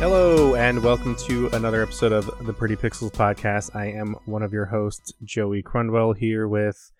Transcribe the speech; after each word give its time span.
Hello, 0.00 0.54
and 0.54 0.82
welcome 0.82 1.14
to 1.26 1.48
another 1.48 1.82
episode 1.82 2.10
of 2.10 2.46
the 2.46 2.54
Pretty 2.54 2.74
Pixels 2.74 3.10
podcast. 3.10 3.76
I 3.76 3.88
am 3.88 4.16
one 4.24 4.42
of 4.42 4.50
your 4.50 4.64
hosts, 4.64 5.12
Joey 5.22 5.62
Crundwell, 5.62 6.16
here 6.16 6.48
with 6.48 6.90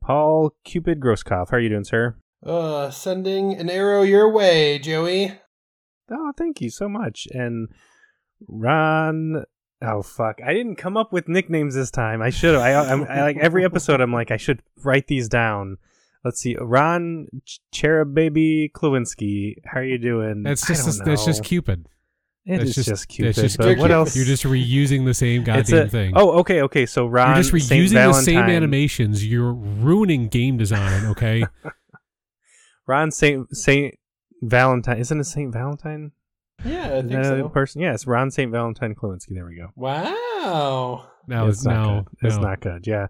Paul 0.00 0.52
Cupid 0.64 0.98
Grosskopf. 0.98 1.50
How 1.50 1.58
are 1.58 1.60
you 1.60 1.68
doing, 1.68 1.84
sir? 1.84 2.16
Uh, 2.44 2.90
sending 2.90 3.54
an 3.54 3.70
arrow 3.70 4.02
your 4.02 4.28
way, 4.28 4.80
Joey. 4.80 5.38
Oh, 6.10 6.32
thank 6.36 6.60
you 6.60 6.68
so 6.68 6.88
much. 6.88 7.28
And 7.30 7.68
Ron. 8.48 9.44
Oh 9.80 10.02
fuck! 10.02 10.40
I 10.44 10.52
didn't 10.52 10.76
come 10.76 10.96
up 10.96 11.12
with 11.12 11.28
nicknames 11.28 11.76
this 11.76 11.92
time. 11.92 12.20
I 12.22 12.30
should 12.30 12.54
have. 12.54 12.62
I, 12.62 12.74
I'm, 12.74 13.04
I 13.04 13.22
like 13.22 13.36
every 13.36 13.64
episode. 13.64 14.00
I'm 14.00 14.12
like 14.12 14.32
I 14.32 14.36
should 14.36 14.64
write 14.82 15.06
these 15.06 15.28
down. 15.28 15.76
Let's 16.24 16.40
see, 16.40 16.56
Ron 16.60 17.28
Ch- 17.44 17.60
Cherub 17.72 18.14
Baby 18.14 18.68
Klewinski. 18.74 19.58
How 19.64 19.78
are 19.78 19.84
you 19.84 19.98
doing? 19.98 20.42
That's 20.42 20.64
I 20.68 20.74
just 20.74 20.98
don't 20.98 21.06
that's 21.06 21.24
just. 21.24 21.44
Cupid. 21.44 21.86
It 22.44 22.58
that's 22.58 22.70
is 22.70 22.74
just- 22.74 22.88
just, 22.88 22.88
that's 22.88 23.06
Cupid. 23.06 23.34
just 23.36 23.56
but 23.56 23.64
Cupid. 23.64 23.80
what 23.80 23.90
else? 23.92 24.16
You're 24.16 24.24
just 24.24 24.42
reusing 24.44 25.04
the 25.04 25.14
same 25.14 25.44
goddamn 25.44 25.86
a- 25.86 25.88
thing. 25.88 26.12
Oh, 26.16 26.38
okay, 26.40 26.62
okay. 26.62 26.86
So 26.86 27.06
Ron, 27.06 27.28
You're 27.28 27.42
just 27.44 27.68
Saint 27.68 27.90
reusing 27.90 27.92
the 27.94 28.12
same 28.14 28.38
animations. 28.38 29.24
You're 29.26 29.52
ruining 29.52 30.28
game 30.28 30.56
design. 30.56 31.06
Okay. 31.06 31.44
Ron 32.88 33.10
Saint 33.12 33.54
Saint 33.56 33.94
Valentine. 34.42 34.98
Isn't 34.98 35.20
it 35.20 35.24
Saint 35.24 35.52
Valentine? 35.52 36.10
Yeah, 36.64 36.98
I 36.98 37.02
think 37.02 37.24
so. 37.24 37.48
person? 37.48 37.80
Yes, 37.80 38.06
Ron 38.06 38.30
Saint 38.30 38.50
Valentine 38.52 38.94
Klewinski. 38.94 39.34
There 39.34 39.46
we 39.46 39.56
go. 39.56 39.68
Wow. 39.76 41.06
No, 41.28 41.48
it's 41.48 41.64
not 41.64 41.74
no, 41.74 42.02
good. 42.02 42.26
It's 42.28 42.36
no. 42.36 42.42
not 42.42 42.60
good. 42.60 42.86
Yeah. 42.86 43.06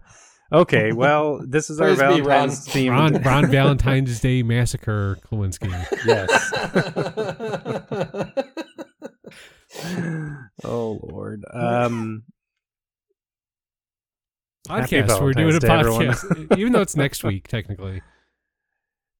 Okay. 0.51 0.91
Well, 0.91 1.43
this 1.47 1.69
is 1.71 1.81
our 1.81 1.93
Valentine's 1.95 2.67
theme. 2.67 2.91
Ron, 2.91 3.13
Ron 3.23 3.47
Valentine's 3.49 4.19
Day 4.19 4.43
Massacre 4.43 5.17
Klewinski. 5.25 5.71
Yes. 6.05 6.29
oh 10.63 10.99
Lord. 11.03 11.45
Um. 11.53 12.23
Podcast. 14.67 15.21
We're 15.21 15.33
doing 15.33 15.55
a 15.55 15.59
Day, 15.59 15.67
podcast, 15.67 16.57
even 16.57 16.71
though 16.71 16.81
it's 16.81 16.95
next 16.95 17.23
week 17.23 17.47
technically. 17.47 18.01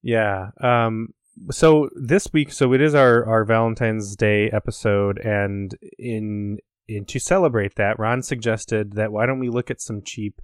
Yeah. 0.02 0.52
Um. 0.62 1.10
So 1.52 1.90
this 1.96 2.32
week, 2.32 2.52
so 2.52 2.74
it 2.74 2.82
is 2.82 2.96
our 2.96 3.26
our 3.28 3.44
Valentine's 3.44 4.16
Day 4.16 4.50
episode, 4.52 5.20
and 5.20 5.76
in 6.00 6.60
in 6.88 7.06
to 7.06 7.20
celebrate 7.20 7.76
that, 7.76 8.00
Ron 8.00 8.22
suggested 8.22 8.94
that 8.94 9.12
why 9.12 9.26
don't 9.26 9.40
we 9.40 9.50
look 9.50 9.70
at 9.70 9.82
some 9.82 10.02
cheap 10.02 10.42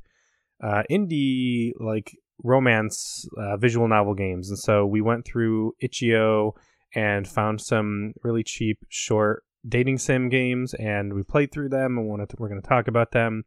uh, 0.61 0.83
indie 0.91 1.71
like 1.79 2.17
romance 2.43 3.25
uh, 3.37 3.55
visual 3.55 3.87
novel 3.87 4.15
games, 4.15 4.49
and 4.49 4.59
so 4.59 4.85
we 4.85 4.99
went 4.99 5.25
through 5.25 5.73
itch.io 5.79 6.55
and 6.93 7.27
found 7.27 7.61
some 7.61 8.13
really 8.23 8.43
cheap 8.43 8.79
short 8.89 9.43
dating 9.67 9.97
sim 9.97 10.29
games, 10.29 10.73
and 10.73 11.13
we 11.13 11.23
played 11.23 11.51
through 11.51 11.69
them, 11.69 11.97
and 11.97 12.07
wanted 12.07 12.29
to, 12.29 12.35
we're 12.39 12.49
going 12.49 12.61
to 12.61 12.67
talk 12.67 12.87
about 12.87 13.11
them. 13.11 13.43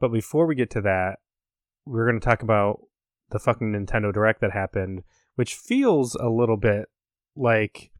But 0.00 0.12
before 0.12 0.46
we 0.46 0.54
get 0.54 0.70
to 0.70 0.80
that, 0.82 1.18
we're 1.86 2.06
going 2.06 2.20
to 2.20 2.24
talk 2.24 2.42
about 2.42 2.80
the 3.30 3.38
fucking 3.38 3.72
Nintendo 3.72 4.12
Direct 4.12 4.40
that 4.40 4.52
happened, 4.52 5.02
which 5.36 5.54
feels 5.54 6.14
a 6.14 6.28
little 6.28 6.56
bit 6.56 6.86
like 7.36 7.90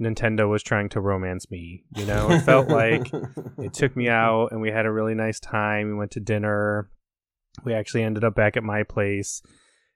Nintendo 0.00 0.48
was 0.48 0.62
trying 0.62 0.88
to 0.90 1.00
romance 1.00 1.50
me. 1.50 1.84
You 1.96 2.06
know, 2.06 2.30
it 2.30 2.40
felt 2.40 2.68
like 2.68 3.10
it 3.58 3.72
took 3.72 3.96
me 3.96 4.08
out 4.10 4.48
and 4.50 4.60
we 4.60 4.70
had 4.70 4.86
a 4.86 4.92
really 4.92 5.14
nice 5.14 5.40
time. 5.40 5.88
We 5.88 5.94
went 5.94 6.10
to 6.12 6.20
dinner. 6.20 6.90
We 7.64 7.74
actually 7.74 8.02
ended 8.02 8.24
up 8.24 8.34
back 8.34 8.56
at 8.56 8.64
my 8.64 8.82
place 8.82 9.42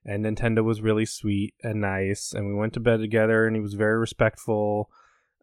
and 0.05 0.25
Nintendo 0.25 0.63
was 0.63 0.81
really 0.81 1.05
sweet 1.05 1.55
and 1.63 1.81
nice 1.81 2.33
and 2.33 2.47
we 2.47 2.55
went 2.55 2.73
to 2.75 2.81
bed 2.81 3.01
together 3.01 3.47
and 3.47 3.57
he 3.57 3.61
was 3.61 3.75
very 3.75 3.99
respectful. 3.99 4.91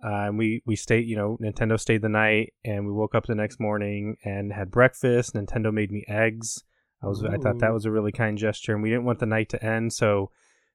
Uh, 0.04 0.28
and 0.28 0.38
we 0.38 0.62
we 0.66 0.76
stayed, 0.76 1.08
you 1.08 1.16
know, 1.16 1.38
Nintendo 1.42 1.80
stayed 1.80 2.02
the 2.02 2.10
night 2.10 2.54
and 2.64 2.86
we 2.86 2.92
woke 2.92 3.16
up 3.16 3.26
the 3.26 3.36
next 3.36 3.60
morning 3.60 4.18
and 4.24 4.54
had 4.54 4.72
breakfast. 4.72 5.34
Nintendo 5.34 5.74
made 5.74 5.92
me 5.92 6.06
eggs. 6.08 6.64
I 7.02 7.08
was 7.08 7.24
I 7.24 7.38
thought 7.38 7.60
that 7.60 7.74
was 7.74 7.86
a 7.86 7.92
really 7.92 8.12
kind 8.12 8.38
gesture 8.38 8.74
and 8.74 8.84
we 8.84 8.90
didn't 8.90 9.06
want 9.06 9.20
the 9.20 9.26
night 9.26 9.50
to 9.50 9.64
end, 9.64 9.94
so 9.94 10.32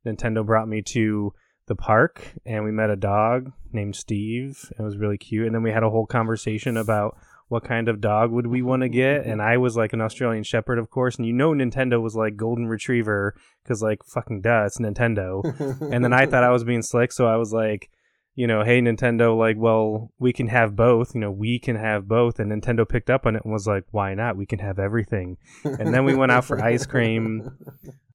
Nintendo 0.07 0.45
brought 0.45 0.69
me 0.69 0.83
to 0.83 1.33
the 1.67 1.77
park 1.77 2.35
and 2.45 2.65
we 2.65 2.73
met 2.73 2.91
a 2.91 2.97
dog 2.97 3.53
named 3.73 3.95
Steve. 3.95 4.71
It 4.77 4.83
was 4.83 4.97
really 4.97 5.19
cute. 5.19 5.47
And 5.47 5.55
then 5.55 5.63
we 5.63 5.71
had 5.71 5.85
a 5.85 5.91
whole 5.91 6.07
conversation 6.07 6.77
about 6.77 7.17
what 7.51 7.65
kind 7.65 7.89
of 7.89 8.01
dog 8.01 8.31
would 8.31 8.47
we 8.47 8.63
want 8.63 8.83
to 8.83 8.89
get. 8.89 9.27
And 9.31 9.41
I 9.41 9.57
was 9.59 9.77
like 9.77 9.93
an 9.93 10.01
Australian 10.01 10.45
Shepherd, 10.45 10.79
of 10.79 10.91
course. 10.91 11.17
And 11.17 11.27
you 11.27 11.33
know, 11.33 11.53
Nintendo 11.53 12.01
was 12.01 12.17
like 12.17 12.37
Golden 12.37 12.67
Retriever 12.67 13.35
because, 13.63 13.83
like, 13.83 14.03
fucking 14.05 14.41
duh, 14.41 14.65
it's 14.67 14.79
Nintendo. 14.79 15.45
and 15.93 16.03
then 16.03 16.13
I 16.13 16.27
thought 16.27 16.43
I 16.43 16.51
was 16.51 16.65
being 16.65 16.83
slick. 16.83 17.13
So 17.13 17.27
I 17.27 17.37
was 17.37 17.53
like, 17.53 17.91
you 18.35 18.47
know, 18.47 18.63
hey, 18.63 18.81
Nintendo, 18.81 19.37
like, 19.37 19.57
well, 19.59 20.13
we 20.19 20.33
can 20.33 20.49
have 20.49 20.77
both. 20.77 21.15
You 21.15 21.21
know, 21.21 21.31
we 21.31 21.59
can 21.59 21.77
have 21.77 22.07
both. 22.09 22.39
And 22.39 22.51
Nintendo 22.51 22.89
picked 22.89 23.11
up 23.11 23.27
on 23.27 23.37
it 23.37 23.43
and 23.45 23.53
was 23.53 23.67
like, 23.67 23.85
why 23.91 24.15
not? 24.15 24.37
We 24.37 24.47
can 24.47 24.59
have 24.61 24.79
everything. 24.79 25.37
And 25.65 25.93
then 25.93 26.05
we 26.05 26.15
went 26.15 26.33
out 26.33 26.45
for 26.45 26.63
ice 26.63 26.87
cream. 26.87 27.51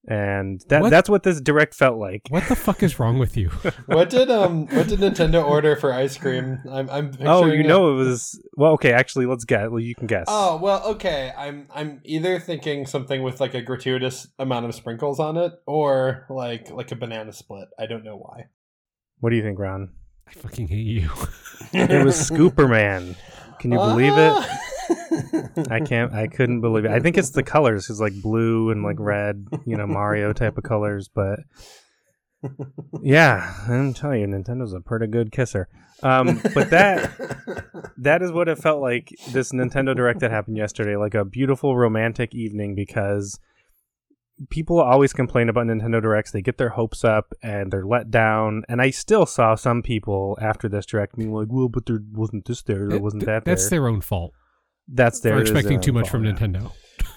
And 0.08 0.62
that, 0.70 0.84
What? 0.84 0.92
that's 0.92 1.10
what 1.10 1.24
this 1.24 1.42
direct 1.42 1.74
felt 1.74 1.98
like. 1.98 2.22
What 2.30 2.48
the 2.48 2.56
fuck 2.56 2.84
is 2.84 3.00
wrong 3.00 3.18
with 3.18 3.36
you? 3.36 3.50
what 3.88 4.12
did 4.12 4.30
um 4.30 4.68
what 4.68 4.88
did 4.88 5.00
Nintendo 5.00 5.44
order 5.44 5.76
for 5.76 5.92
ice 5.92 6.16
cream? 6.16 6.60
I'm 6.72 6.88
I'm 6.92 7.12
Oh, 7.22 7.48
you 7.48 7.62
a- 7.64 7.68
know 7.68 7.92
it 7.92 7.96
was 7.96 8.40
well. 8.56 8.74
Okay, 8.74 8.94
actually, 8.94 9.26
let's 9.26 9.46
guess. 9.46 9.68
Well, 9.68 9.80
you 9.80 9.96
can 9.96 10.06
guess. 10.06 10.26
Oh 10.28 10.58
well, 10.58 10.84
okay. 10.92 11.34
I'm 11.36 11.68
I'm 11.74 12.02
either 12.06 12.40
thinking 12.40 12.86
something 12.86 13.24
with 13.24 13.40
like 13.42 13.56
a 13.56 13.64
gratuitous 13.64 14.28
amount 14.38 14.68
of 14.68 14.76
sprinkles 14.76 15.20
on 15.20 15.38
it, 15.38 15.54
or 15.66 16.28
like 16.30 16.70
like 16.70 16.92
a 16.92 16.96
banana 16.96 17.34
split. 17.34 17.70
I 17.80 17.88
don't 17.88 18.04
know 18.04 18.16
why. 18.18 18.44
What 19.22 19.32
do 19.32 19.38
you 19.38 19.42
think, 19.44 19.58
Ron? 19.58 19.90
I 20.28 20.32
fucking 20.34 20.68
hate 20.68 20.86
you. 20.86 21.10
It 21.74 22.06
was 22.06 22.16
Scooperman. 22.30 23.16
Can 23.60 23.72
you 23.72 23.78
believe 23.78 24.14
it? 24.14 24.34
Ah! 24.34 24.60
I 25.70 25.80
can't. 25.80 26.14
I 26.14 26.28
couldn't 26.28 26.62
believe 26.62 26.86
it. 26.86 26.92
I 26.92 27.00
think 27.00 27.18
it's 27.18 27.32
the 27.32 27.44
colors. 27.44 27.90
It's 27.90 28.00
like 28.00 28.14
blue 28.22 28.70
and 28.70 28.84
like 28.84 28.98
red. 29.00 29.48
You 29.66 29.76
know, 29.76 29.88
Mario 29.88 30.32
type 30.32 30.58
of 30.58 30.64
colors. 30.64 31.10
But 31.14 31.40
yeah, 33.02 33.56
I'm 33.68 33.94
telling 33.94 34.22
you, 34.22 34.28
Nintendo's 34.28 34.74
a 34.74 34.80
pretty 34.80 35.08
good 35.08 35.32
kisser. 35.32 35.68
Um, 36.04 36.42
but 36.54 36.70
that 36.70 37.12
that 37.98 38.22
is 38.22 38.32
what 38.32 38.48
it 38.48 38.58
felt 38.58 38.82
like. 38.82 39.10
This 39.32 39.52
Nintendo 39.52 39.96
Direct 39.96 40.20
that 40.20 40.32
happened 40.32 40.58
yesterday, 40.58 40.96
like 40.96 41.16
a 41.16 41.26
beautiful 41.26 41.76
romantic 41.78 42.36
evening, 42.36 42.76
because 42.76 43.40
people 44.50 44.80
always 44.82 45.14
complain 45.14 45.48
about 45.50 45.68
Nintendo 45.68 46.02
Directs. 46.02 46.32
They 46.32 46.42
get 46.42 46.58
their 46.58 46.70
hopes 46.70 47.04
up 47.04 47.34
and 47.42 47.72
they're 47.72 47.86
let 47.86 48.12
down. 48.12 48.64
And 48.68 48.82
I 48.82 48.90
still 48.90 49.26
saw 49.26 49.56
some 49.56 49.82
people 49.82 50.38
after 50.42 50.68
this 50.68 50.86
Direct 50.86 51.16
being 51.16 51.34
like, 51.34 51.48
"Well, 51.50 51.70
but 51.70 51.86
there 51.86 52.00
wasn't 52.12 52.46
this 52.46 52.62
there, 52.64 52.88
there 52.90 53.00
wasn't 53.00 53.26
that 53.26 53.46
That's 53.46 53.70
there." 53.70 53.80
their 53.80 53.88
own 53.90 54.02
fault 54.02 54.34
That's 54.88 55.20
their 55.22 55.34
for 55.36 55.40
it 55.40 55.44
is 55.44 55.50
expecting 55.52 55.80
too 55.82 55.92
own 55.92 55.96
much 56.02 56.10
from 56.10 56.24
fault, 56.26 56.40
yeah. 56.42 56.48
Nintendo. 56.48 56.72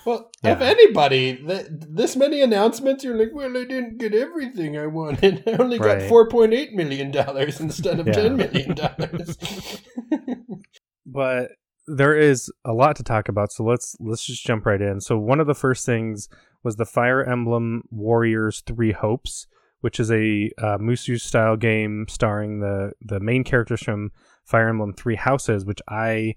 Well, 0.04 0.30
Yeah. 0.42 0.52
if 0.52 0.60
anybody, 0.62 1.36
th- 1.36 1.66
this 1.70 2.16
many 2.16 2.40
announcements, 2.40 3.04
you're 3.04 3.16
like, 3.16 3.30
well, 3.34 3.50
I 3.56 3.64
didn't 3.64 3.98
get 3.98 4.14
everything 4.14 4.78
I 4.78 4.86
wanted. 4.86 5.42
I 5.46 5.52
only 5.62 5.78
got 5.78 5.98
Right. 5.98 6.08
four 6.08 6.28
point 6.28 6.54
eight 6.54 6.72
million 6.72 7.10
dollars 7.10 7.60
instead 7.60 8.00
of 8.00 8.06
Yeah. 8.06 8.12
ten 8.14 8.36
million 8.36 8.74
dollars. 8.74 9.36
but 11.06 11.50
there 11.96 12.14
is 12.14 12.50
a 12.64 12.72
lot 12.72 12.96
to 12.96 13.02
talk 13.02 13.28
about 13.28 13.52
so 13.52 13.64
let's 13.64 13.96
let's 14.00 14.24
just 14.24 14.44
jump 14.44 14.66
right 14.66 14.80
in. 14.80 15.00
So 15.00 15.18
one 15.18 15.40
of 15.40 15.46
the 15.46 15.54
first 15.54 15.86
things 15.86 16.28
was 16.62 16.76
the 16.76 16.86
fire 16.86 17.24
emblem 17.24 17.82
warriors 17.90 18.62
three 18.66 18.92
hopes 18.92 19.46
which 19.80 20.00
is 20.00 20.10
a 20.10 20.50
uh, 20.58 20.76
musou 20.78 21.20
style 21.20 21.56
game 21.56 22.04
starring 22.08 22.60
the 22.60 22.92
the 23.00 23.20
main 23.20 23.44
characters 23.44 23.82
from 23.82 24.10
fire 24.44 24.68
emblem 24.68 24.92
three 24.92 25.14
houses 25.16 25.64
which 25.64 25.80
i 25.88 26.34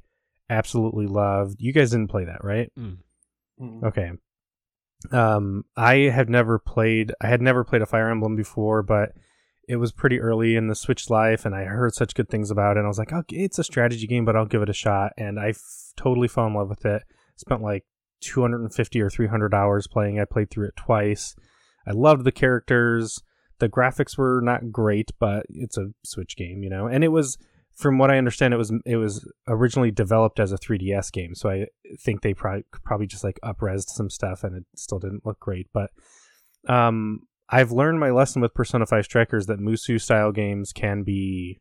absolutely 0.49 1.07
loved. 1.07 1.61
You 1.61 1.71
guys 1.73 1.91
didn't 1.91 2.09
play 2.09 2.25
that 2.25 2.43
right? 2.43 2.71
Okay. 3.85 4.11
Um 5.11 5.65
i 5.75 5.95
have 5.95 6.29
never 6.29 6.59
played 6.59 7.11
i 7.21 7.27
had 7.27 7.41
never 7.41 7.63
played 7.63 7.81
a 7.81 7.87
fire 7.87 8.09
emblem 8.09 8.35
before 8.35 8.83
but 8.83 9.11
it 9.67 9.75
was 9.77 9.91
pretty 9.91 10.19
early 10.19 10.55
in 10.55 10.67
the 10.67 10.75
switch 10.75 11.09
life 11.09 11.45
and 11.45 11.55
i 11.55 11.63
heard 11.63 11.93
such 11.93 12.15
good 12.15 12.29
things 12.29 12.51
about 12.51 12.75
it 12.75 12.79
and 12.79 12.85
i 12.85 12.89
was 12.89 12.97
like 12.97 13.13
okay 13.13 13.37
it's 13.37 13.59
a 13.59 13.63
strategy 13.63 14.07
game 14.07 14.25
but 14.25 14.35
i'll 14.35 14.45
give 14.45 14.61
it 14.61 14.69
a 14.69 14.73
shot 14.73 15.11
and 15.17 15.39
i 15.39 15.49
f- 15.49 15.81
totally 16.01 16.27
fell 16.27 16.47
in 16.47 16.53
love 16.53 16.69
with 16.69 16.85
it. 16.85 17.03
Spent 17.37 17.61
like 17.61 17.85
250 18.21 19.01
or 19.01 19.09
300 19.09 19.53
hours 19.53 19.87
playing. 19.87 20.19
I 20.19 20.25
played 20.25 20.49
through 20.49 20.67
it 20.67 20.75
twice. 20.75 21.35
I 21.87 21.91
loved 21.91 22.23
the 22.23 22.31
characters. 22.31 23.21
The 23.59 23.69
graphics 23.69 24.17
were 24.17 24.41
not 24.43 24.71
great 24.71 25.11
but 25.19 25.45
it's 25.49 25.77
a 25.77 25.89
switch 26.03 26.35
game 26.35 26.63
you 26.63 26.69
know? 26.69 26.87
And 26.87 27.03
it 27.03 27.09
was 27.09 27.37
from 27.75 27.97
what 27.97 28.11
i 28.11 28.17
understand 28.17 28.53
it 28.53 28.57
was 28.57 28.73
it 28.85 28.97
was 28.97 29.25
originally 29.47 29.91
developed 29.91 30.41
as 30.41 30.51
a 30.51 30.57
3ds 30.57 31.09
game 31.11 31.33
so 31.33 31.49
i 31.49 31.65
think 32.01 32.21
they 32.21 32.33
probably 32.33 32.65
probably 32.83 33.07
just 33.07 33.23
like 33.23 33.39
upresed 33.45 33.87
some 33.87 34.09
stuff 34.09 34.43
and 34.43 34.57
it 34.57 34.65
still 34.75 34.99
didn't 34.99 35.25
look 35.25 35.39
great 35.39 35.67
but 35.73 35.89
um 36.67 37.21
I've 37.51 37.71
learned 37.71 37.99
my 37.99 38.09
lesson 38.11 38.41
with 38.41 38.53
Persona 38.53 38.85
5 38.85 39.03
Strikers 39.05 39.45
that 39.47 39.59
Musou 39.59 39.99
style 39.99 40.31
games 40.31 40.71
can 40.71 41.03
be 41.03 41.59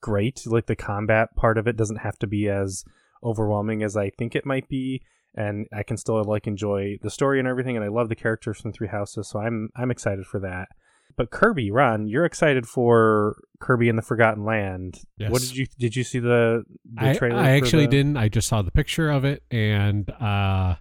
great. 0.00 0.42
Like 0.46 0.66
the 0.66 0.76
combat 0.76 1.28
part 1.36 1.58
of 1.58 1.66
it 1.66 1.76
doesn't 1.76 1.98
have 1.98 2.18
to 2.20 2.26
be 2.26 2.48
as 2.48 2.84
overwhelming 3.22 3.82
as 3.82 3.96
I 3.96 4.10
think 4.10 4.34
it 4.34 4.46
might 4.46 4.68
be, 4.68 5.02
and 5.34 5.66
I 5.74 5.82
can 5.82 5.96
still 5.98 6.22
like 6.24 6.46
enjoy 6.46 6.96
the 7.02 7.10
story 7.10 7.38
and 7.38 7.46
everything. 7.48 7.76
And 7.76 7.84
I 7.84 7.88
love 7.88 8.08
the 8.08 8.14
characters 8.16 8.60
from 8.60 8.72
Three 8.72 8.88
Houses, 8.88 9.28
so 9.28 9.38
I'm 9.40 9.68
I'm 9.76 9.90
excited 9.90 10.26
for 10.26 10.40
that. 10.40 10.68
but 11.16 11.30
Kirby, 11.30 11.70
Ron, 11.70 12.06
you're 12.06 12.24
excited 12.24 12.66
for 12.66 13.36
Kirby 13.60 13.88
in 13.88 13.96
the 13.96 14.02
Forgotten 14.02 14.44
Land. 14.44 15.00
Yes. 15.18 15.30
What 15.30 15.42
did 15.42 15.56
you 15.56 15.66
did 15.78 15.96
you 15.96 16.04
see 16.04 16.18
the, 16.18 16.64
the 16.94 17.10
I, 17.10 17.14
trailer? 17.14 17.38
I 17.38 17.58
for 17.58 17.64
actually 17.66 17.84
the- 17.86 17.90
didn't. 17.92 18.16
I 18.16 18.28
just 18.28 18.48
saw 18.48 18.62
the 18.62 18.70
picture 18.70 19.10
of 19.10 19.24
it, 19.26 19.42
and 19.50 20.08
uh, 20.10 20.76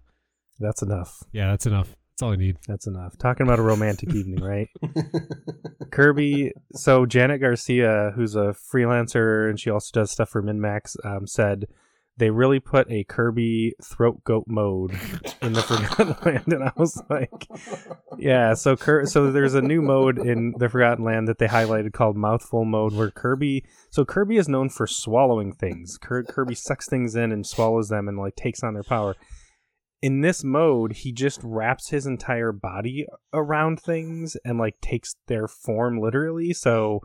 That's 0.60 0.82
enough. 0.82 1.24
yeah, 1.34 1.48
that's 1.52 1.66
enough. 1.66 1.96
That's 2.16 2.24
all 2.24 2.32
I 2.32 2.38
need. 2.38 2.56
That's 2.66 2.88
enough. 2.88 3.18
Talking 3.18 3.46
about 3.46 3.60
a 3.60 3.64
romantic 3.64 4.14
evening, 4.16 4.42
right? 4.42 4.70
Kirby. 5.92 6.54
So 6.74 7.06
Janet 7.06 7.42
Garcia, 7.42 8.14
who's 8.16 8.38
a 8.38 8.56
freelancer 8.74 9.50
and 9.50 9.60
she 9.60 9.70
also 9.70 9.90
does 9.92 10.12
stuff 10.12 10.30
for 10.30 10.42
MinMax, 10.42 10.96
um, 11.06 11.28
said 11.28 11.66
they 12.16 12.30
really 12.30 12.62
put 12.62 12.90
a 12.90 13.04
Kirby 13.04 13.74
throat 13.84 14.24
goat 14.24 14.46
mode 14.48 14.92
in 15.42 15.52
the 15.52 15.62
Forgotten 15.62 16.16
Land, 16.26 16.54
and 16.54 16.64
I 16.64 16.72
was 16.78 17.04
like, 17.10 17.48
yeah. 18.18 18.54
So 18.54 18.78
Kir- 18.78 19.06
so 19.06 19.30
there's 19.30 19.54
a 19.54 19.62
new 19.62 19.82
mode 19.82 20.18
in 20.18 20.54
the 20.58 20.70
Forgotten 20.70 21.04
Land 21.04 21.28
that 21.28 21.40
they 21.40 21.48
highlighted 21.48 21.92
called 21.92 22.16
Mouthful 22.16 22.64
Mode, 22.64 22.94
where 22.94 23.12
Kirby. 23.12 23.66
So 23.90 24.06
Kirby 24.06 24.38
is 24.38 24.48
known 24.48 24.70
for 24.70 24.88
swallowing 24.88 25.52
things. 25.52 25.98
Kirby 25.98 26.56
sucks 26.56 26.88
things 26.88 27.14
in 27.18 27.34
and 27.34 27.46
swallows 27.46 27.90
them 27.90 28.08
and 28.08 28.18
like 28.18 28.38
takes 28.38 28.64
on 28.64 28.74
their 28.74 28.84
power. 28.84 29.18
In 30.02 30.22
this 30.22 30.44
mode, 30.44 30.94
he 30.94 31.12
just 31.12 31.40
wraps 31.44 31.90
his 31.90 32.06
entire 32.06 32.52
body 32.52 33.08
around 33.34 33.80
things 33.80 34.38
and 34.46 34.60
like 34.60 34.80
takes 34.82 35.16
their 35.28 35.48
form 35.48 36.00
literally. 36.00 36.54
So 36.54 37.00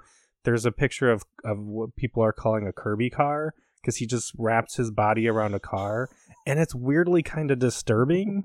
there's 0.44 0.66
a 0.66 0.72
picture 0.72 1.10
of 1.10 1.22
of 1.44 1.58
what 1.58 1.96
people 1.96 2.22
are 2.22 2.32
calling 2.32 2.66
a 2.66 2.72
Kirby 2.72 3.10
car 3.10 3.54
because 3.80 3.96
he 3.96 4.06
just 4.06 4.32
wraps 4.38 4.76
his 4.76 4.90
body 4.90 5.26
around 5.28 5.54
a 5.54 5.60
car, 5.60 6.08
and 6.46 6.58
it's 6.60 6.74
weirdly 6.74 7.22
kind 7.22 7.50
of 7.50 7.58
disturbing. 7.58 8.42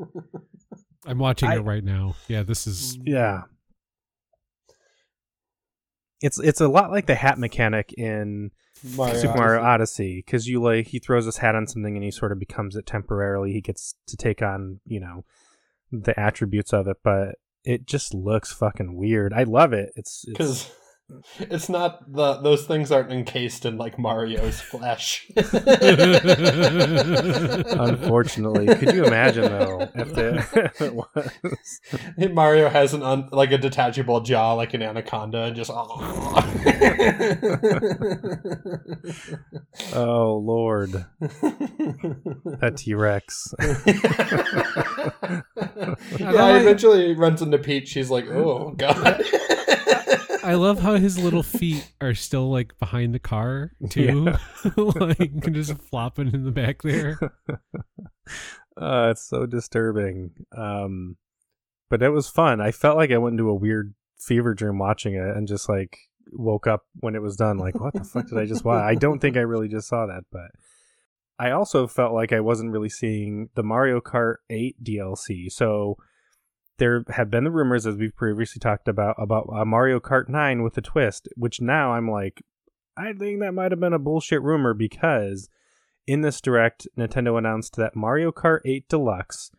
I'm 1.06 1.20
watching 1.20 1.50
I- 1.50 1.56
it 1.56 1.62
right 1.66 1.84
now. 1.84 2.16
Yeah, 2.28 2.44
this 2.44 2.66
is 2.68 2.98
Yeah. 3.04 3.44
It's 6.22 6.40
it's 6.40 6.62
a 6.62 6.68
lot 6.68 6.92
like 6.92 7.06
the 7.06 7.16
hat 7.16 7.38
mechanic 7.38 7.94
in 7.94 8.52
Mario 8.96 9.16
Super 9.16 9.38
Mario 9.38 9.62
Odyssey. 9.62 10.24
Because 10.26 10.48
you 10.48 10.62
like 10.62 10.88
he 10.88 11.00
throws 11.00 11.26
his 11.26 11.38
hat 11.38 11.56
on 11.56 11.68
something 11.68 11.96
and 11.96 12.04
he 12.04 12.12
sort 12.12 12.32
of 12.32 12.40
becomes 12.40 12.76
it 12.76 12.86
temporarily. 12.86 13.52
He 13.52 13.62
gets 13.62 13.96
to 14.08 14.18
take 14.18 14.42
on 14.42 14.80
you 14.86 15.00
know 15.00 15.26
the 15.92 16.18
attributes 16.20 16.74
of 16.74 16.88
it, 16.88 16.98
but 17.04 17.36
it 17.64 17.86
just 17.86 18.14
looks 18.14 18.54
fucking 18.54 18.96
weird. 18.96 19.34
I 19.34 19.44
love 19.44 19.74
it. 19.74 19.92
It's, 19.96 20.24
it's 20.28 20.38
because 20.38 20.72
it's 21.40 21.70
not 21.70 22.12
the 22.12 22.42
those 22.42 22.66
things 22.66 22.92
aren't 22.92 23.12
encased 23.12 23.66
in 23.66 23.78
like 23.78 24.00
Mario's 24.00 24.60
flesh. 24.60 25.28
unfortunately. 27.78 28.68
Could 28.76 28.94
you 28.96 29.06
imagine 29.06 29.44
though 29.44 29.82
if, 29.94 30.14
the, 30.14 30.72
if 30.74 30.82
it 30.82 30.96
was? 30.96 31.80
Mario 32.34 32.70
has 32.70 32.94
an 32.94 33.04
un, 33.04 33.30
like 33.32 33.52
a 33.52 33.58
detachable 33.58 34.22
jaw 34.22 34.54
like 34.54 34.74
an 34.74 34.82
anaconda 34.82 35.44
and 35.44 35.56
just 35.56 35.72
Oh, 35.74 35.86
oh 39.94 40.38
lord, 40.38 40.92
that 41.20 42.74
T 42.78 42.94
Rex. 42.94 43.54
yeah, 46.20 46.58
eventually 46.58 47.08
he 47.08 47.14
runs 47.14 47.42
into 47.42 47.58
Peach. 47.58 47.90
She's 47.90 48.10
like, 48.10 48.28
"Oh 48.28 48.74
God!" 48.76 49.24
I 50.46 50.54
love 50.54 50.80
how 50.80 50.94
his 50.96 51.18
little 51.18 51.42
feet 51.42 51.92
are 52.00 52.14
still 52.14 52.52
like 52.52 52.78
behind 52.78 53.16
the 53.16 53.20
car 53.20 53.72
too, 53.90 54.36
like 54.78 55.52
just 55.52 55.76
flopping 55.82 56.32
in 56.34 56.44
the 56.44 56.52
back 56.52 56.84
there. 56.84 57.18
uh, 58.78 59.10
it's 59.12 59.28
so 59.28 59.48
disturbing. 59.48 60.32
Um, 60.56 61.18
but 61.90 62.04
it 62.04 62.10
was 62.10 62.30
fun. 62.30 62.62
I 62.62 62.72
felt 62.72 62.96
like 62.96 63.12
I 63.12 63.18
went 63.18 63.34
into 63.34 63.50
a 63.50 63.56
weird 63.56 63.96
fever 64.20 64.54
dream 64.54 64.78
watching 64.78 65.16
it, 65.16 65.36
and 65.36 65.48
just 65.48 65.68
like 65.68 65.98
woke 66.32 66.68
up 66.68 66.86
when 67.00 67.16
it 67.16 67.24
was 67.24 67.36
done. 67.36 67.58
Like, 67.58 67.80
what 67.80 67.96
the 67.96 68.04
fuck 68.04 68.28
did 68.28 68.38
I 68.38 68.46
just 68.46 68.64
watch? 68.64 68.84
I 68.84 68.94
don't 68.94 69.20
think 69.20 69.38
I 69.38 69.42
really 69.42 69.68
just 69.68 69.88
saw 69.88 70.06
that, 70.06 70.26
but 70.32 70.52
I 71.40 71.52
also 71.52 71.88
felt 71.88 72.14
like 72.14 72.32
I 72.32 72.40
wasn't 72.40 72.72
really 72.72 72.90
seeing 72.90 73.50
the 73.56 73.64
Mario 73.64 74.00
Kart 74.00 74.36
8 74.52 74.84
DLC. 74.84 75.52
So 75.52 75.98
there 76.78 77.04
have 77.10 77.30
been 77.30 77.44
the 77.44 77.52
rumors, 77.52 77.86
as 77.86 77.96
we've 77.96 78.16
previously 78.16 78.60
talked 78.60 78.88
about, 78.88 79.16
about 79.18 79.48
a 79.56 79.66
Mario 79.66 80.00
Kart 80.00 80.28
9 80.28 80.64
with 80.64 80.78
a 80.78 80.82
twist, 80.82 81.28
which 81.36 81.62
now 81.62 81.94
I'm 81.94 82.10
like, 82.10 82.44
I 82.98 83.14
think 83.14 83.40
that 83.40 83.54
might 83.54 83.72
have 83.72 83.80
been 83.80 83.94
a 83.94 84.00
bullshit 84.00 84.42
rumor 84.42 84.74
because 84.74 85.50
in 86.08 86.22
this 86.22 86.42
direct, 86.42 86.88
Nintendo 86.98 87.38
announced 87.38 87.76
that 87.76 87.96
Mario 87.96 88.32
Kart 88.32 88.60
8 88.66 88.88
Deluxe, 88.88 89.52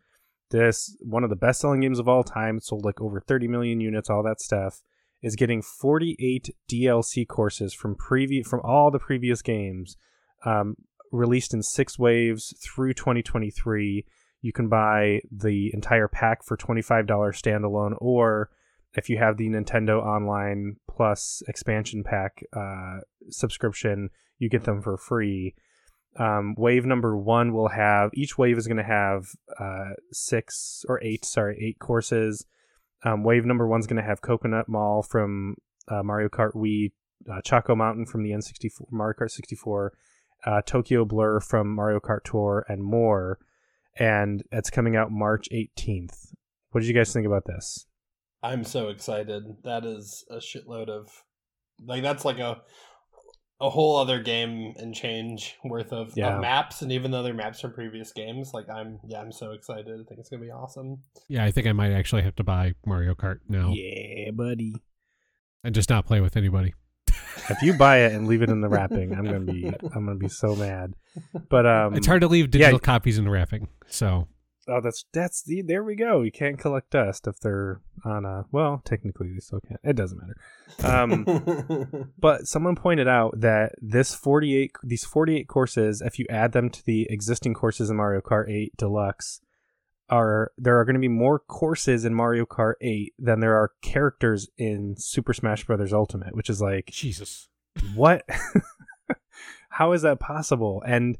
this 0.49 0.95
one 1.01 1.23
of 1.23 1.29
the 1.29 1.35
best 1.35 1.61
selling 1.61 1.81
games 1.81 1.99
of 1.99 2.07
all 2.07 2.23
time, 2.23 2.59
sold 2.59 2.85
like 2.85 3.01
over 3.01 3.19
30 3.19 3.47
million 3.47 3.79
units, 3.81 4.09
all 4.09 4.23
that 4.23 4.39
stuff, 4.39 4.81
is 5.21 5.35
getting 5.35 5.61
48 5.61 6.55
DLC 6.71 7.27
courses 7.27 7.73
from 7.73 7.95
previ- 7.95 8.45
from 8.45 8.61
all 8.63 8.91
the 8.91 8.99
previous 8.99 9.41
games, 9.41 9.97
um, 10.45 10.75
released 11.11 11.53
in 11.53 11.63
six 11.63 11.97
waves 11.99 12.53
through 12.63 12.93
2023. 12.93 14.05
You 14.47 14.53
can 14.53 14.69
buy 14.69 15.19
the 15.29 15.71
entire 15.73 16.07
pack 16.07 16.41
for 16.41 16.55
$25 16.55 17.05
standalone, 17.05 17.97
or 17.99 18.49
if 18.93 19.09
you 19.09 19.17
have 19.17 19.35
the 19.35 19.49
Nintendo 19.49 20.01
Online 20.01 20.77
Plus 20.89 21.43
expansion 21.49 22.01
pack 22.01 22.45
uh, 22.53 22.99
subscription, 23.27 24.09
you 24.39 24.47
get 24.47 24.63
them 24.63 24.81
for 24.81 24.95
free. 24.95 25.53
Um, 26.17 26.55
wave 26.57 26.85
number 26.85 27.17
one 27.17 27.51
will 27.51 27.67
have 27.67 28.11
each 28.13 28.37
wave 28.37 28.57
is 28.57 28.67
going 28.67 28.77
to 28.77 28.83
have 28.83 29.25
uh, 29.59 29.95
six 30.13 30.85
or 30.87 31.03
eight, 31.03 31.25
sorry, 31.25 31.59
eight 31.61 31.79
courses. 31.79 32.45
Um, 33.03 33.25
wave 33.25 33.43
number 33.43 33.67
one's 33.67 33.85
going 33.85 34.01
to 34.01 34.07
have 34.07 34.21
Coconut 34.21 34.69
Mall 34.69 35.03
from 35.03 35.57
uh, 35.89 36.03
Mario 36.03 36.29
Kart 36.29 36.53
Wii, 36.53 36.93
uh, 37.29 37.41
Choco 37.41 37.75
Mountain 37.75 38.05
from 38.05 38.23
the 38.23 38.29
N64, 38.29 38.91
Mario 38.91 39.13
Kart 39.19 39.29
64, 39.29 39.91
uh, 40.45 40.61
Tokyo 40.61 41.03
Blur 41.03 41.41
from 41.41 41.75
Mario 41.75 41.99
Kart 41.99 42.23
Tour, 42.23 42.65
and 42.69 42.81
more. 42.81 43.39
And 43.99 44.43
it's 44.51 44.69
coming 44.69 44.95
out 44.95 45.11
March 45.11 45.47
18th. 45.51 46.33
What 46.71 46.81
did 46.81 46.87
you 46.87 46.93
guys 46.93 47.11
think 47.13 47.25
about 47.25 47.45
this? 47.45 47.85
I'm 48.43 48.63
so 48.63 48.89
excited. 48.89 49.43
That 49.63 49.85
is 49.85 50.23
a 50.29 50.37
shitload 50.37 50.89
of 50.89 51.09
like 51.85 52.03
that's 52.03 52.25
like 52.25 52.39
a 52.39 52.61
a 53.59 53.69
whole 53.71 53.97
other 53.97 54.21
game 54.21 54.73
and 54.77 54.93
change 54.93 55.55
worth 55.65 55.91
of, 55.91 56.13
Yeah. 56.15 56.35
of 56.35 56.41
maps 56.41 56.83
and 56.83 56.91
even 56.91 57.09
though 57.09 57.23
they're 57.23 57.33
maps 57.33 57.59
from 57.59 57.73
previous 57.73 58.11
games 58.13 58.51
like 58.53 58.69
i'm 58.69 58.99
yeah 59.07 59.19
i'm 59.19 59.31
so 59.31 59.51
excited 59.51 59.87
i 59.87 60.03
think 60.07 60.19
it's 60.19 60.29
gonna 60.29 60.43
be 60.43 60.51
awesome 60.51 61.01
Yeah, 61.27 61.43
I 61.43 61.49
think 61.49 61.65
I 61.65 61.71
might 61.71 61.91
actually 61.91 62.21
have 62.21 62.35
to 62.35 62.43
buy 62.43 62.73
Mario 62.85 63.15
Kart 63.15 63.39
now 63.49 63.71
Yeah, 63.73 64.29
buddy. 64.31 64.75
and 65.63 65.73
just 65.73 65.89
not 65.89 66.05
play 66.05 66.21
with 66.21 66.37
anybody. 66.37 66.75
If 67.49 67.61
you 67.61 67.73
buy 67.73 67.99
it 67.99 68.13
and 68.13 68.27
leave 68.27 68.41
it 68.41 68.49
in 68.49 68.61
the 68.61 68.69
wrapping, 68.69 69.13
I'm 69.13 69.25
gonna 69.25 69.39
be 69.39 69.67
I'm 69.67 70.05
gonna 70.05 70.15
be 70.15 70.29
so 70.29 70.55
mad. 70.55 70.93
But 71.49 71.65
um, 71.65 71.95
it's 71.95 72.07
hard 72.07 72.21
to 72.21 72.27
leave 72.27 72.45
yeah. 72.45 72.51
digital 72.51 72.79
copies 72.79 73.17
in 73.17 73.25
the 73.25 73.31
wrapping. 73.31 73.67
So 73.87 74.27
Oh, 74.69 74.81
that's 74.81 75.05
that's 75.13 75.43
the 75.43 75.61
there 75.61 75.83
we 75.83 75.95
go. 75.95 76.21
You 76.23 76.31
can't 76.31 76.59
collect 76.59 76.89
dust 76.89 77.25
if 77.25 77.39
they're 77.39 77.79
on 78.03 78.25
a 78.25 78.45
well, 78.51 78.81
technically 78.83 79.29
you 79.29 79.39
still 79.39 79.61
can't. 79.61 79.79
It 79.81 79.95
doesn't 79.95 80.19
matter. 80.19 80.93
Um, 80.93 82.11
but 82.19 82.47
someone 82.47 82.75
pointed 82.75 83.07
out 83.07 83.39
that 83.39 83.73
this 83.81 84.13
48 84.13 84.71
these 84.83 85.05
48 85.05 85.47
courses, 85.47 86.01
if 86.01 86.19
you 86.19 86.25
add 86.29 86.51
them 86.51 86.69
to 86.69 86.85
the 86.85 87.07
existing 87.09 87.53
courses 87.53 87.89
in 87.89 87.95
Mario 87.95 88.19
Kart 88.19 88.49
8 88.49 88.75
Deluxe, 88.75 89.39
are 90.09 90.51
there 90.57 90.79
are 90.79 90.85
going 90.85 90.95
to 90.95 90.99
be 90.99 91.07
more 91.07 91.39
courses 91.39 92.05
in 92.05 92.13
Mario 92.13 92.45
Kart 92.45 92.75
8 92.81 93.13
than 93.19 93.39
there 93.39 93.55
are 93.55 93.71
characters 93.81 94.49
in 94.57 94.95
Super 94.97 95.33
Smash 95.33 95.65
Bros. 95.65 95.93
Ultimate, 95.93 96.35
which 96.35 96.49
is 96.49 96.61
like 96.61 96.87
Jesus. 96.87 97.49
what 97.95 98.23
how 99.69 99.91
is 99.91 100.01
that 100.01 100.19
possible 100.19 100.81
and 100.85 101.17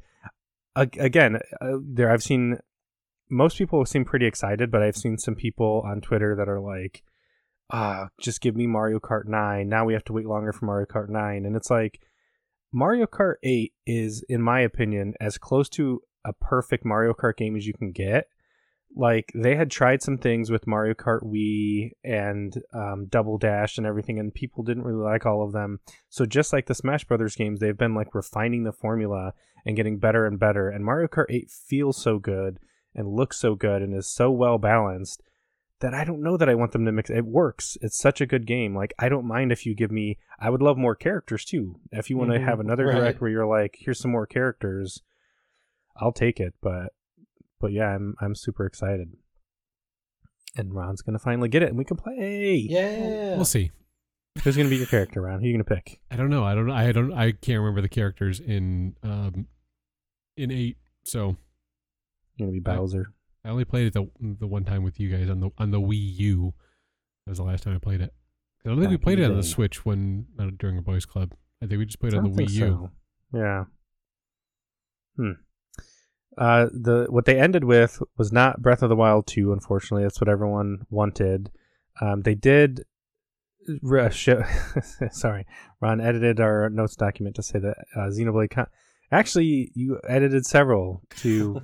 again 0.75 1.37
uh, 1.61 1.77
there 1.79 2.11
i've 2.11 2.23
seen 2.23 2.57
most 3.29 3.57
people 3.57 3.85
seem 3.85 4.05
pretty 4.05 4.25
excited 4.25 4.71
but 4.71 4.81
i've 4.81 4.97
seen 4.97 5.17
some 5.17 5.35
people 5.35 5.83
on 5.85 6.01
twitter 6.01 6.35
that 6.35 6.49
are 6.49 6.59
like 6.59 7.03
ah 7.71 8.09
just 8.19 8.41
give 8.41 8.55
me 8.55 8.65
mario 8.65 8.99
kart 8.99 9.25
9 9.25 9.67
now 9.67 9.85
we 9.85 9.93
have 9.93 10.03
to 10.05 10.13
wait 10.13 10.25
longer 10.25 10.53
for 10.53 10.65
mario 10.65 10.85
kart 10.85 11.09
9 11.09 11.45
and 11.45 11.55
it's 11.55 11.69
like 11.69 11.99
mario 12.71 13.05
kart 13.05 13.35
8 13.43 13.73
is 13.85 14.23
in 14.29 14.41
my 14.41 14.61
opinion 14.61 15.13
as 15.19 15.37
close 15.37 15.69
to 15.69 16.01
a 16.25 16.33
perfect 16.33 16.85
mario 16.85 17.13
kart 17.13 17.37
game 17.37 17.55
as 17.55 17.67
you 17.67 17.73
can 17.73 17.91
get 17.91 18.27
like 18.97 19.31
they 19.35 19.55
had 19.55 19.69
tried 19.71 20.01
some 20.01 20.17
things 20.17 20.49
with 20.49 20.67
Mario 20.67 20.93
Kart 20.93 21.21
Wii 21.23 21.91
and 22.03 22.53
um, 22.73 23.05
Double 23.07 23.37
Dash 23.37 23.77
and 23.77 23.85
everything, 23.87 24.19
and 24.19 24.33
people 24.33 24.63
didn't 24.63 24.83
really 24.83 25.03
like 25.03 25.25
all 25.25 25.43
of 25.43 25.53
them. 25.53 25.79
So 26.09 26.25
just 26.25 26.51
like 26.51 26.65
the 26.65 26.75
Smash 26.75 27.05
Brothers 27.05 27.35
games, 27.35 27.59
they've 27.59 27.77
been 27.77 27.93
like 27.95 28.13
refining 28.15 28.63
the 28.63 28.71
formula 28.71 29.33
and 29.65 29.75
getting 29.75 29.99
better 29.99 30.25
and 30.25 30.39
better. 30.39 30.69
And 30.69 30.83
Mario 30.83 31.07
Kart 31.07 31.25
8 31.29 31.49
feels 31.49 31.97
so 32.01 32.19
good 32.19 32.59
and 32.95 33.07
looks 33.07 33.37
so 33.39 33.53
good 33.55 33.81
and 33.81 33.93
is 33.95 34.09
so 34.09 34.31
well 34.31 34.57
balanced 34.57 35.21
that 35.79 35.93
I 35.93 36.03
don't 36.03 36.23
know 36.23 36.37
that 36.37 36.49
I 36.49 36.55
want 36.55 36.71
them 36.71 36.85
to 36.85 36.91
mix. 36.91 37.09
It 37.11 37.25
works. 37.25 37.77
It's 37.81 37.97
such 37.99 38.19
a 38.19 38.25
good 38.25 38.47
game. 38.47 38.75
Like 38.75 38.93
I 38.97 39.09
don't 39.09 39.27
mind 39.27 39.51
if 39.51 39.65
you 39.65 39.75
give 39.75 39.91
me. 39.91 40.17
I 40.39 40.49
would 40.49 40.61
love 40.61 40.77
more 40.77 40.95
characters 40.95 41.45
too. 41.45 41.75
If 41.91 42.09
you 42.09 42.17
want 42.17 42.31
to 42.31 42.39
Mhm, 42.39 42.45
have 42.45 42.59
another 42.59 42.87
right. 42.87 42.95
direct 42.95 43.21
where 43.21 43.29
you're 43.29 43.45
like, 43.45 43.75
here's 43.79 43.99
some 43.99 44.09
more 44.11 44.25
characters, 44.25 45.03
I'll 45.97 46.11
take 46.13 46.39
it. 46.39 46.55
But 46.61 46.93
but 47.59 47.71
yeah, 47.71 47.87
I'm 47.87 48.15
I'm 48.21 48.35
super 48.35 48.65
excited. 48.65 49.09
And 50.55 50.73
Ron's 50.73 51.01
gonna 51.01 51.19
finally 51.19 51.49
get 51.49 51.61
it, 51.63 51.69
and 51.69 51.77
we 51.77 51.85
can 51.85 51.97
play. 51.97 52.65
yeah 52.69 53.35
We'll 53.35 53.45
see. 53.45 53.71
Who's 54.43 54.57
gonna 54.57 54.69
be 54.69 54.77
your 54.77 54.87
character, 54.95 55.21
Ron? 55.21 55.39
Who 55.41 55.47
you 55.47 55.53
gonna 55.53 55.63
pick? 55.63 55.99
I 56.11 56.15
don't 56.15 56.29
know. 56.29 56.43
I 56.43 56.55
don't. 56.55 56.71
I 56.71 56.91
don't. 56.91 57.13
I 57.13 57.31
can't 57.31 57.59
remember 57.59 57.81
the 57.81 57.89
characters 57.89 58.39
in 58.39 58.95
um 59.03 59.47
in 60.35 60.51
eight. 60.51 60.77
So 61.03 61.37
you're 62.37 62.47
gonna 62.47 62.51
be 62.51 62.59
Bowser? 62.59 63.13
I 63.45 63.49
only 63.49 63.65
played 63.65 63.87
it 63.87 63.93
the 63.93 64.07
the 64.19 64.47
one 64.47 64.63
time 64.63 64.83
with 64.83 64.99
you 64.99 65.09
guys 65.09 65.29
on 65.29 65.39
the 65.39 65.49
on 65.57 65.71
the 65.71 65.79
Wii 65.79 66.15
U. 66.17 66.53
That 67.25 67.31
was 67.31 67.37
the 67.37 67.43
last 67.43 67.63
time 67.63 67.75
I 67.75 67.79
played 67.79 68.01
it. 68.01 68.13
I 68.65 68.69
don't 68.69 68.79
think 68.79 68.89
we 68.89 68.97
Back 68.97 69.01
in 69.01 69.03
played 69.03 69.19
it 69.19 69.25
on 69.31 69.37
the. 69.37 69.43
Switch 69.43 69.85
when 69.85 70.25
uh, 70.39 70.47
during 70.57 70.77
a 70.77 70.81
boys 70.81 71.05
club. 71.05 71.33
I 71.61 71.67
think 71.67 71.79
we 71.79 71.85
just 71.85 71.99
played 71.99 72.13
it 72.13 72.17
on 72.17 72.23
the 72.23 72.29
don't 72.29 72.47
Wii 72.47 72.51
U. 72.51 72.91
so. 73.33 73.37
Yeah. 73.37 73.63
Hmm. 75.17 75.31
Uh, 76.37 76.67
the 76.71 77.07
what 77.09 77.25
they 77.25 77.39
ended 77.39 77.63
with 77.63 78.01
was 78.17 78.31
not 78.31 78.61
Breath 78.61 78.83
of 78.83 78.89
the 78.89 78.95
Wild 78.95 79.25
two. 79.27 79.51
Unfortunately, 79.53 80.03
that's 80.03 80.21
what 80.21 80.29
everyone 80.29 80.85
wanted. 80.89 81.51
Um, 81.99 82.21
they 82.21 82.35
did. 82.35 82.83
re- 83.81 84.11
Show, 84.11 84.43
sorry, 85.11 85.45
Ron 85.81 85.99
edited 85.99 86.39
our 86.39 86.69
notes 86.69 86.95
document 86.95 87.35
to 87.37 87.43
say 87.43 87.59
that 87.59 87.77
uh, 87.95 88.09
Xenoblade. 88.09 88.51
Con- 88.51 88.67
Actually, 89.09 89.71
you 89.73 89.99
edited 90.07 90.45
several 90.45 91.01
to 91.15 91.61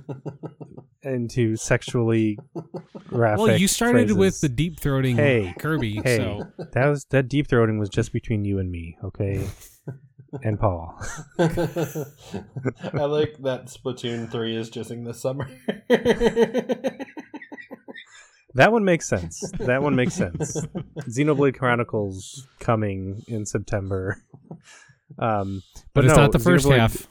into 1.02 1.56
sexually 1.56 2.38
graphic. 3.06 3.46
Well, 3.46 3.58
you 3.58 3.68
started 3.68 4.10
with 4.12 4.40
the 4.40 4.48
deep 4.48 4.80
throating 4.80 5.16
Hey, 5.16 5.54
Kirby, 5.58 6.00
hey. 6.02 6.16
so 6.16 6.44
that 6.72 6.86
was 6.86 7.04
that 7.10 7.28
deep 7.28 7.46
throating 7.46 7.78
was 7.78 7.90
just 7.90 8.12
between 8.14 8.46
you 8.46 8.58
and 8.58 8.70
me, 8.70 8.96
okay, 9.04 9.46
and 10.42 10.58
Paul. 10.58 10.98
I 11.38 11.46
like 13.04 13.36
that 13.42 13.66
Splatoon 13.66 14.30
3 14.30 14.56
is 14.56 14.70
just 14.70 14.90
in 14.90 15.04
the 15.04 15.14
summer. 15.14 15.48
That 18.56 18.70
one 18.70 18.84
makes 18.84 19.08
sense. 19.08 19.42
That 19.58 19.82
one 19.82 19.96
makes 19.96 20.14
sense. 20.14 20.64
Xenoblade 21.08 21.58
Chronicles 21.58 22.46
coming 22.60 23.24
in 23.26 23.46
September. 23.46 24.22
Um, 25.18 25.62
but, 25.74 25.82
but, 25.92 26.04
it's 26.04 26.14
no, 26.14 26.22
not 26.22 26.32
the 26.32 26.38
first 26.38 26.64
Xenoblade- 26.66 26.78
half. 26.78 27.08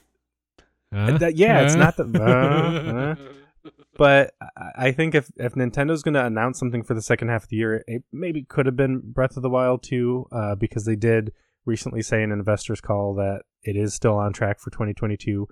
Huh? 0.94 1.18
That- 1.18 1.36
yeah, 1.36 1.64
it's 1.64 1.76
not 1.76 1.98
the- 1.98 2.06
uh, 3.66 3.70
uh. 3.70 3.70
But 3.98 4.34
I- 4.42 4.72
I 4.88 4.92
think 4.94 5.16
if 5.16 5.30
if 5.36 5.54
Nintendo's 5.56 6.02
going 6.02 6.14
to 6.14 6.26
announce 6.26 6.60
something 6.60 6.82
for 6.82 6.94
the 6.94 7.02
second 7.02 7.28
half 7.28 7.44
of 7.44 7.50
the 7.50 7.58
year, 7.58 7.84
it 7.88 8.04
maybe 8.14 8.44
could 8.44 8.66
have 8.66 8.78
been 8.78 9.02
Breath 9.04 9.36
of 9.36 9.44
the 9.44 9.50
Wild 9.50 9.84
2, 9.84 10.28
uh, 10.32 10.56
because 10.56 10.86
they 10.86 10.96
did 10.96 11.34
recently 11.66 12.02
say 12.02 12.24
in 12.24 12.32
an 12.32 12.40
investors 12.40 12.82
call 12.82 13.16
that 13.16 13.42
it 13.64 13.76
is 13.76 13.94
still 13.94 14.16
on 14.16 14.34
track 14.34 14.60
for 14.60 14.70
2022. 14.70 15.48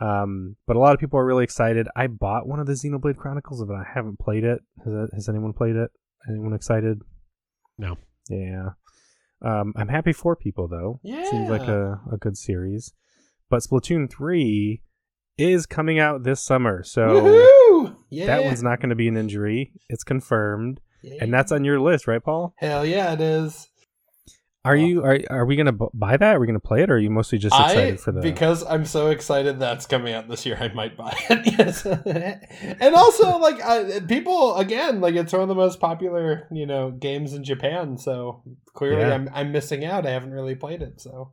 Um, 0.00 0.56
but 0.66 0.76
a 0.76 0.80
lot 0.80 0.94
of 0.94 1.00
people 1.00 1.18
are 1.18 1.24
really 1.24 1.44
excited. 1.44 1.86
I 1.94 2.08
bought 2.08 2.48
one 2.48 2.58
of 2.58 2.66
the 2.66 2.72
Xenoblade 2.72 3.16
Chronicles, 3.16 3.64
but 3.66 3.74
I 3.74 3.84
haven't 3.94 4.18
played 4.18 4.44
it. 4.44 4.60
Has, 4.84 4.92
it, 4.92 5.10
has 5.14 5.28
anyone 5.28 5.52
played 5.52 5.76
it? 5.76 5.90
Anyone 6.28 6.52
excited? 6.52 7.00
No. 7.78 7.96
Yeah. 8.28 8.70
Um, 9.44 9.72
I'm 9.76 9.88
happy 9.88 10.12
for 10.12 10.34
people 10.34 10.68
though. 10.68 11.00
Yeah. 11.02 11.30
Seems 11.30 11.50
like 11.50 11.68
a, 11.68 12.00
a 12.12 12.16
good 12.16 12.36
series. 12.36 12.92
But 13.50 13.62
Splatoon 13.62 14.10
3 14.10 14.82
is 15.36 15.66
coming 15.66 15.98
out 15.98 16.24
this 16.24 16.42
summer. 16.42 16.82
So! 16.82 17.94
Yeah. 18.10 18.26
that 18.26 18.44
one's 18.44 18.62
not 18.62 18.80
going 18.80 18.90
to 18.90 18.96
be 18.96 19.08
an 19.08 19.16
injury. 19.16 19.72
It's 19.88 20.04
confirmed. 20.04 20.80
Yeah. 21.02 21.18
And 21.20 21.34
that's 21.34 21.52
on 21.52 21.64
your 21.64 21.80
list, 21.80 22.06
right, 22.06 22.22
Paul? 22.22 22.54
Hell 22.56 22.86
yeah, 22.86 23.12
it 23.12 23.20
is. 23.20 23.68
Are 24.66 24.74
you 24.74 25.04
are 25.04 25.20
are 25.28 25.44
we 25.44 25.56
going 25.56 25.66
to 25.66 25.90
buy 25.92 26.16
that? 26.16 26.36
Are 26.36 26.40
we 26.40 26.46
going 26.46 26.58
to 26.58 26.66
play 26.66 26.82
it 26.82 26.90
or 26.90 26.94
are 26.94 26.98
you 26.98 27.10
mostly 27.10 27.36
just 27.36 27.54
excited 27.54 27.94
I, 27.94 27.96
for 27.98 28.12
the 28.12 28.22
because 28.22 28.64
I'm 28.64 28.86
so 28.86 29.08
excited 29.10 29.58
that's 29.58 29.84
coming 29.84 30.14
out 30.14 30.26
this 30.26 30.46
year. 30.46 30.56
I 30.58 30.68
might 30.68 30.96
buy 30.96 31.14
it. 31.28 31.58
yes, 31.58 31.84
and 31.84 32.94
also 32.94 33.36
like 33.38 33.60
I, 33.62 34.00
people 34.00 34.56
again, 34.56 35.02
like 35.02 35.16
it's 35.16 35.34
one 35.34 35.42
of 35.42 35.48
the 35.48 35.54
most 35.54 35.80
popular 35.80 36.48
you 36.50 36.64
know 36.64 36.90
games 36.90 37.34
in 37.34 37.44
Japan. 37.44 37.98
So 37.98 38.42
clearly, 38.72 39.02
Yeah. 39.02 39.14
I'm 39.14 39.28
I'm 39.34 39.52
missing 39.52 39.84
out. 39.84 40.06
I 40.06 40.10
haven't 40.10 40.32
really 40.32 40.54
played 40.54 40.80
it. 40.80 40.98
So 40.98 41.32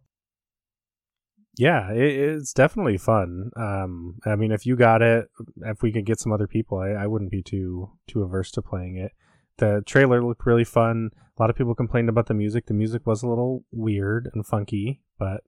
Yeah, 1.57 1.89
it, 1.93 2.01
it's 2.01 2.51
definitely 2.51 2.97
fun. 2.97 3.51
Um, 3.55 4.19
I 4.25 4.35
mean, 4.35 4.51
if 4.51 4.65
you 4.65 4.75
got 4.75 5.01
it, 5.01 5.29
if 5.61 5.81
we 5.81 5.93
could 5.93 6.05
get 6.05 6.19
some 6.19 6.33
other 6.33 6.47
people, 6.47 6.79
I, 6.79 7.03
I 7.03 7.07
wouldn't 7.07 7.31
be 7.31 7.43
too 7.43 7.91
too 8.07 8.23
averse 8.23 8.51
to 8.51 8.61
playing 8.61 8.97
it. 8.97 9.13
The 9.57 9.83
trailer 9.85 10.21
looked 10.21 10.45
really 10.45 10.65
fun. 10.65 11.11
A 11.41 11.45
lot 11.45 11.50
of 11.50 11.55
people 11.55 11.74
complained 11.74 12.07
about 12.07 12.27
the 12.27 12.36
music. 12.36 12.67
The 12.67 12.75
music 12.75 13.07
was 13.07 13.24
a 13.24 13.27
little 13.27 13.63
weird 13.71 14.29
and 14.36 14.45
funky, 14.45 15.01
but 15.17 15.41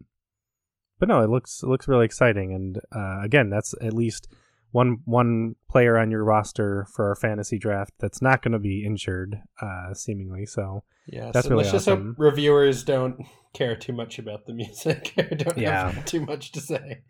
but 0.97 1.07
no, 1.07 1.21
it 1.21 1.29
looks 1.29 1.61
it 1.61 1.67
looks 1.67 1.87
really 1.87 2.05
exciting. 2.05 2.51
And 2.51 2.79
uh, 2.95 3.21
again, 3.21 3.51
that's 3.51 3.75
at 3.79 3.93
least 3.93 4.27
one 4.71 5.01
one 5.05 5.53
player 5.69 5.99
on 5.99 6.09
your 6.09 6.23
roster 6.23 6.87
for 6.95 7.09
our 7.09 7.15
fantasy 7.15 7.59
draft 7.59 7.91
that's 7.99 8.23
not 8.23 8.41
going 8.41 8.53
to 8.53 8.57
be 8.59 8.83
injured, 8.83 9.39
uh, 9.61 9.93
seemingly. 9.93 10.47
So 10.47 10.83
yeah, 11.05 11.29
That's 11.31 11.45
so 11.45 11.51
really 11.51 11.65
let's 11.65 11.73
just 11.73 11.87
awesome. 11.87 12.07
hope 12.07 12.15
reviewers 12.17 12.83
don't 12.83 13.19
care 13.53 13.75
too 13.75 13.93
much 13.93 14.17
about 14.17 14.47
the 14.47 14.53
music. 14.53 15.13
or 15.19 15.25
don't 15.35 15.59
Yeah. 15.59 15.91
have 15.91 16.05
too 16.05 16.25
much 16.25 16.53
to 16.53 16.59
say. 16.59 17.03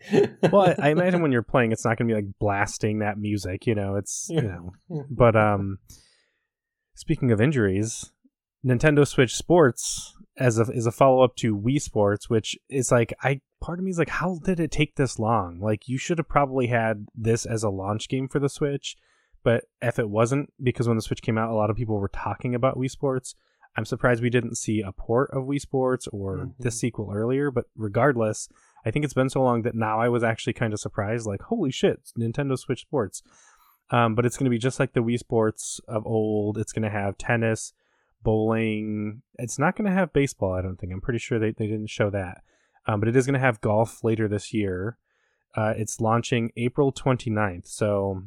well, 0.52 0.76
I, 0.78 0.88
I 0.88 0.90
imagine 0.98 1.22
when 1.22 1.32
you're 1.32 1.42
playing, 1.42 1.72
it's 1.72 1.86
not 1.86 1.98
going 1.98 2.10
to 2.10 2.14
be 2.16 2.22
like 2.22 2.34
blasting 2.38 3.00
that 3.00 3.18
music. 3.18 3.66
You 3.66 3.76
know, 3.76 3.96
it's 3.96 4.28
you 4.30 4.42
know. 4.42 4.74
But 5.10 5.38
um, 5.38 5.78
speaking 6.96 7.32
of 7.32 7.40
injuries, 7.40 8.12
Nintendo 8.66 9.08
Switch 9.08 9.36
Sports 9.36 10.16
as 10.38 10.58
a 10.58 10.64
is 10.72 10.86
a 10.86 10.92
follow 10.92 11.22
up 11.24 11.36
to 11.38 11.56
Wii 11.58 11.82
Sports, 11.82 12.30
which 12.30 12.58
is 12.70 12.92
like 12.92 13.14
I 13.22 13.42
part 13.62 13.80
of 13.80 13.86
me 13.86 13.92
is 13.92 13.98
like, 14.00 14.10
how 14.10 14.40
did 14.44 14.60
it 14.60 14.72
take 14.72 14.96
this 14.96 15.20
long? 15.20 15.60
Like 15.60 15.88
you 15.88 15.98
should 15.98 16.18
have 16.18 16.28
probably 16.30 16.68
had 16.68 17.08
this 17.16 17.46
as 17.46 17.64
a 17.64 17.70
launch 17.70 18.10
game 18.10 18.28
for 18.28 18.40
the 18.40 18.50
Switch. 18.50 18.96
But 19.44 19.66
if 19.82 20.00
it 20.00 20.10
wasn't, 20.10 20.54
because 20.62 20.88
when 20.88 20.96
the 20.96 21.02
Switch 21.02 21.22
came 21.22 21.38
out, 21.38 21.50
a 21.50 21.54
lot 21.56 21.70
of 21.70 21.76
people 21.76 22.00
were 22.00 22.08
talking 22.08 22.56
about 22.56 22.78
Wii 22.78 22.90
Sports. 22.90 23.36
I'm 23.76 23.86
surprised 23.86 24.22
we 24.24 24.30
didn't 24.30 24.56
see 24.56 24.82
a 24.82 24.92
port 24.94 25.32
of 25.32 25.44
Wii 25.46 25.60
Sports 25.60 26.08
or 26.14 26.38
Mhm. 26.38 26.54
this 26.60 26.80
sequel 26.80 27.12
earlier. 27.14 27.52
But 27.52 27.66
regardless, 27.76 28.48
I 28.86 28.92
think 28.92 29.04
it's 29.04 29.14
been 29.16 29.30
so 29.30 29.42
long 29.44 29.64
that 29.64 29.76
now 29.76 30.00
I 30.00 30.08
was 30.10 30.24
actually 30.24 30.54
kind 30.54 30.74
of 30.74 30.80
surprised. 30.80 31.26
Like, 31.26 31.42
holy 31.42 31.72
shit, 31.72 32.02
Nintendo 32.18 32.58
Switch 32.58 32.82
Sports. 32.82 33.22
Um, 33.90 34.16
but 34.16 34.26
it's 34.26 34.38
going 34.38 34.46
to 34.46 34.50
be 34.52 34.58
just 34.60 34.80
like 34.80 34.94
the 34.94 35.04
Wii 35.04 35.20
Sports 35.20 35.82
of 35.88 36.06
old. 36.06 36.58
It's 36.58 36.72
going 36.72 36.84
to 36.84 36.90
have 36.90 37.18
tennis, 37.18 37.74
bowling. 38.24 39.22
It's 39.36 39.60
not 39.60 39.76
going 39.76 39.90
to 39.90 39.96
have 39.96 40.14
baseball, 40.14 40.54
I 40.54 40.62
don't 40.62 40.78
think. 40.78 40.92
I'm 40.94 41.02
pretty 41.02 41.20
sure 41.20 41.40
they, 41.40 41.52
they 41.52 41.68
didn't 41.68 41.90
show 41.90 42.10
that. 42.10 42.42
Um, 42.88 43.00
but 43.00 43.10
it 43.10 43.16
is 43.16 43.26
going 43.26 43.34
to 43.34 43.40
have 43.40 43.62
golf 43.62 44.04
later 44.04 44.28
this 44.28 44.54
year. 44.54 44.98
Uh, 45.56 45.74
it's 45.78 46.02
launching 46.02 46.52
April 46.58 46.92
29th, 46.92 47.68
so 47.68 48.24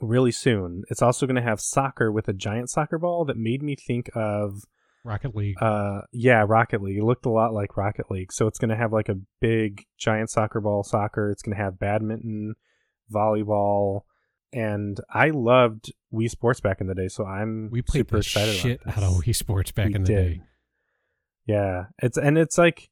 really 0.00 0.32
soon. 0.32 0.82
It's 0.90 1.02
also 1.02 1.26
going 1.26 1.36
to 1.36 1.42
have 1.42 1.60
soccer 1.60 2.10
with 2.10 2.28
a 2.28 2.32
giant 2.32 2.70
soccer 2.70 2.98
ball 2.98 3.24
that 3.26 3.36
made 3.36 3.62
me 3.62 3.76
think 3.76 4.10
of 4.14 4.64
Rocket 5.04 5.36
League. 5.36 5.56
uh 5.62 6.00
yeah 6.12 6.42
rocket 6.48 6.80
league 6.80 6.96
it 6.96 7.04
looked 7.04 7.26
a 7.26 7.30
lot 7.30 7.52
like 7.52 7.76
rocket 7.76 8.10
league 8.10 8.32
so 8.32 8.46
it's 8.46 8.58
going 8.58 8.70
to 8.70 8.76
have 8.76 8.90
like 8.90 9.10
a 9.10 9.18
big 9.38 9.84
giant 9.98 10.30
soccer 10.30 10.62
ball 10.62 10.82
soccer 10.82 11.30
it's 11.30 11.42
going 11.42 11.54
to 11.54 11.62
have 11.62 11.78
badminton 11.78 12.54
volleyball 13.12 14.00
and 14.54 15.00
i 15.12 15.30
loved 15.30 15.92
wii 16.12 16.30
sports 16.30 16.60
back 16.60 16.80
in 16.80 16.86
the 16.86 16.94
day 16.94 17.08
so 17.08 17.26
i'm 17.26 17.68
we 17.70 17.82
played 17.82 18.00
super 18.00 18.16
the 18.16 18.20
excited 18.20 18.54
shit 18.54 18.80
about 18.82 18.98
out 18.98 19.00
this. 19.10 19.18
of 19.18 19.24
Wii 19.24 19.34
Sports 19.36 19.72
back 19.72 19.88
We 19.88 19.94
in 19.96 20.02
the 20.04 20.06
did. 20.06 20.16
day. 20.38 20.40
yeah 21.46 21.84
it's 22.02 22.16
and 22.16 22.38
it's 22.38 22.56
like 22.56 22.90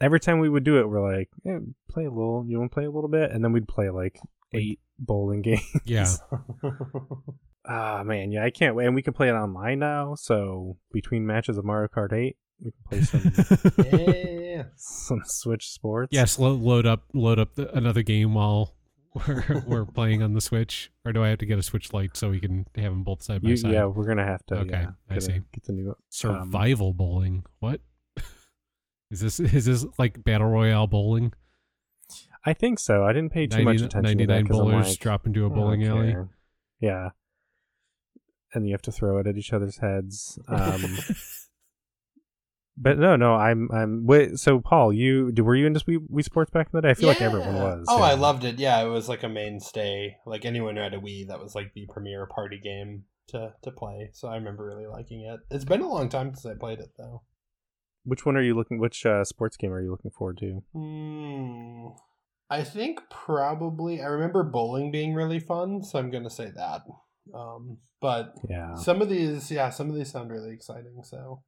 every 0.00 0.18
time 0.20 0.38
we 0.40 0.48
would 0.48 0.64
do 0.64 0.78
it 0.80 0.88
we're 0.88 1.16
like 1.16 1.28
yeah, 1.44 1.58
play 1.88 2.04
a 2.06 2.10
little 2.10 2.44
you 2.48 2.58
want 2.58 2.70
to 2.70 2.74
play 2.74 2.84
a 2.86 2.90
little 2.90 3.10
bit 3.10 3.30
and 3.30 3.44
then 3.44 3.52
we'd 3.52 3.68
play 3.68 3.90
like 3.90 4.18
eight 4.54 4.80
bowling 4.98 5.42
games 5.48 5.62
Yeah. 5.84 6.06
ah 7.68 8.02
man 8.04 8.32
yeah 8.32 8.44
i 8.44 8.50
can't 8.50 8.74
wait 8.74 8.86
and 8.86 8.94
we 8.94 9.02
can 9.02 9.12
play 9.12 9.28
it 9.28 9.32
online 9.32 9.78
now 9.78 10.14
so 10.16 10.76
between 10.92 11.24
matches 11.26 11.58
of 11.58 11.64
mario 11.64 11.88
kart 11.88 12.12
8 12.12 12.36
we 12.64 12.72
can 12.72 12.82
play 12.88 13.00
some 13.02 13.94
yeah. 14.00 14.62
some 14.76 15.20
switch 15.24 15.68
sports 15.70 16.10
yes, 16.12 16.38
lo- 16.38 16.54
load 16.54 16.86
up 16.86 17.02
load 17.14 17.38
up 17.38 17.54
the, 17.54 17.72
another 17.76 18.02
game 18.02 18.34
while 18.34 18.74
we're, 19.28 19.62
we're 19.66 19.84
playing 19.84 20.22
on 20.22 20.32
the 20.32 20.40
Switch, 20.40 20.90
or 21.04 21.12
do 21.12 21.22
I 21.22 21.28
have 21.28 21.38
to 21.38 21.46
get 21.46 21.58
a 21.58 21.62
Switch 21.62 21.92
Lite 21.92 22.16
so 22.16 22.30
we 22.30 22.40
can 22.40 22.66
have 22.76 22.92
them 22.92 23.04
both 23.04 23.22
side 23.22 23.42
by 23.42 23.50
You, 23.50 23.56
side? 23.56 23.72
yeah, 23.72 23.84
we're 23.84 24.06
gonna 24.06 24.24
have 24.26 24.44
to. 24.46 24.56
Okay, 24.56 24.70
yeah, 24.70 24.90
I 25.10 25.18
see. 25.18 25.40
Get 25.52 25.64
the 25.64 25.72
new. 25.72 25.94
Survival 26.08 26.94
bowling. 26.94 27.44
What 27.60 27.80
is 29.10 29.20
this? 29.20 29.38
Is 29.40 29.66
this 29.66 29.86
like 29.98 30.22
battle 30.24 30.48
royale 30.48 30.86
bowling? 30.86 31.32
I 32.44 32.54
think 32.54 32.78
so. 32.78 33.04
I 33.04 33.12
didn't 33.12 33.32
pay 33.32 33.46
too 33.46 33.62
much 33.62 33.80
90 33.80 33.84
attention 33.84 34.18
to 34.18 34.26
that 34.26 34.32
99 34.34 34.42
because 34.44 34.58
I'm 34.58 34.64
bowlers 34.64 34.88
like, 34.88 34.98
drop 34.98 35.26
into 35.26 35.44
a 35.46 35.50
bowling 35.50 35.84
alley. 35.86 36.16
Yeah, 36.80 37.10
and 38.54 38.66
you 38.66 38.72
have 38.72 38.82
to 38.82 38.92
throw 38.92 39.18
it 39.18 39.26
at 39.26 39.36
each 39.36 39.52
other's 39.52 39.78
heads. 39.78 40.38
Um, 40.48 40.82
but 42.76 42.98
no, 42.98 43.16
no, 43.16 43.34
I'm, 43.34 43.68
I'm. 43.72 44.06
Wait, 44.06 44.38
so 44.38 44.60
Paul, 44.60 44.92
you 44.92 45.32
do- 45.32 45.44
were 45.44 45.54
you 45.56 45.66
into 45.66 45.80
Wii, 45.80 45.98
Wii 46.08 46.24
Sports 46.24 46.50
back 46.50 46.68
in 46.72 46.76
the 46.76 46.82
day? 46.82 46.90
I 46.90 46.94
feel 46.94 47.08
like 47.08 47.20
everyone 47.22 47.54
was. 47.54 47.86
Oh, 47.88 47.98
yeah. 47.98 48.04
I 48.04 48.14
loved 48.14 48.44
it. 48.44 48.58
Yeah, 48.58 48.80
it 48.82 48.88
was 48.88 49.08
like 49.08 49.22
a 49.22 49.28
mainstay. 49.28 50.16
Like 50.26 50.44
anyone 50.44 50.76
who 50.76 50.82
had 50.82 50.94
a 50.94 50.98
Wii, 50.98 51.28
that 51.28 51.40
was 51.40 51.54
like 51.54 51.72
the 51.74 51.86
premier 51.92 52.26
party 52.26 52.58
game 52.58 53.04
to 53.28 53.54
to 53.62 53.70
play. 53.70 54.10
So 54.12 54.28
I 54.28 54.36
remember 54.36 54.64
really 54.64 54.86
liking 54.86 55.20
it. 55.22 55.40
It's 55.50 55.64
been 55.64 55.80
a 55.82 55.88
long 55.88 56.08
time 56.08 56.34
since 56.34 56.46
I 56.46 56.58
played 56.58 56.78
it 56.80 56.90
though. 56.98 57.22
Which 58.04 58.26
one 58.26 58.36
are 58.36 58.42
you 58.42 58.54
looking? 58.54 58.78
Which 58.78 59.06
uh, 59.06 59.22
sports 59.24 59.56
game 59.56 59.72
are 59.72 59.80
you 59.80 59.90
looking 59.90 60.10
forward 60.10 60.38
to? 60.38 60.62
Hmm. 60.74 61.88
I 62.50 62.64
think 62.64 63.00
probably 63.10 64.02
I 64.02 64.06
remember 64.06 64.42
bowling 64.42 64.90
being 64.90 65.14
really 65.14 65.38
fun, 65.40 65.82
so 65.82 65.98
I'm 65.98 66.10
gonna 66.10 66.28
say 66.30 66.50
that. 66.54 66.82
Um, 67.32 67.78
but 68.00 68.34
Yeah, 68.50 68.74
some 68.74 69.00
of 69.00 69.08
these, 69.08 69.50
yeah, 69.50 69.70
some 69.70 69.88
of 69.88 69.94
these 69.94 70.10
sound 70.10 70.30
really 70.30 70.52
exciting. 70.52 71.02
So 71.04 71.42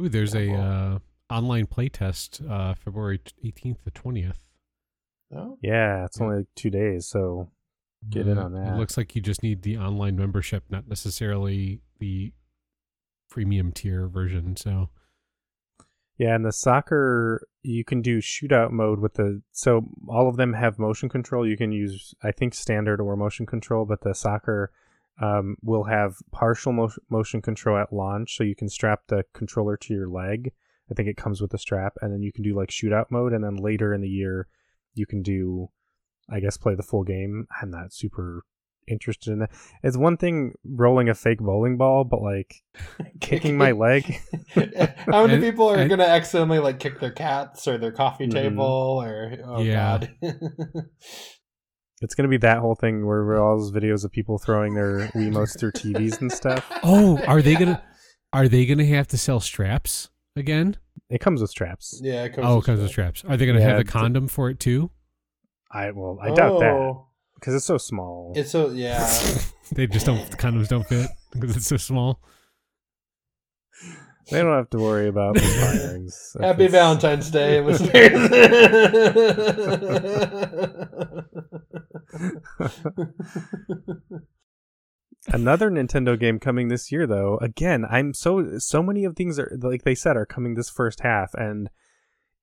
Ooh, 0.00 0.08
there's 0.08 0.34
a 0.34 0.46
Cool. 0.48 0.60
uh, 0.60 0.98
online 1.34 1.66
playtest 1.66 2.48
uh, 2.48 2.74
February 2.74 3.18
18th 3.44 3.82
to 3.84 3.90
20th. 3.90 4.38
Oh, 5.34 5.58
Yeah, 5.62 6.04
it's 6.04 6.18
Yeah. 6.18 6.24
only 6.26 6.36
like 6.38 6.48
two 6.54 6.70
days, 6.70 7.08
so 7.08 7.50
Get 8.10 8.26
in 8.26 8.36
Uh, 8.36 8.46
on 8.46 8.52
that. 8.54 8.74
It 8.74 8.76
looks 8.76 8.96
like 8.96 9.14
you 9.14 9.22
just 9.22 9.44
need 9.44 9.62
the 9.62 9.78
online 9.78 10.16
membership, 10.16 10.64
not 10.68 10.88
necessarily 10.88 11.82
the 12.00 12.32
premium 13.30 13.70
tier 13.70 14.08
version. 14.08 14.56
So 14.56 14.90
yeah. 16.18 16.34
And 16.34 16.44
the 16.44 16.50
soccer, 16.52 17.46
you 17.62 17.84
can 17.84 18.02
do 18.02 18.18
shootout 18.18 18.72
mode 18.72 18.98
with 18.98 19.14
the. 19.14 19.42
So 19.52 19.88
all 20.08 20.28
of 20.28 20.36
them 20.36 20.52
have 20.54 20.80
motion 20.80 21.08
control. 21.08 21.46
You 21.48 21.56
can 21.56 21.70
use, 21.70 22.12
I 22.24 22.32
think, 22.32 22.54
standard 22.54 23.00
or 23.00 23.16
motion 23.16 23.46
control, 23.46 23.84
but 23.86 24.00
the 24.00 24.14
soccer 24.14 24.72
um, 25.20 25.56
will 25.62 25.84
have 25.84 26.14
partial 26.32 26.72
mo- 26.72 26.90
motion 27.10 27.42
control 27.42 27.76
at 27.78 27.92
launch, 27.92 28.36
so 28.36 28.44
you 28.44 28.54
can 28.56 28.68
strap 28.68 29.00
the 29.08 29.24
controller 29.34 29.76
to 29.76 29.94
your 29.94 30.08
leg. 30.08 30.52
I 30.90 30.94
think 30.94 31.08
it 31.08 31.16
comes 31.16 31.40
with 31.40 31.52
a 31.54 31.58
strap, 31.58 31.94
and 32.02 32.12
then 32.12 32.22
you 32.22 32.32
can 32.32 32.42
do 32.42 32.54
like 32.56 32.70
shootout 32.70 33.06
mode, 33.10 33.32
and 33.32 33.42
then 33.44 33.56
later 33.56 33.92
in 33.94 34.00
the 34.00 34.08
year, 34.08 34.48
you 34.94 35.06
can 35.06 35.22
do, 35.22 35.68
I 36.30 36.40
guess, 36.40 36.56
play 36.56 36.74
the 36.74 36.82
full 36.82 37.04
game. 37.04 37.46
I'm 37.60 37.70
not 37.70 37.92
super 37.92 38.44
interested 38.88 39.32
in 39.32 39.38
that. 39.38 39.50
It's 39.84 39.96
one 39.96 40.16
thing 40.16 40.54
rolling 40.64 41.08
a 41.08 41.14
fake 41.14 41.38
bowling 41.38 41.76
ball, 41.76 42.02
but 42.04 42.20
like 42.20 42.56
kicking 43.20 43.56
my 43.56 43.70
leg. 43.72 44.18
How 45.06 45.22
many 45.26 45.34
And- 45.34 45.42
people 45.42 45.68
are 45.68 45.76
and- 45.78 45.88
gonna 45.88 46.02
accidentally 46.04 46.58
like 46.58 46.80
kick 46.80 46.98
their 47.00 47.12
cats 47.12 47.68
or 47.68 47.78
their 47.78 47.92
coffee 47.92 48.26
Mhm. 48.26 48.32
table 48.32 49.00
or 49.04 49.34
oh 49.44 49.62
Yeah. 49.62 49.98
god. 49.98 50.10
It's 52.02 52.14
gonna 52.14 52.28
be 52.28 52.36
that 52.38 52.58
whole 52.58 52.74
thing 52.74 53.06
where 53.06 53.24
we're 53.24 53.40
all 53.40 53.56
those 53.56 53.70
videos 53.72 54.04
of 54.04 54.10
people 54.10 54.36
throwing 54.38 54.74
their 54.74 55.08
Wiimotes 55.14 55.58
through 55.58 55.72
TVs 55.72 56.20
and 56.20 56.30
stuff. 56.32 56.68
Oh, 56.82 57.18
are 57.26 57.40
they 57.40 57.54
gonna 57.54 57.80
are 58.32 58.48
they 58.48 58.66
gonna 58.66 58.84
have 58.86 59.06
to 59.08 59.16
sell 59.18 59.38
straps 59.40 60.10
again? 60.36 60.76
It 61.08 61.20
comes 61.20 61.40
with 61.40 61.50
straps. 61.50 62.00
Yeah, 62.02 62.24
it 62.24 62.34
comes 62.34 62.46
Oh, 62.46 62.56
with 62.56 62.64
it 62.64 62.66
comes 62.66 62.80
with 62.80 62.90
straps. 62.90 63.20
straps. 63.20 63.32
Are 63.32 63.36
they 63.36 63.46
gonna 63.46 63.60
Yeah, 63.60 63.66
have 63.68 63.76
a 63.78 63.80
it's- 63.80 63.92
condom 63.92 64.26
for 64.28 64.50
it 64.50 64.58
too? 64.58 64.90
I 65.70 65.90
well, 65.92 66.18
I 66.20 66.30
doubt 66.34 66.58
that 66.60 66.72
Oh, 66.72 67.06
because 67.36 67.54
it's 67.54 67.64
so 67.64 67.78
small. 67.78 68.32
It's 68.36 68.50
so 68.50 68.70
yeah. 68.70 69.08
They 69.72 69.86
just 69.86 70.04
don't 70.04 70.28
the 70.30 70.36
condoms 70.36 70.68
don't 70.68 70.86
fit 70.86 71.08
because 71.38 71.56
it's 71.56 71.66
so 71.68 71.76
small. 71.78 72.20
They 74.30 74.40
don't 74.40 74.54
have 74.54 74.70
to 74.70 74.78
worry 74.78 75.08
about 75.08 75.34
misfirings. 75.36 76.40
Happy 76.40 76.66
Valentine's 76.68 77.30
Day, 77.30 77.60
listeners. 77.60 77.90
Another 85.28 85.70
Nintendo 85.70 86.18
game 86.18 86.40
coming 86.40 86.68
this 86.68 86.90
year, 86.90 87.06
though. 87.06 87.38
Again, 87.38 87.84
I'm 87.88 88.12
so 88.12 88.58
so 88.58 88.82
many 88.82 89.04
of 89.04 89.14
things 89.14 89.38
are 89.38 89.56
like 89.60 89.82
they 89.82 89.94
said 89.94 90.16
are 90.16 90.26
coming 90.26 90.54
this 90.54 90.68
first 90.68 91.00
half, 91.00 91.32
and 91.34 91.70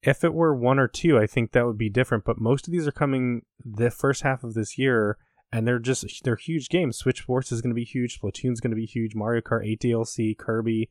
if 0.02 0.24
it 0.24 0.34
were 0.34 0.56
one 0.56 0.80
or 0.80 0.88
two, 0.88 1.18
I 1.18 1.28
think 1.28 1.52
that 1.52 1.66
would 1.66 1.78
be 1.78 1.90
different. 1.90 2.24
But 2.24 2.40
most 2.40 2.68
of 2.68 2.72
these 2.72 2.88
are 2.88 2.94
coming 2.94 3.42
the 3.64 3.92
first 3.92 4.24
half 4.24 4.46
of 4.46 4.54
this 4.54 4.78
year, 4.78 5.18
and 5.52 5.68
they're 5.68 5.80
just 5.80 6.24
they're 6.24 6.38
huge 6.38 6.70
games. 6.70 6.98
Switch 6.98 7.22
Force 7.22 7.52
is 7.52 7.62
going 7.62 7.72
to 7.72 7.76
be 7.76 7.84
huge. 7.84 8.20
Splatoon's 8.20 8.62
going 8.62 8.72
to 8.72 8.78
be 8.78 8.86
huge. 8.86 9.14
Mario 9.14 9.42
Kart 9.42 9.66
8 9.66 9.82
DLC, 9.82 10.38
Kirby, 10.38 10.90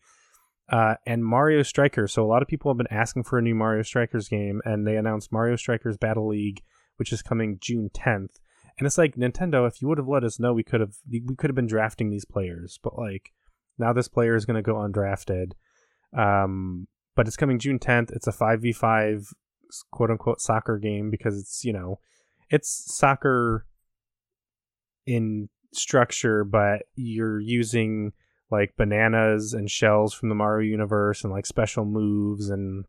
uh, 0.68 0.96
and 1.06 1.24
Mario 1.24 1.62
Strikers. 1.62 2.12
So 2.12 2.22
a 2.22 2.28
lot 2.28 2.42
of 2.42 2.48
people 2.48 2.70
have 2.70 2.78
been 2.78 2.92
asking 2.92 3.24
for 3.24 3.38
a 3.38 3.42
new 3.42 3.54
Mario 3.54 3.82
Strikers 3.82 4.28
game, 4.28 4.60
and 4.64 4.86
they 4.86 4.96
announced 4.96 5.32
Mario 5.32 5.56
Strikers 5.56 5.96
Battle 5.96 6.28
League, 6.28 6.62
which 6.96 7.12
is 7.12 7.22
coming 7.22 7.58
June 7.60 7.90
10th. 7.94 8.36
And 8.78 8.86
it's 8.86 8.98
like 8.98 9.16
Nintendo, 9.16 9.66
if 9.66 9.82
you 9.82 9.88
would 9.88 9.98
have 9.98 10.08
let 10.08 10.24
us 10.24 10.38
know, 10.38 10.52
we 10.52 10.62
could 10.62 10.80
have 10.80 10.96
we 11.10 11.20
could 11.36 11.50
have 11.50 11.56
been 11.56 11.66
drafting 11.66 12.10
these 12.10 12.24
players, 12.24 12.78
but 12.82 12.96
like 12.96 13.32
now 13.78 13.92
this 13.92 14.08
player 14.08 14.36
is 14.36 14.44
going 14.44 14.56
to 14.56 14.62
go 14.62 14.74
undrafted. 14.74 15.52
Um, 16.16 16.86
but 17.16 17.26
it's 17.26 17.36
coming 17.36 17.58
June 17.58 17.78
10th. 17.78 18.12
It's 18.12 18.28
a 18.28 18.32
5v5 18.32 19.26
quote 19.90 20.10
unquote 20.10 20.40
soccer 20.40 20.78
game 20.78 21.10
because 21.10 21.38
it's, 21.38 21.64
you 21.64 21.72
know, 21.72 21.98
it's 22.50 22.94
soccer 22.94 23.66
in 25.06 25.48
structure, 25.72 26.44
but 26.44 26.82
you're 26.94 27.40
using 27.40 28.12
like 28.50 28.76
bananas 28.76 29.52
and 29.52 29.70
shells 29.70 30.14
from 30.14 30.28
the 30.28 30.34
Mario 30.34 30.70
universe 30.70 31.24
and 31.24 31.32
like 31.32 31.46
special 31.46 31.84
moves 31.84 32.48
and 32.48 32.86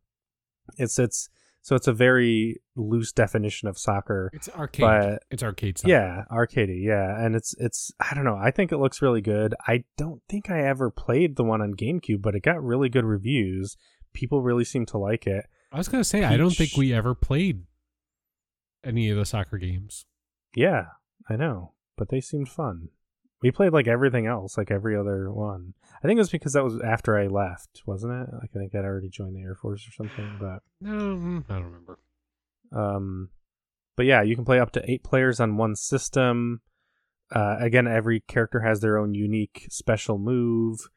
it's 0.77 0.99
it's 0.99 1.29
so 1.61 1.75
it's 1.75 1.87
a 1.87 1.93
very 1.93 2.61
loose 2.75 3.11
definition 3.11 3.67
of 3.67 3.77
soccer. 3.77 4.29
It's 4.33 4.49
arcade. 4.49 4.81
But 4.81 5.23
it's 5.29 5.43
arcade 5.43 5.77
stuff. 5.77 5.89
yeah, 5.89 6.23
arcadey, 6.31 6.83
yeah, 6.83 7.23
and 7.23 7.35
it's 7.35 7.55
it's 7.59 7.91
I 7.99 8.13
don't 8.15 8.25
know. 8.25 8.37
I 8.37 8.51
think 8.51 8.71
it 8.71 8.77
looks 8.77 9.01
really 9.01 9.21
good. 9.21 9.53
I 9.67 9.83
don't 9.97 10.21
think 10.29 10.49
I 10.49 10.61
ever 10.61 10.89
played 10.89 11.35
the 11.35 11.43
one 11.43 11.61
on 11.61 11.73
GameCube, 11.73 12.21
but 12.21 12.35
it 12.35 12.41
got 12.43 12.63
really 12.63 12.89
good 12.89 13.05
reviews. 13.05 13.77
People 14.13 14.41
really 14.41 14.65
seem 14.65 14.85
to 14.87 14.97
like 14.97 15.27
it. 15.27 15.45
I 15.71 15.77
was 15.77 15.87
gonna 15.87 16.03
say 16.03 16.23
I 16.23 16.37
don't 16.37 16.55
think 16.55 16.75
we 16.75 16.93
ever 16.93 17.13
played 17.13 17.63
any 18.83 19.09
of 19.09 19.17
the 19.17 19.25
soccer 19.25 19.57
games. 19.57 20.05
Yeah, 20.55 20.85
I 21.29 21.35
know, 21.35 21.73
but 21.97 22.09
they 22.09 22.21
seemed 22.21 22.49
fun. 22.49 22.89
We 23.41 23.51
played 23.51 23.71
like 23.71 23.87
everything 23.87 24.25
else, 24.25 24.57
like 24.57 24.69
every 24.69 24.97
other 24.97 25.31
one. 25.31 25.73
I 26.03 26.07
think 26.07 26.17
it 26.17 26.21
was 26.21 26.29
because 26.29 26.53
that 26.53 26.63
was 26.63 26.79
after 26.81 27.17
I 27.17 27.27
left, 27.27 27.83
wasn't 27.85 28.13
it? 28.13 28.33
Like 28.33 28.49
I 28.55 28.59
think 28.59 28.75
I'd 28.75 28.85
already 28.85 29.09
joined 29.09 29.35
the 29.35 29.41
Air 29.41 29.55
Force 29.55 29.87
or 29.87 29.91
something, 29.91 30.37
but 30.39 30.59
No, 30.81 30.91
mm, 30.91 31.43
I 31.49 31.53
don't 31.53 31.65
remember. 31.65 31.99
Um, 32.71 33.29
but 33.95 34.05
yeah, 34.05 34.21
you 34.21 34.35
can 34.35 34.45
play 34.45 34.59
up 34.59 34.71
to 34.71 34.91
eight 34.91 35.03
players 35.03 35.39
on 35.39 35.57
one 35.57 35.75
system. 35.75 36.61
Uh, 37.33 37.57
again, 37.59 37.87
every 37.87 38.21
character 38.21 38.61
has 38.61 38.79
their 38.79 38.97
own 38.97 39.13
unique 39.13 39.67
special 39.69 40.17
move. 40.17 40.89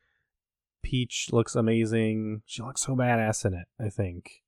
Peach 0.82 1.28
looks 1.30 1.54
amazing. 1.54 2.42
She 2.46 2.62
looks 2.62 2.82
so 2.82 2.96
badass 2.96 3.44
in 3.44 3.54
it. 3.54 3.66
I 3.78 3.88
think 3.88 4.42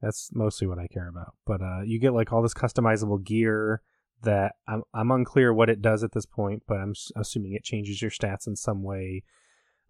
that's 0.00 0.30
mostly 0.32 0.66
what 0.66 0.78
I 0.78 0.86
care 0.86 1.08
about. 1.08 1.34
But 1.46 1.62
uh, 1.62 1.80
you 1.84 1.98
get 1.98 2.12
like 2.12 2.32
all 2.32 2.42
this 2.42 2.54
customizable 2.54 3.24
gear 3.24 3.82
that 4.22 4.54
I'm 4.68 4.82
I'm 4.94 5.10
unclear 5.10 5.52
what 5.52 5.70
it 5.70 5.82
does 5.82 6.02
at 6.04 6.12
this 6.12 6.26
point, 6.26 6.62
but 6.66 6.78
I'm 6.78 6.94
assuming 7.16 7.52
it 7.54 7.64
changes 7.64 8.00
your 8.02 8.10
stats 8.10 8.46
in 8.46 8.56
some 8.56 8.82
way. 8.82 9.24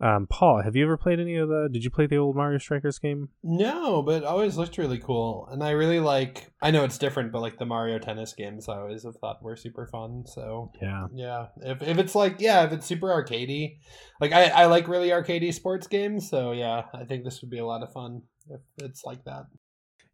Um, 0.02 0.26
Paul, 0.26 0.62
have 0.62 0.76
you 0.76 0.84
ever 0.84 0.96
played 0.96 1.20
any 1.20 1.36
of 1.36 1.50
the? 1.50 1.68
Did 1.70 1.84
you 1.84 1.90
play 1.90 2.06
the 2.06 2.16
old 2.16 2.34
Mario 2.34 2.56
Strikers 2.56 2.98
game? 2.98 3.28
No, 3.42 4.00
but 4.00 4.22
it 4.22 4.24
always 4.24 4.56
looked 4.56 4.78
really 4.78 4.98
cool, 4.98 5.46
and 5.52 5.62
I 5.62 5.72
really 5.72 6.00
like. 6.00 6.50
I 6.62 6.70
know 6.70 6.84
it's 6.84 6.96
different, 6.96 7.32
but 7.32 7.42
like 7.42 7.58
the 7.58 7.66
Mario 7.66 7.98
Tennis 7.98 8.32
games, 8.32 8.66
I 8.66 8.78
always 8.78 9.04
have 9.04 9.16
thought 9.16 9.42
were 9.42 9.56
super 9.56 9.86
fun. 9.86 10.24
So 10.26 10.72
Yeah. 10.80 11.08
yeah, 11.14 11.48
if 11.60 11.82
if 11.82 11.98
it's 11.98 12.14
like 12.14 12.36
yeah, 12.40 12.64
if 12.64 12.72
it's 12.72 12.86
super 12.86 13.08
arcadey, 13.08 13.76
like 14.22 14.32
I 14.32 14.44
I 14.48 14.66
like 14.66 14.88
really 14.88 15.10
arcadey 15.10 15.52
sports 15.52 15.86
games. 15.86 16.30
So 16.30 16.52
yeah, 16.52 16.84
I 16.94 17.04
think 17.04 17.24
this 17.24 17.42
would 17.42 17.50
be 17.50 17.58
a 17.58 17.66
lot 17.66 17.82
of 17.82 17.92
fun 17.92 18.22
if 18.48 18.60
it's 18.78 19.04
like 19.04 19.24
that. 19.24 19.44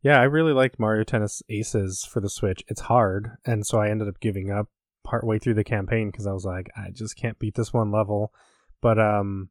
Yeah, 0.07 0.21
I 0.21 0.25
really 0.25 0.53
liked 0.53 0.79
Mario 0.79 1.03
Tennis 1.03 1.43
Aces 1.49 2.05
for 2.05 2.21
the 2.21 2.31
Switch. 2.31 2.63
It's 2.69 2.83
hard, 2.83 3.33
and 3.45 3.67
so 3.67 3.81
I 3.81 3.91
ended 3.91 4.07
up 4.07 4.21
giving 4.21 4.53
up 4.53 4.69
partway 5.03 5.41
through 5.41 5.55
the 5.55 5.65
campaign 5.65 6.13
because 6.13 6.29
I 6.29 6.33
was 6.33 6.45
like, 6.45 6.71
I 6.77 6.91
just 6.91 7.17
can't 7.17 7.41
beat 7.41 7.57
this 7.57 7.73
one 7.73 7.91
level. 7.91 8.33
But 8.81 9.01
um, 9.01 9.49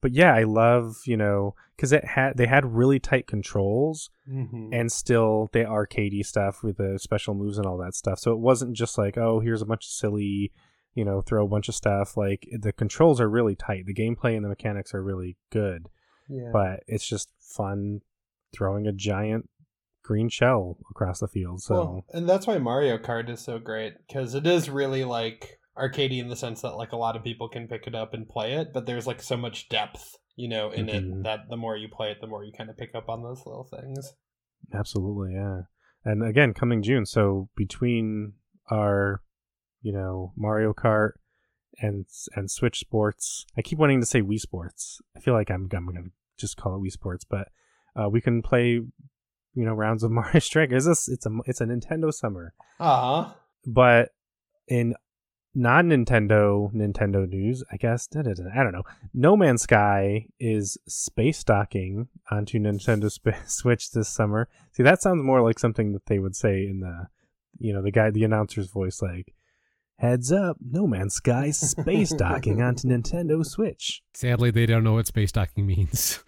but 0.00 0.12
yeah, 0.12 0.32
I 0.32 0.44
love 0.44 0.94
you 1.06 1.16
know 1.16 1.56
because 1.74 1.90
it 1.92 2.04
had 2.04 2.36
they 2.36 2.46
had 2.46 2.76
really 2.76 3.00
tight 3.00 3.26
controls 3.26 4.10
Mm-hmm. 4.30 4.70
and 4.72 4.90
still 4.90 5.48
they 5.52 5.64
arcadey 5.64 6.24
stuff 6.26 6.62
with 6.62 6.76
the 6.76 6.98
special 7.00 7.34
moves 7.34 7.58
and 7.58 7.66
all 7.66 7.78
that 7.78 7.94
stuff. 7.94 8.20
So 8.20 8.32
it 8.32 8.38
wasn't 8.38 8.76
just 8.76 8.98
like 8.98 9.16
oh 9.18 9.40
here's 9.40 9.62
a 9.62 9.66
bunch 9.66 9.86
of 9.86 9.90
silly, 9.90 10.52
you 10.94 11.04
know, 11.04 11.20
throw 11.20 11.44
a 11.44 11.48
bunch 11.48 11.68
of 11.68 11.74
stuff. 11.74 12.16
Like 12.16 12.48
the 12.56 12.72
controls 12.72 13.20
are 13.20 13.28
really 13.28 13.56
tight. 13.56 13.86
The 13.86 13.94
gameplay 13.94 14.36
and 14.36 14.44
the 14.44 14.48
mechanics 14.48 14.94
are 14.94 15.02
really 15.02 15.36
good 15.50 15.88
yeah. 16.28 16.50
but 16.52 16.80
it's 16.86 17.06
just 17.06 17.30
fun 17.40 18.00
throwing 18.52 18.86
a 18.86 18.92
giant 18.92 19.48
green 20.06 20.28
shell 20.28 20.78
across 20.90 21.20
the 21.20 21.28
field. 21.28 21.60
So 21.62 21.74
Well, 21.74 22.04
and 22.12 22.28
that's 22.28 22.46
why 22.46 22.58
Mario 22.58 22.96
Kart 22.98 23.28
is 23.28 23.40
so 23.44 23.58
great 23.58 23.94
because 24.06 24.34
it 24.34 24.46
is 24.46 24.70
really 24.70 25.04
like 25.04 25.58
arcadey 25.76 26.18
in 26.20 26.28
the 26.28 26.36
sense 26.36 26.62
that 26.62 26.76
like 26.76 26.92
a 26.92 26.96
lot 26.96 27.16
of 27.16 27.22
people 27.24 27.48
can 27.48 27.68
pick 27.68 27.86
it 27.86 27.94
up 27.94 28.14
and 28.14 28.28
play 28.28 28.54
it, 28.54 28.68
but 28.72 28.86
there's 28.86 29.06
like 29.06 29.20
so 29.20 29.36
much 29.36 29.68
depth, 29.68 30.16
you 30.36 30.48
know, 30.48 30.70
in 30.70 30.86
Mhm. 30.86 30.94
it 30.94 31.22
that 31.24 31.40
the 31.50 31.56
more 31.56 31.76
you 31.76 31.88
play 31.88 32.10
it, 32.10 32.18
the 32.20 32.26
more 32.26 32.44
you 32.44 32.52
kind 32.56 32.70
of 32.70 32.76
pick 32.78 32.94
up 32.94 33.08
on 33.08 33.22
those 33.22 33.44
little 33.44 33.64
things. 33.70 34.14
absolutely, 34.72 35.34
yeah. 35.34 35.62
And 36.04 36.22
again, 36.22 36.54
coming 36.54 36.82
June. 36.82 37.04
So 37.04 37.48
between 37.56 38.34
our, 38.70 39.22
you 39.82 39.92
know, 39.92 40.32
Mario 40.36 40.72
Kart 40.72 41.12
and 41.80 42.06
and 42.34 42.50
Switch 42.50 42.78
Sports, 42.80 43.44
I 43.56 43.62
keep 43.62 43.78
wanting 43.78 44.00
to 44.00 44.06
say 44.06 44.22
Wii 44.22 44.38
Sports. 44.40 45.00
I 45.16 45.20
feel 45.20 45.34
like 45.34 45.50
I'm 45.50 45.68
I'm 45.72 45.86
gonna 45.86 46.08
just 46.38 46.56
call 46.56 46.74
it 46.76 46.80
Wii 46.82 46.90
Sports, 46.92 47.24
but 47.24 47.48
uh, 47.94 48.08
we 48.08 48.20
can 48.20 48.42
play, 48.42 48.80
you 49.56 49.64
know, 49.64 49.74
rounds 49.74 50.04
of 50.04 50.10
Mario 50.18 50.38
Strikers. 50.38 50.86
It's 50.86 51.08
a, 51.08 51.12
it's 51.12 51.26
a 51.26 51.30
it's 51.46 51.60
a 51.60 51.64
Nintendo 51.66 52.12
summer. 52.12 52.54
Uh 52.78 53.24
huh. 53.24 53.32
but 53.66 54.10
in 54.68 54.94
non-Nintendo 55.54 56.72
Nintendo 56.74 57.26
news, 57.28 57.64
I 57.72 57.78
guess 57.78 58.08
I 58.14 58.22
don't 58.22 58.72
know. 58.72 58.82
No 59.14 59.36
Man's 59.36 59.62
Sky 59.62 60.26
is 60.38 60.76
space 60.86 61.42
docking 61.42 62.08
onto 62.30 62.58
Nintendo 62.58 63.10
Switch 63.46 63.90
this 63.90 64.08
summer. 64.08 64.48
See, 64.72 64.82
that 64.82 65.00
sounds 65.00 65.24
more 65.24 65.40
like 65.40 65.58
something 65.58 65.92
that 65.94 66.06
they 66.06 66.18
would 66.18 66.36
say 66.36 66.66
in 66.66 66.80
the, 66.80 67.08
you 67.58 67.72
know, 67.72 67.82
the 67.82 67.90
guy, 67.90 68.10
the 68.10 68.24
announcer's 68.24 68.68
voice, 68.68 69.00
like, 69.00 69.32
Heads 69.98 70.30
up, 70.30 70.58
No 70.60 70.86
Man's 70.86 71.14
Sky 71.14 71.50
space 71.50 72.10
docking 72.12 72.60
onto 72.60 72.86
Nintendo 72.86 73.44
Switch. 73.44 74.02
Sadly, 74.12 74.50
they 74.50 74.66
don't 74.66 74.84
know 74.84 74.92
what 74.92 75.06
space 75.06 75.32
docking 75.32 75.66
means. 75.66 76.22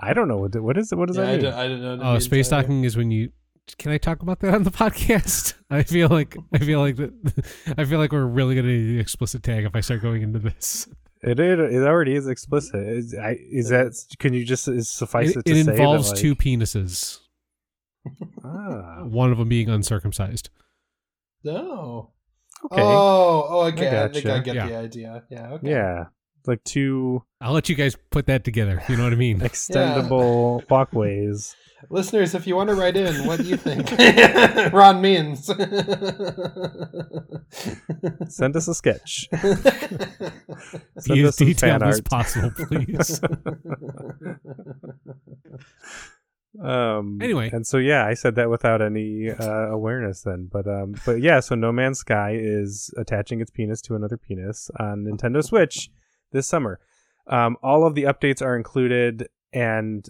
I 0.00 0.14
don't 0.14 0.28
know 0.28 0.38
what 0.38 0.58
what 0.60 0.78
is 0.78 0.90
it. 0.92 0.96
What 0.96 1.08
does 1.08 1.18
Yeah, 1.18 1.24
that 1.24 1.28
I, 1.30 1.32
mean? 1.36 1.42
don't, 1.44 1.54
I 1.54 1.68
didn't 1.68 1.98
know. 1.98 2.04
Oh, 2.04 2.12
means 2.12 2.24
space 2.24 2.50
either. 2.50 2.62
docking 2.62 2.84
is 2.84 2.96
when 2.96 3.10
you. 3.10 3.30
Can 3.78 3.92
I 3.92 3.98
talk 3.98 4.22
about 4.22 4.40
that 4.40 4.54
on 4.54 4.62
the 4.64 4.70
podcast? 4.70 5.54
I 5.70 5.82
feel 5.82 6.08
like 6.08 6.36
I 6.54 6.58
feel 6.58 6.80
like 6.80 6.96
that. 6.96 7.74
I 7.78 7.84
feel 7.84 7.98
like 7.98 8.12
we're 8.12 8.24
really 8.24 8.54
gonna 8.54 8.68
need 8.68 8.96
the 8.96 8.98
explicit 9.00 9.42
tag 9.42 9.64
if 9.64 9.76
I 9.76 9.80
start 9.80 10.00
going 10.02 10.22
into 10.22 10.38
this. 10.38 10.88
It, 11.22 11.38
it 11.38 11.60
it 11.60 11.82
already 11.82 12.14
is 12.16 12.26
explicit. 12.26 12.74
Is, 12.74 13.14
I, 13.14 13.36
is 13.50 13.68
that? 13.68 13.92
Can 14.18 14.32
you 14.34 14.44
just 14.44 14.66
is 14.68 14.90
suffice 14.90 15.36
it, 15.36 15.40
It, 15.40 15.44
to 15.44 15.52
it 15.52 15.64
say 15.66 15.70
involves 15.72 16.08
that, 16.08 16.14
like, 16.16 16.20
two 16.22 16.34
penises, 16.34 17.20
Ah, 18.42 19.04
one 19.04 19.30
of 19.30 19.38
them 19.38 19.48
being 19.48 19.68
uncircumcised. 19.68 20.48
No. 21.44 22.10
Okay. 22.70 22.80
Oh, 22.82 23.46
oh, 23.48 23.60
okay. 23.68 23.88
I, 24.02 24.08
think 24.08 24.24
gotcha. 24.24 24.34
I 24.34 24.38
get 24.40 24.54
Yeah. 24.54 24.66
the 24.66 24.76
idea. 24.76 25.22
Yeah. 25.30 25.52
Okay. 25.52 25.70
Yeah, 25.70 26.04
like 26.46 26.62
two 26.64 27.22
I'll 27.40 27.52
let 27.52 27.68
you 27.68 27.74
guys 27.74 27.96
put 28.10 28.26
that 28.26 28.44
together. 28.44 28.82
You 28.88 28.96
know 28.96 29.04
what 29.04 29.12
I 29.12 29.16
mean? 29.16 29.40
extendable 29.48 30.68
walkways. 30.70 31.56
Listeners, 31.90 32.36
if 32.36 32.46
you 32.46 32.54
want 32.54 32.68
to 32.68 32.76
write 32.76 32.96
in, 32.96 33.26
what 33.26 33.40
do 33.40 33.44
you 33.44 33.56
think 33.56 33.90
Ron 34.72 35.00
means? 35.00 35.46
Send 38.28 38.54
us 38.54 38.68
a 38.68 38.74
sketch. 38.74 39.28
Be 39.32 39.38
Send 39.38 41.18
as 41.20 41.24
us 41.26 41.36
some 41.38 41.46
detailed 41.48 41.82
as 41.82 41.96
art. 41.96 42.04
possible, 42.04 42.52
please. 42.56 43.20
Um, 46.60 47.18
Anyway. 47.22 47.50
and 47.52 47.66
so 47.66 47.78
yeah, 47.78 48.04
I 48.06 48.14
said 48.14 48.34
that 48.34 48.50
without 48.50 48.82
any 48.82 49.30
uh, 49.30 49.68
awareness 49.68 50.22
then, 50.22 50.48
but 50.52 50.66
um, 50.66 50.94
but 51.06 51.20
yeah, 51.22 51.40
so 51.40 51.54
No 51.54 51.72
Man's 51.72 52.00
Sky 52.00 52.36
is 52.38 52.92
attaching 52.98 53.40
its 53.40 53.50
penis 53.50 53.80
to 53.82 53.94
another 53.94 54.16
penis 54.18 54.70
on 54.78 55.04
Nintendo 55.04 55.42
Switch 55.42 55.90
this 56.32 56.46
summer. 56.46 56.78
Um, 57.26 57.56
all 57.62 57.86
of 57.86 57.94
the 57.94 58.02
updates 58.02 58.42
are 58.42 58.56
included, 58.56 59.28
and 59.52 60.06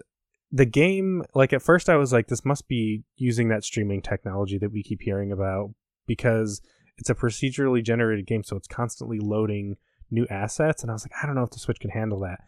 the 0.51 0.65
game, 0.67 1.23
like 1.35 1.53
at 1.53 1.63
first, 1.63 1.89
I 1.89 1.97
was 1.97 2.13
like, 2.13 2.27
this 2.29 2.45
must 2.45 2.67
be 2.69 3.05
using 3.17 3.49
that 3.49 3.65
streaming 3.65 4.03
technology 4.03 4.59
that 4.59 4.73
we 4.73 4.83
keep 4.83 5.03
hearing 5.03 5.31
about 5.31 5.71
because 6.07 6.61
it's 6.99 7.09
a 7.11 7.15
procedurally 7.15 7.83
generated 7.85 8.27
game, 8.27 8.43
so 8.43 8.57
it's 8.57 8.67
constantly 8.69 9.19
loading 9.21 9.77
new 10.11 10.27
assets, 10.29 10.83
and 10.83 10.91
I 10.91 10.95
was 10.95 11.05
like, 11.05 11.13
I 11.23 11.27
don't 11.27 11.35
know 11.37 11.45
if 11.45 11.51
the 11.51 11.59
Switch 11.59 11.81
can 11.81 11.91
handle 11.91 12.21
that. 12.21 12.41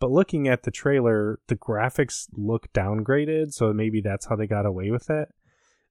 But 0.00 0.10
looking 0.10 0.48
at 0.48 0.62
the 0.62 0.70
trailer, 0.70 1.38
the 1.46 1.56
graphics 1.56 2.26
look 2.32 2.72
downgraded, 2.72 3.52
so 3.52 3.72
maybe 3.72 4.00
that's 4.00 4.26
how 4.26 4.34
they 4.34 4.46
got 4.46 4.66
away 4.66 4.90
with 4.90 5.10
it. 5.10 5.28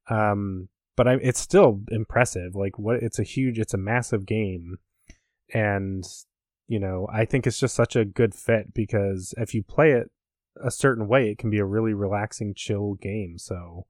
Um, 0.09 0.69
but 0.97 1.07
I, 1.07 1.13
it's 1.21 1.39
still 1.39 1.81
impressive. 1.91 2.55
Like 2.55 2.77
what? 2.79 2.97
It's 3.03 3.19
a 3.19 3.23
huge, 3.23 3.59
it's 3.59 3.75
a 3.75 3.77
massive 3.77 4.25
game, 4.25 4.79
and 5.53 6.03
you 6.67 6.79
know, 6.79 7.07
I 7.11 7.25
think 7.25 7.47
it's 7.47 7.59
just 7.59 7.75
such 7.75 7.95
a 7.95 8.03
good 8.03 8.33
fit 8.33 8.73
because 8.73 9.33
if 9.37 9.53
you 9.53 9.63
play 9.63 9.91
it 9.91 10.09
a 10.61 10.71
certain 10.71 11.07
way, 11.07 11.29
it 11.29 11.37
can 11.37 11.49
be 11.49 11.59
a 11.59 11.65
really 11.65 11.93
relaxing, 11.93 12.53
chill 12.55 12.95
game. 12.95 13.37
So, 13.37 13.85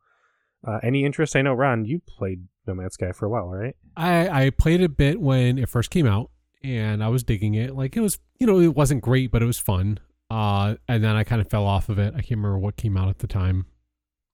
uh, 0.67 0.79
any 0.83 1.05
interest? 1.05 1.35
I 1.35 1.41
know 1.41 1.53
Ron, 1.53 1.85
you 1.85 1.99
played 1.99 2.47
No 2.67 2.75
Man's 2.75 2.93
Sky 2.93 3.13
for 3.13 3.25
a 3.25 3.29
while, 3.29 3.47
right? 3.47 3.75
I 3.95 4.45
I 4.45 4.49
played 4.49 4.81
a 4.81 4.89
bit 4.89 5.21
when 5.21 5.57
it 5.57 5.69
first 5.69 5.91
came 5.91 6.05
out, 6.05 6.29
and 6.61 7.01
I 7.01 7.07
was 7.07 7.23
digging 7.23 7.53
it. 7.55 7.73
Like 7.73 7.95
it 7.95 8.01
was, 8.01 8.19
you 8.37 8.45
know, 8.45 8.59
it 8.59 8.75
wasn't 8.75 9.01
great, 9.01 9.31
but 9.31 9.41
it 9.41 9.45
was 9.45 9.59
fun. 9.59 9.99
Uh, 10.29 10.75
and 10.87 11.03
then 11.03 11.15
I 11.15 11.23
kind 11.23 11.41
of 11.41 11.49
fell 11.49 11.65
off 11.65 11.89
of 11.89 11.97
it. 11.97 12.13
I 12.13 12.21
can't 12.21 12.31
remember 12.31 12.59
what 12.59 12.75
came 12.75 12.95
out 12.97 13.09
at 13.09 13.19
the 13.19 13.27
time. 13.27 13.65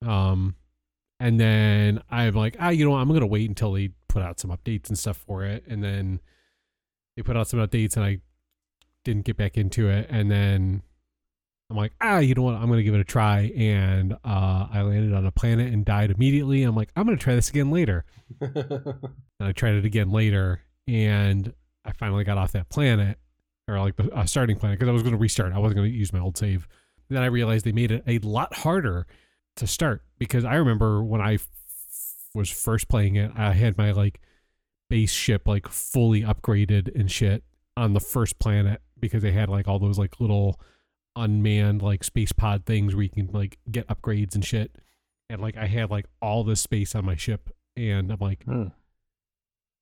Um, 0.05 0.55
and 1.19 1.39
then 1.39 2.01
I'm 2.09 2.33
like, 2.33 2.57
ah, 2.59 2.69
you 2.69 2.83
know, 2.83 2.91
what? 2.91 2.99
I'm 2.99 3.11
gonna 3.11 3.25
wait 3.25 3.47
until 3.47 3.71
they 3.71 3.91
put 4.09 4.21
out 4.21 4.39
some 4.39 4.51
updates 4.51 4.89
and 4.89 4.99
stuff 4.99 5.17
for 5.17 5.43
it. 5.45 5.63
And 5.67 5.83
then 5.83 6.19
they 7.15 7.23
put 7.23 7.37
out 7.37 7.47
some 7.47 7.59
updates, 7.59 7.95
and 7.95 8.05
I 8.05 8.19
didn't 9.05 9.25
get 9.25 9.37
back 9.37 9.57
into 9.57 9.89
it. 9.89 10.07
And 10.09 10.29
then 10.29 10.81
I'm 11.69 11.77
like, 11.77 11.93
ah, 12.01 12.19
you 12.19 12.35
know 12.35 12.41
what? 12.41 12.55
I'm 12.55 12.67
gonna 12.69 12.83
give 12.83 12.93
it 12.93 12.99
a 12.99 13.05
try. 13.05 13.51
And 13.55 14.13
uh, 14.25 14.67
I 14.71 14.81
landed 14.81 15.13
on 15.13 15.25
a 15.25 15.31
planet 15.31 15.73
and 15.73 15.85
died 15.85 16.11
immediately. 16.11 16.63
I'm 16.63 16.75
like, 16.75 16.89
I'm 16.97 17.05
gonna 17.05 17.17
try 17.17 17.35
this 17.35 17.49
again 17.49 17.71
later. 17.71 18.05
And 19.37 19.49
I 19.49 19.51
tried 19.51 19.75
it 19.75 19.83
again 19.83 20.11
later, 20.11 20.61
and 20.87 21.53
I 21.83 21.91
finally 21.91 22.23
got 22.23 22.37
off 22.37 22.53
that 22.53 22.69
planet, 22.69 23.17
or 23.67 23.79
like 23.79 23.95
the 23.95 24.11
uh, 24.11 24.25
starting 24.25 24.57
planet, 24.57 24.79
because 24.79 24.89
I 24.89 24.93
was 24.93 25.01
going 25.01 25.13
to 25.13 25.19
restart. 25.19 25.53
I 25.53 25.59
wasn't 25.59 25.77
going 25.77 25.91
to 25.91 25.97
use 25.97 26.13
my 26.13 26.19
old 26.19 26.37
save. 26.37 26.67
Then 27.09 27.21
I 27.23 27.27
realized 27.27 27.65
they 27.65 27.71
made 27.71 27.91
it 27.91 28.03
a 28.07 28.19
lot 28.19 28.53
harder 28.53 29.05
to 29.57 29.67
start 29.67 30.03
because 30.19 30.43
I 30.45 30.55
remember 30.55 31.03
when 31.03 31.21
I 31.21 31.35
f- 31.35 31.47
was 32.33 32.49
first 32.49 32.87
playing 32.87 33.15
it, 33.15 33.31
I 33.35 33.53
had 33.53 33.77
my 33.77 33.91
like 33.91 34.19
base 34.89 35.11
ship 35.11 35.47
like 35.47 35.67
fully 35.67 36.21
upgraded 36.21 36.93
and 36.93 37.09
shit 37.09 37.43
on 37.77 37.93
the 37.93 37.99
first 37.99 38.39
planet 38.39 38.81
because 38.99 39.23
they 39.23 39.31
had 39.31 39.49
like 39.49 39.67
all 39.67 39.79
those 39.79 39.97
like 39.97 40.19
little 40.19 40.59
unmanned 41.15 41.81
like 41.81 42.03
space 42.03 42.31
pod 42.31 42.65
things 42.65 42.93
where 42.93 43.03
you 43.03 43.09
can 43.09 43.29
like 43.31 43.57
get 43.71 43.87
upgrades 43.87 44.35
and 44.35 44.43
shit. 44.43 44.75
And 45.29 45.41
like 45.41 45.57
I 45.57 45.65
had 45.67 45.89
like 45.89 46.05
all 46.21 46.43
this 46.43 46.61
space 46.61 46.93
on 46.93 47.05
my 47.05 47.15
ship, 47.15 47.49
and 47.75 48.11
I'm 48.11 48.19
like, 48.19 48.43
Hmm. 48.43 48.67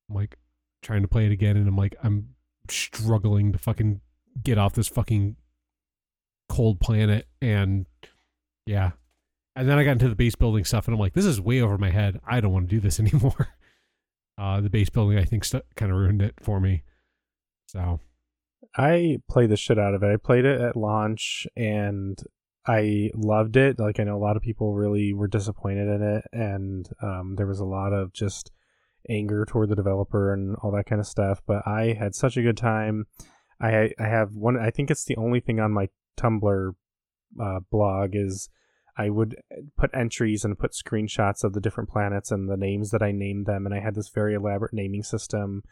I'm 0.08 0.14
like 0.14 0.36
trying 0.82 1.02
to 1.02 1.08
play 1.08 1.26
it 1.26 1.32
again, 1.32 1.56
and 1.56 1.66
I'm 1.68 1.76
like, 1.76 1.96
I'm 2.02 2.33
struggling 2.68 3.52
to 3.52 3.58
fucking 3.58 4.00
get 4.42 4.58
off 4.58 4.74
this 4.74 4.88
fucking 4.88 5.36
cold 6.48 6.80
planet, 6.80 7.26
and 7.40 7.86
yeah. 8.66 8.92
And 9.56 9.68
then 9.68 9.78
I 9.78 9.84
got 9.84 9.92
into 9.92 10.08
the 10.08 10.16
base 10.16 10.34
building 10.34 10.64
stuff, 10.64 10.86
and 10.86 10.94
I'm 10.94 11.00
like, 11.00 11.14
this 11.14 11.24
is 11.24 11.40
way 11.40 11.60
over 11.60 11.78
my 11.78 11.90
head. 11.90 12.20
I 12.26 12.40
don't 12.40 12.52
want 12.52 12.68
to 12.68 12.74
do 12.74 12.80
this 12.80 12.98
anymore. 13.00 13.48
Uh, 14.36 14.60
the 14.60 14.70
base 14.70 14.90
building, 14.90 15.18
I 15.18 15.24
think, 15.24 15.44
st- 15.44 15.64
kind 15.76 15.92
of 15.92 15.98
ruined 15.98 16.22
it 16.22 16.34
for 16.40 16.58
me. 16.58 16.82
So 17.68 18.00
I 18.76 19.18
played 19.28 19.50
the 19.50 19.56
shit 19.56 19.78
out 19.78 19.94
of 19.94 20.02
it. 20.02 20.12
I 20.12 20.16
played 20.16 20.44
it 20.44 20.60
at 20.60 20.76
launch 20.76 21.46
and 21.56 22.20
I 22.66 23.10
loved 23.14 23.56
it. 23.56 23.78
Like 23.78 24.00
I 24.00 24.04
know 24.04 24.16
a 24.16 24.18
lot 24.18 24.36
of 24.36 24.42
people 24.42 24.74
really 24.74 25.12
were 25.12 25.28
disappointed 25.28 25.88
in 25.88 26.02
it, 26.02 26.24
and 26.32 26.88
um, 27.02 27.34
there 27.36 27.46
was 27.46 27.60
a 27.60 27.64
lot 27.64 27.92
of 27.92 28.12
just 28.12 28.50
anger 29.08 29.44
toward 29.44 29.68
the 29.68 29.76
developer 29.76 30.32
and 30.32 30.56
all 30.56 30.70
that 30.72 30.86
kind 30.86 31.00
of 31.00 31.06
stuff. 31.06 31.42
But 31.46 31.66
I 31.66 31.96
had 31.98 32.14
such 32.14 32.36
a 32.36 32.42
good 32.42 32.56
time. 32.56 33.06
I 33.60 33.90
I 33.98 34.04
have 34.04 34.34
one. 34.34 34.58
I 34.58 34.70
think 34.70 34.90
it's 34.90 35.04
the 35.04 35.16
only 35.16 35.40
thing 35.40 35.60
on 35.60 35.72
my 35.72 35.88
Tumblr 36.16 36.74
uh, 37.40 37.60
blog 37.70 38.10
is 38.14 38.48
I 38.96 39.10
would 39.10 39.36
put 39.76 39.90
entries 39.92 40.44
and 40.44 40.58
put 40.58 40.72
screenshots 40.72 41.42
of 41.42 41.52
the 41.52 41.60
different 41.60 41.90
planets 41.90 42.30
and 42.30 42.48
the 42.48 42.56
names 42.56 42.90
that 42.90 43.02
I 43.02 43.12
named 43.12 43.46
them, 43.46 43.66
and 43.66 43.74
I 43.74 43.80
had 43.80 43.94
this 43.94 44.08
very 44.08 44.34
elaborate 44.34 44.72
naming 44.72 45.02
system, 45.02 45.62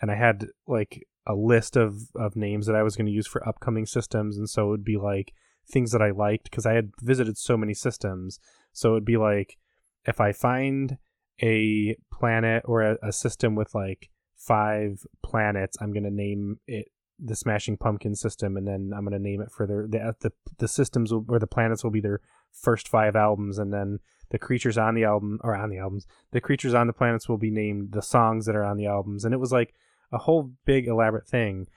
and 0.00 0.10
I 0.10 0.14
had 0.14 0.46
like 0.66 1.06
a 1.26 1.34
list 1.34 1.76
of 1.76 1.96
of 2.14 2.36
names 2.36 2.66
that 2.66 2.76
I 2.76 2.82
was 2.82 2.96
going 2.96 3.06
to 3.06 3.12
use 3.12 3.26
for 3.26 3.46
upcoming 3.46 3.86
systems, 3.86 4.38
and 4.38 4.48
so 4.48 4.66
it 4.66 4.70
would 4.70 4.84
be 4.84 4.96
like 4.96 5.34
things 5.70 5.92
that 5.92 6.02
I 6.02 6.10
liked 6.10 6.44
because 6.44 6.66
I 6.66 6.72
had 6.72 6.92
visited 7.00 7.38
so 7.38 7.56
many 7.56 7.74
systems. 7.74 8.38
So 8.72 8.90
it 8.90 8.94
would 8.94 9.04
be 9.04 9.18
like 9.18 9.58
if 10.04 10.20
I 10.20 10.32
find 10.32 10.98
a 11.40 11.96
planet 12.12 12.62
or 12.66 12.82
a, 12.82 12.98
a 13.02 13.12
system 13.12 13.54
with 13.54 13.74
like 13.74 14.10
five 14.36 15.04
planets, 15.22 15.76
I'm 15.80 15.92
going 15.92 16.04
to 16.04 16.10
name 16.10 16.58
it 16.66 16.88
the 17.24 17.36
Smashing 17.36 17.76
Pumpkin 17.76 18.16
system, 18.16 18.56
and 18.56 18.66
then 18.66 18.92
I'm 18.94 19.04
going 19.04 19.12
to 19.12 19.18
name 19.18 19.40
it 19.40 19.52
for 19.52 19.66
their 19.66 19.86
the 19.86 20.00
uh, 20.00 20.12
the, 20.20 20.32
the 20.58 20.68
systems 20.68 21.12
will, 21.12 21.24
or 21.28 21.38
the 21.38 21.46
planets 21.46 21.84
will 21.84 21.90
be 21.90 22.00
their 22.00 22.20
first 22.52 22.88
five 22.88 23.14
albums, 23.14 23.58
and 23.58 23.72
then 23.72 24.00
the 24.30 24.38
creatures 24.38 24.76
on 24.76 24.94
the 24.94 25.04
album 25.04 25.38
or 25.44 25.54
on 25.54 25.70
the 25.70 25.78
albums, 25.78 26.06
the 26.32 26.40
creatures 26.40 26.74
on 26.74 26.86
the 26.86 26.92
planets 26.92 27.28
will 27.28 27.38
be 27.38 27.50
named 27.50 27.92
the 27.92 28.02
songs 28.02 28.46
that 28.46 28.56
are 28.56 28.64
on 28.64 28.76
the 28.76 28.86
albums, 28.86 29.24
and 29.24 29.32
it 29.32 29.38
was 29.38 29.52
like 29.52 29.74
a 30.10 30.18
whole 30.18 30.52
big 30.64 30.86
elaborate 30.86 31.28
thing. 31.28 31.68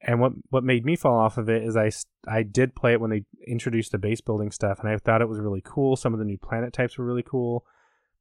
And 0.00 0.20
what 0.20 0.32
what 0.50 0.64
made 0.64 0.84
me 0.84 0.94
fall 0.94 1.18
off 1.18 1.38
of 1.38 1.48
it 1.48 1.62
is 1.62 1.76
I 1.76 1.90
I 2.28 2.42
did 2.42 2.76
play 2.76 2.92
it 2.92 3.00
when 3.00 3.10
they 3.10 3.24
introduced 3.46 3.92
the 3.92 3.98
base 3.98 4.20
building 4.20 4.52
stuff, 4.52 4.78
and 4.78 4.88
I 4.88 4.96
thought 4.98 5.22
it 5.22 5.28
was 5.28 5.40
really 5.40 5.62
cool. 5.64 5.96
Some 5.96 6.12
of 6.12 6.18
the 6.18 6.24
new 6.24 6.38
planet 6.38 6.72
types 6.72 6.96
were 6.96 7.04
really 7.04 7.24
cool, 7.24 7.64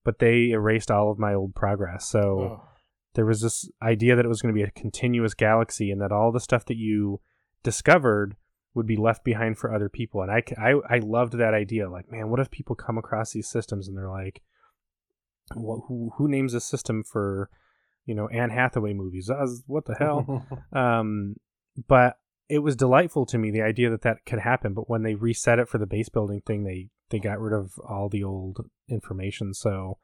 but 0.05 0.19
they 0.19 0.51
erased 0.51 0.89
all 0.89 1.11
of 1.11 1.19
my 1.19 1.33
old 1.33 1.53
progress. 1.55 2.07
So 2.07 2.21
Oh. 2.39 2.69
there 3.15 3.25
was 3.25 3.41
this 3.41 3.69
idea 3.81 4.15
that 4.15 4.23
it 4.23 4.29
was 4.29 4.41
going 4.41 4.53
to 4.53 4.57
be 4.57 4.63
a 4.63 4.71
continuous 4.71 5.33
galaxy 5.33 5.91
and 5.91 5.99
that 6.01 6.13
all 6.13 6.31
the 6.31 6.39
stuff 6.39 6.63
that 6.65 6.77
you 6.77 7.19
discovered 7.63 8.37
would 8.73 8.85
be 8.85 8.95
left 8.95 9.23
behind 9.25 9.57
for 9.57 9.73
other 9.73 9.89
people. 9.89 10.21
And 10.21 10.31
I, 10.31 10.43
I, 10.57 10.95
I 10.95 10.97
loved 10.99 11.33
that 11.33 11.53
idea. 11.53 11.89
Like 11.89 12.09
man 12.11 12.29
what 12.29 12.39
if 12.39 12.49
people 12.51 12.75
come 12.75 12.97
across 12.97 13.31
these 13.31 13.47
systems 13.49 13.87
and 13.89 13.97
they're 13.97 14.09
like 14.09 14.41
well, 15.55 15.85
who, 15.87 16.11
who 16.17 16.27
names 16.27 16.53
a 16.53 16.59
system 16.59 17.03
for 17.03 17.49
you 18.05 18.15
know 18.15 18.27
anne 18.29 18.49
hathaway 18.49 18.93
movies? 18.93 19.29
Uh, 19.29 19.47
what 19.67 19.85
the 19.85 19.95
hell? 19.95 20.45
Um, 20.73 21.35
but 21.87 22.17
it 22.49 22.59
was 22.59 22.75
delightful 22.75 23.25
to 23.27 23.37
me 23.37 23.49
the 23.51 23.61
idea 23.61 23.89
that 23.89 24.01
that 24.03 24.25
could 24.25 24.39
happen. 24.39 24.73
But 24.73 24.89
when 24.89 25.03
they 25.03 25.15
reset 25.15 25.59
it 25.59 25.67
for 25.69 25.77
the 25.77 25.87
base 25.87 26.09
building 26.09 26.41
thing 26.45 26.63
they 26.63 26.89
they 27.09 27.19
got 27.19 27.39
rid 27.39 27.53
of 27.53 27.73
all 27.87 28.09
the 28.09 28.23
old 28.23 28.59
information 28.89 29.53
so 29.53 29.97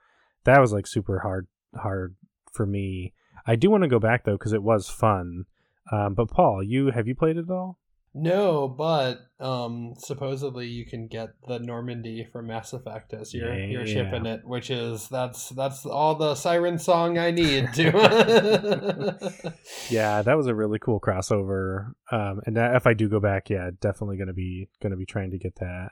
that 0.44 0.60
was 0.60 0.74
like 0.74 0.88
super 0.88 1.20
hard 1.20 1.48
hard 1.76 2.16
for 2.52 2.66
me 2.66 3.14
i 3.48 3.56
do 3.56 3.70
want 3.70 3.84
to 3.84 3.90
go 3.90 4.00
back 4.00 4.24
though 4.26 4.38
because 4.38 4.54
it 4.54 4.64
was 4.64 4.90
fun 4.90 5.46
um, 5.92 6.14
but 6.14 6.30
paul 6.30 6.62
you 6.64 6.92
have 6.92 7.08
you 7.08 7.16
played 7.16 7.38
it 7.38 7.46
at 7.50 7.52
all 7.52 7.78
No, 8.14 8.68
but 8.68 9.20
um, 9.40 9.94
supposedly 9.98 10.68
you 10.68 10.86
can 10.86 11.08
get 11.08 11.30
the 11.48 11.60
Normandy 11.60 12.28
from 12.30 12.48
Mass 12.48 12.74
Effect 12.74 13.14
as 13.14 13.34
your 13.34 13.56
your 13.58 13.88
ship 13.88 14.08
Yeah. 14.12 14.18
in 14.18 14.26
it, 14.26 14.42
which 14.44 14.70
is 14.70 15.08
that's 15.08 15.48
that's 15.56 15.86
all 15.86 16.16
the 16.16 16.36
siren 16.36 16.78
song 16.78 17.18
I 17.18 17.32
need 17.32 17.72
to. 17.76 17.88
Yeah, 19.90 20.22
that 20.24 20.36
was 20.38 20.48
a 20.48 20.54
really 20.56 20.78
cool 20.80 21.00
crossover. 21.00 21.94
Um, 22.12 22.42
and 22.46 22.58
that- 22.58 22.76
if 22.76 22.86
I 22.86 22.94
do 22.94 23.08
go 23.08 23.22
back, 23.22 23.50
yeah, 23.50 23.70
definitely 23.80 24.18
gonna 24.18 24.34
be 24.34 24.68
gonna 24.82 24.98
be 24.98 25.06
trying 25.06 25.32
to 25.32 25.38
get 25.38 25.56
that. 25.62 25.92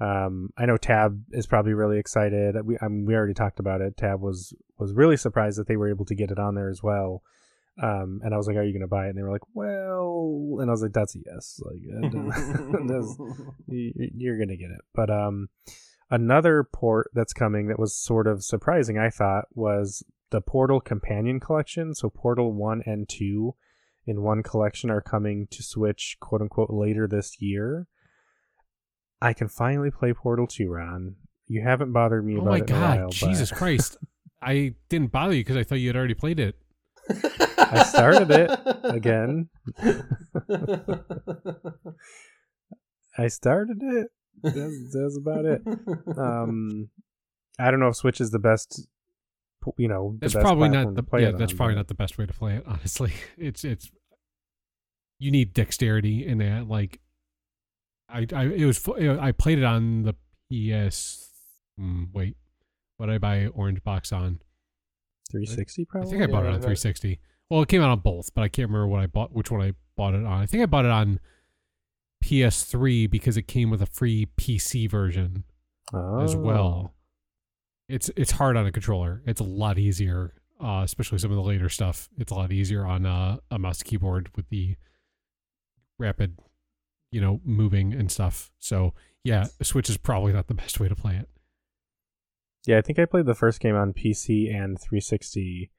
Um, 0.00 0.50
I 0.56 0.66
know 0.66 0.76
Tab 0.76 1.22
is 1.32 1.46
probably 1.46 1.74
really 1.74 1.98
excited. 1.98 2.54
We 2.64 2.78
um, 2.78 3.04
we 3.04 3.14
already 3.14 3.34
talked 3.34 3.58
about 3.58 3.80
it. 3.80 3.96
Tab 3.96 4.20
was 4.20 4.54
was 4.78 4.92
really 4.92 5.16
surprised 5.16 5.58
that 5.58 5.66
they 5.66 5.76
were 5.76 5.88
able 5.90 6.04
to 6.06 6.14
get 6.14 6.30
it 6.30 6.38
on 6.38 6.54
there 6.54 6.68
as 6.70 6.82
well. 6.82 7.22
Um, 7.82 8.20
and 8.24 8.32
I 8.34 8.36
was 8.36 8.46
like, 8.46 8.56
"Are 8.56 8.62
you 8.64 8.72
gonna 8.72 8.86
buy 8.88 9.06
it?" 9.06 9.10
And 9.10 9.18
they 9.18 9.22
were 9.22 9.32
like, 9.32 9.54
"Well," 9.54 10.58
and 10.60 10.68
I 10.68 10.72
was 10.72 10.82
like, 10.82 10.92
"That's 10.92 11.16
a 11.16 11.20
yes. 11.24 11.60
Like, 11.64 11.80
that's- 12.88 13.16
you're 13.66 14.38
gonna 14.38 14.56
get 14.56 14.70
it." 14.70 14.80
But 14.94 15.10
um, 15.10 15.48
another 16.10 16.64
port 16.64 17.10
that's 17.14 17.32
coming 17.32 17.68
that 17.68 17.78
was 17.78 17.96
sort 17.96 18.26
of 18.26 18.44
surprising, 18.44 18.98
I 18.98 19.10
thought, 19.10 19.46
was 19.54 20.02
the 20.30 20.40
Portal 20.40 20.80
Companion 20.80 21.40
Collection. 21.40 21.94
So 21.94 22.10
Portal 22.10 22.52
One 22.52 22.82
and 22.84 23.08
Two 23.08 23.54
in 24.06 24.22
one 24.22 24.42
collection 24.42 24.90
are 24.90 25.00
coming 25.02 25.46
to 25.50 25.62
Switch, 25.62 26.16
quote 26.20 26.40
unquote, 26.40 26.70
later 26.70 27.06
this 27.06 27.40
year. 27.40 27.86
I 29.20 29.32
can 29.32 29.48
finally 29.48 29.90
play 29.90 30.12
Portal 30.12 30.46
Two, 30.46 30.70
Ron. 30.70 31.16
You 31.46 31.62
haven't 31.62 31.92
bothered 31.92 32.24
me 32.24 32.36
Oh 32.36 32.40
about 32.42 32.50
my 32.50 32.56
it 32.58 32.70
in 32.70 32.76
a 32.76 32.80
god, 32.80 32.98
while, 33.00 33.08
Jesus 33.10 33.50
but 33.50 33.58
Christ! 33.58 33.96
I 34.42 34.74
didn't 34.88 35.10
bother 35.12 35.34
you 35.34 35.40
because 35.40 35.56
I 35.56 35.64
thought 35.64 35.76
you 35.76 35.88
had 35.88 35.96
already 35.96 36.14
played 36.14 36.38
it. 36.38 36.54
I 37.58 37.82
started 37.84 38.30
it 38.30 38.50
again. 38.84 39.48
I 43.18 43.28
started 43.28 43.78
it. 43.82 44.08
That's, 44.42 44.94
that's 44.94 45.18
about 45.18 45.44
it. 45.44 45.62
Um, 46.16 46.88
I 47.58 47.70
don't 47.70 47.80
know 47.80 47.88
if 47.88 47.96
Switch 47.96 48.20
is 48.20 48.30
the 48.30 48.38
best. 48.38 48.86
You 49.76 49.88
know, 49.88 50.12
the 50.20 50.28
That's 50.28 50.34
probably 50.34 50.68
not 50.68 50.94
the 50.94 51.02
play 51.02 51.22
yeah. 51.22 51.32
That's 51.32 51.52
on, 51.52 51.56
probably 51.56 51.74
but- 51.74 51.78
not 51.80 51.88
the 51.88 51.94
best 51.94 52.16
way 52.16 52.26
to 52.26 52.32
play 52.32 52.54
it. 52.54 52.64
Honestly, 52.66 53.12
it's 53.36 53.64
it's 53.64 53.90
you 55.18 55.30
need 55.30 55.52
dexterity 55.52 56.24
in 56.26 56.38
that. 56.38 56.68
Like, 56.68 57.00
I 58.08 58.26
I 58.32 58.44
it 58.46 58.64
was 58.64 58.86
I 58.98 59.32
played 59.32 59.58
it 59.58 59.64
on 59.64 60.02
the 60.02 60.14
PS. 60.50 61.28
Mm, 61.80 62.12
wait, 62.12 62.36
what 62.96 63.06
did 63.06 63.14
I 63.16 63.18
buy 63.18 63.46
Orange 63.48 63.82
Box 63.84 64.12
on? 64.12 64.40
360 65.30 65.84
probably. 65.84 66.08
I 66.08 66.10
think 66.10 66.22
I 66.22 66.26
bought 66.32 66.44
it 66.44 66.48
Yeah, 66.48 66.54
on 66.54 66.60
that- 66.60 66.66
360. 66.66 67.20
Well, 67.50 67.62
it 67.62 67.68
came 67.68 67.80
out 67.82 67.90
on 67.90 68.00
both, 68.00 68.34
but 68.34 68.42
I 68.42 68.48
can't 68.48 68.68
remember 68.68 68.86
what 68.88 69.00
I 69.00 69.06
bought, 69.06 69.32
which 69.32 69.50
one 69.50 69.62
I 69.62 69.72
bought 69.96 70.14
it 70.14 70.24
on. 70.24 70.42
I 70.42 70.46
think 70.46 70.62
I 70.62 70.66
bought 70.66 70.84
it 70.84 70.90
on 70.90 71.18
PS3 72.22 73.06
because 73.10 73.36
it 73.36 73.42
came 73.48 73.70
with 73.70 73.80
a 73.82 73.86
free 73.86 74.26
PC 74.36 74.86
version 74.90 75.44
as 76.20 76.34
Oh. 76.34 76.38
well. 76.40 76.94
It's 77.88 78.10
it's 78.16 78.32
hard 78.32 78.56
on 78.56 78.66
a 78.66 78.72
controller. 78.72 79.22
It's 79.26 79.40
a 79.40 79.44
lot 79.44 79.78
easier, 79.78 80.34
uh, 80.60 80.82
especially 80.84 81.18
some 81.18 81.30
of 81.30 81.36
the 81.36 81.42
later 81.42 81.68
stuff. 81.70 82.08
It's 82.18 82.30
a 82.30 82.34
lot 82.34 82.52
easier 82.52 82.84
on 82.84 83.06
uh, 83.06 83.38
a 83.50 83.58
mouse 83.58 83.82
keyboard 83.82 84.30
with 84.36 84.48
the 84.50 84.76
rapid, 85.98 86.38
you 87.10 87.20
know, 87.20 87.40
moving 87.44 87.92
and 87.92 88.10
stuff. 88.10 88.50
So 88.58 88.94
yeah, 89.24 89.46
Switch 89.62 89.90
is 89.90 89.96
probably 89.96 90.32
not 90.32 90.46
the 90.46 90.54
best 90.54 90.80
way 90.80 90.88
to 90.88 90.96
play 90.96 91.16
it. 91.16 91.28
Yeah, 92.66 92.78
I 92.78 92.82
think 92.82 92.98
I 92.98 93.04
played 93.04 93.26
the 93.26 93.34
first 93.34 93.60
game 93.60 93.76
on 93.76 93.92
PC 93.92 94.54
and 94.54 94.80
360, 94.80 95.70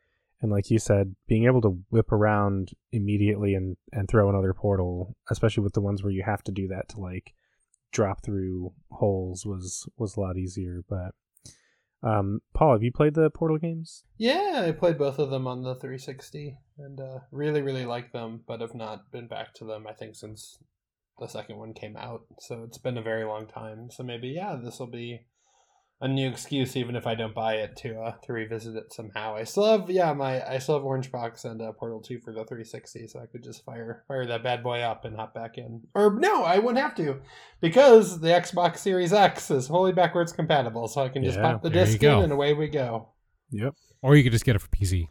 and 0.42 0.52
like 0.52 0.72
you 0.72 0.80
said, 0.80 1.16
being 1.28 1.46
able 1.46 1.62
to 1.62 1.80
whip 1.90 2.12
around 2.12 2.72
immediately 2.92 3.54
and 3.54 3.78
and 3.92 4.08
throw 4.08 4.30
another 4.30 4.54
portal, 4.54 5.16
especially 5.30 5.64
with 5.64 5.74
the 5.74 5.82
ones 5.82 6.04
where 6.04 6.12
you 6.12 6.24
have 6.26 6.44
to 6.44 6.52
do 6.52 6.68
that 6.70 6.90
to 6.90 7.00
like 7.00 7.34
drop 7.92 8.24
through 8.24 8.74
holes, 8.92 9.46
was 9.46 9.88
was 9.98 10.16
a 10.16 10.20
lot 10.20 10.38
easier. 10.38 10.84
But 10.90 11.14
um, 12.02 12.42
Paul, 12.54 12.74
have 12.74 12.84
you 12.84 12.92
played 12.92 13.14
the 13.14 13.30
Portal 13.30 13.58
games? 13.58 14.04
Yeah, 14.18 14.64
I 14.66 14.72
played 14.72 14.98
both 14.98 15.20
of 15.20 15.30
them 15.30 15.48
on 15.48 15.64
the 15.64 15.76
360 15.76 16.58
and 16.78 17.00
uh, 17.00 17.20
really, 17.32 17.62
really 17.62 17.86
like 17.86 18.14
them, 18.14 18.42
but 18.48 18.62
have 18.62 18.76
not 18.76 19.12
been 19.12 19.28
back 19.28 19.54
to 19.56 19.66
them, 19.66 19.86
I 19.88 19.94
think, 19.94 20.16
since 20.16 20.58
the 21.20 21.28
second 21.28 21.58
one 21.58 21.74
came 21.74 21.98
out. 21.98 22.22
So 22.40 22.64
it's 22.66 22.78
been 22.78 22.98
a 22.98 23.02
very 23.02 23.26
long 23.26 23.48
time. 23.48 23.90
So 23.92 24.04
maybe, 24.04 24.30
yeah, 24.30 24.56
this 24.62 24.80
will 24.80 24.88
be 24.88 25.22
a 26.02 26.08
new 26.08 26.30
excuse, 26.30 26.78
even 26.78 26.96
if 26.96 27.06
I 27.06 27.14
don't 27.16 27.36
buy 27.36 27.56
it, 27.56 27.76
to 27.78 28.00
uh, 28.00 28.14
to 28.24 28.32
revisit 28.32 28.76
it 28.78 28.94
somehow. 28.94 29.36
I 29.36 29.44
still 29.44 29.66
have, 29.80 29.90
yeah, 29.90 30.14
my 30.14 30.42
I 30.50 30.58
still 30.60 30.76
have 30.76 30.86
Orange 30.86 31.12
Box 31.12 31.44
and 31.44 31.62
uh, 31.62 31.74
Portal 31.74 32.02
2 32.02 32.20
for 32.20 32.32
the 32.32 32.46
360, 32.46 33.08
so 33.08 33.20
I 33.20 33.26
could 33.26 33.44
just 33.44 33.66
fire 33.66 34.06
fire 34.08 34.26
that 34.26 34.42
bad 34.42 34.64
boy 34.64 34.80
up 34.80 35.04
and 35.04 35.16
hop 35.18 35.34
back 35.34 35.58
in. 35.58 35.82
Or 35.94 36.18
no, 36.18 36.44
I 36.46 36.60
wouldn't 36.60 36.78
have 36.82 36.96
to, 36.96 37.20
because 37.60 38.22
the 38.22 38.30
Xbox 38.30 38.78
Series 38.78 39.12
X 39.12 39.52
is 39.52 39.68
fully 39.68 39.92
backwards 39.92 40.32
compatible, 40.32 40.88
so 40.88 41.02
I 41.04 41.10
can 41.10 41.24
just 41.26 41.36
Yeah, 41.38 41.52
pop 41.52 41.64
the 41.64 41.70
disc 41.70 42.02
in 42.02 42.10
and 42.24 42.32
away 42.32 42.54
we 42.54 42.70
go. 42.70 43.10
Yep. 43.52 43.74
Or 44.02 44.16
you 44.16 44.24
could 44.24 44.32
just 44.32 44.46
get 44.46 44.56
it 44.56 44.60
for 44.60 44.70
PC. 44.70 45.10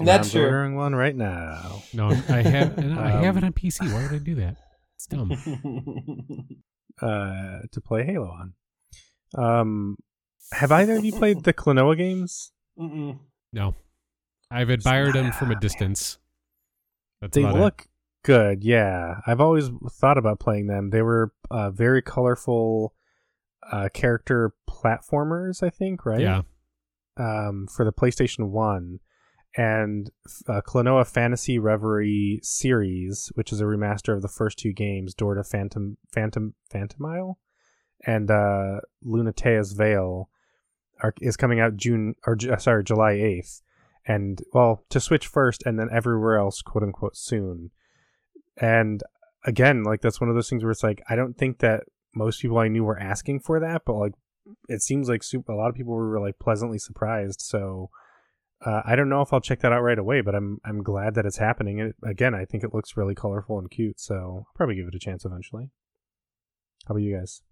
That's 0.00 0.30
true. 0.32 0.40
I'm 0.40 0.46
true. 0.48 0.56
ordering 0.56 0.76
one 0.76 0.94
right 0.94 1.14
now. 1.14 1.82
No, 1.92 2.08
I 2.08 2.40
have 2.42 2.78
I 2.78 3.10
have 3.10 3.36
it 3.36 3.44
Um, 3.44 3.48
on 3.48 3.52
PC. 3.52 3.92
Why 3.92 4.02
would 4.04 4.12
I 4.14 4.18
do 4.24 4.36
that? 4.36 4.56
It's 5.04 5.06
dumb. 5.06 6.48
Uh, 7.02 7.58
to 7.72 7.80
play 7.80 8.04
Halo 8.04 8.28
on. 8.28 8.52
Um, 9.36 9.96
have 10.52 10.70
either 10.70 10.94
of 10.94 11.04
you 11.04 11.10
played 11.10 11.42
the 11.42 11.52
Klonoa 11.52 11.96
games? 11.96 12.52
Mm-mm. 12.78 13.18
No, 13.52 13.74
I've 14.48 14.70
admired 14.70 15.16
them 15.16 15.32
from 15.32 15.50
a 15.50 15.58
distance. 15.58 16.18
That's 17.20 17.34
They 17.34 17.42
about 17.42 17.56
look 17.56 17.86
good, 18.22 18.62
yeah. 18.62 19.16
I've 19.26 19.40
always 19.40 19.70
thought 19.90 20.18
about 20.18 20.38
playing 20.38 20.68
them. 20.68 20.90
They 20.90 21.02
were 21.02 21.32
uh, 21.50 21.72
very 21.72 22.00
colorful 22.00 22.94
uh, 23.72 23.88
character 23.92 24.52
platformers, 24.70 25.64
I 25.64 25.70
think, 25.70 26.06
right? 26.06 26.20
Yeah, 26.20 26.42
Um, 27.16 27.66
for 27.66 27.84
the 27.84 27.92
PlayStation 27.92 28.50
One, 28.50 29.00
and 29.56 30.10
uh, 30.48 30.60
Klonoa 30.66 31.06
Phantasy 31.06 31.58
Reverie 31.58 32.40
series, 32.42 33.30
which 33.34 33.52
is 33.52 33.60
a 33.60 33.64
remaster 33.64 34.14
of 34.14 34.22
the 34.22 34.28
first 34.28 34.58
two 34.58 34.72
games, 34.72 35.14
Door 35.14 35.36
to 35.36 35.44
Phantom, 35.44 35.96
Phantom, 36.12 36.54
Phantomile, 36.70 37.38
and 38.04 38.30
uh, 38.30 38.80
Lunatea's 39.06 39.72
Veil, 39.72 40.28
are, 41.02 41.14
is 41.20 41.36
coming 41.36 41.60
out 41.60 41.76
June 41.76 42.14
or 42.26 42.36
Ju- 42.36 42.54
sorry 42.58 42.84
July 42.84 43.12
eighth, 43.12 43.62
and 44.06 44.42
well 44.52 44.84
to 44.90 45.00
Switch 45.00 45.26
first, 45.26 45.62
and 45.64 45.78
then 45.78 45.88
everywhere 45.92 46.36
else, 46.38 46.62
quote 46.62 46.82
unquote, 46.82 47.16
soon. 47.16 47.70
And 48.56 49.02
again, 49.44 49.82
like 49.84 50.00
that's 50.00 50.20
one 50.20 50.30
of 50.30 50.36
those 50.36 50.48
things 50.48 50.62
where 50.62 50.72
it's 50.72 50.82
like 50.82 51.02
I 51.08 51.16
don't 51.16 51.36
think 51.36 51.58
that 51.58 51.84
most 52.14 52.40
people 52.40 52.58
I 52.58 52.68
knew 52.68 52.84
were 52.84 52.98
asking 52.98 53.40
for 53.40 53.60
that, 53.60 53.82
but 53.84 53.94
like 53.94 54.12
it 54.68 54.82
seems 54.82 55.08
like 55.08 55.22
super, 55.22 55.52
a 55.52 55.56
lot 55.56 55.68
of 55.68 55.74
people 55.74 55.94
were 55.94 56.20
like 56.20 56.38
pleasantly 56.38 56.78
surprised. 56.78 57.40
So 57.40 57.90
uh, 58.64 58.82
I 58.84 58.96
don't 58.96 59.08
know 59.08 59.20
if 59.20 59.32
I'll 59.32 59.40
check 59.40 59.60
that 59.60 59.72
out 59.72 59.82
right 59.82 59.98
away, 59.98 60.20
but 60.20 60.34
I'm 60.34 60.58
I'm 60.64 60.82
glad 60.82 61.14
that 61.14 61.26
it's 61.26 61.38
happening. 61.38 61.78
It, 61.78 61.96
again, 62.04 62.34
I 62.34 62.44
think 62.44 62.64
it 62.64 62.74
looks 62.74 62.96
really 62.96 63.14
colorful 63.14 63.58
and 63.58 63.70
cute, 63.70 64.00
so 64.00 64.14
I'll 64.14 64.46
probably 64.54 64.76
give 64.76 64.88
it 64.88 64.94
a 64.94 64.98
chance 64.98 65.24
eventually. 65.24 65.70
How 66.86 66.94
about 66.94 67.02
you 67.02 67.16
guys? 67.16 67.42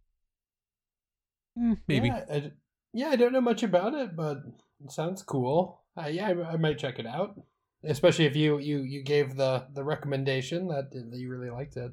Mm, 1.59 1.79
maybe. 1.87 2.09
Yeah 2.09 2.25
I, 2.31 2.53
yeah, 2.95 3.09
I 3.09 3.17
don't 3.17 3.33
know 3.33 3.41
much 3.41 3.63
about 3.63 3.95
it, 3.95 4.15
but 4.15 4.39
it 4.85 4.91
sounds 4.91 5.23
cool. 5.23 5.83
Uh, 5.97 6.09
yeah, 6.09 6.29
I, 6.29 6.53
I 6.53 6.57
might 6.57 6.79
check 6.79 6.99
it 6.99 7.07
out. 7.07 7.41
Especially 7.85 8.27
if 8.27 8.37
you, 8.37 8.59
you, 8.59 8.79
you 8.83 9.03
gave 9.03 9.35
the, 9.35 9.67
the 9.75 9.83
recommendation 9.83 10.69
that, 10.69 10.93
that 10.93 11.19
you 11.19 11.29
really 11.31 11.51
liked 11.51 11.77
it. 11.77 11.91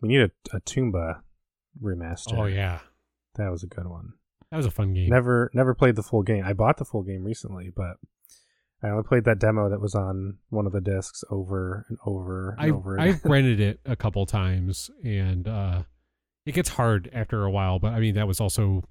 We 0.00 0.08
need 0.08 0.20
a, 0.20 0.30
a 0.56 0.60
Tomba 0.60 1.20
remaster. 1.82 2.38
Oh 2.38 2.44
yeah, 2.44 2.80
that 3.34 3.50
was 3.50 3.64
a 3.64 3.66
good 3.66 3.86
one. 3.88 4.12
that 4.50 4.56
was 4.56 4.66
a 4.66 4.70
fun 4.70 4.94
game. 4.94 5.08
Never 5.08 5.50
never 5.54 5.74
played 5.74 5.96
the 5.96 6.04
full 6.04 6.22
game. 6.22 6.44
I 6.44 6.52
bought 6.52 6.76
the 6.76 6.84
full 6.84 7.02
game 7.02 7.24
recently, 7.24 7.72
but 7.74 7.96
I 8.82 8.88
only 8.90 9.02
played 9.02 9.24
that 9.24 9.40
demo 9.40 9.68
that 9.68 9.80
was 9.80 9.94
on 9.94 10.38
one 10.50 10.66
of 10.66 10.72
the 10.72 10.80
discs 10.80 11.24
over 11.30 11.84
and 11.88 11.98
over 12.06 12.56
and 12.58 12.60
I 12.60 12.74
over 12.74 12.94
again. 12.94 13.08
I've 13.08 13.24
rented 13.30 13.60
it 13.60 13.80
a 13.84 13.96
couple 13.96 14.24
times, 14.24 14.90
and 15.04 15.48
uh, 15.48 15.82
it 16.46 16.52
gets 16.52 16.68
hard 16.68 17.10
after 17.12 17.44
a 17.44 17.50
while. 17.50 17.78
But 17.78 17.94
I 17.94 18.00
mean, 18.00 18.14
that 18.14 18.28
was 18.28 18.40
also 18.40 18.84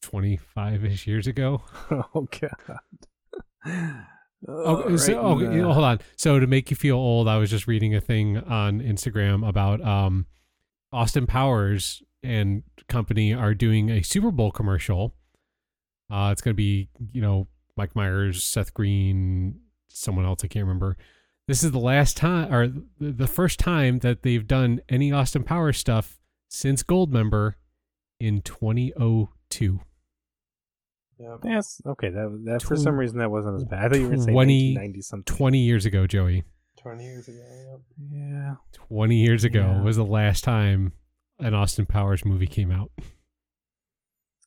twenty 0.00 0.36
five 0.36 0.84
ish 0.84 1.06
years 1.06 1.26
ago. 1.26 1.62
oh 1.90 2.28
god. 2.40 3.98
Oh, 4.46 4.96
so, 4.96 5.12
right 5.14 5.24
oh, 5.24 5.38
in 5.40 5.52
you 5.52 5.62
know, 5.62 5.68
the- 5.68 5.74
hold 5.74 5.84
on. 5.84 6.00
So 6.16 6.38
to 6.38 6.46
make 6.46 6.70
you 6.70 6.76
feel 6.76 6.96
old, 6.96 7.28
I 7.28 7.38
was 7.38 7.50
just 7.50 7.66
reading 7.66 7.94
a 7.94 8.00
thing 8.00 8.38
on 8.38 8.80
Instagram 8.80 9.46
about 9.46 9.80
um, 9.82 10.26
Austin 10.92 11.26
Powers 11.26 12.02
and 12.22 12.62
company 12.88 13.34
are 13.34 13.54
doing 13.54 13.90
a 13.90 14.02
Super 14.02 14.30
Bowl 14.30 14.50
commercial. 14.50 15.14
Uh, 16.10 16.30
it's 16.32 16.40
going 16.40 16.54
to 16.54 16.56
be, 16.56 16.88
you 17.12 17.20
know, 17.20 17.48
Mike 17.78 17.96
Myers, 17.96 18.42
Seth 18.42 18.74
Green, 18.74 19.60
someone 19.88 20.26
else 20.26 20.40
I 20.44 20.48
can't 20.48 20.64
remember. 20.66 20.96
This 21.46 21.64
is 21.64 21.70
the 21.70 21.78
last 21.78 22.16
time, 22.18 22.52
or 22.52 22.66
the 22.68 22.84
the 23.12 23.26
first 23.26 23.58
time 23.58 24.00
that 24.00 24.22
they've 24.22 24.46
done 24.46 24.80
any 24.90 25.10
Austin 25.12 25.44
Powers 25.44 25.78
stuff 25.78 26.18
since 26.48 26.82
Gold 26.82 27.10
Member 27.12 27.56
in 28.20 28.42
2002. 28.42 29.80
Yeah. 31.18 31.36
Yes. 31.44 31.80
Okay. 31.86 32.10
That 32.10 32.42
that 32.44 32.62
for 32.62 32.76
some 32.76 32.96
reason 32.96 33.18
that 33.18 33.30
wasn't 33.30 33.56
as 33.56 33.64
bad. 33.64 33.86
I 33.86 33.88
thought 33.88 33.96
you 33.96 34.02
were 34.02 34.14
going 34.14 34.26
to 34.26 34.32
20 34.32 34.74
1990 34.74 35.00
something. 35.02 35.36
20 35.36 35.58
years 35.58 35.86
ago, 35.86 36.06
Joey. 36.06 36.44
20 36.80 37.02
years 37.04 37.28
ago. 37.28 37.80
Yeah. 38.12 38.54
20 38.72 39.16
years 39.16 39.44
ago 39.44 39.60
Yeah. 39.60 39.82
was 39.82 39.96
the 39.96 40.04
last 40.04 40.44
time 40.44 40.92
an 41.40 41.54
Austin 41.54 41.86
Powers 41.86 42.24
movie 42.24 42.46
came 42.46 42.70
out. 42.70 42.90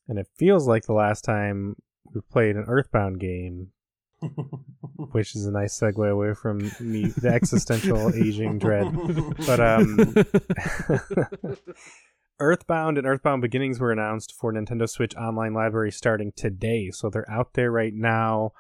And 0.07 0.17
it 0.19 0.27
feels 0.37 0.67
like 0.67 0.83
the 0.85 0.93
last 0.93 1.23
time 1.23 1.75
we 2.13 2.21
played 2.21 2.55
an 2.55 2.65
Earthbound 2.67 3.19
game, 3.19 3.71
which 5.11 5.35
is 5.35 5.45
a 5.45 5.51
nice 5.51 5.79
segue 5.79 6.09
away 6.09 6.33
from 6.33 6.59
me, 6.79 7.05
the 7.17 7.29
existential 7.33 8.13
aging 8.15 8.59
dread. 8.59 8.93
But 9.45 9.59
um, 9.59 10.13
Earthbound 12.39 12.97
and 12.97 13.07
Earthbound 13.07 13.41
Beginnings 13.41 13.79
were 13.79 13.91
announced 13.91 14.33
for 14.39 14.53
Nintendo 14.53 14.89
Switch 14.89 15.15
Online 15.15 15.53
Library 15.53 15.91
starting 15.91 16.31
today, 16.35 16.91
so 16.91 17.09
they're 17.09 17.29
out 17.29 17.53
there 17.53 17.71
right 17.71 17.93
now. 17.93 18.51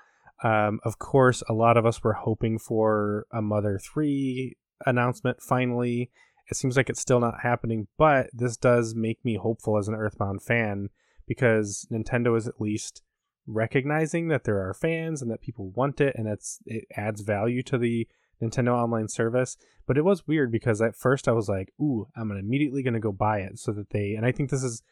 Um, 0.43 0.79
of 0.83 0.97
course, 0.97 1.43
a 1.47 1.53
lot 1.53 1.77
of 1.77 1.85
us 1.85 2.03
were 2.03 2.13
hoping 2.13 2.57
for 2.57 3.27
a 3.31 3.41
Mother 3.41 3.79
Three 3.79 4.57
announcement. 4.85 5.41
Finally, 5.41 6.09
it 6.49 6.57
seems 6.57 6.75
like 6.75 6.89
it's 6.89 7.01
still 7.01 7.19
not 7.19 7.41
happening, 7.43 7.87
but 7.97 8.29
this 8.33 8.57
does 8.57 8.95
make 8.95 9.23
me 9.23 9.35
hopeful 9.35 9.77
as 9.77 9.87
an 9.87 9.95
Earthbound 9.95 10.41
fan 10.41 10.89
because 11.27 11.87
Nintendo 11.91 12.35
is 12.37 12.47
at 12.47 12.59
least 12.59 13.03
recognizing 13.47 14.27
that 14.27 14.43
there 14.43 14.59
are 14.67 14.73
fans 14.73 15.21
and 15.21 15.31
that 15.31 15.41
people 15.41 15.69
want 15.69 16.01
it, 16.01 16.15
and 16.17 16.27
it's 16.27 16.59
it 16.65 16.85
adds 16.95 17.21
value 17.21 17.63
to 17.63 17.77
the 17.77 18.07
Nintendo 18.41 18.73
Online 18.73 19.07
service. 19.07 19.57
But 19.85 19.97
it 19.97 20.05
was 20.05 20.27
weird 20.27 20.51
because 20.51 20.81
at 20.81 20.95
first 20.95 21.27
I 21.27 21.31
was 21.31 21.49
like, 21.49 21.73
"Ooh, 21.79 22.07
I'm 22.15 22.31
immediately 22.31 22.83
going 22.83 22.93
to 22.93 22.99
go 22.99 23.11
buy 23.11 23.39
it," 23.39 23.59
so 23.59 23.71
that 23.73 23.89
they. 23.89 24.13
And 24.13 24.25
I 24.25 24.31
think 24.31 24.49
this 24.49 24.63
is 24.63 24.83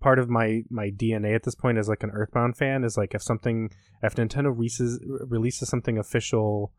part 0.00 0.18
of 0.18 0.28
my 0.28 0.62
my 0.70 0.90
DNA 0.90 1.34
at 1.34 1.42
this 1.44 1.54
point 1.54 1.78
as 1.78 1.88
like 1.88 2.02
an 2.02 2.10
Earthbound 2.10 2.56
fan 2.56 2.84
is 2.84 2.96
like 2.96 3.14
if 3.14 3.22
something 3.22 3.70
if 4.02 4.14
Nintendo 4.14 4.54
releases 4.54 5.00
releases 5.26 5.68
something 5.68 5.98
official 5.98 6.72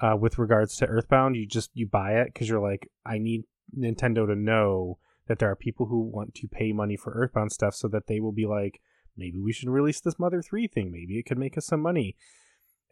uh, 0.00 0.16
with 0.16 0.38
regards 0.38 0.76
to 0.76 0.86
Earthbound, 0.86 1.36
you 1.36 1.46
just 1.46 1.70
you 1.74 1.86
buy 1.86 2.14
it 2.20 2.32
because 2.32 2.48
you're 2.48 2.60
like, 2.60 2.88
I 3.06 3.18
need 3.18 3.44
Nintendo 3.76 4.26
to 4.26 4.34
know 4.34 4.98
that 5.28 5.38
there 5.38 5.50
are 5.50 5.56
people 5.56 5.86
who 5.86 6.00
want 6.00 6.34
to 6.34 6.48
pay 6.48 6.72
money 6.72 6.96
for 6.96 7.12
Earthbound 7.12 7.52
stuff, 7.52 7.74
so 7.74 7.88
that 7.88 8.06
they 8.06 8.20
will 8.20 8.32
be 8.32 8.46
like, 8.46 8.80
maybe 9.16 9.40
we 9.40 9.52
should 9.52 9.68
release 9.68 10.00
this 10.00 10.18
Mother 10.18 10.42
Three 10.42 10.66
thing. 10.66 10.90
Maybe 10.92 11.18
it 11.18 11.24
could 11.24 11.38
make 11.38 11.56
us 11.58 11.66
some 11.66 11.80
money. 11.80 12.16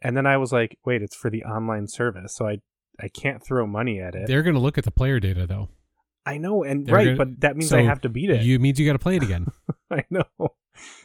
And 0.01 0.17
then 0.17 0.25
I 0.25 0.37
was 0.37 0.51
like, 0.51 0.77
wait, 0.85 1.01
it's 1.01 1.15
for 1.15 1.29
the 1.29 1.43
online 1.43 1.87
service, 1.87 2.33
so 2.35 2.47
I 2.47 2.59
I 2.99 3.07
can't 3.07 3.43
throw 3.43 3.65
money 3.67 3.99
at 3.99 4.15
it. 4.15 4.27
They're 4.27 4.43
going 4.43 4.55
to 4.55 4.59
look 4.61 4.77
at 4.77 4.83
the 4.83 4.91
player 4.91 5.19
data 5.19 5.45
though. 5.47 5.69
I 6.25 6.37
know, 6.37 6.63
and 6.63 6.85
They're 6.85 6.95
right, 6.95 7.05
gonna- 7.05 7.17
but 7.17 7.41
that 7.41 7.55
means 7.57 7.69
so 7.69 7.77
I 7.79 7.81
have 7.83 8.01
to 8.01 8.09
beat 8.09 8.29
it. 8.29 8.43
You 8.43 8.59
means 8.59 8.79
you 8.79 8.85
got 8.85 8.93
to 8.93 8.99
play 8.99 9.15
it 9.15 9.23
again. 9.23 9.47
I 9.91 10.03
know. 10.09 10.23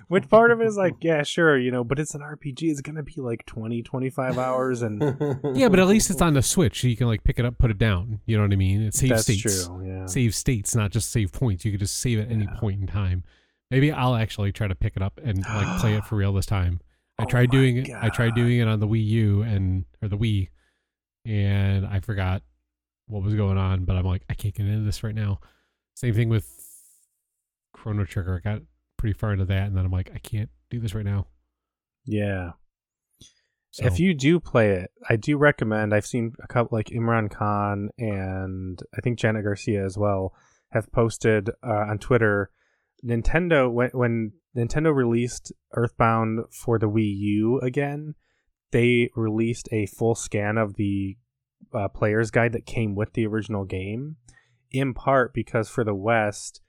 Which 0.09 0.29
part 0.29 0.51
of 0.51 0.61
it 0.61 0.67
is 0.67 0.77
like, 0.77 0.95
yeah, 1.01 1.23
sure, 1.23 1.59
you 1.59 1.71
know, 1.71 1.85
but 1.85 1.99
it's 1.99 2.15
an 2.15 2.21
RPG. 2.21 2.63
It's 2.63 2.81
going 2.81 2.97
to 2.97 3.03
be 3.03 3.15
like 3.17 3.45
20, 3.47 3.83
25 3.83 4.39
hours. 4.39 4.83
And 4.83 5.03
yeah, 5.55 5.69
but 5.69 5.79
at 5.81 5.87
least 5.87 6.11
it's 6.11 6.21
on 6.23 6.35
the 6.35 6.43
Switch, 6.43 6.83
so 6.83 6.87
you 6.89 6.97
can 6.97 7.07
like 7.07 7.25
pick 7.25 7.39
it 7.39 7.45
up, 7.45 7.59
put 7.59 7.71
it 7.71 7.79
down. 7.79 8.21
You 8.27 8.37
know 8.37 8.43
what 8.45 8.53
I 8.53 8.57
mean? 8.57 8.83
It 8.83 8.95
saves 8.95 9.11
that's 9.11 9.23
states. 9.25 9.67
true. 9.67 9.87
Yeah. 9.87 10.07
Save 10.07 10.35
states, 10.35 10.75
not 10.75 10.91
just 10.93 11.11
save 11.11 11.33
points. 11.33 11.65
You 11.65 11.71
could 11.73 11.81
just 11.81 11.97
save 11.99 12.19
at 12.21 12.31
any 12.31 12.47
point 12.59 12.81
in 12.81 12.87
time. 12.87 13.25
Maybe 13.71 13.91
I'll 13.91 14.15
actually 14.15 14.53
try 14.53 14.69
to 14.69 14.75
pick 14.75 14.97
it 14.97 15.03
up 15.03 15.19
and 15.23 15.45
like 15.45 15.81
play 15.81 15.95
it 15.95 16.05
for 16.07 16.17
real 16.17 16.33
this 16.33 16.47
time. 16.47 16.81
I 17.19 17.25
Oh 17.25 17.27
tried 17.27 17.51
doing 17.51 17.79
it. 17.79 17.91
I 17.91 18.09
tried 18.11 18.35
doing 18.35 18.59
it 18.59 18.69
on 18.69 18.81
the 18.81 18.87
Wii 18.87 19.05
U 19.07 19.43
and 19.43 19.85
or 20.03 20.09
the 20.09 20.19
Wii, 20.19 20.49
and 21.25 21.87
I 21.87 22.01
forgot 22.01 22.43
what 23.07 23.23
was 23.23 23.35
going 23.35 23.59
on. 23.59 23.85
But 23.85 23.97
I'm 23.97 24.05
like, 24.05 24.23
I 24.29 24.35
can't 24.35 24.55
get 24.55 24.67
into 24.67 24.85
this 24.85 25.03
right 25.03 25.15
now. 25.15 25.41
Same 25.95 26.15
thing 26.15 26.29
with 26.29 26.47
Chrono 27.73 28.05
Trigger. 28.05 28.37
I 28.45 28.49
got 28.49 28.63
pretty 28.99 29.15
far 29.15 29.33
into 29.33 29.47
that, 29.47 29.67
and 29.67 29.77
then 29.77 29.85
I'm 29.85 29.93
like, 29.93 30.11
I 30.15 30.19
can't 30.19 30.51
do 30.71 30.79
this 30.79 30.95
right 30.95 31.05
now. 31.05 31.27
Yeah. 32.05 32.53
So, 33.77 33.85
If 33.85 34.01
you 34.01 34.15
do 34.15 34.41
play 34.41 34.71
it, 34.71 34.91
I 35.07 35.17
do 35.17 35.37
recommend. 35.37 35.93
I've 35.93 36.07
seen 36.07 36.33
a 36.43 36.47
couple 36.47 36.79
like 36.79 36.87
Imran 36.87 37.31
Khan 37.31 37.91
and 37.99 38.81
I 38.97 39.03
think 39.03 39.19
Janet 39.19 39.45
Garcia 39.45 39.85
as 39.85 39.99
well 39.99 40.33
have 40.71 40.91
posted 40.93 41.51
uh, 41.63 41.85
on 41.91 41.99
Twitter. 41.99 42.51
Nintendo 43.05 43.71
when 43.73 43.91
when 43.93 44.33
Nintendo 44.57 44.95
released 44.95 45.53
Earthbound 45.75 46.41
for 46.51 46.79
the 46.79 46.89
Wii 46.89 47.15
U 47.19 47.61
again, 47.61 48.15
they 48.73 49.11
released 49.15 49.69
a 49.73 49.87
full 49.87 50.15
scan 50.15 50.57
of 50.57 50.75
the 50.77 51.17
uh, 51.75 51.89
player's 51.89 52.31
guide 52.31 52.53
that 52.53 52.67
came 52.67 52.95
with 52.95 53.13
the 53.13 53.27
original 53.27 53.65
game. 53.65 54.17
In 54.71 54.95
part 54.95 55.33
because 55.35 55.69
for 55.69 55.85
the 55.85 55.95
West, 55.95 56.61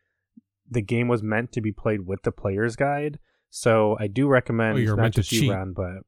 the 0.70 0.82
game 0.82 1.08
was 1.08 1.24
meant 1.24 1.52
to 1.54 1.62
be 1.62 1.72
played 1.72 2.06
with 2.06 2.22
the 2.24 2.32
player's 2.32 2.76
guide. 2.76 3.20
So 3.50 3.98
I 4.00 4.08
do 4.08 4.28
recommend 4.28 4.78
Oh, 4.88 4.96
not 4.96 5.12
just 5.14 5.32
you, 5.32 5.42
cheat. 5.42 5.74
But 5.76 6.04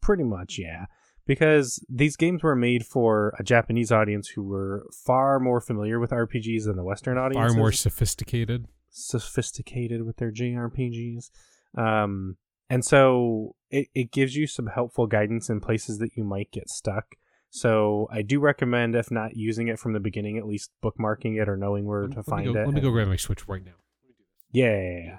pretty 0.00 0.24
much, 0.24 0.58
yeah. 0.58 0.86
Because 1.26 1.84
these 1.88 2.16
games 2.16 2.42
were 2.42 2.54
made 2.54 2.86
for 2.86 3.34
a 3.38 3.42
Japanese 3.42 3.90
audience 3.90 4.28
who 4.28 4.44
were 4.44 4.86
far 5.04 5.40
more 5.40 5.60
familiar 5.60 5.98
with 5.98 6.10
RPGs 6.10 6.64
than 6.66 6.76
the 6.76 6.84
Western 6.84 7.18
audience. 7.18 7.52
far 7.52 7.58
more 7.58 7.72
sophisticated. 7.72 8.66
Sophisticated 8.96 10.04
with 10.04 10.16
their 10.16 10.32
JRPGs. 10.32 11.30
Um, 11.76 12.36
and 12.68 12.84
so 12.84 13.54
it, 13.70 13.88
it 13.94 14.10
gives 14.10 14.34
you 14.34 14.46
some 14.46 14.66
helpful 14.66 15.06
guidance 15.06 15.48
in 15.50 15.60
places 15.60 15.98
that 15.98 16.16
you 16.16 16.24
might 16.24 16.50
get 16.50 16.68
stuck. 16.68 17.14
So 17.50 18.08
I 18.10 18.22
do 18.22 18.40
recommend, 18.40 18.96
if 18.96 19.10
not 19.10 19.36
using 19.36 19.68
it 19.68 19.78
from 19.78 19.92
the 19.92 20.00
beginning, 20.00 20.36
at 20.36 20.46
least 20.46 20.70
bookmarking 20.82 21.40
it 21.40 21.48
or 21.48 21.56
knowing 21.56 21.86
where 21.86 22.02
Let 22.02 22.12
to 22.12 22.16
let 22.18 22.26
find 22.26 22.44
go- 22.46 22.60
it. 22.60 22.66
Let 22.66 22.74
me 22.74 22.80
go 22.80 22.90
grab 22.90 23.08
my 23.08 23.16
Switch 23.16 23.46
right 23.46 23.64
now. 23.64 23.72
Yeah. 24.50 25.18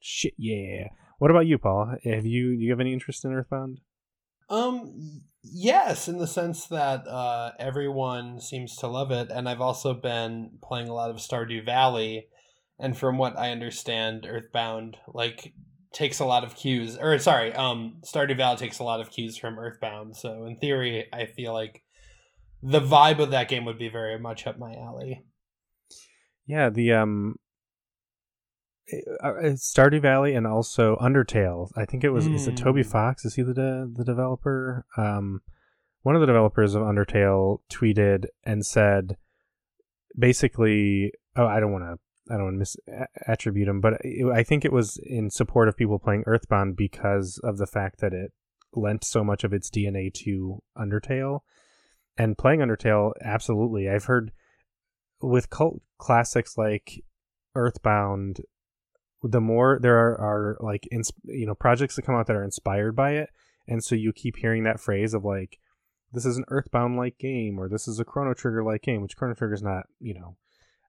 Shit, 0.00 0.34
yeah. 0.36 0.88
What 1.18 1.30
about 1.30 1.46
you, 1.46 1.58
Paul? 1.58 1.96
Have 2.04 2.26
you 2.26 2.56
do 2.56 2.62
you 2.62 2.70
have 2.70 2.80
any 2.80 2.92
interest 2.92 3.24
in 3.24 3.32
Earthbound? 3.32 3.80
Um, 4.48 5.22
yes, 5.42 6.08
in 6.08 6.18
the 6.18 6.26
sense 6.26 6.66
that 6.66 7.06
uh, 7.08 7.52
everyone 7.58 8.40
seems 8.40 8.76
to 8.76 8.86
love 8.86 9.10
it, 9.10 9.30
and 9.30 9.48
I've 9.48 9.60
also 9.60 9.94
been 9.94 10.52
playing 10.62 10.88
a 10.88 10.94
lot 10.94 11.10
of 11.10 11.16
Stardew 11.16 11.64
Valley, 11.64 12.28
and 12.78 12.96
from 12.96 13.18
what 13.18 13.38
I 13.38 13.50
understand, 13.50 14.26
Earthbound 14.28 14.96
like 15.12 15.52
takes 15.92 16.20
a 16.20 16.24
lot 16.24 16.44
of 16.44 16.54
cues, 16.54 16.96
or 16.98 17.18
sorry, 17.18 17.52
um, 17.54 17.96
Stardew 18.04 18.36
Valley 18.36 18.56
takes 18.56 18.78
a 18.78 18.84
lot 18.84 19.00
of 19.00 19.10
cues 19.10 19.36
from 19.36 19.58
Earthbound. 19.58 20.16
So 20.16 20.44
in 20.44 20.56
theory, 20.58 21.06
I 21.12 21.26
feel 21.26 21.52
like 21.52 21.82
the 22.62 22.80
vibe 22.80 23.20
of 23.20 23.30
that 23.30 23.48
game 23.48 23.64
would 23.64 23.78
be 23.78 23.88
very 23.88 24.18
much 24.18 24.46
up 24.46 24.58
my 24.58 24.74
alley. 24.74 25.22
Yeah, 26.46 26.70
the 26.70 26.92
um 26.92 27.36
uh, 29.22 29.32
Stardew 29.54 30.00
Valley 30.00 30.34
and 30.34 30.46
also 30.46 30.96
Undertale. 30.96 31.70
I 31.76 31.84
think 31.84 32.04
it 32.04 32.10
was 32.10 32.26
is 32.26 32.48
it 32.48 32.56
Toby 32.56 32.82
Mm. 32.82 32.86
Fox? 32.90 33.24
Is 33.24 33.34
he 33.34 33.42
the 33.42 33.54
de- 33.54 33.88
the 33.92 34.04
developer? 34.04 34.86
Um 34.96 35.42
one 36.02 36.14
of 36.14 36.20
the 36.20 36.26
developers 36.26 36.74
of 36.74 36.82
Undertale 36.82 37.58
tweeted 37.70 38.26
and 38.44 38.64
said 38.64 39.16
basically 40.18 41.12
oh 41.36 41.46
I 41.46 41.60
don't 41.60 41.72
want 41.72 41.84
to 41.84 41.98
I 42.30 42.34
don't 42.34 42.44
want 42.44 42.54
to 42.54 42.58
mis 42.58 42.76
attribute 43.26 43.68
him, 43.68 43.80
but 43.80 43.94
it, 44.02 44.26
I 44.30 44.42
think 44.42 44.64
it 44.64 44.72
was 44.72 44.98
in 44.98 45.30
support 45.30 45.68
of 45.68 45.76
people 45.76 45.98
playing 45.98 46.24
Earthbound 46.26 46.76
because 46.76 47.40
of 47.42 47.58
the 47.58 47.66
fact 47.66 48.00
that 48.00 48.12
it 48.12 48.32
lent 48.74 49.04
so 49.04 49.24
much 49.24 49.44
of 49.44 49.52
its 49.52 49.70
DNA 49.70 50.12
to 50.24 50.62
Undertale. 50.76 51.40
And 52.16 52.36
playing 52.36 52.60
Undertale, 52.60 53.12
absolutely. 53.22 53.88
I've 53.88 54.04
heard 54.04 54.32
with 55.20 55.50
cult 55.50 55.80
classics 55.98 56.58
like 56.58 57.04
Earthbound, 57.54 58.40
the 59.22 59.40
more 59.40 59.78
there 59.80 59.98
are, 59.98 60.20
are 60.20 60.56
like 60.60 60.86
ins- 60.92 61.12
you 61.24 61.46
know 61.46 61.54
projects 61.54 61.96
that 61.96 62.02
come 62.02 62.14
out 62.14 62.26
that 62.26 62.36
are 62.36 62.44
inspired 62.44 62.94
by 62.94 63.12
it, 63.12 63.30
and 63.66 63.82
so 63.82 63.94
you 63.94 64.12
keep 64.12 64.36
hearing 64.36 64.64
that 64.64 64.80
phrase 64.80 65.14
of 65.14 65.24
like, 65.24 65.58
this 66.12 66.24
is 66.24 66.36
an 66.36 66.44
Earthbound 66.48 66.96
like 66.96 67.18
game, 67.18 67.58
or 67.58 67.68
this 67.68 67.88
is 67.88 67.98
a 67.98 68.04
Chrono 68.04 68.34
Trigger 68.34 68.62
like 68.62 68.82
game, 68.82 69.02
which 69.02 69.16
Chrono 69.16 69.34
Trigger 69.34 69.54
is 69.54 69.62
not. 69.62 69.86
You 70.00 70.14
know, 70.14 70.36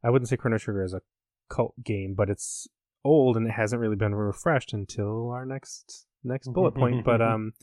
I 0.03 0.09
wouldn't 0.09 0.29
say 0.29 0.37
Chrono 0.37 0.57
Trigger 0.57 0.83
is 0.83 0.93
a 0.93 1.01
cult 1.49 1.73
game, 1.83 2.13
but 2.15 2.29
it's 2.29 2.67
old 3.03 3.37
and 3.37 3.47
it 3.47 3.51
hasn't 3.53 3.81
really 3.81 3.95
been 3.95 4.15
refreshed 4.15 4.73
until 4.73 5.29
our 5.31 5.45
next 5.45 6.05
next 6.23 6.47
bullet 6.53 6.75
point. 6.75 7.03
But 7.05 7.21
um, 7.21 7.53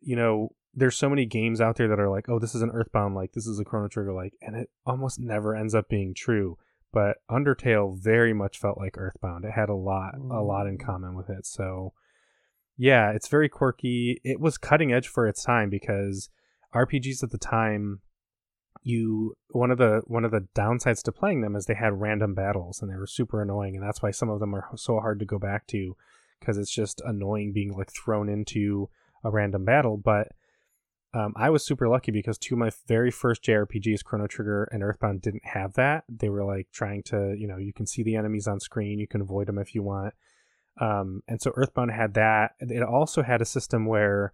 you 0.00 0.16
know, 0.16 0.50
there's 0.74 0.96
so 0.96 1.08
many 1.08 1.24
games 1.26 1.60
out 1.60 1.76
there 1.76 1.88
that 1.88 2.00
are 2.00 2.10
like, 2.10 2.28
oh, 2.28 2.38
this 2.38 2.54
is 2.54 2.62
an 2.62 2.70
Earthbound 2.70 3.14
like, 3.14 3.32
this 3.32 3.46
is 3.46 3.58
a 3.58 3.64
Chrono 3.64 3.88
Trigger 3.88 4.12
like, 4.12 4.34
and 4.42 4.54
it 4.56 4.70
almost 4.84 5.18
never 5.18 5.54
ends 5.56 5.74
up 5.74 5.88
being 5.88 6.14
true. 6.14 6.58
But 6.92 7.16
Undertale 7.30 7.98
very 7.98 8.32
much 8.32 8.58
felt 8.58 8.78
like 8.78 8.96
Earthbound. 8.96 9.44
It 9.44 9.52
had 9.52 9.68
a 9.68 9.74
lot, 9.74 10.14
a 10.16 10.42
lot 10.42 10.66
in 10.66 10.78
Mm. 10.78 10.84
common 10.84 11.14
with 11.14 11.28
it. 11.28 11.44
So, 11.44 11.92
yeah, 12.76 13.10
it's 13.10 13.28
very 13.28 13.48
quirky. 13.48 14.20
It 14.24 14.40
was 14.40 14.56
cutting 14.56 14.92
edge 14.92 15.08
for 15.08 15.26
its 15.26 15.42
time 15.42 15.68
because 15.68 16.30
RPGs 16.74 17.22
at 17.22 17.30
the 17.30 17.38
time, 17.38 18.00
you 18.86 19.34
one 19.50 19.72
of 19.72 19.78
the 19.78 20.02
one 20.06 20.24
of 20.24 20.30
the 20.30 20.46
downsides 20.54 21.02
to 21.02 21.12
playing 21.12 21.40
them 21.40 21.56
is 21.56 21.66
they 21.66 21.74
had 21.74 22.00
random 22.00 22.34
battles 22.34 22.80
and 22.80 22.88
they 22.88 22.94
were 22.94 23.06
super 23.06 23.42
annoying, 23.42 23.74
and 23.74 23.84
that's 23.84 24.00
why 24.00 24.12
some 24.12 24.30
of 24.30 24.38
them 24.38 24.54
are 24.54 24.68
so 24.76 25.00
hard 25.00 25.18
to 25.18 25.24
go 25.24 25.40
back 25.40 25.66
to 25.66 25.96
because 26.38 26.56
it's 26.56 26.72
just 26.72 27.02
annoying 27.04 27.52
being 27.52 27.76
like 27.76 27.90
thrown 27.92 28.28
into 28.28 28.88
a 29.24 29.30
random 29.30 29.64
battle. 29.64 29.96
But 29.96 30.28
um, 31.12 31.32
I 31.34 31.50
was 31.50 31.66
super 31.66 31.88
lucky 31.88 32.12
because 32.12 32.38
two 32.38 32.54
of 32.54 32.60
my 32.60 32.70
very 32.86 33.10
first 33.10 33.42
JRPGs, 33.42 34.04
Chrono 34.04 34.28
Trigger 34.28 34.68
and 34.70 34.84
Earthbound, 34.84 35.20
didn't 35.20 35.46
have 35.46 35.72
that. 35.72 36.04
They 36.08 36.28
were 36.28 36.44
like 36.44 36.68
trying 36.72 37.02
to, 37.04 37.34
you 37.36 37.48
know, 37.48 37.56
you 37.56 37.72
can 37.72 37.88
see 37.88 38.04
the 38.04 38.14
enemies 38.14 38.46
on 38.46 38.60
screen, 38.60 39.00
you 39.00 39.08
can 39.08 39.20
avoid 39.20 39.48
them 39.48 39.58
if 39.58 39.74
you 39.74 39.82
want. 39.82 40.14
Um, 40.80 41.22
and 41.26 41.42
so 41.42 41.52
Earthbound 41.56 41.90
had 41.90 42.14
that. 42.14 42.52
It 42.60 42.84
also 42.84 43.24
had 43.24 43.42
a 43.42 43.46
system 43.46 43.86
where 43.86 44.32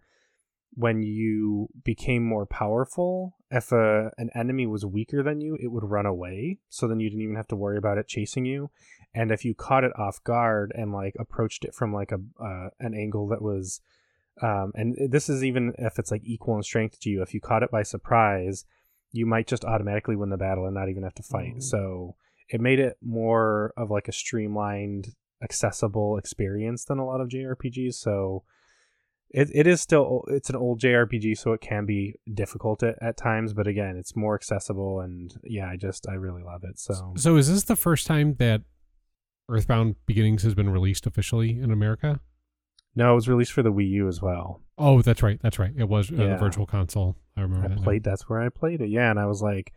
when 0.75 1.03
you 1.03 1.69
became 1.85 2.25
more 2.25 2.47
powerful, 2.47 3.37
if 3.51 3.73
a, 3.73 4.11
an 4.17 4.31
enemy 4.35 4.67
was 4.67 4.87
weaker 4.87 5.23
than 5.23 5.41
you, 5.41 5.57
it 5.61 5.69
would 5.69 5.85
run 5.85 6.07
away. 6.07 6.59
So 6.69 6.89
then 6.89 7.01
you 7.01 7.11
didn't 7.11 7.23
even 7.23 7.37
have 7.37 7.49
to 7.49 7.57
worry 7.57 7.77
about 7.77 7.99
it 7.99 8.09
chasing 8.09 8.47
you. 8.47 8.71
And 9.15 9.31
if 9.31 9.45
you 9.45 9.55
caught 9.55 9.85
it 9.85 9.93
off 9.99 10.25
guard 10.25 10.73
and 10.75 10.93
like 10.93 11.15
approached 11.19 11.65
it 11.65 11.75
from 11.75 11.93
like 11.93 12.13
a 12.13 12.21
uh, 12.43 12.71
an 12.81 12.95
angle 12.95 13.29
that 13.29 13.43
was, 13.43 13.83
um, 14.41 14.73
and 14.75 14.97
this 15.11 15.29
is 15.29 15.45
even 15.45 15.75
if 15.79 15.99
it's 15.99 16.11
like 16.11 16.23
equal 16.25 16.57
in 16.57 16.63
strength 16.63 16.99
to 17.01 17.11
you, 17.11 17.21
if 17.21 17.35
you 17.35 17.41
caught 17.41 17.63
it 17.63 17.71
by 17.71 17.83
surprise, 17.83 18.65
you 19.11 19.27
might 19.27 19.47
just 19.47 19.67
automatically 19.67 20.17
win 20.17 20.31
the 20.31 20.39
battle 20.39 20.65
and 20.65 20.75
not 20.75 20.89
even 20.89 21.03
have 21.03 21.15
to 21.15 21.23
fight. 21.23 21.57
Mm. 21.57 21.63
So 21.63 22.17
it 22.49 22.63
made 22.63 22.81
it 22.81 22.97
more 23.03 23.75
of 23.77 23.91
like 23.91 24.09
a 24.09 24.13
streamlined, 24.13 25.09
accessible 25.43 26.17
experience 26.17 26.87
than 26.87 26.99
a 26.99 27.05
lot 27.05 27.21
of 27.21 27.29
JRPGs. 27.29 27.95
So 27.95 28.45
it, 29.33 29.51
it 29.55 29.67
is 29.67 29.81
still 29.81 30.25
it's 30.29 30.51
an 30.51 30.57
old 30.57 30.81
JRPG, 30.81 31.39
so 31.39 31.53
it 31.53 31.61
can 31.61 31.87
be 31.87 32.15
difficult 32.33 32.83
at, 32.83 32.97
at 33.03 33.17
times. 33.17 33.55
But 33.55 33.67
again, 33.67 33.97
it's 33.97 34.15
more 34.15 34.35
accessible, 34.35 35.01
and 35.01 35.35
yeah, 35.43 35.69
I 35.69 35.77
just 35.77 36.07
I 36.09 36.15
really 36.15 36.43
love 36.43 36.65
it. 36.65 36.79
So 36.79 37.15
so 37.17 37.37
is 37.37 37.51
this 37.51 37.65
the 37.65 37.77
first 37.77 38.07
time 38.07 38.35
that 38.39 38.63
Earthbound 39.49 39.97
Beginnings 40.07 40.43
has 40.43 40.55
been 40.55 40.71
released 40.71 41.07
officially 41.07 41.59
in 41.59 41.71
America? 41.71 42.21
No, 42.95 43.13
it 43.13 43.15
was 43.15 43.29
released 43.29 43.53
for 43.53 43.63
the 43.63 43.73
Wii 43.73 43.89
U 43.91 44.09
as 44.09 44.21
well. 44.21 44.61
Oh, 44.77 45.01
that's 45.01 45.23
right. 45.23 45.41
That's 45.43 45.59
right. 45.59 45.73
It 45.77 45.89
was 45.89 46.11
uh, 46.11 46.17
yeah. 46.17 46.27
the 46.29 46.37
Virtual 46.37 46.67
Console. 46.67 47.17
I 47.37 47.41
remember. 47.41 47.65
I 47.65 47.69
that 47.69 47.83
played. 47.83 48.05
Now. 48.05 48.13
That's 48.13 48.29
where 48.29 48.41
I 48.43 48.51
played 48.51 48.83
it. 48.83 48.91
Yeah, 48.91 49.11
and 49.11 49.19
I 49.19 49.25
was 49.25 49.41
like, 49.41 49.73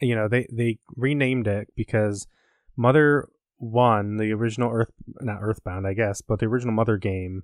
you 0.00 0.14
know, 0.14 0.26
they 0.26 0.46
they 0.50 0.78
renamed 0.96 1.46
it 1.48 1.68
because 1.76 2.26
Mother 2.76 3.28
One, 3.58 4.16
the 4.16 4.32
original 4.32 4.72
Earth, 4.72 4.90
not 5.20 5.40
Earthbound, 5.42 5.86
I 5.86 5.92
guess, 5.92 6.22
but 6.22 6.38
the 6.38 6.46
original 6.46 6.72
Mother 6.72 6.96
game 6.96 7.42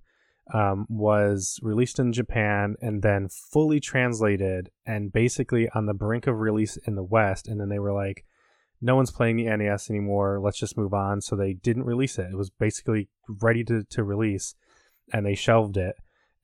um, 0.53 0.86
was 0.88 1.59
released 1.62 1.99
in 1.99 2.12
Japan 2.12 2.76
and 2.80 3.03
then 3.03 3.28
fully 3.28 3.80
translated 3.80 4.70
and 4.84 5.12
basically 5.12 5.68
on 5.70 5.86
the 5.86 5.95
brink 5.95 6.26
of 6.26 6.40
release 6.40 6.76
in 6.76 6.95
the 6.95 7.03
West. 7.03 7.49
And 7.49 7.61
then 7.61 7.68
they 7.68 7.78
were 7.78 7.93
like, 7.93 8.24
no 8.80 8.97
one's 8.97 9.12
playing 9.12 9.36
the 9.36 9.57
NES 9.57 9.88
anymore. 9.88 10.40
Let's 10.40 10.59
just 10.59 10.76
move 10.76 10.93
on. 10.93 11.20
So 11.20 11.36
they 11.36 11.53
didn't 11.53 11.84
release 11.84 12.18
it. 12.18 12.30
It 12.32 12.36
was 12.36 12.51
basically 12.51 13.09
ready 13.28 13.62
to, 13.64 13.84
to 13.84 14.03
release 14.03 14.55
and 15.12 15.24
they 15.24 15.34
shelved 15.34 15.76
it. 15.76 15.95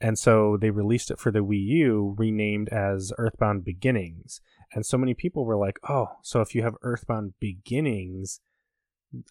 And 0.01 0.17
so 0.17 0.57
they 0.57 0.71
released 0.71 1.11
it 1.11 1.19
for 1.19 1.33
the 1.33 1.41
Wii 1.41 1.65
U, 1.67 2.15
renamed 2.17 2.69
as 2.69 3.13
Earthbound 3.19 3.65
Beginnings. 3.65 4.41
And 4.73 4.87
so 4.87 4.97
many 4.97 5.15
people 5.15 5.45
were 5.45 5.57
like, 5.57 5.81
oh, 5.89 6.09
so 6.23 6.41
if 6.41 6.55
you 6.55 6.63
have 6.63 6.77
Earthbound 6.83 7.35
Beginnings, 7.41 8.41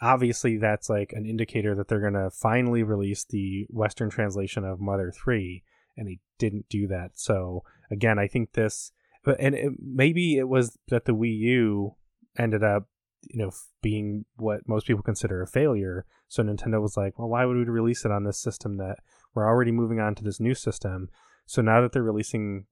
obviously 0.02 0.58
that's 0.58 0.90
like 0.90 1.14
an 1.14 1.26
indicator 1.26 1.76
that 1.76 1.88
they're 1.88 2.00
going 2.02 2.14
to 2.14 2.30
finally 2.30 2.84
release 2.84 3.26
the 3.26 3.68
western 3.70 4.10
translation 4.10 4.64
of 4.64 4.80
mother 4.80 5.12
3 5.12 5.64
and 5.96 6.08
they 6.08 6.20
didn't 6.38 6.68
do 6.70 6.88
that. 6.88 7.12
So 7.16 7.64
again 7.90 8.20
i 8.20 8.28
think 8.28 8.54
this 8.54 8.92
but 9.24 9.38
and 9.40 9.56
it, 9.56 9.74
maybe 9.80 10.38
it 10.38 10.48
was 10.48 10.78
that 10.90 11.06
the 11.06 11.14
wii 11.14 11.38
u 11.38 11.96
ended 12.38 12.64
up 12.64 12.88
you 13.22 13.38
know 13.38 13.52
being 13.82 14.26
what 14.36 14.68
most 14.68 14.88
people 14.88 15.04
consider 15.04 15.42
a 15.42 15.48
failure. 15.48 16.06
So 16.28 16.44
nintendo 16.44 16.82
was 16.82 16.98
like 16.98 17.18
well 17.18 17.30
why 17.30 17.46
would 17.46 17.58
we 17.58 17.64
release 17.64 18.06
it 18.06 18.12
on 18.12 18.24
this 18.24 18.40
system 18.40 18.78
that 18.78 18.98
we're 19.34 19.48
already 19.48 19.72
moving 19.72 20.00
on 20.00 20.16
to 20.16 20.24
this 20.24 20.40
new 20.40 20.56
system? 20.56 21.10
So 21.46 21.62
now 21.62 21.82
that 21.82 21.94
they're 21.94 22.04
releasing 22.04 22.66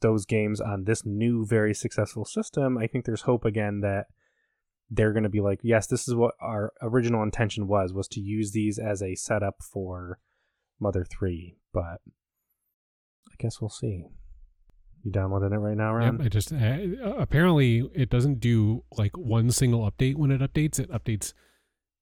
those 0.00 0.26
games 0.26 0.60
on 0.60 0.84
this 0.84 1.06
new 1.06 1.46
very 1.46 1.72
successful 1.74 2.24
system 2.24 2.76
i 2.76 2.86
think 2.86 3.04
there's 3.04 3.22
hope 3.22 3.44
again 3.44 3.80
that 3.80 4.06
they're 4.90 5.12
going 5.12 5.24
to 5.24 5.28
be 5.28 5.40
like, 5.40 5.60
yes, 5.62 5.86
this 5.86 6.06
is 6.06 6.14
what 6.14 6.34
our 6.40 6.72
original 6.80 7.22
intention 7.22 7.66
was, 7.66 7.92
was 7.92 8.08
to 8.08 8.20
use 8.20 8.52
these 8.52 8.78
as 8.78 9.02
a 9.02 9.14
setup 9.14 9.62
for 9.62 10.18
Mother 10.80 11.04
3, 11.04 11.56
but 11.72 12.00
I 13.30 13.34
guess 13.38 13.60
we'll 13.60 13.70
see. 13.70 14.04
You 15.02 15.12
downloading 15.12 15.52
it 15.52 15.56
right 15.58 15.76
now, 15.76 15.94
Ron? 15.94 16.18
Yep, 16.18 16.26
I 16.26 16.28
just 16.28 16.52
uh, 16.52 17.16
apparently 17.16 17.88
it 17.94 18.10
doesn't 18.10 18.40
do 18.40 18.84
like 18.96 19.16
one 19.16 19.50
single 19.50 19.88
update 19.88 20.16
when 20.16 20.30
it 20.30 20.40
updates. 20.40 20.80
It 20.80 20.90
updates 20.90 21.32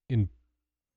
in 0.09 0.31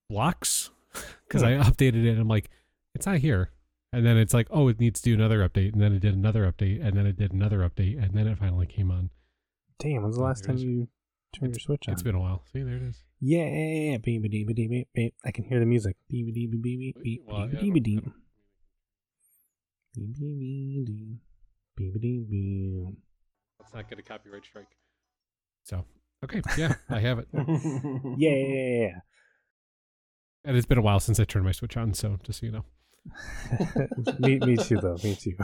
blocks 0.09 0.69
because 1.27 1.43
I 1.43 1.53
updated 1.53 2.05
it. 2.05 2.11
and 2.11 2.21
I'm 2.21 2.27
like, 2.27 2.49
it's 2.95 3.05
not 3.05 3.17
here, 3.17 3.51
and 3.91 4.05
then 4.05 4.17
it's 4.17 4.33
like, 4.33 4.47
oh, 4.51 4.69
it 4.69 4.79
needs 4.79 5.01
to 5.01 5.09
do 5.09 5.15
another 5.15 5.47
update, 5.47 5.73
and 5.73 5.81
then 5.81 5.93
it 5.93 5.99
did 5.99 6.13
another 6.13 6.49
update, 6.49 6.85
and 6.85 6.95
then 6.97 7.05
it 7.05 7.17
did 7.17 7.33
another 7.33 7.59
update, 7.59 8.01
and 8.01 8.13
then 8.13 8.25
it 8.25 8.37
finally 8.37 8.67
came 8.67 8.89
on. 8.89 9.09
Damn, 9.79 10.03
when's 10.03 10.15
the 10.15 10.23
last 10.23 10.45
time 10.45 10.57
you 10.57 10.87
Turn 11.39 11.49
your 11.49 11.59
switch 11.59 11.87
on. 11.87 11.93
It's 11.93 12.03
been 12.03 12.15
a 12.15 12.19
while. 12.19 12.43
See, 12.51 12.63
there 12.63 12.77
it 12.77 12.83
is. 12.83 13.03
Yeah, 13.19 13.97
beep 13.97 14.23
beep 14.23 14.31
beep 14.31 14.55
beep 14.55 14.87
beep. 14.93 15.13
I 15.25 15.31
can 15.31 15.43
hear 15.43 15.59
the 15.59 15.65
music. 15.65 15.95
Beep 16.09 16.33
beep 16.33 16.51
beep 16.51 16.61
beep 16.61 16.79
beep 16.79 17.03
beep 17.03 17.21
well, 17.25 17.47
beep 17.47 17.53
yeah, 17.53 17.73
beep 17.73 17.83
beep. 17.83 18.03
Beep 19.95 20.19
beep 20.19 20.39
beep 20.39 21.19
beep 21.75 22.01
beep 22.01 22.29
beep. 22.29 22.97
Let's 23.59 23.73
not 23.73 23.89
get 23.89 23.99
a 23.99 24.01
copyright 24.01 24.45
strike. 24.45 24.67
So 25.63 25.85
okay, 26.23 26.41
yeah, 26.57 26.73
I 26.89 26.99
have 26.99 27.19
it. 27.19 27.27
yeah. 28.17 28.99
And 30.43 30.55
it's 30.55 30.65
been 30.65 30.77
a 30.77 30.81
while 30.81 30.99
since 30.99 31.19
I 31.19 31.25
turned 31.25 31.45
my 31.45 31.51
switch 31.51 31.75
on, 31.75 31.93
so 31.93 32.17
just 32.23 32.39
so 32.39 32.45
you 32.45 32.51
know. 32.53 32.65
me, 34.19 34.39
me 34.39 34.57
too, 34.57 34.79
though. 34.79 34.97
Me 35.03 35.15
too. 35.15 35.35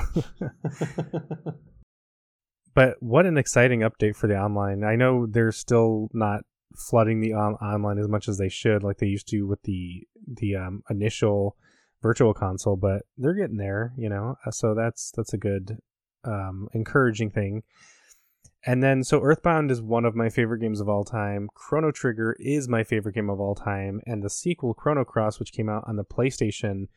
But 2.74 3.02
what 3.02 3.26
an 3.26 3.38
exciting 3.38 3.82
update 3.82 4.16
for 4.16 4.28
the 4.28 4.38
online. 4.38 4.84
I 4.84 4.96
know 4.96 5.26
they're 5.26 5.52
still 5.52 6.10
not 6.14 6.42
flooding 6.76 7.22
the 7.22 7.34
on- 7.34 7.56
online 7.56 8.00
as 8.00 8.08
much 8.08 8.28
as 8.28 8.38
they 8.38 8.50
should, 8.50 8.84
like 8.84 8.98
they 8.98 9.08
used 9.08 9.28
to 9.30 9.44
with 9.44 9.62
the 9.64 10.08
the 10.26 10.56
um, 10.56 10.84
initial 10.90 11.56
virtual 12.02 12.34
console, 12.34 12.76
but 12.76 13.04
they're 13.18 13.34
getting 13.34 13.58
there, 13.58 13.94
you 13.98 14.10
know. 14.10 14.38
Uh, 14.46 14.52
so 14.52 14.74
that's 14.74 15.12
that's 15.16 15.34
a 15.34 15.38
good, 15.38 15.78
um, 16.24 16.68
encouraging 16.74 17.30
thing. 17.30 17.64
And 18.66 18.82
then, 18.82 19.04
so 19.04 19.22
Earthbound 19.22 19.72
is 19.72 19.82
one 19.82 20.06
of 20.06 20.16
my 20.16 20.30
favorite 20.30 20.60
games 20.60 20.80
of 20.80 20.88
all 20.88 21.04
time. 21.04 21.50
Chrono 21.54 21.92
Trigger 21.92 22.38
is 22.40 22.70
my 22.70 22.84
favorite 22.84 23.16
game 23.16 23.30
of 23.30 23.40
all 23.40 23.56
time, 23.56 24.00
and 24.06 24.24
the 24.24 24.30
sequel 24.30 24.74
Chrono 24.74 25.04
Cross, 25.04 25.40
which 25.40 25.52
came 25.52 25.68
out 25.68 25.84
on 25.86 25.98
the 25.98 26.06
PlayStation, 26.06 26.88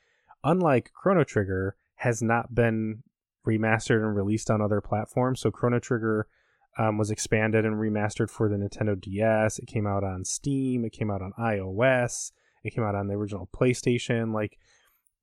unlike 0.44 0.92
Chrono 0.94 1.24
Trigger, 1.24 1.74
has 1.96 2.22
not 2.22 2.54
been 2.54 3.02
remastered 3.46 4.04
and 4.04 4.16
released 4.16 4.50
on 4.50 4.60
other 4.60 4.80
platforms. 4.80 5.40
So 5.40 5.50
Chrono 5.50 5.78
Trigger 5.78 6.26
um, 6.78 6.98
was 6.98 7.10
expanded 7.10 7.64
and 7.64 7.76
remastered 7.76 8.30
for 8.30 8.48
the 8.48 8.56
Nintendo 8.56 9.00
DS. 9.00 9.58
It 9.58 9.66
came 9.66 9.86
out 9.86 10.04
on 10.04 10.24
Steam. 10.24 10.84
It 10.84 10.92
came 10.92 11.10
out 11.10 11.22
on 11.22 11.32
iOS. 11.38 12.32
It 12.64 12.74
came 12.74 12.84
out 12.84 12.94
on 12.94 13.06
the 13.06 13.14
original 13.14 13.48
PlayStation. 13.54 14.34
Like 14.34 14.58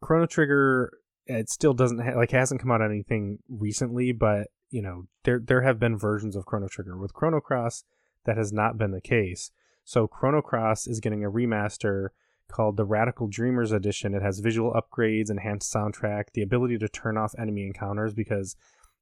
Chrono 0.01 0.25
Trigger, 0.25 0.91
it 1.25 1.49
still 1.49 1.73
doesn't 1.73 1.99
ha- 1.99 2.15
like 2.15 2.31
hasn't 2.31 2.61
come 2.61 2.71
out 2.71 2.81
on 2.81 2.91
anything 2.91 3.39
recently, 3.49 4.11
but 4.11 4.47
you 4.69 4.81
know 4.81 5.03
there 5.23 5.39
there 5.39 5.61
have 5.61 5.79
been 5.79 5.97
versions 5.97 6.35
of 6.35 6.45
Chrono 6.45 6.67
Trigger 6.67 6.97
with 6.97 7.13
Chrono 7.13 7.39
Cross 7.39 7.83
that 8.25 8.37
has 8.37 8.51
not 8.51 8.77
been 8.77 8.91
the 8.91 9.01
case. 9.01 9.51
So 9.83 10.07
Chrono 10.07 10.41
Cross 10.41 10.87
is 10.87 10.99
getting 10.99 11.23
a 11.23 11.31
remaster 11.31 12.09
called 12.51 12.77
the 12.77 12.85
Radical 12.85 13.27
Dreamers 13.27 13.71
Edition. 13.71 14.13
It 14.13 14.21
has 14.21 14.39
visual 14.39 14.73
upgrades, 14.73 15.29
enhanced 15.29 15.73
soundtrack, 15.73 16.25
the 16.33 16.41
ability 16.41 16.77
to 16.79 16.87
turn 16.87 17.17
off 17.17 17.33
enemy 17.37 17.65
encounters 17.65 18.13
because 18.13 18.55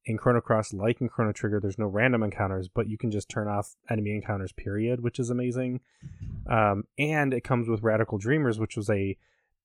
in 0.04 0.18
Chrono 0.18 0.40
Cross, 0.40 0.72
like 0.72 1.00
in 1.00 1.08
Chrono 1.08 1.32
Trigger, 1.32 1.60
there's 1.60 1.78
no 1.78 1.86
random 1.86 2.22
encounters, 2.22 2.68
but 2.68 2.88
you 2.88 2.98
can 2.98 3.10
just 3.10 3.28
turn 3.28 3.48
off 3.48 3.76
enemy 3.88 4.14
encounters, 4.14 4.52
period, 4.52 5.00
which 5.00 5.18
is 5.18 5.30
amazing. 5.30 5.80
Um, 6.46 6.84
and 6.98 7.32
it 7.32 7.44
comes 7.44 7.68
with 7.68 7.82
Radical 7.82 8.18
Dreamers, 8.18 8.58
which 8.58 8.76
was 8.76 8.90
a 8.90 9.16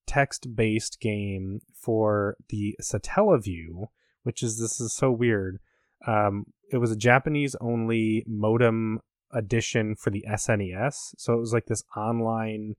text 0.05 0.55
based 0.55 0.99
game 0.99 1.61
for 1.73 2.37
the 2.49 2.75
Satellaview, 2.81 3.87
which 4.23 4.43
is 4.43 4.59
this 4.59 4.79
is 4.79 4.93
so 4.93 5.11
weird. 5.11 5.59
Um, 6.05 6.45
it 6.71 6.77
was 6.77 6.91
a 6.91 6.97
Japanese 6.97 7.55
only 7.59 8.23
modem 8.27 8.99
edition 9.31 9.95
for 9.95 10.09
the 10.09 10.25
SNES. 10.29 11.15
So 11.17 11.33
it 11.33 11.39
was 11.39 11.53
like 11.53 11.65
this 11.65 11.83
online 11.95 12.75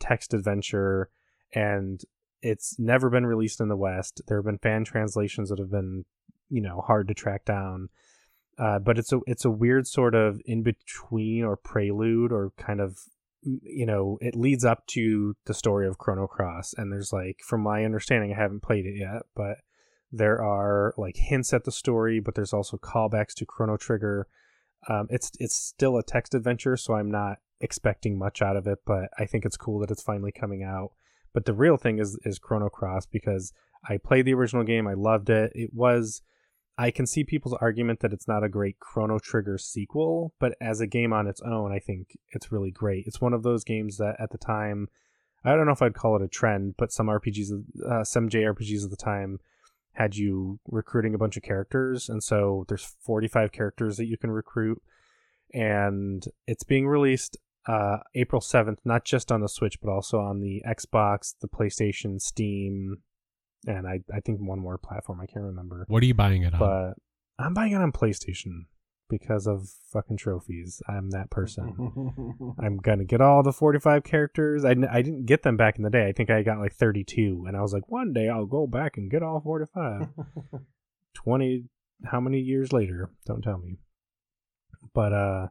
text 0.00 0.34
adventure, 0.34 1.10
and 1.54 2.00
it's 2.42 2.78
never 2.78 3.10
been 3.10 3.26
released 3.26 3.60
in 3.60 3.68
the 3.68 3.76
West. 3.76 4.22
There 4.26 4.38
have 4.38 4.46
been 4.46 4.58
fan 4.58 4.84
translations 4.84 5.50
that 5.50 5.58
have 5.58 5.70
been, 5.70 6.04
you 6.48 6.60
know, 6.60 6.80
hard 6.80 7.08
to 7.08 7.14
track 7.14 7.44
down. 7.44 7.88
Uh, 8.58 8.78
but 8.78 8.98
it's 8.98 9.12
a 9.12 9.20
it's 9.26 9.44
a 9.44 9.50
weird 9.50 9.86
sort 9.86 10.14
of 10.14 10.40
in 10.44 10.62
between 10.62 11.44
or 11.44 11.56
prelude 11.56 12.30
or 12.30 12.52
kind 12.58 12.80
of 12.80 12.98
you 13.42 13.86
know 13.86 14.18
it 14.20 14.36
leads 14.36 14.66
up 14.66 14.86
to 14.86 15.34
the 15.46 15.54
story 15.54 15.88
of 15.88 15.96
Chrono 15.96 16.26
Cross 16.26 16.74
and 16.76 16.92
there's 16.92 17.10
like 17.10 17.40
from 17.42 17.62
my 17.62 17.86
understanding 17.86 18.32
I 18.32 18.40
haven't 18.40 18.62
played 18.62 18.84
it 18.84 18.98
yet 18.98 19.22
but 19.34 19.58
there 20.12 20.42
are 20.42 20.92
like 20.98 21.16
hints 21.16 21.54
at 21.54 21.64
the 21.64 21.72
story 21.72 22.20
but 22.20 22.34
there's 22.34 22.52
also 22.52 22.76
callbacks 22.76 23.32
to 23.36 23.46
Chrono 23.46 23.78
Trigger 23.78 24.26
um, 24.88 25.06
it's 25.08 25.30
it's 25.38 25.56
still 25.56 25.96
a 25.96 26.02
text 26.02 26.34
adventure 26.34 26.76
so 26.76 26.94
I'm 26.94 27.10
not 27.10 27.38
expecting 27.60 28.18
much 28.18 28.42
out 28.42 28.56
of 28.56 28.66
it, 28.66 28.78
but 28.86 29.10
I 29.18 29.26
think 29.26 29.44
it's 29.44 29.56
cool 29.56 29.78
that 29.80 29.90
it's 29.90 30.02
finally 30.02 30.32
coming 30.32 30.62
out. 30.62 30.92
But 31.32 31.44
the 31.44 31.54
real 31.54 31.76
thing 31.76 31.98
is 31.98 32.18
is 32.24 32.38
Chrono 32.38 32.68
Cross 32.68 33.06
because 33.06 33.52
I 33.88 33.98
played 33.98 34.24
the 34.24 34.34
original 34.34 34.64
game, 34.64 34.86
I 34.86 34.94
loved 34.94 35.30
it. 35.30 35.52
It 35.54 35.70
was 35.72 36.22
I 36.80 36.90
can 36.90 37.06
see 37.06 37.24
people's 37.24 37.54
argument 37.60 38.00
that 38.00 38.14
it's 38.14 38.26
not 38.26 38.42
a 38.42 38.48
great 38.48 38.78
Chrono 38.80 39.18
Trigger 39.18 39.58
sequel, 39.58 40.32
but 40.38 40.54
as 40.62 40.80
a 40.80 40.86
game 40.86 41.12
on 41.12 41.26
its 41.26 41.42
own, 41.42 41.72
I 41.72 41.78
think 41.78 42.16
it's 42.30 42.50
really 42.50 42.70
great. 42.70 43.06
It's 43.06 43.20
one 43.20 43.34
of 43.34 43.42
those 43.42 43.64
games 43.64 43.98
that 43.98 44.16
at 44.18 44.30
the 44.30 44.38
time, 44.38 44.88
I 45.44 45.54
don't 45.54 45.66
know 45.66 45.72
if 45.72 45.82
I'd 45.82 45.92
call 45.92 46.16
it 46.16 46.22
a 46.22 46.28
trend, 46.28 46.76
but 46.78 46.90
some 46.90 47.08
RPGs, 47.08 47.50
uh, 47.86 48.04
some 48.04 48.30
JRPGs 48.30 48.84
at 48.84 48.90
the 48.90 48.96
time 48.96 49.40
had 49.92 50.16
you 50.16 50.58
recruiting 50.70 51.14
a 51.14 51.18
bunch 51.18 51.36
of 51.36 51.42
characters, 51.42 52.08
and 52.08 52.22
so 52.22 52.64
there's 52.68 52.96
45 53.00 53.52
characters 53.52 53.98
that 53.98 54.06
you 54.06 54.16
can 54.16 54.30
recruit, 54.30 54.80
and 55.52 56.24
it's 56.46 56.64
being 56.64 56.86
released 56.86 57.36
uh, 57.66 57.98
April 58.14 58.40
7th, 58.40 58.78
not 58.84 59.04
just 59.04 59.30
on 59.30 59.40
the 59.40 59.48
Switch, 59.48 59.80
but 59.80 59.90
also 59.90 60.18
on 60.18 60.40
the 60.40 60.62
Xbox, 60.66 61.34
the 61.40 61.48
PlayStation, 61.48 62.20
Steam, 62.20 62.98
and 63.66 63.86
I, 63.86 64.00
I 64.12 64.20
think 64.20 64.40
one 64.40 64.58
more 64.58 64.78
platform. 64.78 65.20
I 65.20 65.26
can't 65.26 65.44
remember. 65.44 65.84
What 65.88 66.02
are 66.02 66.06
you 66.06 66.14
buying 66.14 66.42
it 66.42 66.54
on? 66.54 66.60
But 66.60 67.44
I'm 67.44 67.54
buying 67.54 67.72
it 67.72 67.76
on 67.76 67.92
PlayStation 67.92 68.64
because 69.08 69.46
of 69.46 69.68
fucking 69.92 70.16
trophies. 70.16 70.80
I'm 70.88 71.10
that 71.10 71.30
person. 71.30 72.54
I'm 72.58 72.78
gonna 72.78 73.04
get 73.04 73.20
all 73.20 73.42
the 73.42 73.52
45 73.52 74.04
characters. 74.04 74.64
I, 74.64 74.70
I 74.90 75.02
didn't 75.02 75.26
get 75.26 75.42
them 75.42 75.56
back 75.56 75.76
in 75.76 75.82
the 75.82 75.90
day. 75.90 76.08
I 76.08 76.12
think 76.12 76.30
I 76.30 76.42
got 76.42 76.58
like 76.58 76.72
32, 76.72 77.44
and 77.46 77.56
I 77.56 77.60
was 77.60 77.74
like, 77.74 77.90
one 77.90 78.12
day 78.12 78.28
I'll 78.28 78.46
go 78.46 78.66
back 78.66 78.96
and 78.96 79.10
get 79.10 79.22
all 79.22 79.40
45. 79.40 80.08
20, 81.14 81.64
how 82.06 82.20
many 82.20 82.38
years 82.38 82.72
later? 82.72 83.10
Don't 83.26 83.42
tell 83.42 83.58
me. 83.58 83.76
But 84.94 85.12
uh, 85.12 85.46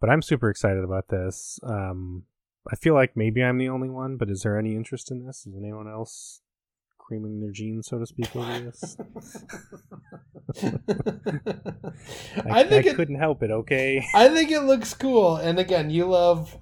but 0.00 0.10
I'm 0.10 0.22
super 0.22 0.50
excited 0.50 0.84
about 0.84 1.08
this. 1.08 1.58
Um, 1.62 2.24
I 2.70 2.76
feel 2.76 2.94
like 2.94 3.16
maybe 3.16 3.42
I'm 3.42 3.58
the 3.58 3.68
only 3.68 3.88
one, 3.88 4.16
but 4.16 4.30
is 4.30 4.42
there 4.42 4.58
any 4.58 4.74
interest 4.74 5.10
in 5.10 5.24
this? 5.24 5.46
Is 5.46 5.54
anyone 5.56 5.88
else 5.88 6.42
creaming 6.98 7.40
their 7.40 7.50
jeans, 7.50 7.88
so 7.88 7.98
to 7.98 8.06
speak, 8.06 8.34
over 8.36 8.60
this? 8.60 8.96
I, 12.44 12.60
I 12.60 12.64
think 12.64 12.86
I 12.86 12.90
it, 12.90 12.96
couldn't 12.96 13.18
help 13.18 13.42
it. 13.42 13.50
Okay. 13.50 14.06
I 14.14 14.28
think 14.28 14.50
it 14.50 14.60
looks 14.60 14.92
cool. 14.94 15.36
And 15.36 15.58
again, 15.58 15.90
you 15.90 16.06
love 16.06 16.56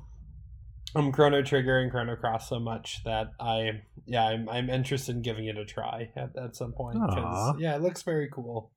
um 0.94 1.12
Chrono 1.12 1.42
Trigger 1.42 1.80
and 1.80 1.90
Chrono 1.90 2.16
Cross 2.16 2.48
so 2.48 2.58
much 2.58 3.02
that 3.04 3.32
I 3.38 3.82
yeah 4.06 4.24
I'm 4.24 4.48
I'm 4.48 4.70
interested 4.70 5.16
in 5.16 5.22
giving 5.22 5.46
it 5.46 5.58
a 5.58 5.64
try 5.64 6.10
at, 6.16 6.36
at 6.36 6.56
some 6.56 6.72
point 6.72 6.98
because 7.04 7.56
yeah 7.58 7.74
it 7.74 7.82
looks 7.82 8.02
very 8.02 8.28
cool. 8.32 8.72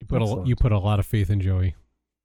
you 0.00 0.06
put 0.06 0.22
a 0.22 0.42
you 0.44 0.56
put 0.56 0.72
a 0.72 0.78
lot 0.78 0.98
of 0.98 1.06
faith 1.06 1.30
in 1.30 1.40
Joey. 1.40 1.76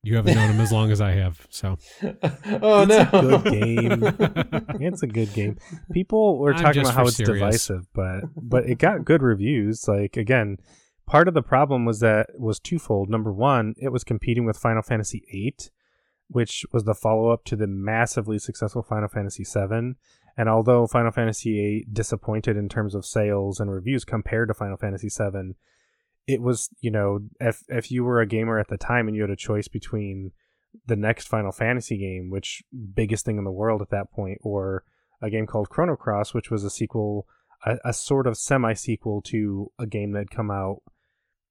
You 0.04 0.16
haven't 0.16 0.34
known 0.36 0.50
him 0.50 0.60
as 0.62 0.72
long 0.72 0.92
as 0.92 1.00
I 1.00 1.12
have, 1.12 1.46
so 1.52 1.78
oh 2.04 2.88
It's 2.88 2.90
no, 2.90 3.10
a 3.14 3.40
good 3.40 3.44
game. 3.44 4.04
It's 4.82 5.04
a 5.04 5.08
good 5.08 5.32
game. 5.34 5.58
People 5.92 6.40
were 6.40 6.54
I'm 6.54 6.60
talking 6.64 6.82
about 6.82 6.96
how 6.96 7.04
it's 7.04 7.18
serious. 7.18 7.40
divisive, 7.68 7.88
but 7.94 8.22
but 8.36 8.66
it 8.68 8.80
got 8.80 9.06
good 9.06 9.22
reviews. 9.22 9.88
Like 9.88 10.18
again, 10.18 10.58
part 11.06 11.28
of 11.28 11.36
the 11.36 11.44
problem 11.44 11.86
was 11.86 12.00
that 12.00 12.28
was 12.38 12.60
twofold. 12.60 13.10
Number 13.10 13.32
one, 13.32 13.76
it 13.78 13.90
was 13.90 14.04
competing 14.04 14.46
with 14.46 14.58
Final 14.58 14.82
Fantasy 14.82 15.24
VIII, 15.32 15.56
which 16.30 16.66
was 16.74 16.84
the 16.86 16.96
follow 16.96 17.30
up 17.30 17.44
to 17.46 17.56
the 17.56 17.68
massively 17.68 18.40
successful 18.40 18.82
Final 18.82 19.08
Fantasy 19.10 19.44
VII. 19.44 19.94
And 20.38 20.50
although 20.50 20.88
Final 20.88 21.12
Fantasy 21.12 21.52
VIII 21.54 21.86
disappointed 21.94 22.58
in 22.58 22.70
terms 22.70 22.96
of 22.96 23.06
sales 23.06 23.60
and 23.60 23.70
reviews 23.70 24.04
compared 24.04 24.48
to 24.48 24.54
Final 24.56 24.78
Fantasy 24.78 25.10
VII, 25.10 25.54
it 26.28 26.42
was 26.42 26.70
you 26.82 26.92
know 26.92 27.20
if 27.40 27.64
if 27.68 27.92
you 27.92 28.04
were 28.04 28.22
a 28.22 28.28
gamer 28.28 28.60
at 28.60 28.68
the 28.68 28.78
time 28.78 29.08
and 29.08 29.16
you 29.16 29.24
had 29.24 29.32
a 29.32 29.36
choice 29.36 29.68
between 29.68 30.32
the 30.86 30.96
next 30.96 31.28
Final 31.28 31.52
Fantasy 31.52 31.98
game, 31.98 32.30
which 32.30 32.64
biggest 32.94 33.26
thing 33.26 33.38
in 33.38 33.44
the 33.44 33.52
world 33.52 33.82
at 33.82 33.90
that 33.90 34.12
point, 34.12 34.38
or 34.42 34.84
a 35.22 35.30
game 35.30 35.46
called 35.46 35.70
Chrono 35.70 35.96
Cross, 35.96 36.34
which 36.34 36.50
was 36.50 36.64
a 36.64 36.70
sequel, 36.70 37.28
a, 37.66 37.78
a 37.86 37.94
sort 37.94 38.28
of 38.28 38.38
semi 38.38 38.74
sequel 38.74 39.22
to 39.24 39.72
a 39.78 39.86
game 39.86 40.12
that 40.14 40.20
had 40.20 40.32
come 40.32 40.50
out, 40.50 40.82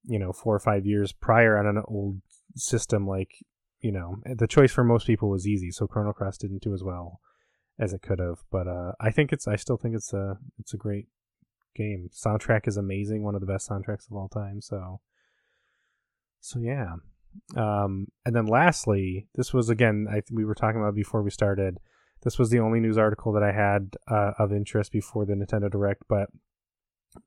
you 0.03 0.19
know, 0.19 0.33
four 0.33 0.55
or 0.55 0.59
five 0.59 0.85
years 0.85 1.11
prior 1.11 1.57
on 1.57 1.65
an 1.65 1.83
old 1.87 2.21
system. 2.55 3.07
Like, 3.07 3.31
you 3.79 3.91
know, 3.91 4.17
the 4.25 4.47
choice 4.47 4.71
for 4.71 4.83
most 4.83 5.07
people 5.07 5.29
was 5.29 5.47
easy, 5.47 5.71
so 5.71 5.87
Chrono 5.87 6.13
Cross 6.13 6.39
didn't 6.39 6.63
do 6.63 6.73
as 6.73 6.83
well 6.83 7.19
as 7.79 7.93
it 7.93 8.01
could 8.01 8.19
have. 8.19 8.39
But 8.51 8.67
uh, 8.67 8.93
I 8.99 9.11
think 9.11 9.31
it's, 9.31 9.47
I 9.47 9.55
still 9.55 9.77
think 9.77 9.95
it's 9.95 10.13
a, 10.13 10.37
it's 10.59 10.73
a 10.73 10.77
great 10.77 11.07
game. 11.75 12.09
Soundtrack 12.13 12.67
is 12.67 12.77
amazing, 12.77 13.23
one 13.23 13.35
of 13.35 13.41
the 13.41 13.47
best 13.47 13.69
soundtracks 13.69 14.09
of 14.09 14.15
all 14.15 14.29
time. 14.29 14.61
So, 14.61 14.99
so 16.39 16.59
yeah. 16.59 16.95
Um, 17.55 18.07
and 18.25 18.35
then 18.35 18.45
lastly, 18.45 19.27
this 19.35 19.53
was 19.53 19.69
again, 19.69 20.07
I 20.09 20.21
we 20.31 20.45
were 20.45 20.55
talking 20.55 20.81
about 20.81 20.95
before 20.95 21.21
we 21.21 21.31
started. 21.31 21.79
This 22.23 22.37
was 22.37 22.49
the 22.49 22.59
only 22.59 22.79
news 22.79 22.97
article 22.97 23.31
that 23.33 23.43
I 23.43 23.51
had 23.51 23.95
uh, 24.07 24.33
of 24.37 24.51
interest 24.51 24.91
before 24.91 25.25
the 25.25 25.33
Nintendo 25.33 25.71
Direct, 25.71 26.03
but 26.07 26.29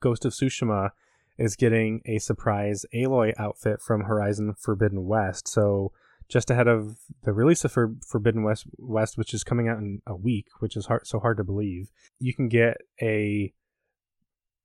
Ghost 0.01 0.25
of 0.25 0.33
Tsushima 0.33 0.91
is 1.37 1.57
getting 1.57 2.01
a 2.07 2.19
surprise 2.19 2.87
Aloy 2.95 3.33
outfit 3.39 3.81
from 3.81 4.03
Horizon 4.03 4.55
Forbidden 4.59 5.05
West. 5.07 5.49
So 5.49 5.93
just 6.29 6.51
ahead 6.51 6.69
of 6.69 6.99
the 7.25 7.33
release 7.33 7.65
of 7.65 7.73
For- 7.73 7.97
Forbidden 8.07 8.45
West, 8.45 8.67
West, 8.79 9.19
which 9.19 9.35
is 9.35 9.45
coming 9.45 9.69
out 9.69 9.79
in 9.79 10.01
a 10.07 10.17
week, 10.17 10.47
which 10.61 10.77
is 10.77 10.87
hard, 10.87 11.07
so 11.07 11.19
hard 11.19 11.37
to 11.39 11.45
believe, 11.45 11.91
you 12.19 12.33
can 12.33 12.49
get 12.49 12.79
a 13.03 13.53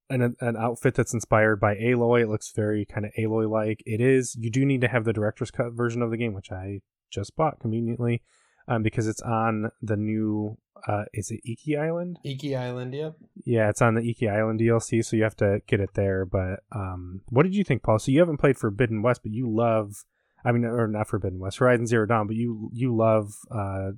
an 0.10 0.36
an 0.40 0.58
outfit 0.58 0.96
that's 0.96 1.14
inspired 1.14 1.60
by 1.60 1.76
Aloy. 1.76 2.22
It 2.22 2.30
looks 2.30 2.52
very 2.52 2.86
kind 2.86 3.06
of 3.06 3.12
Aloy 3.18 3.50
like. 3.50 3.84
It 3.86 4.02
is. 4.02 4.36
You 4.36 4.50
do 4.50 4.66
need 4.66 4.82
to 4.82 4.88
have 4.88 5.06
the 5.06 5.14
director's 5.14 5.52
cut 5.52 5.74
version 5.74 6.02
of 6.02 6.12
the 6.12 6.18
game, 6.18 6.34
which 6.34 6.52
I 6.52 6.82
just 7.12 7.36
bought 7.36 7.60
conveniently, 7.60 8.24
um, 8.68 8.84
because 8.84 9.08
it's 9.08 9.22
on 9.22 9.72
the 9.82 9.98
new. 9.98 10.58
Uh, 10.88 11.04
is 11.14 11.30
it 11.30 11.42
Iki 11.44 11.76
Island? 11.76 12.20
Iki 12.24 12.56
Island, 12.56 12.94
yep. 12.94 13.16
Yeah, 13.44 13.70
it's 13.70 13.82
on 13.82 13.96
the 13.96 14.10
Iki 14.10 14.30
Island 14.30 14.62
DLC, 14.62 15.04
so 15.04 15.18
you 15.18 15.24
have 15.24 15.36
to 15.38 15.62
get 15.68 15.82
it 15.82 15.94
there. 15.94 16.26
But 16.26 16.62
um, 16.72 17.22
what 17.28 17.44
did 17.44 17.54
you 17.54 17.66
think, 17.66 17.84
Paul? 17.84 18.00
So 18.00 18.12
you 18.12 18.20
haven't 18.20 18.38
played 18.38 18.58
Forbidden 18.58 19.02
West, 19.02 19.22
but 19.24 19.34
you 19.34 19.50
love. 19.50 20.06
I 20.46 20.54
mean, 20.54 20.64
or 20.64 20.88
not 20.88 21.10
Forbidden 21.10 21.40
West, 21.40 21.58
Horizon 21.58 21.86
Zero 21.86 22.06
Dawn, 22.06 22.28
but 22.28 22.38
you 22.38 22.70
you 22.74 22.96
love 22.96 23.34
uh, 23.52 23.92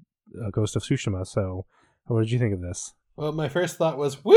uh, 0.43 0.49
Ghost 0.51 0.76
of 0.76 0.82
Tsushima. 0.82 1.26
So, 1.28 1.68
what 2.05 2.22
did 2.22 2.32
you 2.32 2.39
think 2.39 2.53
of 2.53 2.62
this? 2.62 2.95
Well, 3.16 3.34
my 3.34 3.49
first 3.49 3.78
thought 3.78 3.97
was 3.97 4.24
woo, 4.24 4.36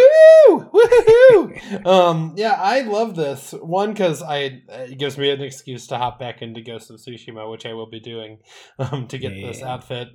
woohoo! 0.48 1.86
um, 1.86 2.34
yeah, 2.36 2.54
I 2.58 2.80
love 2.82 3.14
this 3.14 3.52
one 3.52 3.92
because 3.92 4.22
I 4.22 4.62
it 4.68 4.98
gives 4.98 5.16
me 5.16 5.30
an 5.30 5.40
excuse 5.40 5.86
to 5.88 5.98
hop 5.98 6.18
back 6.18 6.42
into 6.42 6.60
Ghost 6.60 6.90
of 6.90 6.96
Tsushima, 6.96 7.50
which 7.50 7.66
I 7.66 7.72
will 7.72 7.88
be 7.88 8.00
doing 8.00 8.38
um, 8.78 9.06
to 9.08 9.18
get 9.18 9.30
this 9.30 9.62
outfit. 9.62 10.08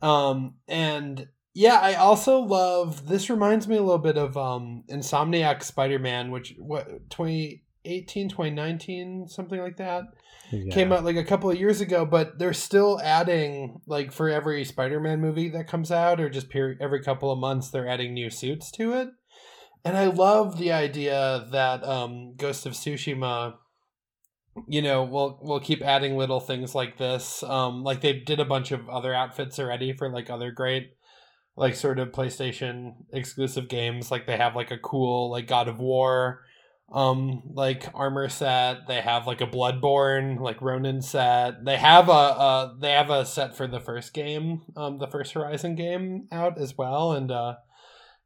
Um, 0.00 0.54
and 0.66 1.28
yeah, 1.54 1.78
I 1.80 1.94
also 1.94 2.40
love. 2.40 3.06
This 3.06 3.28
reminds 3.28 3.68
me 3.68 3.76
a 3.76 3.82
little 3.82 3.98
bit 3.98 4.16
of 4.16 4.36
um, 4.36 4.84
Insomniac 4.90 5.62
Spider 5.62 5.98
Man, 5.98 6.30
which 6.30 6.54
what 6.58 7.10
2018, 7.10 8.28
2019, 8.28 9.28
something 9.28 9.60
like 9.60 9.76
that 9.76 10.04
Yeah. 10.50 10.74
came 10.74 10.92
out 10.92 11.04
like 11.04 11.16
a 11.16 11.24
couple 11.24 11.50
of 11.50 11.58
years 11.58 11.80
ago, 11.80 12.04
but 12.04 12.38
they're 12.38 12.52
still 12.52 13.00
adding 13.02 13.80
like 13.86 14.10
for 14.12 14.28
every 14.28 14.64
Spider-Man 14.64 15.20
movie 15.20 15.48
that 15.50 15.68
comes 15.68 15.92
out, 15.92 16.20
or 16.20 16.28
just 16.28 16.50
per- 16.50 16.76
every 16.80 17.02
couple 17.02 17.30
of 17.30 17.38
months, 17.38 17.70
they're 17.70 17.88
adding 17.88 18.14
new 18.14 18.30
suits 18.30 18.70
to 18.72 18.92
it. 18.94 19.10
And 19.84 19.96
I 19.96 20.06
love 20.06 20.58
the 20.58 20.72
idea 20.72 21.46
that 21.52 21.84
um, 21.84 22.34
Ghost 22.36 22.66
of 22.66 22.72
Tsushima, 22.72 23.54
you 24.66 24.82
know, 24.82 25.04
will 25.04 25.38
will 25.40 25.60
keep 25.60 25.82
adding 25.82 26.16
little 26.16 26.40
things 26.40 26.74
like 26.74 26.98
this. 26.98 27.42
Um, 27.42 27.82
like 27.84 28.00
they 28.00 28.12
did 28.12 28.40
a 28.40 28.44
bunch 28.44 28.72
of 28.72 28.88
other 28.88 29.14
outfits 29.14 29.58
already 29.58 29.92
for 29.92 30.10
like 30.10 30.28
other 30.28 30.50
great, 30.50 30.96
like 31.56 31.76
sort 31.76 31.98
of 31.98 32.10
PlayStation 32.10 32.94
exclusive 33.12 33.68
games. 33.68 34.10
Like 34.10 34.26
they 34.26 34.36
have 34.36 34.56
like 34.56 34.70
a 34.70 34.78
cool 34.78 35.30
like 35.30 35.46
God 35.46 35.68
of 35.68 35.78
War 35.78 36.40
um 36.92 37.42
like 37.54 37.88
armor 37.94 38.28
set 38.28 38.88
they 38.88 39.00
have 39.00 39.26
like 39.26 39.40
a 39.40 39.46
bloodborne 39.46 40.40
like 40.40 40.60
ronin 40.60 41.00
set. 41.02 41.64
They 41.64 41.76
have 41.76 42.08
a 42.08 42.12
uh 42.12 42.74
they 42.80 42.92
have 42.92 43.10
a 43.10 43.24
set 43.24 43.56
for 43.56 43.66
the 43.66 43.80
first 43.80 44.12
game 44.12 44.62
um 44.76 44.98
the 44.98 45.06
first 45.06 45.32
horizon 45.32 45.76
game 45.76 46.26
out 46.32 46.58
as 46.58 46.76
well 46.76 47.12
and 47.12 47.30
uh 47.30 47.54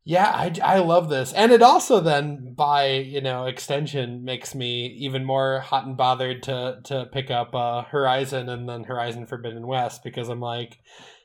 yeah 0.04 0.30
i 0.34 0.54
i 0.62 0.78
love 0.78 1.10
this. 1.10 1.32
And 1.34 1.52
it 1.52 1.62
also 1.62 2.00
then 2.00 2.54
by 2.54 2.86
you 2.92 3.20
know 3.20 3.44
extension 3.44 4.24
makes 4.24 4.54
me 4.54 4.86
even 4.98 5.24
more 5.24 5.60
hot 5.60 5.86
and 5.86 5.96
bothered 5.96 6.42
to 6.44 6.80
to 6.84 7.06
pick 7.12 7.30
up 7.30 7.54
uh 7.54 7.82
horizon 7.82 8.48
and 8.48 8.66
then 8.66 8.84
horizon 8.84 9.26
forbidden 9.26 9.66
west 9.66 10.02
because 10.02 10.28
i'm 10.30 10.40
like 10.40 10.78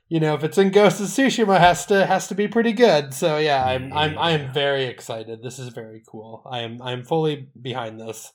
you 0.09 0.19
know 0.19 0.33
if 0.33 0.43
it's 0.43 0.57
in 0.57 0.71
ghost 0.71 0.99
of 0.99 1.07
tsushima 1.07 1.59
has 1.59 1.85
to 1.85 2.05
has 2.05 2.27
to 2.27 2.35
be 2.35 2.47
pretty 2.47 2.73
good. 2.73 3.13
So 3.13 3.37
yeah 3.37 3.63
i'm 3.63 3.91
mm, 3.91 3.95
i'm 3.95 4.17
i'm 4.17 4.53
very 4.53 4.85
excited. 4.85 5.41
This 5.41 5.59
is 5.59 5.69
very 5.69 6.03
cool. 6.07 6.43
I 6.49 6.59
am 6.61 6.81
i'm 6.81 7.03
fully 7.03 7.49
behind 7.59 7.99
this. 7.99 8.33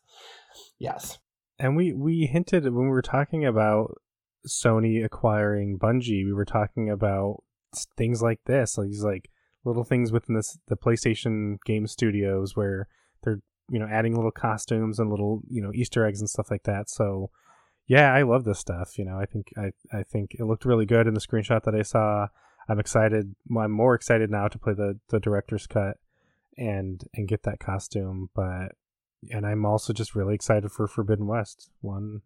Yes. 0.79 1.19
And 1.59 1.77
we 1.77 1.93
we 1.93 2.27
hinted 2.27 2.65
when 2.65 2.85
we 2.85 2.89
were 2.89 3.03
talking 3.03 3.45
about 3.45 4.01
Sony 4.47 5.05
acquiring 5.05 5.79
Bungie, 5.79 6.25
we 6.25 6.33
were 6.33 6.45
talking 6.45 6.91
about 6.91 7.43
things 7.97 8.23
like 8.23 8.41
this, 8.47 8.79
like 8.79 8.89
these 8.89 9.05
like 9.05 9.31
little 9.65 9.85
things 9.85 10.13
within 10.13 10.37
this 10.37 10.59
the 10.69 10.77
PlayStation 10.77 11.57
game 11.65 11.87
studios 11.87 12.57
where 12.57 12.87
they're 13.23 13.41
you 13.71 13.79
know 13.79 13.89
adding 13.91 14.15
little 14.15 14.31
costumes 14.31 14.99
and 14.99 15.11
little 15.11 15.43
you 15.49 15.63
know 15.63 15.71
Easter 15.75 16.05
eggs 16.05 16.21
and 16.21 16.29
stuff 16.29 16.51
like 16.51 16.65
that. 16.65 16.91
So 16.91 17.31
yeah, 17.87 18.13
I 18.13 18.23
love 18.23 18.45
this 18.45 18.59
stuff. 18.59 18.99
You 18.99 19.05
know, 19.05 19.19
I 19.19 19.27
think 19.27 19.53
I 19.57 19.73
I 19.93 20.03
think 20.03 20.35
it 20.35 20.45
looked 20.45 20.65
really 20.65 20.87
good 20.87 21.07
in 21.07 21.15
the 21.15 21.21
screenshot 21.21 21.63
that 21.65 21.75
I 21.75 21.83
saw. 21.83 22.29
I'm 22.69 22.81
excited. 22.81 23.35
I'm 23.57 23.73
more 23.73 23.95
excited 23.95 24.31
now 24.31 24.49
to 24.49 24.59
play 24.59 24.73
the 24.75 24.99
the 25.09 25.21
director's 25.21 25.67
cut 25.67 25.99
and 26.57 27.03
and 27.15 27.29
get 27.29 27.43
that 27.43 27.61
costume, 27.61 28.31
but 28.35 28.73
and 29.31 29.47
I'm 29.47 29.65
also 29.65 29.93
just 29.93 30.15
really 30.15 30.35
excited 30.35 30.71
for 30.71 30.87
Forbidden 30.87 31.27
West. 31.27 31.71
One 31.81 32.23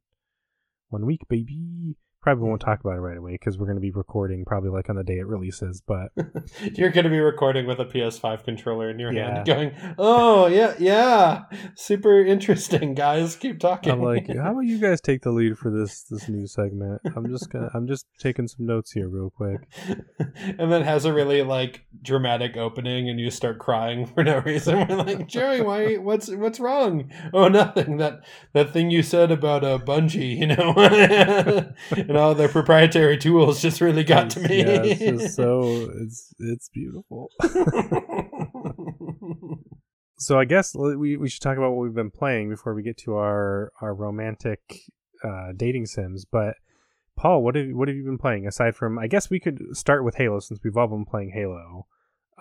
one 0.89 1.07
week, 1.07 1.29
baby. 1.29 1.97
Probably 2.21 2.49
won't 2.49 2.61
talk 2.61 2.81
about 2.81 2.97
it 2.97 3.01
right 3.01 3.17
away 3.17 3.33
because 3.33 3.59
we're 3.59 3.67
going 3.67 3.77
to 3.77 3.81
be 3.81 3.93
recording 3.93 4.45
probably 4.45 4.71
like 4.71 4.91
on 4.91 4.97
the 4.97 5.05
day 5.05 5.19
it 5.19 5.27
releases. 5.27 5.81
But 5.81 6.11
You're 6.75 6.91
going 6.91 7.05
to 7.05 7.11
be 7.11 7.21
recording 7.21 7.65
with 7.67 7.79
a 7.79 7.85
PS5 7.85 8.45
controller 8.45 8.91
in 8.91 8.99
your 8.99 9.13
Yeah. 9.13 9.35
hand, 9.35 9.47
going, 9.47 9.73
"Oh 9.99 10.47
yeah, 10.47 10.75
yeah, 10.79 11.43
super 11.77 12.21
interesting, 12.21 12.95
guys. 12.95 13.37
Keep 13.37 13.61
talking." 13.61 13.93
I'm 13.93 14.03
like, 14.03 14.27
how 14.37 14.51
about 14.51 14.61
you 14.67 14.79
guys 14.79 15.01
take 15.01 15.23
the 15.23 15.31
lead 15.31 15.57
for 15.59 15.71
this 15.71 16.03
this 16.05 16.29
new 16.29 16.47
segment? 16.49 17.01
I'm 17.17 17.29
just 17.31 17.51
gonna 17.51 17.71
I'm 17.73 17.87
just 17.87 18.07
taking 18.19 18.49
some 18.49 18.67
notes 18.67 18.91
here 18.91 19.09
real 19.09 19.31
quick. 19.31 19.69
and 20.59 20.73
then 20.73 20.83
has 20.83 21.05
a 21.05 21.13
really 21.13 21.43
like 21.43 21.87
dramatic 22.03 22.57
opening, 22.57 23.09
and 23.09 23.21
you 23.21 23.31
start 23.31 23.59
crying 23.61 24.07
for 24.07 24.25
no 24.25 24.39
reason. 24.41 24.87
We're 24.89 24.97
like, 24.97 25.29
Joey, 25.29 25.61
why? 25.69 25.95
What's 25.99 26.29
what's 26.35 26.59
wrong? 26.59 27.13
Oh, 27.33 27.47
nothing. 27.47 27.99
That 27.99 28.21
that 28.55 28.73
thing 28.73 28.91
you 28.91 29.05
said 29.05 29.31
about 29.31 29.63
a 29.63 29.75
uh, 29.75 29.79
Bungie, 29.79 30.37
you 30.37 30.47
know, 30.49 30.75
and 32.09 32.17
all 32.17 32.35
their 32.35 32.49
proprietary 32.49 33.19
tools 33.19 33.63
just 33.63 33.81
really 33.81 34.05
got 34.05 34.31
to 34.31 34.41
me. 34.41 34.59
Yeah, 34.59 34.83
it's 34.83 35.01
just 35.01 35.37
so 35.37 35.91
it's 36.01 36.35
it's 36.41 36.69
beautiful. 36.71 37.31
So 40.19 40.39
I 40.39 40.45
guess 40.45 40.75
we 40.75 41.17
we 41.17 41.29
should 41.29 41.41
talk 41.41 41.57
about 41.57 41.71
what 41.71 41.85
we've 41.85 41.95
been 41.95 42.11
playing 42.11 42.51
before 42.51 42.75
we 42.75 42.83
get 42.83 42.99
to 42.99 43.15
our 43.15 43.73
our 43.81 43.95
romantic 43.95 44.83
uh, 45.23 45.53
dating 45.57 45.87
sims. 45.87 46.25
But 46.25 46.57
Paul, 47.17 47.45
what 47.45 47.55
have 47.55 47.69
what 47.71 47.87
have 47.87 47.97
you 47.97 48.05
been 48.05 48.19
playing 48.19 48.47
aside 48.47 48.75
from? 48.75 48.99
I 48.99 49.07
guess 49.07 49.31
we 49.31 49.39
could 49.39 49.77
start 49.77 50.05
with 50.05 50.17
Halo 50.17 50.41
since 50.41 50.61
we've 50.63 50.77
all 50.77 50.89
been 50.89 51.05
playing 51.05 51.31
Halo. 51.31 51.87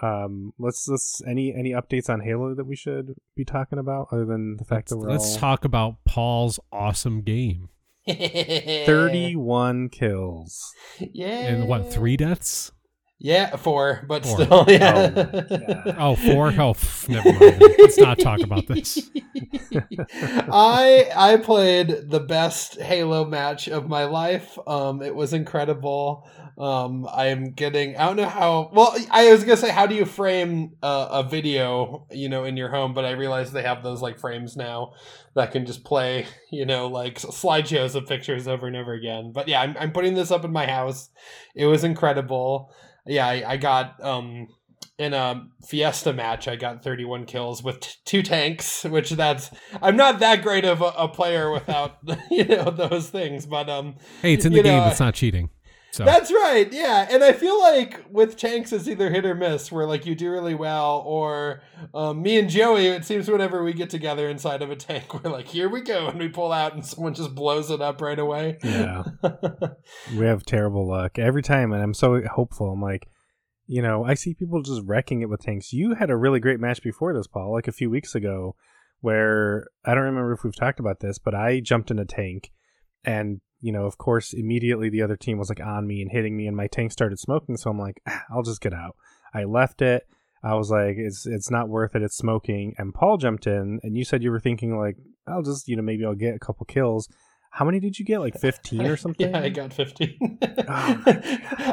Um, 0.02 0.54
let's 0.58 0.88
let's 0.88 1.22
any 1.28 1.54
any 1.54 1.70
updates 1.70 2.10
on 2.10 2.22
Halo 2.22 2.56
that 2.56 2.66
we 2.66 2.76
should 2.76 3.14
be 3.36 3.46
talking 3.46 3.78
about 3.78 4.08
other 4.12 4.26
than 4.26 4.58
the 4.58 4.66
fact 4.66 4.90
that 4.90 4.98
we're 4.98 5.12
Let's 5.12 5.36
all 5.36 5.40
talk 5.40 5.64
about 5.64 6.04
Paul's 6.04 6.60
awesome 6.72 7.22
game. 7.22 7.70
thirty 8.86 9.36
one 9.36 9.90
kills. 9.90 10.74
Yeah. 11.00 11.48
And 11.48 11.68
what, 11.68 11.92
three 11.92 12.18
deaths? 12.18 12.72
Yeah, 13.20 13.56
four, 13.56 14.04
but 14.08 14.26
Four. 14.26 14.42
still, 14.44 14.66
yeah. 14.70 15.12
Oh 15.16 15.24
my 15.24 15.42
God. 15.58 15.96
Oh, 15.98 16.16
four? 16.16 16.48
Oh, 16.50 16.74
pff, 16.74 17.10
never 17.10 17.34
mind. 17.34 17.64
Let's 17.80 17.98
not 17.98 18.20
talk 18.20 18.42
about 18.42 18.68
this. 18.68 19.10
I 20.52 21.10
I 21.16 21.38
played 21.38 22.12
the 22.12 22.20
best 22.20 22.80
Halo 22.80 23.26
match 23.26 23.68
of 23.68 23.90
my 23.90 24.04
life. 24.06 24.60
Um, 24.68 25.02
it 25.02 25.16
was 25.16 25.34
incredible. 25.34 26.30
Um, 26.60 27.08
I 27.12 27.28
am 27.28 27.54
getting. 27.54 27.98
I 27.98 28.06
don't 28.06 28.18
know 28.18 28.30
how. 28.30 28.70
Well, 28.72 28.96
I 29.10 29.32
was 29.32 29.44
gonna 29.44 29.58
say, 29.58 29.72
how 29.72 29.88
do 29.88 29.96
you 29.96 30.06
frame 30.06 30.76
a, 30.84 31.08
a 31.12 31.24
video, 31.24 32.06
you 32.12 32.30
know, 32.30 32.44
in 32.44 32.56
your 32.56 32.70
home? 32.70 32.94
But 32.94 33.06
I 33.06 33.12
realized 33.12 33.52
they 33.52 33.64
have 33.64 33.82
those 33.82 34.02
like 34.02 34.20
frames 34.20 34.56
now 34.56 34.94
that 35.34 35.52
can 35.52 35.66
just 35.66 35.84
play, 35.84 36.28
you 36.52 36.66
know, 36.68 36.88
like 36.88 37.20
slideshows 37.20 37.96
of 37.96 38.08
pictures 38.08 38.48
over 38.48 38.68
and 38.68 38.76
over 38.76 38.94
again. 38.94 39.32
But 39.34 39.48
yeah, 39.48 39.62
I'm 39.62 39.76
I'm 39.80 39.92
putting 39.92 40.14
this 40.14 40.30
up 40.30 40.46
in 40.46 40.52
my 40.52 40.68
house. 40.68 41.10
It 41.56 41.66
was 41.66 41.84
incredible. 41.84 42.72
Yeah, 43.08 43.28
I, 43.28 43.44
I 43.54 43.58
got 43.58 44.04
um 44.04 44.48
in 45.00 45.14
a 45.14 45.46
fiesta 45.68 46.12
match 46.12 46.48
i 46.48 46.56
got 46.56 46.84
31 46.84 47.26
kills 47.26 47.62
with 47.64 47.80
t- 47.82 47.90
two 48.04 48.24
tanks 48.24 48.84
which 48.84 49.12
that's 49.12 49.52
i'm 49.80 49.96
not 49.96 50.18
that 50.20 50.42
great 50.42 50.66
of 50.66 50.82
a, 50.82 50.86
a 50.98 51.08
player 51.08 51.52
without 51.52 51.98
you 52.32 52.44
know 52.46 52.72
those 52.72 53.08
things 53.10 53.46
but 53.46 53.70
um 53.70 53.96
Hey, 54.24 54.34
it's 54.34 54.46
in 54.46 54.54
the 54.54 54.64
game. 54.64 54.80
know, 54.80 54.88
It's 54.90 55.00
not 55.00 55.14
cheating. 55.14 55.50
So. 55.92 56.04
That's 56.04 56.32
right 56.32 56.72
yeah 56.72 57.08
and 57.10 57.24
i 57.24 57.32
feel 57.32 57.60
like 57.60 58.06
with 58.12 58.36
tanks 58.36 58.72
it's 58.74 58.88
either 58.88 59.10
hit 59.10 59.26
or 59.26 59.34
miss 59.34 59.72
where 59.72 59.88
like 59.88 60.06
you 60.06 60.16
do 60.16 60.30
really 60.30 60.54
well 60.54 61.02
or 61.06 61.62
um, 61.94 62.22
me 62.22 62.38
and 62.38 62.50
joey 62.50 62.88
it 62.88 63.06
seems 63.06 63.30
whenever 63.30 63.64
we 63.64 63.74
get 63.74 63.90
together 63.90 64.30
inside 64.30 64.62
of 64.62 64.70
a 64.70 64.76
tank 64.76 65.12
we're 65.24 65.32
like 65.32 65.48
here 65.48 65.70
we 65.70 65.82
go 65.82 66.08
and 66.08 66.20
we 66.20 66.28
pull 66.28 66.52
out 66.52 66.74
and 66.74 66.86
someone 66.86 67.14
just 67.14 67.34
blows 67.34 67.72
it 67.72 67.82
up 67.82 68.02
right 68.02 68.20
away. 68.20 68.58
Yeah. 68.64 69.06
we 70.18 70.26
have 70.26 70.44
terrible 70.46 70.88
luck. 70.88 71.18
Every 71.18 71.42
time 71.42 71.72
and 71.72 71.82
i'm 71.82 71.94
so 71.94 72.22
hopeful 72.36 72.70
i'm 72.72 72.82
like 72.82 73.08
you 73.66 73.82
know 73.82 74.04
i 74.04 74.14
see 74.14 74.34
people 74.34 74.62
just 74.62 74.82
wrecking 74.86 75.22
it 75.22 75.30
with 75.30 75.42
tanks. 75.42 75.74
You 75.74 75.96
had 75.96 76.10
a 76.10 76.18
really 76.18 76.40
great 76.40 76.60
match 76.60 76.84
before 76.84 77.14
this 77.14 77.28
paul 77.28 77.54
like 77.54 77.68
a 77.68 77.72
few 77.72 77.90
weeks 77.90 78.14
ago 78.14 78.56
where 79.00 79.68
i 79.86 79.96
don't 79.96 80.04
remember 80.04 80.34
if 80.34 80.44
we've 80.44 80.56
talked 80.56 80.80
about 80.80 81.00
this 81.00 81.18
but 81.18 81.34
i 81.34 81.60
jumped 81.60 81.92
in 81.92 82.00
a 82.00 82.06
tank 82.06 82.52
and 83.04 83.40
you 83.62 83.72
know 83.72 83.86
of 83.86 83.98
course 83.98 84.34
immediately 84.34 84.90
the 84.90 85.02
other 85.02 85.16
team 85.18 85.38
was 85.38 85.50
like 85.50 85.60
on 85.60 85.88
me 85.88 86.02
and 86.02 86.12
hitting 86.12 86.38
me 86.38 86.48
and 86.48 86.56
my 86.56 86.68
tank 86.68 86.92
started 86.92 87.20
smoking 87.20 87.58
so 87.58 87.70
i'm 87.70 87.80
like 87.80 88.02
ah, 88.08 88.24
i'll 88.30 88.44
just 88.44 88.62
get 88.62 88.74
out. 88.74 88.96
I 89.34 89.44
left 89.44 89.82
it. 89.82 90.08
I 90.44 90.56
was 90.56 90.72
like 90.72 90.96
it's 90.98 91.26
it's 91.26 91.52
not 91.52 91.70
worth 91.70 91.96
it. 91.96 92.02
It's 92.02 92.18
smoking. 92.18 92.74
And 92.78 92.94
paul 92.94 93.18
jumped 93.18 93.48
in 93.48 93.80
and 93.84 93.98
you 93.98 94.06
said 94.06 94.24
you 94.24 94.32
were 94.32 94.40
thinking 94.40 94.78
like 94.78 94.98
i'll 95.28 95.44
just 95.44 95.68
you 95.68 95.76
know 95.76 95.82
maybe 95.82 96.06
i'll 96.06 96.16
get 96.16 96.36
a 96.36 96.40
couple 96.40 96.66
kills 96.66 97.10
how 97.52 97.66
many 97.66 97.80
did 97.80 97.98
you 97.98 98.06
get 98.06 98.20
like 98.20 98.40
15 98.40 98.82
or 98.86 98.98
something 98.98 99.30
Yeah, 99.32 99.40
I 99.40 99.50
got 99.50 99.74
15. 99.74 100.38
Oh 100.68 101.02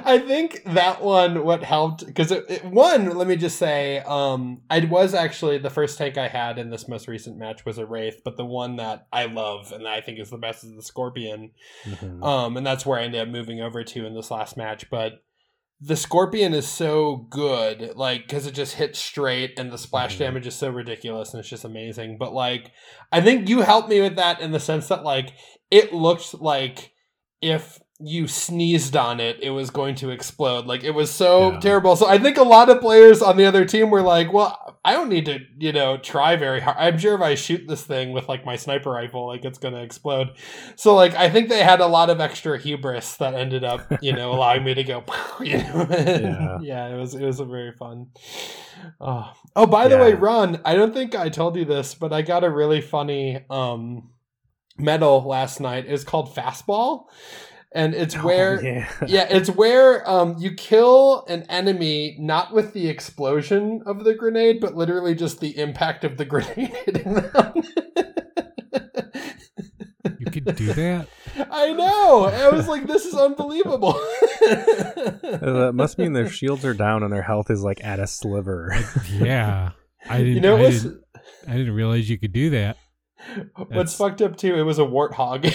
I 0.06 0.22
think 0.26 0.62
that 0.64 1.02
one, 1.02 1.44
what 1.44 1.62
helped, 1.62 2.06
because 2.06 2.30
it, 2.30 2.44
it, 2.48 2.64
one, 2.64 3.16
let 3.16 3.26
me 3.28 3.36
just 3.36 3.58
say, 3.58 3.98
um, 4.00 4.62
I 4.70 4.80
was 4.80 5.14
actually, 5.14 5.58
the 5.58 5.70
first 5.70 5.98
tank 5.98 6.16
I 6.16 6.28
had 6.28 6.58
in 6.58 6.70
this 6.70 6.88
most 6.88 7.06
recent 7.08 7.36
match 7.38 7.64
was 7.64 7.78
a 7.78 7.86
Wraith, 7.86 8.22
but 8.24 8.36
the 8.36 8.44
one 8.44 8.76
that 8.76 9.06
I 9.12 9.26
love 9.26 9.72
and 9.72 9.84
that 9.84 9.92
I 9.92 10.00
think 10.00 10.18
is 10.18 10.30
the 10.30 10.38
best 10.38 10.64
is 10.64 10.74
the 10.74 10.82
Scorpion. 10.82 11.50
Mhm. 11.84 12.24
Um, 12.24 12.56
and 12.56 12.66
that's 12.66 12.86
where 12.86 12.98
I 12.98 13.04
ended 13.04 13.20
up 13.20 13.28
moving 13.28 13.60
over 13.60 13.84
to 13.84 14.06
in 14.06 14.14
this 14.14 14.30
last 14.30 14.56
match. 14.56 14.88
But 14.90 15.22
the 15.80 15.96
Scorpion 15.96 16.54
is 16.54 16.66
so 16.66 17.26
good, 17.30 17.92
like, 17.96 18.22
because 18.22 18.46
it 18.46 18.52
just 18.54 18.76
hits 18.76 18.98
straight 18.98 19.58
and 19.58 19.70
the 19.72 19.76
splash 19.76 20.14
Mhm. 20.14 20.20
damage 20.20 20.46
is 20.46 20.54
so 20.54 20.70
ridiculous 20.70 21.34
and 21.34 21.40
it's 21.40 21.48
just 21.48 21.64
amazing. 21.64 22.16
But, 22.16 22.32
like, 22.32 22.70
I 23.12 23.20
think 23.20 23.48
you 23.48 23.60
helped 23.62 23.88
me 23.90 24.00
with 24.00 24.16
that 24.16 24.40
in 24.40 24.52
the 24.52 24.60
sense 24.60 24.88
that, 24.88 25.02
like, 25.04 25.32
it 25.74 25.92
looked 25.92 26.40
like 26.40 26.92
if 27.42 27.80
you 28.00 28.26
sneezed 28.26 28.96
on 28.96 29.20
it, 29.20 29.38
it 29.40 29.50
was 29.50 29.70
going 29.70 29.94
to 29.94 30.10
explode. 30.10 30.66
Like, 30.66 30.82
it 30.84 30.90
was 30.90 31.10
so 31.10 31.52
Yeah. 31.52 31.60
terrible. 31.60 31.96
So 31.96 32.06
I 32.08 32.18
think 32.18 32.36
a 32.36 32.42
lot 32.42 32.68
of 32.68 32.80
players 32.80 33.22
on 33.22 33.36
the 33.36 33.44
other 33.44 33.64
team 33.64 33.88
were 33.90 34.02
like, 34.02 34.32
well, 34.32 34.78
I 34.84 34.92
don't 34.92 35.08
need 35.08 35.26
to, 35.26 35.38
you 35.58 35.72
know, 35.72 35.96
try 35.96 36.36
very 36.36 36.60
hard. 36.60 36.76
I'm 36.78 36.98
sure 36.98 37.14
if 37.14 37.20
I 37.22 37.34
shoot 37.36 37.66
this 37.66 37.82
thing 37.84 38.12
with 38.12 38.28
like 38.28 38.44
my 38.44 38.56
sniper 38.56 38.90
rifle, 38.90 39.26
like 39.26 39.44
it's 39.44 39.58
going 39.58 39.74
to 39.74 39.80
explode. 39.82 40.28
So 40.76 40.94
like 40.94 41.14
I 41.14 41.30
think 41.30 41.48
they 41.48 41.62
had 41.62 41.80
a 41.80 41.86
lot 41.86 42.10
of 42.10 42.20
extra 42.20 42.58
hubris 42.58 43.16
that 43.16 43.34
ended 43.34 43.64
up, 43.64 43.80
you 44.02 44.12
know, 44.12 44.32
allowing 44.36 44.64
me 44.64 44.74
to 44.74 44.84
go. 44.84 45.04
You 45.40 45.58
know? 45.58 45.86
Yeah. 45.90 46.58
yeah, 46.62 46.88
it 46.88 46.96
was 46.98 47.14
it 47.14 47.24
was 47.24 47.40
a 47.40 47.44
very 47.44 47.72
fun. 47.72 48.08
Oh, 49.00 49.32
oh 49.56 49.66
by 49.66 49.88
the 49.88 49.98
way, 49.98 50.14
Ron, 50.14 50.60
I 50.64 50.74
don't 50.74 50.92
think 50.94 51.14
I 51.14 51.28
told 51.28 51.56
you 51.56 51.64
this, 51.64 51.94
but 51.94 52.12
I 52.12 52.22
got 52.22 52.44
a 52.44 52.50
really 52.50 52.80
funny 52.80 53.44
um 53.50 54.10
medal 54.78 55.22
last 55.26 55.60
night. 55.60 55.86
is 55.86 56.04
called 56.04 56.34
fastball, 56.34 57.04
and 57.72 57.94
it's 57.94 58.14
where 58.22 58.58
Oh, 58.58 58.62
yeah 58.62 58.88
yeah, 59.06 59.26
it's 59.30 59.50
where 59.50 60.08
um, 60.08 60.36
you 60.38 60.52
kill 60.54 61.24
an 61.28 61.42
enemy 61.48 62.16
not 62.20 62.52
with 62.52 62.72
the 62.72 62.88
explosion 62.88 63.82
of 63.86 64.04
the 64.04 64.14
grenade, 64.14 64.60
but 64.60 64.74
literally 64.76 65.14
just 65.14 65.40
the 65.40 65.58
impact 65.58 66.04
of 66.04 66.16
the 66.16 66.24
grenade 66.26 66.72
hitting 66.86 67.14
them. 67.14 67.52
you 70.18 70.26
could 70.26 70.56
do 70.56 70.72
that. 70.72 71.08
I 71.50 71.72
know. 71.72 72.24
I 72.24 72.48
was 72.50 72.68
like, 72.68 72.86
this 72.86 73.04
is 73.06 73.14
unbelievable. 73.14 73.94
Uh, 74.44 75.52
that 75.64 75.72
must 75.74 75.98
mean 75.98 76.12
their 76.12 76.28
shields 76.28 76.64
are 76.64 76.74
down 76.74 77.02
and 77.02 77.12
their 77.12 77.22
health 77.22 77.50
is 77.50 77.62
like 77.62 77.82
at 77.82 77.98
a 77.98 78.06
sliver 78.06 78.70
Yeah, 79.10 79.70
I 80.08 80.18
didn't. 80.18 80.34
you 80.34 80.40
know 80.40 80.56
I, 80.56 80.62
what's 80.62 80.82
didn't 80.82 81.04
I 81.48 81.52
didn't 81.56 81.74
realize 81.74 82.08
you 82.08 82.18
could 82.18 82.32
do 82.32 82.50
that. 82.50 82.76
What's 83.68 83.94
fucked 83.96 84.22
up 84.22 84.36
too? 84.36 84.54
It 84.54 84.62
was 84.62 84.78
a 84.78 84.82
warthog. 84.82 85.44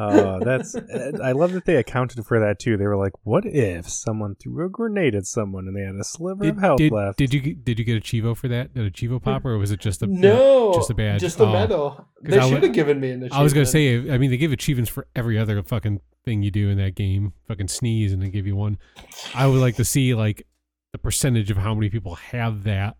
Oh, 0.00 0.38
that's. 0.44 0.76
I 0.76 1.32
love 1.32 1.52
that 1.52 1.64
they 1.64 1.76
accounted 1.76 2.24
for 2.24 2.38
that 2.38 2.58
too. 2.60 2.76
They 2.76 2.86
were 2.86 2.96
like, 2.96 3.12
"What 3.24 3.44
if 3.44 3.88
someone 3.88 4.36
threw 4.36 4.66
a 4.66 4.68
grenade 4.68 5.14
at 5.14 5.24
someone 5.26 5.66
and 5.66 5.74
they 5.76 5.80
had 5.80 5.96
a 5.96 6.04
sliver 6.04 6.46
of 6.46 6.58
health 6.58 6.78
did, 6.78 6.92
left?" 6.92 7.18
did 7.18 7.34
you 7.34 7.40
get- 7.40 7.64
did 7.64 7.78
you 7.78 7.84
get 7.84 7.96
a 7.96 8.00
cheevo 8.00 8.36
for 8.36 8.46
that? 8.48 8.74
Did 8.74 8.84
a 8.86 8.90
cheevo 8.90 9.20
pop 9.20 9.44
or 9.44 9.56
was 9.58 9.70
it 9.72 9.80
just 9.80 10.02
a 10.02 10.06
no, 10.06 10.72
just 10.74 10.90
a 10.90 10.94
badge? 10.94 11.20
just 11.20 11.40
a 11.40 11.44
Oh. 11.44 11.52
medal. 11.52 12.06
They 12.22 12.38
should 12.40 12.62
have 12.62 12.72
given 12.74 13.00
me 13.00 13.10
an 13.10 13.28
I 13.32 13.42
was 13.42 13.52
gonna 13.52 13.66
say. 13.66 14.10
I 14.12 14.18
mean, 14.18 14.30
they 14.30 14.36
give 14.36 14.52
achievements 14.52 14.90
for 14.90 15.08
every 15.16 15.36
other 15.38 15.60
fucking 15.62 16.00
thing 16.24 16.42
you 16.42 16.50
do 16.52 16.68
in 16.68 16.76
that 16.78 16.94
game. 16.94 17.32
Fucking 17.48 17.68
sneeze 17.68 18.12
and 18.12 18.22
they 18.22 18.28
give 18.28 18.46
you 18.46 18.54
one. 18.54 18.78
I 19.34 19.46
would 19.46 19.60
like 19.60 19.76
to 19.76 19.84
see 19.84 20.14
like 20.14 20.46
the 20.92 20.98
percentage 20.98 21.50
of 21.50 21.56
how 21.58 21.74
many 21.74 21.90
people 21.90 22.14
have 22.16 22.64
that. 22.64 22.96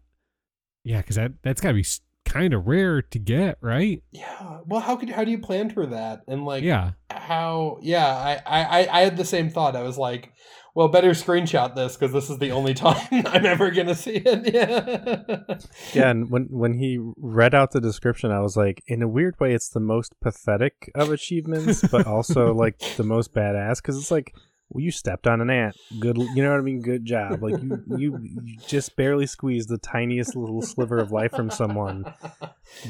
Yeah, 0.85 0.99
because 0.99 1.17
that 1.17 1.33
that's 1.43 1.61
gotta 1.61 1.75
be 1.75 1.85
kind 2.25 2.53
of 2.53 2.67
rare 2.67 3.01
to 3.03 3.19
get, 3.19 3.57
right? 3.63 4.03
Yeah. 4.13 4.59
Well, 4.67 4.81
how 4.81 4.97
could 4.97 5.11
how 5.11 5.25
do 5.25 5.31
you 5.31 5.39
plan 5.39 5.71
for 5.71 5.87
that? 5.87 6.23
And 6.29 6.45
like, 6.45 6.63
yeah, 6.63 6.93
how 7.11 7.79
yeah 7.83 8.07
I, 8.07 8.41
I 8.47 8.65
I- 8.83 8.99
i 8.99 9.01
had 9.03 9.17
the 9.17 9.25
same 9.25 9.51
thought 9.51 9.75
i 9.77 9.83
was 9.83 9.99
like 9.99 10.33
well 10.75 10.89
better 10.89 11.11
screenshot 11.11 11.75
this 11.75 11.97
because 11.97 12.13
this 12.13 12.31
is 12.31 12.39
the 12.39 12.53
only 12.53 12.75
time 12.87 12.97
i'm 13.27 13.45
ever 13.45 13.71
gonna 13.71 13.95
see 13.95 14.23
it 14.25 14.55
yeah 14.55 15.57
Yeah, 15.95 16.11
and 16.11 16.31
when 16.31 16.45
when 16.51 16.75
he 16.79 16.99
read 17.17 17.55
out 17.55 17.73
the 17.73 17.81
description, 17.81 18.31
I 18.31 18.41
was 18.41 18.57
like, 18.57 18.83
in 18.87 19.03
a 19.03 19.09
weird 19.09 19.41
way, 19.41 19.53
it's 19.55 19.71
the 19.71 19.81
most 19.81 20.13
pathetic 20.21 20.91
of 20.95 21.11
achievements, 21.11 21.83
but 21.91 22.07
also 22.07 22.55
like 22.55 22.79
the 22.97 23.03
most 23.05 23.35
badass 23.35 23.77
because 23.77 23.97
it's 23.99 24.11
like, 24.11 24.35
well, 24.71 24.83
you 24.83 24.91
stepped 24.91 25.27
on 25.27 25.41
an 25.41 25.51
ant. 25.51 25.77
Good, 25.99 26.19
you 26.19 26.43
know 26.43 26.51
what 26.51 26.59
I 26.59 26.63
mean? 26.63 26.83
Good 26.83 27.05
job. 27.05 27.43
Like 27.43 27.63
you, 27.63 27.83
you, 27.97 28.19
you 28.21 28.59
just 28.67 28.97
barely 28.97 29.27
squeezed 29.27 29.69
the 29.69 29.79
tiniest 29.79 30.37
little 30.37 30.61
sliver 30.61 30.99
of 30.99 31.11
life 31.11 31.33
from 31.33 31.51
someone. 31.51 32.05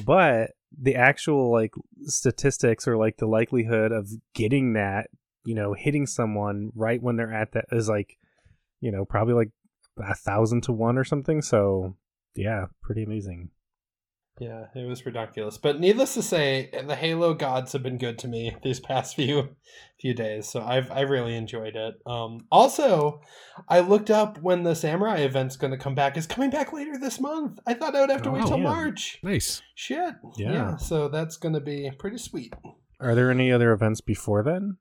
But 0.05 0.53
the 0.77 0.97
actual 0.97 1.53
like 1.53 1.73
statistics 2.03 2.89
or 2.89 2.97
like 2.97 3.19
the 3.19 3.27
likelihood 3.27 3.93
of 3.93 4.09
getting 4.35 4.73
that, 4.73 5.09
you 5.45 5.55
know, 5.55 5.73
hitting 5.73 6.07
someone 6.07 6.73
right 6.75 7.03
when 7.03 7.17
they're 7.17 7.33
at 7.33 7.53
that 7.53 7.67
is 7.71 7.89
like, 7.89 8.19
you 8.81 8.91
know, 8.91 9.05
probably 9.05 9.35
like 9.35 9.51
a 9.99 10.15
thousand 10.15 10.63
to 10.65 10.73
one 10.73 10.99
or 10.99 11.05
something. 11.05 11.43
So 11.43 11.97
yeah, 12.35 12.67
pretty 12.83 13.05
amazing. 13.05 13.51
Yeah, 14.41 14.67
it 14.75 14.87
was 14.87 15.05
ridiculous. 15.05 15.59
But 15.59 15.81
needless 15.81 16.15
to 16.15 16.23
say, 16.23 16.71
the 16.87 16.95
Halo 16.95 17.35
gods 17.35 17.73
have 17.73 17.83
been 17.83 17.99
good 17.99 18.19
to 18.21 18.29
me 18.29 18.57
these 18.63 18.81
past 18.81 19.17
few 19.17 19.57
few 20.01 20.15
days. 20.15 20.49
So 20.49 20.63
I've 20.63 20.91
I've 20.91 21.11
really 21.11 21.35
enjoyed 21.37 21.75
it. 21.77 21.95
Um, 22.07 22.47
also, 22.51 23.21
I 23.69 23.81
looked 23.81 24.11
up 24.11 24.41
when 24.41 24.63
the 24.63 24.75
Samurai 24.75 25.19
event's 25.19 25.57
going 25.57 25.73
to 25.73 25.77
come 25.79 25.95
back. 25.95 26.17
It's 26.17 26.27
coming 26.27 26.51
back 26.51 26.73
later 26.73 26.99
this 27.01 27.21
month. 27.21 27.59
I 27.67 27.75
thought 27.75 27.97
I 27.97 28.01
would 28.01 28.11
have 28.11 28.23
to 28.23 28.31
Oh, 28.31 28.33
wait 28.33 28.47
till 28.47 28.59
yeah. 28.59 28.63
March. 28.65 29.19
Nice. 29.23 29.61
Shit. 29.75 30.15
Yeah. 30.37 30.77
So 30.77 31.09
that's 31.09 31.37
going 31.37 31.55
to 31.55 31.61
be 31.61 31.91
pretty 31.99 32.19
sweet. 32.19 32.55
Are 33.01 33.15
there 33.15 33.31
any 33.31 33.51
other 33.53 33.73
events 33.73 34.01
before 34.01 34.43
then? 34.43 34.77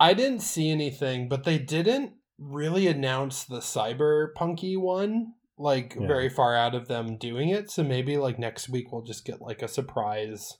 I 0.00 0.14
didn't 0.14 0.40
see 0.40 0.70
anything, 0.70 1.28
but 1.28 1.44
they 1.44 1.58
didn't 1.58 2.12
really 2.38 2.86
announce 2.86 3.42
the 3.44 3.58
cyberpunky 3.58 4.78
one 4.78 5.32
like 5.58 5.94
Yeah. 5.98 6.06
very 6.06 6.28
far 6.28 6.56
out 6.56 6.74
of 6.74 6.88
them 6.88 7.16
doing 7.18 7.48
it. 7.50 7.70
So 7.70 7.82
maybe 7.82 8.16
like 8.16 8.38
next 8.38 8.68
week 8.68 8.92
we'll 8.92 9.02
just 9.02 9.24
get 9.24 9.40
like 9.40 9.62
a 9.62 9.68
surprise 9.68 10.56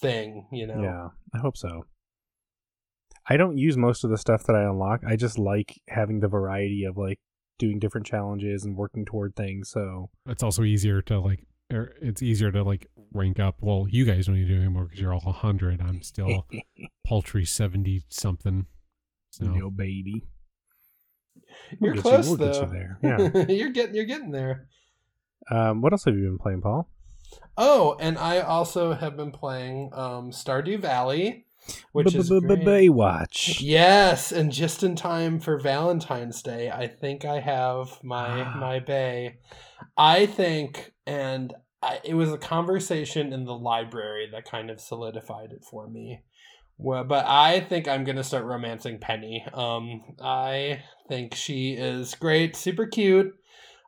thing, 0.00 0.46
you 0.52 0.66
know. 0.66 0.80
Yeah, 0.82 1.08
I 1.34 1.38
hope 1.38 1.56
so. 1.56 1.84
I 3.28 3.36
don't 3.36 3.56
use 3.58 3.76
most 3.76 4.04
of 4.04 4.10
the 4.10 4.18
stuff 4.18 4.44
that 4.44 4.54
I 4.56 4.62
unlock. 4.64 5.00
I 5.06 5.16
just 5.16 5.38
like 5.38 5.80
having 5.88 6.20
the 6.20 6.28
variety 6.28 6.84
of 6.84 6.96
like 6.96 7.18
doing 7.58 7.78
different 7.78 8.06
challenges 8.06 8.64
and 8.64 8.76
working 8.76 9.04
toward 9.04 9.34
things. 9.34 9.70
So 9.70 10.10
It's 10.26 10.42
also 10.42 10.62
easier 10.62 11.00
to 11.02 11.20
like. 11.20 11.46
Or 11.72 11.94
it's 12.02 12.22
easier 12.22 12.52
to 12.52 12.62
like 12.62 12.88
rank 13.14 13.40
up. 13.40 13.56
Well, 13.60 13.86
you 13.88 14.04
guys 14.04 14.26
don't 14.26 14.34
need 14.36 14.46
to 14.48 14.54
do 14.54 14.60
anymore 14.60 14.84
because 14.84 15.00
you're 15.00 15.14
all 15.14 15.32
hundred. 15.32 15.80
I'm 15.80 16.02
still 16.02 16.46
paltry 17.06 17.46
seventy 17.46 18.02
something. 18.10 18.66
So 19.30 19.46
no 19.46 19.70
baby. 19.70 20.24
You're 21.80 21.94
We'll 21.94 22.02
close 22.02 22.28
you, 22.30 22.36
we'll 22.36 22.52
though. 22.52 22.60
You 22.62 22.66
there. 22.72 22.98
Yeah. 23.02 23.46
you're 23.48 23.70
getting 23.70 23.94
you're 23.94 24.04
getting 24.04 24.30
there. 24.30 24.66
um, 25.50 25.80
what 25.82 25.92
else 25.92 26.04
have 26.04 26.14
you 26.16 26.22
been 26.24 26.38
playing, 26.38 26.60
Paul? 26.62 26.88
Oh, 27.56 27.96
and 28.00 28.18
I 28.18 28.40
also 28.40 28.92
have 28.94 29.16
been 29.16 29.30
playing 29.32 29.90
um 29.92 30.30
Stardew 30.30 30.78
Valley, 30.80 31.46
which 31.92 32.14
is. 32.14 32.30
Baywatch. 32.30 33.60
Yes, 33.60 34.32
and 34.32 34.52
just 34.52 34.82
in 34.82 34.96
time 34.96 35.40
for 35.40 35.58
Valentine's 35.58 36.42
Day, 36.42 36.70
I 36.70 36.86
think 36.88 37.24
I 37.24 37.40
have 37.40 38.02
my 38.02 38.42
Ah. 38.42 38.56
my 38.58 38.78
bay. 38.78 39.38
I 39.96 40.26
think, 40.26 40.92
and 41.06 41.52
I, 41.82 42.00
it 42.04 42.14
was 42.14 42.32
a 42.32 42.38
conversation 42.38 43.32
in 43.32 43.44
the 43.44 43.54
library 43.54 44.28
that 44.32 44.44
kind 44.44 44.70
of 44.70 44.80
solidified 44.80 45.52
it 45.52 45.64
for 45.64 45.86
me. 45.88 46.22
Well, 46.76 47.04
but 47.04 47.24
I 47.26 47.60
think 47.60 47.86
I'm 47.88 48.04
gonna 48.04 48.24
start 48.24 48.44
romancing 48.44 48.98
Penny. 48.98 49.46
Um, 49.54 50.02
I 50.20 50.82
think 51.08 51.34
she 51.34 51.72
is 51.72 52.14
great, 52.14 52.56
super 52.56 52.86
cute, 52.86 53.32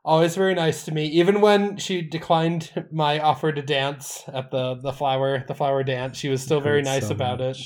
always 0.04 0.36
very 0.36 0.54
nice 0.54 0.84
to 0.84 0.92
me. 0.92 1.06
Even 1.06 1.40
when 1.40 1.76
she 1.78 2.00
declined 2.00 2.86
my 2.92 3.18
offer 3.18 3.52
to 3.52 3.62
dance 3.62 4.22
at 4.32 4.50
the 4.50 4.76
the 4.76 4.92
flower 4.92 5.44
the 5.46 5.54
flower 5.54 5.82
dance, 5.82 6.16
she 6.16 6.28
was 6.28 6.42
still 6.42 6.60
very 6.60 6.82
nice 6.82 7.08
so 7.08 7.14
about 7.14 7.40
it. 7.40 7.58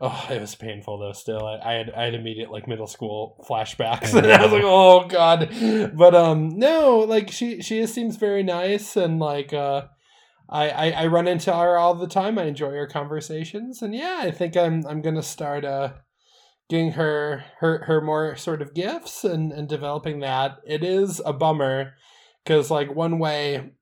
Oh, 0.00 0.26
it 0.30 0.40
was 0.40 0.54
painful 0.54 0.98
though. 0.98 1.12
Still, 1.12 1.46
I, 1.46 1.58
I 1.64 1.72
had 1.74 1.90
I 1.90 2.04
had 2.04 2.14
immediate 2.14 2.50
like 2.50 2.68
middle 2.68 2.86
school 2.86 3.42
flashbacks, 3.48 4.14
and 4.14 4.26
I 4.32 4.42
was 4.42 4.52
like, 4.52 4.64
oh 4.64 5.06
god. 5.06 5.48
But 5.96 6.14
um, 6.14 6.58
no, 6.58 6.98
like 6.98 7.30
she 7.30 7.62
she 7.62 7.80
just 7.80 7.94
seems 7.94 8.16
very 8.16 8.42
nice, 8.42 8.96
and 8.96 9.18
like 9.18 9.52
uh, 9.52 9.82
I, 10.48 10.68
I 10.70 10.90
I 10.90 11.06
run 11.06 11.26
into 11.28 11.52
her 11.52 11.76
all 11.76 11.94
the 11.94 12.06
time. 12.06 12.38
I 12.38 12.44
enjoy 12.44 12.70
her 12.70 12.86
conversations, 12.86 13.82
and 13.82 13.94
yeah, 13.94 14.20
I 14.20 14.30
think 14.30 14.56
I'm 14.56 14.86
I'm 14.86 15.02
gonna 15.02 15.22
start 15.22 15.64
uh 15.64 15.94
getting 16.68 16.92
her 16.92 17.44
her 17.58 17.84
her 17.84 18.00
more 18.00 18.36
sort 18.36 18.62
of 18.62 18.74
gifts 18.74 19.24
and 19.24 19.52
and 19.52 19.68
developing 19.68 20.20
that. 20.20 20.58
It 20.66 20.84
is 20.84 21.20
a 21.24 21.32
bummer 21.32 21.94
because 22.44 22.70
like 22.70 22.94
one 22.94 23.18
way 23.18 23.72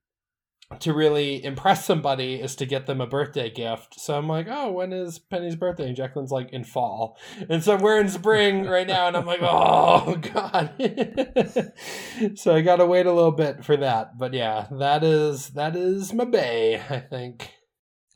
to 0.81 0.93
really 0.93 1.43
impress 1.43 1.85
somebody 1.85 2.35
is 2.35 2.55
to 2.57 2.65
get 2.65 2.85
them 2.85 3.01
a 3.01 3.07
birthday 3.07 3.49
gift. 3.49 3.99
So 3.99 4.17
I'm 4.17 4.27
like, 4.27 4.47
oh, 4.49 4.71
when 4.71 4.93
is 4.93 5.19
Penny's 5.19 5.55
birthday? 5.55 5.87
And 5.87 5.95
Jacqueline's 5.95 6.31
like 6.31 6.51
in 6.51 6.63
fall, 6.63 7.17
and 7.49 7.63
so 7.63 7.75
we're 7.75 7.99
in 7.99 8.09
spring 8.09 8.65
right 8.65 8.87
now, 8.87 9.07
and 9.07 9.17
I'm 9.17 9.25
like, 9.25 9.41
oh 9.41 10.15
god. 10.33 10.73
so 12.35 12.55
I 12.55 12.61
gotta 12.61 12.85
wait 12.85 13.05
a 13.05 13.13
little 13.13 13.31
bit 13.31 13.63
for 13.63 13.77
that. 13.77 14.17
But 14.17 14.33
yeah, 14.33 14.67
that 14.71 15.03
is 15.03 15.49
that 15.51 15.75
is 15.75 16.13
my 16.13 16.25
bay. 16.25 16.81
I 16.89 16.99
think. 16.99 17.51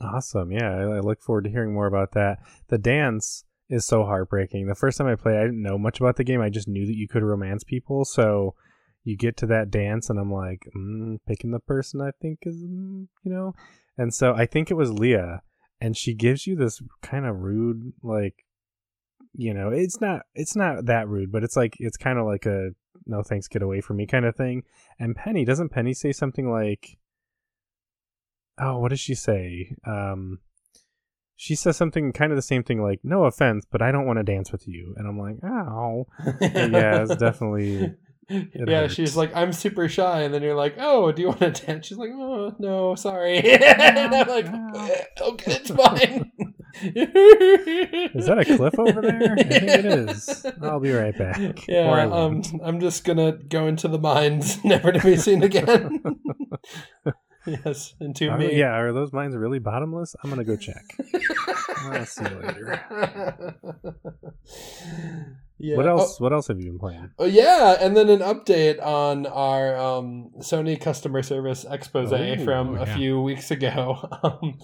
Awesome. 0.01 0.51
Yeah, 0.51 0.70
I, 0.70 0.82
I 0.82 0.99
look 0.99 1.22
forward 1.22 1.43
to 1.43 1.49
hearing 1.49 1.74
more 1.74 1.88
about 1.88 2.14
that. 2.14 2.39
The 2.70 2.78
dance 2.78 3.43
is 3.70 3.86
so 3.86 4.03
heartbreaking. 4.03 4.68
The 4.68 4.76
first 4.76 4.97
time 4.97 5.07
I 5.07 5.16
played, 5.16 5.38
I 5.38 5.43
didn't 5.43 5.62
know 5.62 5.78
much 5.78 5.99
about 5.99 6.16
the 6.16 6.24
game. 6.24 6.41
I 6.41 6.49
just 6.49 6.68
knew 6.68 6.86
that 6.86 6.95
you 6.95 7.07
could 7.07 7.24
romance 7.24 7.64
people. 7.64 8.05
So 8.05 8.55
you 9.10 9.18
get 9.18 9.36
to 9.38 9.47
that 9.47 9.72
dance, 9.72 10.10
and 10.10 10.20
I'm 10.20 10.32
like, 10.32 10.70
mm, 10.76 11.18
picking 11.28 11.51
the 11.51 11.60
person 11.60 12.01
I 12.01 12.12
think 12.22 12.39
is, 12.43 12.64
mm, 12.64 13.07
you 13.24 13.32
know. 13.32 13.53
And 13.97 14.14
so 14.14 14.34
I 14.34 14.45
think 14.45 14.70
it 14.70 14.76
was 14.76 14.91
Leah, 14.91 15.41
and 15.82 15.97
she 15.97 16.14
gives 16.14 16.45
you 16.47 16.55
this 16.55 16.82
kind 17.01 17.26
of 17.26 17.39
rude, 17.39 17.93
like, 18.03 18.45
you 19.34 19.53
know, 19.53 19.70
it's 19.70 19.99
not, 19.99 20.22
it's 20.36 20.55
not 20.55 20.86
that 20.86 21.07
rude, 21.07 21.32
but 21.32 21.43
it's 21.43 21.55
like, 21.55 21.76
it's 21.80 21.97
kind 21.97 22.20
of 22.20 22.26
like 22.26 22.45
a 22.45 22.70
no 23.05 23.24
thanks, 23.24 23.47
get 23.47 23.62
away 23.62 23.82
from 23.82 23.97
me 23.97 24.05
kind 24.05 24.26
of 24.26 24.36
thing. 24.36 24.64
And 24.99 25.16
Penny 25.16 25.43
doesn't 25.43 25.70
Penny 25.70 25.93
say 25.93 26.12
something 26.12 26.49
like, 26.49 26.97
oh, 28.60 28.80
what 28.80 28.89
does 28.89 28.99
she 28.99 29.16
say? 29.16 29.76
Um, 29.86 30.39
she 31.36 31.55
says 31.55 31.78
something 31.78 32.12
kind 32.12 32.32
of 32.32 32.36
the 32.36 32.41
same 32.41 32.64
thing, 32.64 32.82
like, 32.82 32.99
no 33.03 33.24
offense, 33.24 33.66
but 33.70 33.82
I 33.82 33.91
don't 33.91 34.05
want 34.05 34.20
to 34.20 34.24
dance 34.24 34.51
with 34.51 34.68
you. 34.68 34.93
And 34.97 35.07
I'm 35.07 35.18
like, 35.18 35.38
oh, 35.43 36.05
yeah, 36.41 37.03
it's 37.03 37.16
definitely. 37.16 37.95
Yeah, 38.30 38.82
hurts. 38.82 38.94
she's 38.94 39.16
like, 39.16 39.36
I'm 39.36 39.52
super 39.54 39.90
shy, 39.90 40.22
and 40.22 40.34
then 40.34 40.42
you're 40.44 40.56
like, 40.56 40.76
oh, 40.78 41.12
do 41.12 41.22
you 41.22 41.28
want 41.30 41.40
to 41.42 41.52
dance? 41.66 41.88
She's 41.88 41.98
like, 41.98 42.12
oh, 42.14 42.56
no, 42.60 42.96
sorry. 42.96 43.40
and 43.44 44.16
I'm 44.16 44.28
like, 44.28 44.46
"Eh, 44.48 45.06
okay, 45.22 45.52
it's 45.54 45.72
fine. 45.72 46.32
Is 48.16 48.26
that 48.28 48.38
a 48.40 48.46
cliff 48.46 48.78
over 48.78 49.02
there? 49.02 49.34
I 49.38 49.44
think 49.44 49.64
it 49.64 49.86
is. 49.86 50.46
I'll 50.62 50.80
be 50.80 50.92
right 50.92 51.18
back. 51.18 51.68
Yeah, 51.68 52.08
um, 52.12 52.44
I'm 52.64 52.80
just 52.80 53.04
gonna 53.04 53.32
go 53.34 53.66
into 53.68 53.88
the 53.88 53.98
mines, 54.00 54.64
never 54.64 54.92
to 54.92 55.00
be 55.00 55.18
seen 55.18 55.42
again. 55.42 56.00
yes, 57.48 57.96
into 58.00 58.30
Are- 58.30 58.38
me. 58.38 58.56
yeah, 58.56 58.78
are 58.78 58.94
those 58.94 59.12
mines 59.12 59.36
really 59.36 59.60
bottomless? 59.60 60.16
I'm 60.24 60.30
gonna 60.30 60.44
go 60.44 60.56
check. 60.56 60.86
I'll 61.86 62.06
see 62.06 62.24
you 62.24 62.40
later. 62.40 63.56
Yeah. 65.60 65.76
What 65.78 65.86
Oh, 65.88 65.97
else? 65.99 66.20
What 66.20 66.34
else 66.34 66.47
have 66.47 66.60
you 66.60 66.68
been 66.72 66.80
playing? 66.80 67.12
Oh 67.20 67.26
yeah, 67.26 67.76
and 67.80 67.95
then 67.95 68.10
an 68.10 68.20
update 68.20 68.84
on 68.84 69.26
our 69.28 69.78
um, 69.78 70.32
Sony 70.39 70.80
customer 70.80 71.22
service 71.22 71.66
expose 71.70 72.12
Oh, 72.14 72.43
from 72.45 72.78
oh, 72.78 72.82
a 72.82 72.86
yeah. 72.86 72.95
few 72.95 73.22
weeks 73.22 73.51
ago. 73.51 73.97
Um, 74.24 74.57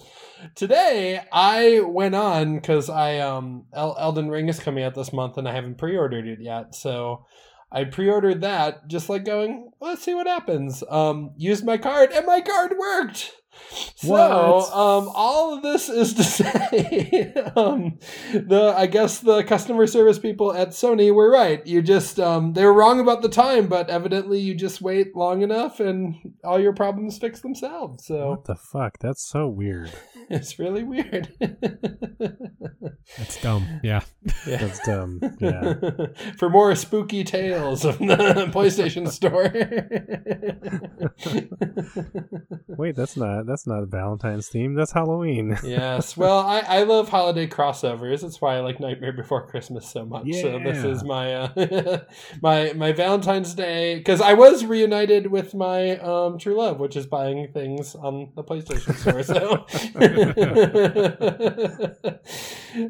today 0.54 1.20
I 1.32 1.80
went 1.80 2.14
on 2.14 2.56
because 2.56 2.90
I 2.90 3.18
um, 3.20 3.64
El- 3.74 3.96
Elden 3.98 4.28
Ring 4.28 4.48
is 4.48 4.58
coming 4.60 4.84
out 4.84 4.94
this 4.94 5.12
month 5.12 5.38
and 5.38 5.48
I 5.48 5.52
haven't 5.52 5.78
pre-ordered 5.78 6.26
it 6.26 6.38
yet, 6.40 6.74
so 6.74 7.24
I 7.72 7.84
pre-ordered 7.84 8.42
that 8.42 8.86
just 8.88 9.08
like 9.08 9.24
going, 9.24 9.70
let's 9.80 10.02
see 10.02 10.14
what 10.14 10.26
happens. 10.26 10.84
Um, 10.88 11.32
used 11.36 11.64
my 11.64 11.78
card 11.78 12.10
and 12.12 12.26
my 12.26 12.40
card 12.40 12.74
worked. 12.78 13.32
So, 13.96 14.60
um, 14.60 15.10
all 15.14 15.54
of 15.54 15.62
this 15.62 15.88
is 15.88 16.14
to 16.14 16.24
say, 16.24 17.32
um, 17.56 17.98
the 18.32 18.74
I 18.76 18.86
guess 18.86 19.20
the 19.20 19.42
customer 19.44 19.86
service 19.86 20.18
people 20.18 20.54
at 20.54 20.70
Sony 20.70 21.14
were 21.14 21.30
right. 21.30 21.66
You 21.66 21.82
just 21.82 22.18
um, 22.20 22.52
they 22.52 22.64
were 22.64 22.72
wrong 22.72 23.00
about 23.00 23.22
the 23.22 23.28
time, 23.28 23.68
but 23.68 23.90
evidently 23.90 24.38
you 24.38 24.54
just 24.54 24.80
wait 24.80 25.14
long 25.16 25.42
enough 25.42 25.80
and 25.80 26.14
all 26.44 26.60
your 26.60 26.72
problems 26.72 27.18
fix 27.18 27.40
themselves. 27.40 28.06
So 28.06 28.30
What 28.30 28.44
the 28.44 28.56
fuck? 28.56 28.98
That's 29.00 29.26
so 29.26 29.48
weird. 29.48 29.92
it's 30.30 30.58
really 30.58 30.82
weird. 30.82 31.32
That's 33.18 33.40
dumb. 33.40 33.80
Yeah. 33.82 34.00
Yeah. 34.46 34.56
That's 34.58 34.80
dumb. 34.86 35.20
Yeah. 35.38 35.74
For 36.38 36.50
more 36.50 36.74
spooky 36.74 37.24
tales 37.24 37.84
of 37.84 37.98
the 37.98 38.50
PlayStation 38.52 39.08
Store. 39.08 39.52
Wait, 42.68 42.96
that's 42.96 43.16
not 43.16 43.45
that's 43.46 43.66
not 43.66 43.82
a 43.82 43.86
Valentine's 43.86 44.48
theme. 44.48 44.74
That's 44.74 44.92
Halloween. 44.92 45.56
yes. 45.64 46.16
Well, 46.16 46.38
I, 46.38 46.60
I 46.60 46.82
love 46.82 47.08
holiday 47.08 47.46
crossovers. 47.46 48.22
That's 48.22 48.40
why 48.40 48.56
I 48.56 48.60
like 48.60 48.80
Nightmare 48.80 49.12
Before 49.12 49.46
Christmas 49.46 49.88
so 49.88 50.04
much. 50.04 50.32
So 50.34 50.58
this 50.58 50.84
is 50.84 51.04
my 51.04 51.34
uh, 51.34 51.98
my 52.42 52.72
my 52.74 52.92
Valentine's 52.92 53.54
Day 53.54 53.96
because 53.96 54.20
I 54.20 54.34
was 54.34 54.64
reunited 54.64 55.28
with 55.28 55.54
my 55.54 55.98
um, 55.98 56.38
true 56.38 56.56
love, 56.56 56.78
which 56.80 56.96
is 56.96 57.06
buying 57.06 57.52
things 57.52 57.94
on 57.94 58.32
the 58.34 58.44
PlayStation 58.44 58.94
Store. 58.96 59.22
So 59.22 59.66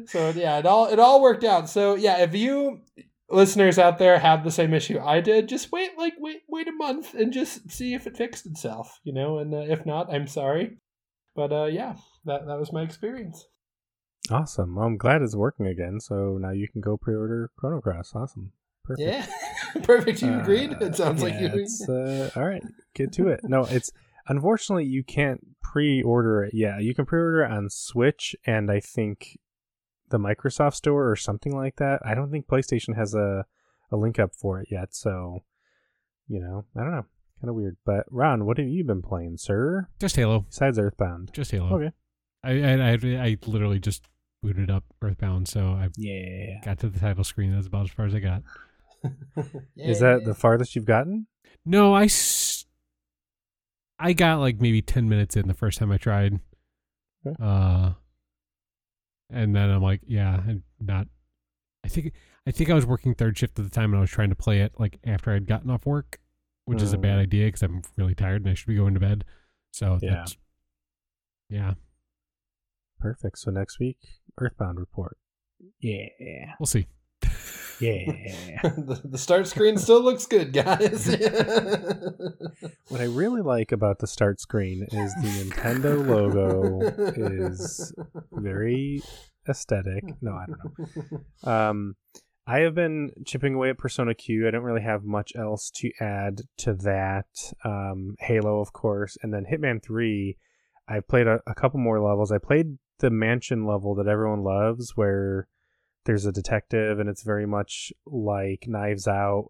so 0.07 0.29
yeah, 0.39 0.57
it 0.57 0.65
all 0.65 0.87
it 0.87 0.99
all 0.99 1.21
worked 1.21 1.43
out. 1.43 1.69
So 1.69 1.95
yeah, 1.95 2.17
if 2.23 2.35
you 2.35 2.81
listeners 3.29 3.77
out 3.77 3.97
there 3.97 4.19
have 4.19 4.43
the 4.43 4.51
same 4.51 4.73
issue 4.73 4.99
I 4.99 5.21
did, 5.21 5.49
just 5.49 5.71
wait 5.71 5.97
like 5.97 6.13
wait 6.17 6.41
wait 6.47 6.67
a 6.67 6.71
month 6.71 7.13
and 7.13 7.33
just 7.33 7.69
see 7.69 7.93
if 7.93 8.07
it 8.07 8.17
fixed 8.17 8.45
itself, 8.45 8.99
you 9.03 9.13
know. 9.13 9.39
And 9.39 9.53
uh, 9.53 9.65
if 9.67 9.85
not, 9.85 10.13
I'm 10.13 10.27
sorry. 10.27 10.77
But 11.35 11.51
uh, 11.51 11.65
yeah, 11.65 11.95
that 12.25 12.45
that 12.47 12.59
was 12.59 12.73
my 12.73 12.83
experience. 12.83 13.45
Awesome. 14.29 14.75
Well, 14.75 14.85
I'm 14.85 14.97
glad 14.97 15.21
it's 15.21 15.35
working 15.35 15.67
again. 15.67 15.99
So 15.99 16.37
now 16.39 16.51
you 16.51 16.67
can 16.67 16.81
go 16.81 16.97
pre-order 16.97 17.51
Chrono 17.57 17.79
Cross. 17.81 18.13
Awesome. 18.15 18.51
Perfect. 18.83 19.07
Yeah, 19.07 19.25
perfect. 19.83 20.21
You 20.21 20.39
agreed. 20.39 20.73
Uh, 20.73 20.85
it 20.85 20.95
sounds 20.95 21.21
like 21.21 21.39
you. 21.39 21.47
It's, 21.53 21.87
uh, 21.89 22.29
all 22.35 22.45
right, 22.45 22.63
get 22.93 23.11
to 23.13 23.27
it. 23.27 23.41
No, 23.43 23.65
it's 23.65 23.91
unfortunately 24.27 24.85
you 24.85 25.03
can't 25.03 25.45
pre-order 25.61 26.43
it. 26.43 26.53
Yeah, 26.53 26.79
you 26.79 26.95
can 26.95 27.05
pre-order 27.05 27.43
it 27.43 27.51
on 27.51 27.69
Switch 27.69 28.35
and 28.45 28.71
I 28.71 28.79
think 28.79 29.37
the 30.09 30.17
Microsoft 30.19 30.75
Store 30.75 31.09
or 31.09 31.15
something 31.15 31.55
like 31.55 31.75
that. 31.77 32.01
I 32.05 32.13
don't 32.15 32.31
think 32.31 32.47
PlayStation 32.47 32.95
has 32.95 33.13
a 33.13 33.45
a 33.91 33.95
link 33.97 34.19
up 34.19 34.35
for 34.35 34.59
it 34.61 34.67
yet. 34.71 34.93
So, 34.93 35.43
you 36.27 36.39
know, 36.39 36.65
I 36.75 36.81
don't 36.81 36.91
know. 36.91 37.05
Kind 37.41 37.49
of 37.49 37.55
weird. 37.55 37.77
But 37.85 38.05
Ron, 38.09 38.45
what 38.45 38.57
have 38.57 38.67
you 38.67 38.83
been 38.83 39.01
playing, 39.01 39.37
sir? 39.37 39.87
Just 39.99 40.15
Halo. 40.15 40.41
Besides 40.49 40.79
Earthbound. 40.79 41.31
Just 41.33 41.51
Halo. 41.51 41.73
Okay. 41.75 41.91
I, 42.43 42.51
I 42.63 42.91
I 42.91 42.93
I 43.25 43.37
literally 43.45 43.79
just 43.79 44.03
booted 44.43 44.69
up 44.71 44.83
Earthbound, 45.01 45.47
so 45.47 45.67
I 45.69 45.89
Yeah. 45.97 46.59
got 46.63 46.79
to 46.79 46.89
the 46.89 46.99
title 46.99 47.23
screen. 47.23 47.53
That's 47.53 47.67
about 47.67 47.83
as 47.85 47.91
far 47.91 48.05
as 48.05 48.15
I 48.15 48.19
got. 48.19 48.43
Is 49.75 49.99
that 49.99 50.23
the 50.25 50.33
farthest 50.33 50.75
you've 50.75 50.85
gotten? 50.85 51.27
No, 51.65 51.93
I 51.93 52.05
s- 52.05 52.65
I 53.99 54.13
got 54.13 54.39
like 54.39 54.59
maybe 54.61 54.81
ten 54.81 55.07
minutes 55.09 55.35
in 55.35 55.47
the 55.47 55.53
first 55.53 55.79
time 55.79 55.91
I 55.91 55.97
tried. 55.97 56.39
Okay. 57.25 57.35
Uh, 57.41 57.91
and 59.29 59.55
then 59.55 59.69
I'm 59.69 59.81
like, 59.81 60.01
yeah, 60.05 60.35
I'm 60.47 60.63
not. 60.79 61.07
I 61.83 61.87
think 61.89 62.13
I 62.45 62.51
think 62.51 62.69
I 62.69 62.73
was 62.73 62.85
working 62.85 63.13
third 63.13 63.37
shift 63.37 63.57
at 63.59 63.65
the 63.65 63.71
time, 63.71 63.91
and 63.91 63.97
I 63.97 64.01
was 64.01 64.09
trying 64.09 64.29
to 64.29 64.35
play 64.35 64.61
it 64.61 64.73
like 64.77 64.99
after 65.05 65.31
I'd 65.31 65.47
gotten 65.47 65.69
off 65.69 65.85
work, 65.85 66.19
which 66.65 66.81
is 66.81 66.93
a 66.93 66.97
bad 66.97 67.17
Mm. 67.17 67.21
idea 67.21 67.45
because 67.47 67.61
I'm 67.63 67.81
really 67.97 68.15
tired 68.15 68.41
and 68.41 68.49
I 68.49 68.53
should 68.55 68.67
be 68.67 68.75
going 68.75 68.93
to 68.93 68.99
bed. 68.99 69.23
So 69.71 69.99
Yeah. 70.01 70.11
that's 70.15 70.37
yeah, 71.49 71.73
Perfect. 72.99 73.37
So 73.39 73.51
next 73.51 73.79
week, 73.79 73.97
Earthbound 74.39 74.79
report. 74.79 75.17
Yeah. 75.79 76.07
we'll 76.59 76.67
see. 76.67 76.87
Yeah. 77.79 78.05
the, 78.63 79.01
the 79.03 79.17
start 79.17 79.47
screen 79.47 79.77
still 79.77 80.01
looks 80.01 80.25
good, 80.25 80.53
guys. 80.53 81.07
what 82.87 83.01
I 83.01 83.05
really 83.05 83.41
like 83.41 83.71
about 83.71 83.99
the 83.99 84.07
start 84.07 84.39
screen 84.39 84.83
is 84.91 85.13
the 85.15 85.27
Nintendo 85.27 86.05
logo 86.05 86.79
is 87.15 87.93
very 88.31 89.01
aesthetic. 89.47 90.03
No, 90.21 90.33
I 90.33 90.45
don't 90.47 90.59
know. 91.43 91.51
Um, 91.51 91.95
I 92.47 92.59
have 92.59 92.73
been 92.73 93.11
chipping 93.25 93.55
away 93.55 93.69
at 93.69 93.77
Persona 93.77 94.15
Q. 94.15 94.47
I 94.47 94.51
don't 94.51 94.63
really 94.63 94.81
have 94.81 95.03
much 95.03 95.33
else 95.35 95.69
to 95.75 95.91
add 95.99 96.43
to 96.59 96.73
that. 96.75 97.25
Um, 97.65 98.15
Halo, 98.19 98.61
of 98.61 98.71
course, 98.71 99.17
and 99.21 99.33
then 99.33 99.45
Hitman 99.51 99.83
3. 99.83 100.37
I've 100.87 101.07
played 101.09 101.27
a, 101.27 101.41
a 101.45 101.53
couple 101.53 101.81
more 101.81 101.99
levels. 101.99 102.31
I 102.31 102.37
played 102.37 102.77
the 102.99 103.09
mansion 103.09 103.65
level 103.65 103.93
that 103.95 104.07
everyone 104.07 104.43
loves, 104.43 104.93
where 104.95 105.49
there's 106.07 106.25
a 106.25 106.31
detective 106.31 106.99
and 106.99 107.07
it's 107.07 107.21
very 107.21 107.45
much 107.45 107.93
like 108.05 108.65
Knives 108.67 109.07
Out. 109.07 109.49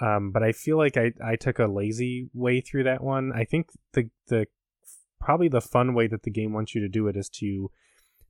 Um, 0.00 0.30
but 0.30 0.42
I 0.42 0.52
feel 0.52 0.78
like 0.78 0.96
I, 0.96 1.12
I 1.22 1.36
took 1.36 1.58
a 1.58 1.66
lazy 1.66 2.30
way 2.32 2.60
through 2.60 2.84
that 2.84 3.02
one. 3.02 3.32
I 3.34 3.44
think 3.44 3.68
the 3.92 4.08
the 4.28 4.46
probably 5.20 5.48
the 5.48 5.60
fun 5.60 5.94
way 5.94 6.06
that 6.06 6.22
the 6.22 6.30
game 6.30 6.52
wants 6.52 6.74
you 6.74 6.80
to 6.80 6.88
do 6.88 7.08
it 7.08 7.16
is 7.16 7.28
to 7.28 7.70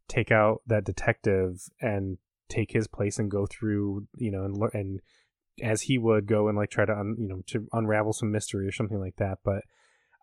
take 0.09 0.31
out 0.33 0.63
that 0.67 0.85
detective 0.85 1.69
and 1.81 2.19
take 2.49 2.73
his 2.73 2.87
place 2.87 3.19
and 3.19 3.31
go 3.31 3.47
through 3.47 4.07
you 4.17 4.31
know 4.31 4.45
and 4.45 4.57
and 4.73 5.01
as 5.63 5.83
he 5.83 5.99
would 5.99 6.27
go 6.27 6.49
and 6.49 6.57
like 6.57 6.71
try 6.71 6.85
to 6.85 6.97
un, 6.97 7.17
you 7.19 7.29
know 7.29 7.43
to 7.47 7.67
unravel 7.73 8.13
some 8.13 8.31
mystery 8.31 8.67
or 8.67 8.73
something 8.73 9.01
like 9.01 9.17
that 9.17 9.39
but 9.45 9.63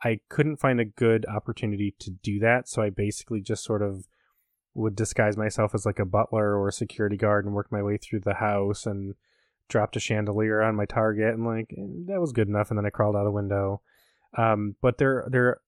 i 0.03 0.19
couldn't 0.29 0.57
find 0.57 0.79
a 0.79 0.85
good 0.85 1.25
opportunity 1.25 1.93
to 1.99 2.11
do 2.11 2.39
that 2.39 2.69
so 2.69 2.81
i 2.81 2.89
basically 2.89 3.41
just 3.41 3.63
sort 3.63 3.81
of 3.81 4.07
would 4.73 4.95
disguise 4.95 5.37
myself 5.37 5.75
as 5.75 5.85
like 5.85 5.99
a 5.99 6.05
butler 6.05 6.57
or 6.57 6.67
a 6.67 6.73
security 6.73 7.17
guard 7.17 7.45
and 7.45 7.53
work 7.53 7.71
my 7.71 7.81
way 7.81 7.97
through 7.97 8.19
the 8.19 8.35
house 8.35 8.85
and 8.85 9.15
dropped 9.69 9.95
a 9.95 9.99
chandelier 9.99 10.61
on 10.61 10.75
my 10.75 10.85
target 10.85 11.33
and 11.33 11.45
like 11.45 11.69
that 12.05 12.19
was 12.19 12.33
good 12.33 12.47
enough 12.47 12.69
and 12.69 12.77
then 12.77 12.85
i 12.85 12.89
crawled 12.89 13.15
out 13.15 13.27
a 13.27 13.31
window. 13.31 13.81
Um 14.37 14.75
but 14.81 14.97
there 14.97 15.27
there 15.29 15.59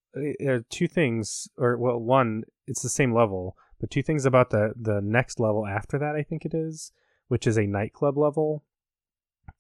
are 0.48 0.66
two 0.70 0.88
things 0.88 1.48
or 1.58 1.78
well 1.78 2.00
one 2.00 2.44
it's 2.68 2.82
the 2.82 2.90
same 2.90 3.14
level 3.14 3.56
but 3.80 3.92
two 3.92 4.02
things 4.02 4.26
about 4.26 4.50
the 4.50 4.74
the 4.80 5.02
next 5.02 5.40
level 5.40 5.68
after 5.68 5.98
that 6.00 6.16
i 6.16 6.24
think 6.24 6.46
it 6.46 6.54
is 6.54 6.92
which 7.28 7.48
is 7.48 7.58
a 7.58 7.66
nightclub 7.66 8.18
level. 8.18 8.64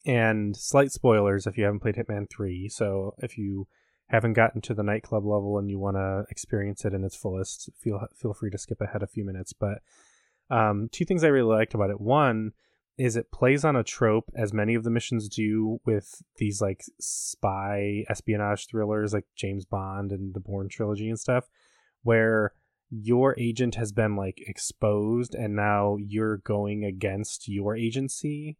And 0.05 0.55
slight 0.55 0.91
spoilers 0.91 1.47
if 1.47 1.57
you 1.57 1.63
haven't 1.63 1.79
played 1.79 1.95
hitman 1.95 2.29
3 2.29 2.69
so 2.69 3.15
if 3.19 3.37
you 3.37 3.67
haven't 4.07 4.33
gotten 4.33 4.61
to 4.61 4.73
the 4.73 4.83
nightclub 4.83 5.25
level 5.25 5.57
and 5.57 5.69
you 5.69 5.79
want 5.79 5.97
to 5.97 6.25
experience 6.29 6.85
it 6.85 6.93
in 6.93 7.03
its 7.03 7.15
fullest 7.15 7.69
feel 7.77 8.05
feel 8.15 8.33
free 8.33 8.51
to 8.51 8.57
skip 8.57 8.81
ahead 8.81 9.03
a 9.03 9.07
few 9.07 9.25
minutes. 9.25 9.53
But 9.53 9.79
um, 10.49 10.89
two 10.91 11.05
things 11.05 11.23
i 11.23 11.27
really 11.27 11.55
liked 11.55 11.73
about 11.73 11.89
it. 11.89 11.99
One 11.99 12.51
is 12.97 13.15
it 13.15 13.31
plays 13.31 13.65
on 13.65 13.75
a 13.75 13.83
trope 13.83 14.29
as 14.35 14.53
many 14.53 14.73
of 14.75 14.83
the 14.83 14.89
missions 14.89 15.27
do 15.27 15.79
with 15.85 16.21
these 16.37 16.61
like 16.61 16.83
spy 16.99 18.05
espionage 18.09 18.67
thrillers 18.67 19.11
like 19.11 19.25
james 19.35 19.65
bond 19.65 20.13
and 20.13 20.33
the 20.33 20.39
bourne 20.39 20.69
trilogy 20.69 21.09
and 21.09 21.19
stuff 21.19 21.49
where 22.03 22.53
your 22.89 23.35
agent 23.37 23.75
has 23.75 23.91
been 23.91 24.15
like 24.15 24.41
exposed 24.47 25.35
and 25.35 25.55
now 25.55 25.97
you're 25.99 26.37
going 26.37 26.85
against 26.85 27.47
your 27.47 27.75
agency. 27.75 28.57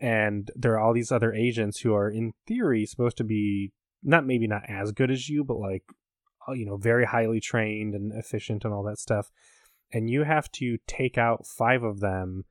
And 0.00 0.50
there 0.54 0.72
are 0.74 0.80
all 0.80 0.94
these 0.94 1.12
other 1.12 1.32
agents 1.32 1.80
who 1.80 1.94
are 1.94 2.08
in 2.08 2.32
theory 2.46 2.86
supposed 2.86 3.16
to 3.18 3.24
be 3.24 3.72
not 4.02 4.26
maybe 4.26 4.46
not 4.46 4.62
as 4.68 4.92
good 4.92 5.10
as 5.10 5.28
you 5.28 5.44
but 5.44 5.58
like 5.58 5.84
uh, 6.48 6.52
you 6.52 6.64
know 6.64 6.76
very 6.76 7.04
highly 7.04 7.40
trained 7.40 7.94
and 7.94 8.12
efficient 8.12 8.64
and 8.64 8.72
all 8.72 8.82
that 8.82 8.98
stuff 8.98 9.30
and 9.92 10.10
you 10.10 10.24
have 10.24 10.50
to 10.52 10.78
take 10.86 11.16
out 11.16 11.46
five 11.46 11.82
of 11.82 12.00
them 12.00 12.44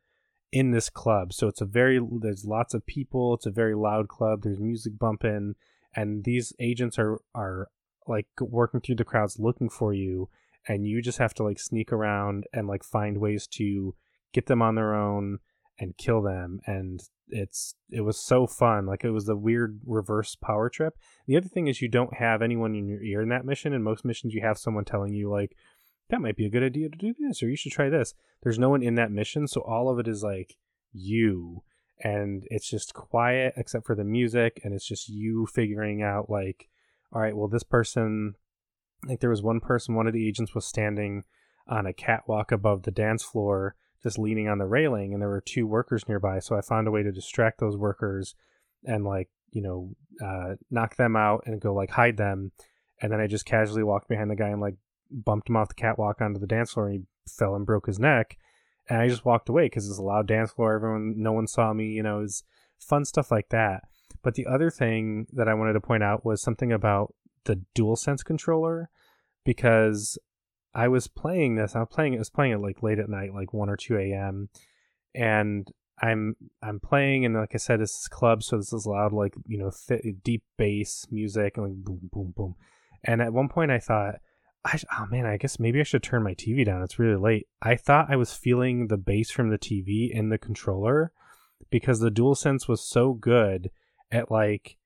in 0.52 0.72
this 0.72 0.90
club. 0.90 1.34
So 1.34 1.48
it's 1.48 1.62
a 1.62 1.66
very 1.66 2.00
there's 2.20 2.46
lots 2.46 2.74
of 2.74 2.86
people 2.86 3.34
it's 3.34 3.46
a 3.46 3.52
very 3.52 3.76
loud 3.76 4.08
club 4.08 4.42
there's 4.44 4.60
music 4.60 4.98
bumping 4.98 5.56
and 5.96 6.24
these 6.24 6.54
agents 6.60 6.98
are 6.98 7.20
are 7.36 7.68
like 8.08 8.28
working 8.40 8.80
through 8.80 8.96
the 8.96 9.04
crowds 9.04 9.38
looking 9.40 9.70
for 9.70 9.94
you 9.94 10.30
and 10.68 10.86
you 10.86 11.02
just 11.02 11.18
have 11.18 11.34
to 11.34 11.44
like 11.44 11.60
sneak 11.60 11.92
around 11.92 12.46
and 12.54 12.68
like 12.68 12.84
find 12.84 13.18
ways 13.18 13.48
to 13.48 13.94
get 14.34 14.46
them 14.46 14.62
on 14.62 14.76
their 14.76 14.96
own 14.96 15.40
and 15.80 15.98
kill 15.98 16.22
them 16.22 16.60
and 16.66 17.02
it's 17.30 17.76
it 17.90 18.02
was 18.02 18.18
so 18.18 18.48
fun 18.48 18.86
like 18.86 19.04
it 19.04 19.12
was 19.12 19.28
a 19.28 19.36
weird 19.36 19.80
reverse 19.86 20.36
power 20.36 20.70
trip. 20.70 20.96
The 21.28 21.38
other 21.38 21.48
thing 21.48 21.68
is 21.68 21.82
you 21.82 21.90
don't 21.90 22.16
have 22.16 22.42
anyone 22.42 22.76
in 22.76 22.88
your 22.88 23.02
ear 23.02 23.22
in 23.22 23.30
that 23.30 23.46
mission 23.46 23.74
in 23.74 23.84
most 23.84 24.06
missions 24.06 24.34
you 24.34 24.42
have 24.42 24.58
someone 24.58 24.86
telling 24.86 25.14
you 25.14 25.30
like 25.30 25.56
that 26.10 26.22
might 26.22 26.38
be 26.38 26.46
a 26.46 26.50
good 26.50 26.64
idea 26.64 26.90
to 26.90 26.98
do 26.98 27.14
this 27.20 27.44
or 27.44 27.50
you 27.50 27.58
should 27.58 27.72
try 27.72 27.90
this. 27.90 28.14
There's 28.44 28.60
no 28.60 28.70
one 28.70 28.82
in 28.82 28.96
that 28.96 29.12
mission 29.12 29.48
so 29.48 29.62
all 29.62 29.90
of 29.90 30.00
it 30.00 30.08
is 30.08 30.24
like 30.24 30.56
you 30.94 31.64
and 32.04 32.44
it's 32.50 32.70
just 32.70 32.94
quiet 32.94 33.54
except 33.58 33.86
for 33.86 33.96
the 33.96 34.04
music 34.04 34.62
and 34.64 34.74
it's 34.74 34.88
just 34.88 35.10
you 35.10 35.48
figuring 35.48 36.02
out 36.02 36.30
like 36.30 36.70
all 37.12 37.22
right 37.22 37.36
well 37.36 37.48
this 37.48 37.64
person 37.64 38.36
like 39.08 39.20
there 39.20 39.30
was 39.30 39.42
one 39.42 39.60
person 39.60 39.96
one 39.96 40.08
of 40.08 40.14
the 40.14 40.28
agents 40.28 40.56
was 40.56 40.66
standing 40.66 41.24
on 41.68 41.86
a 41.86 41.94
catwalk 41.94 42.52
above 42.52 42.84
the 42.84 42.92
dance 42.92 43.24
floor 43.24 43.76
just 44.08 44.20
leaning 44.20 44.48
on 44.48 44.58
the 44.58 44.66
railing 44.66 45.14
and 45.14 45.22
there 45.22 45.30
were 45.30 45.42
two 45.42 45.68
workers 45.68 46.08
nearby 46.08 46.40
so 46.40 46.56
i 46.56 46.62
found 46.62 46.88
a 46.88 46.92
way 46.92 47.04
to 47.04 47.12
distract 47.12 47.60
those 47.60 47.78
workers 47.78 48.36
and 48.86 49.04
like 49.04 49.30
you 49.52 49.62
know 49.62 49.90
uh, 50.24 50.56
knock 50.72 50.96
them 50.96 51.16
out 51.16 51.44
and 51.46 51.62
go 51.62 51.74
like 51.74 51.92
hide 51.92 52.18
them. 52.18 52.52
And 53.02 53.12
then 53.12 53.20
i 53.20 53.28
just 53.28 53.46
casually 53.46 53.84
walked 53.84 54.10
behind 54.10 54.32
the 54.32 54.36
guy 54.36 54.50
and 54.50 54.62
like 54.62 54.76
bumped 55.12 55.50
him 55.50 55.58
off 55.58 55.70
the 55.70 55.76
catwalk 55.76 56.22
onto 56.22 56.40
the 56.40 56.48
dance 56.48 56.72
floor 56.72 56.88
and 56.88 56.96
he 57.00 57.32
fell 57.32 57.56
and 57.56 57.66
broke 57.66 57.86
his 57.86 58.00
neck. 58.00 58.38
And 58.90 59.00
i 59.00 59.08
just 59.08 59.26
walked 59.26 59.50
away 59.50 59.66
because 59.66 59.90
it's 59.90 60.00
a 60.00 60.04
loud 60.04 60.28
dance 60.28 60.52
floor. 60.52 60.76
Everyone 60.76 61.14
no 61.18 61.34
one 61.34 61.48
saw 61.48 61.74
me 61.74 61.88
you 61.88 62.04
know 62.04 62.20
it 62.20 62.24
was 62.24 62.44
fun 62.80 63.06
stuff 63.06 63.32
like 63.32 63.50
that. 63.50 63.84
But 64.24 64.36
the 64.36 64.48
other 64.48 64.70
thing 64.70 65.28
that 65.34 65.48
i 65.48 65.54
wanted 65.54 65.74
to 65.74 65.82
point 65.82 66.04
out 66.04 66.26
was 66.26 66.42
something 66.42 66.72
about 66.72 67.14
the 67.46 67.62
dual 67.74 67.96
sense 67.96 68.24
controller 68.24 68.90
because 69.46 70.18
I 70.78 70.88
was 70.90 71.08
playing 71.08 71.56
this. 71.56 71.76
I 71.76 71.80
was 71.80 71.90
playing. 71.92 72.14
I 72.14 72.20
was 72.20 72.30
playing 72.30 72.54
it 72.54 72.62
like 72.62 72.84
late 72.84 73.00
at 73.00 73.10
night, 73.10 73.34
like 73.34 73.52
one 73.52 73.68
or 73.68 73.76
two 73.76 73.98
a.m. 73.98 74.50
And 75.16 75.68
I'm 76.00 76.36
I'm 76.62 76.80
playing, 76.80 77.26
and 77.26 77.34
like 77.34 77.56
I 77.56 77.58
said, 77.58 77.82
is 77.82 78.08
club, 78.12 78.44
so 78.44 78.58
this 78.58 78.72
is 78.72 78.86
loud, 78.86 79.12
like 79.12 79.34
you 79.48 79.58
know, 79.58 79.72
th- 79.88 80.04
deep 80.24 80.44
bass 80.56 81.08
music, 81.10 81.58
and 81.58 81.66
like 81.66 81.84
boom, 81.84 82.10
boom, 82.14 82.34
boom. 82.38 82.56
And 83.04 83.24
at 83.24 83.34
one 83.34 83.50
point, 83.50 83.72
I 83.72 83.80
thought, 83.80 84.16
I 84.64 84.80
oh 85.00 85.08
man, 85.10 85.26
I 85.26 85.38
guess 85.38 85.60
maybe 85.60 85.80
I 85.80 85.84
should 85.84 86.04
turn 86.04 86.22
my 86.22 86.36
TV 86.36 86.64
down. 86.64 86.84
It's 86.84 87.00
really 87.00 87.20
late. 87.20 87.48
I 87.60 87.76
thought 87.76 88.12
I 88.12 88.16
was 88.16 88.34
feeling 88.34 88.88
the 88.88 88.98
bass 88.98 89.32
from 89.32 89.50
the 89.50 89.58
TV 89.58 90.12
in 90.12 90.30
the 90.30 90.38
controller 90.38 91.12
because 91.72 92.00
the 92.00 92.12
DualSense 92.12 92.68
was 92.68 92.88
so 92.88 93.14
good 93.14 93.72
at 94.12 94.30
like 94.30 94.78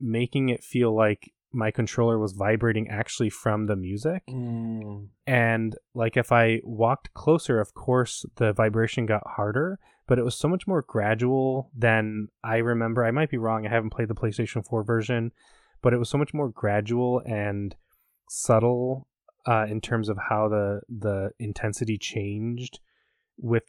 making 0.00 0.48
it 0.48 0.64
feel 0.64 0.92
like 0.94 1.32
my 1.52 1.70
controller 1.70 2.18
was 2.18 2.32
vibrating 2.32 2.88
actually 2.88 3.30
from 3.30 3.66
the 3.66 3.76
music 3.76 4.22
Mm. 4.28 5.08
and 5.26 5.76
like 5.94 6.16
if 6.16 6.30
i 6.32 6.60
walked 6.62 7.12
closer 7.14 7.58
of 7.60 7.72
course 7.74 8.24
the 8.36 8.52
vibration 8.52 9.06
got 9.06 9.22
harder 9.36 9.78
but 10.06 10.18
it 10.18 10.24
was 10.24 10.34
so 10.38 10.48
much 10.48 10.66
more 10.66 10.82
gradual 10.86 11.70
than 11.76 12.28
i 12.44 12.56
remember 12.58 13.04
i 13.04 13.10
might 13.10 13.30
be 13.30 13.38
wrong 13.38 13.66
i 13.66 13.70
haven't 13.70 13.90
played 13.90 14.08
the 14.08 14.14
playstation 14.14 14.62
4 14.66 14.82
version 14.84 15.32
but 15.80 15.94
it 15.94 15.98
was 15.98 16.08
so 16.10 16.18
much 16.18 16.34
more 16.34 16.48
gradual 16.50 17.22
and 17.24 17.76
subtle 18.28 19.08
uh, 19.46 19.64
in 19.68 19.80
terms 19.80 20.08
of 20.10 20.18
how 20.28 20.48
the 20.48 20.80
the 20.88 21.30
intensity 21.38 21.96
changed 21.96 22.80
with 23.38 23.62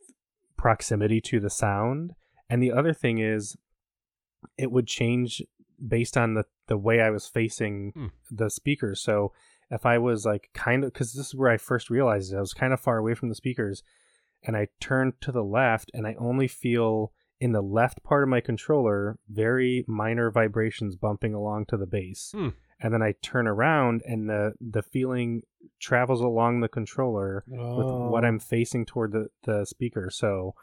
proximity 0.58 1.22
to 1.22 1.40
the 1.40 1.50
sound. 1.50 2.12
And 2.50 2.62
the 2.62 2.72
other 2.72 2.92
thing 2.94 3.20
is, 3.20 3.56
it 4.58 4.72
would 4.72 4.88
change 4.88 5.42
based 5.88 6.18
on 6.18 6.34
the 6.34 6.44
the 6.70 6.78
way 6.78 7.02
I 7.02 7.10
was 7.10 7.28
facing 7.28 7.92
Hmm. 7.94 8.08
the 8.32 8.50
speakers. 8.50 9.02
So 9.02 9.34
if 9.70 9.86
I 9.86 9.98
was 9.98 10.26
like 10.26 10.50
kind 10.54 10.84
of 10.86 10.94
because 10.94 11.14
this 11.14 11.28
is 11.28 11.36
where 11.36 11.52
I 11.52 11.58
first 11.58 11.90
realized 11.90 12.32
it, 12.34 12.38
I 12.38 12.40
was 12.40 12.54
kind 12.54 12.72
of 12.74 12.80
far 12.80 12.98
away 12.98 13.14
from 13.14 13.30
the 13.30 13.36
speakers, 13.36 13.84
and 14.44 14.56
I 14.56 14.68
turned 14.80 15.20
to 15.22 15.32
the 15.34 15.44
left, 15.44 15.92
and 15.94 16.08
I 16.08 16.16
only 16.18 16.48
feel 16.48 17.12
in 17.42 17.52
the 17.52 17.62
left 17.62 18.02
part 18.04 18.24
of 18.24 18.30
my 18.30 18.42
controller 18.42 19.18
very 19.30 19.86
minor 19.88 20.30
vibrations 20.32 20.96
bumping 20.96 21.34
along 21.34 21.66
to 21.68 21.78
the 21.78 21.86
bass. 21.88 22.32
Hmm. 22.34 22.50
And 22.82 22.94
then 22.94 23.02
I 23.04 23.14
turn 23.22 23.46
around, 23.48 24.02
and 24.06 24.30
the 24.30 24.54
the 24.62 24.82
feeling 24.82 25.42
travels 25.80 26.22
along 26.22 26.62
the 26.62 26.70
controller 26.70 27.44
with 27.48 27.60
what 28.14 28.24
Oh. 28.24 28.28
I'm 28.28 28.40
facing 28.40 28.86
toward 28.86 29.12
the, 29.12 29.28
the 29.44 29.66
speaker. 29.66 30.10
So 30.10 30.56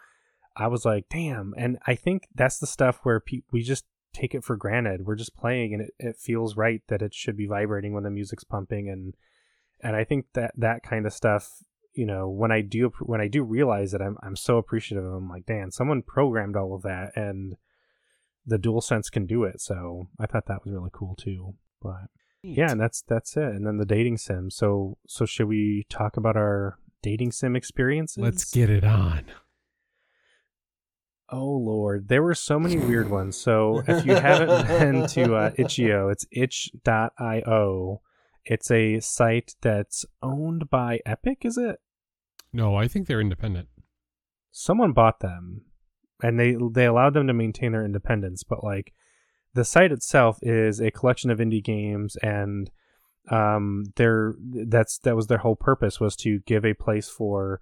I 0.57 0.69
was 0.69 0.87
like, 0.87 1.05
damn. 1.11 1.53
And 1.59 1.79
I 1.87 1.95
think 1.95 2.29
that's 2.35 2.59
the 2.59 2.67
stuff 2.67 3.01
where 3.03 3.21
pe- 3.21 3.43
we 3.53 3.63
just 3.63 3.85
take 4.17 4.35
it 4.35 4.45
for 4.45 4.57
granted. 4.57 5.07
We're 5.07 5.17
just 5.17 5.37
playing 5.37 5.75
and 5.75 5.83
it, 5.83 5.95
it 5.99 6.17
feels 6.17 6.57
right 6.57 6.83
that 6.89 7.03
it 7.03 7.15
should 7.15 7.37
be 7.37 7.47
vibrating 7.47 7.93
when 7.93 8.05
the 8.05 8.11
music's 8.11 8.45
pumping. 8.45 8.89
And, 8.89 9.15
and 9.81 9.95
I 9.95 10.05
think 10.05 10.27
that 10.35 10.53
that 10.57 10.83
kind 10.83 11.07
of 11.07 11.13
stuff, 11.13 11.51
you 11.95 12.07
know, 12.07 12.29
when 12.29 12.53
I 12.53 12.61
do, 12.61 12.93
when 13.01 13.21
I 13.21 13.29
do 13.29 13.43
realize 13.43 13.95
it, 13.95 14.01
I'm, 14.01 14.17
I'm 14.23 14.37
so 14.37 14.59
appreciative 14.59 15.05
of 15.05 15.13
I'm 15.13 15.29
like, 15.29 15.47
damn, 15.47 15.71
someone 15.71 16.03
programmed 16.03 16.57
all 16.57 16.75
of 16.75 16.83
that 16.83 17.13
and 17.17 17.57
the 18.47 18.59
dual 18.59 18.81
sense 18.81 19.11
can 19.11 19.27
do 19.27 19.45
it. 19.45 19.61
So 19.61 20.09
I 20.19 20.27
thought 20.27 20.47
that 20.47 20.65
was 20.65 20.73
really 20.73 20.91
cool 20.93 21.17
too. 21.17 21.55
But 21.83 22.09
yeah, 22.43 22.71
and 22.71 22.81
that's 22.81 23.03
that's 23.03 23.37
it. 23.37 23.43
And 23.43 23.67
then 23.67 23.79
the 23.79 23.85
dating 23.85 24.19
sim. 24.19 24.51
So 24.51 24.99
so 25.07 25.27
should 25.27 25.49
we 25.49 25.87
talk 25.89 26.17
about 26.17 26.37
our 26.37 26.79
dating 27.03 27.33
sim 27.33 27.57
experiences? 27.57 28.23
Let's 28.23 28.51
get 28.51 28.71
it 28.71 28.85
on. 28.85 29.25
Oh 31.29 31.51
lord, 31.51 32.09
there 32.09 32.23
were 32.23 32.35
so 32.35 32.59
many 32.59 32.77
weird 32.79 33.11
ones. 33.11 33.37
So 33.37 33.83
if 33.87 34.07
you 34.07 34.15
haven't 34.15 34.69
been 34.69 35.07
to 35.09 35.35
uh, 35.35 35.51
itch.io, 35.57 36.09
it's 36.09 36.27
itch.io. 36.31 38.01
It's 38.45 38.71
a 38.71 39.01
site 39.01 39.55
that's 39.61 40.05
owned 40.23 40.71
by 40.71 41.01
Epic, 41.05 41.39
is 41.45 41.59
it? 41.59 41.81
No, 42.53 42.77
I 42.77 42.87
think 42.87 43.07
they're 43.07 43.21
independent. 43.21 43.69
Someone 44.53 44.93
bought 44.93 45.21
them 45.21 45.63
and 46.23 46.39
they 46.39 46.57
they 46.73 46.87
allowed 46.87 47.15
them 47.15 47.27
to 47.27 47.35
maintain 47.35 47.73
their 47.73 47.85
independence, 47.85 48.45
but 48.45 48.63
like 48.63 48.93
the 49.55 49.65
site 49.65 49.93
itself 49.93 50.39
is 50.43 50.81
a 50.81 50.91
collection 50.91 51.31
of 51.31 51.39
indie 51.39 51.65
games 51.65 52.17
and 52.23 52.71
um 53.31 53.85
their 53.97 54.35
that's 54.69 54.99
that 54.99 55.17
was 55.17 55.27
their 55.27 55.39
whole 55.39 55.57
purpose 55.57 55.99
was 55.99 56.15
to 56.15 56.39
give 56.47 56.65
a 56.65 56.75
place 56.75 57.09
for 57.09 57.61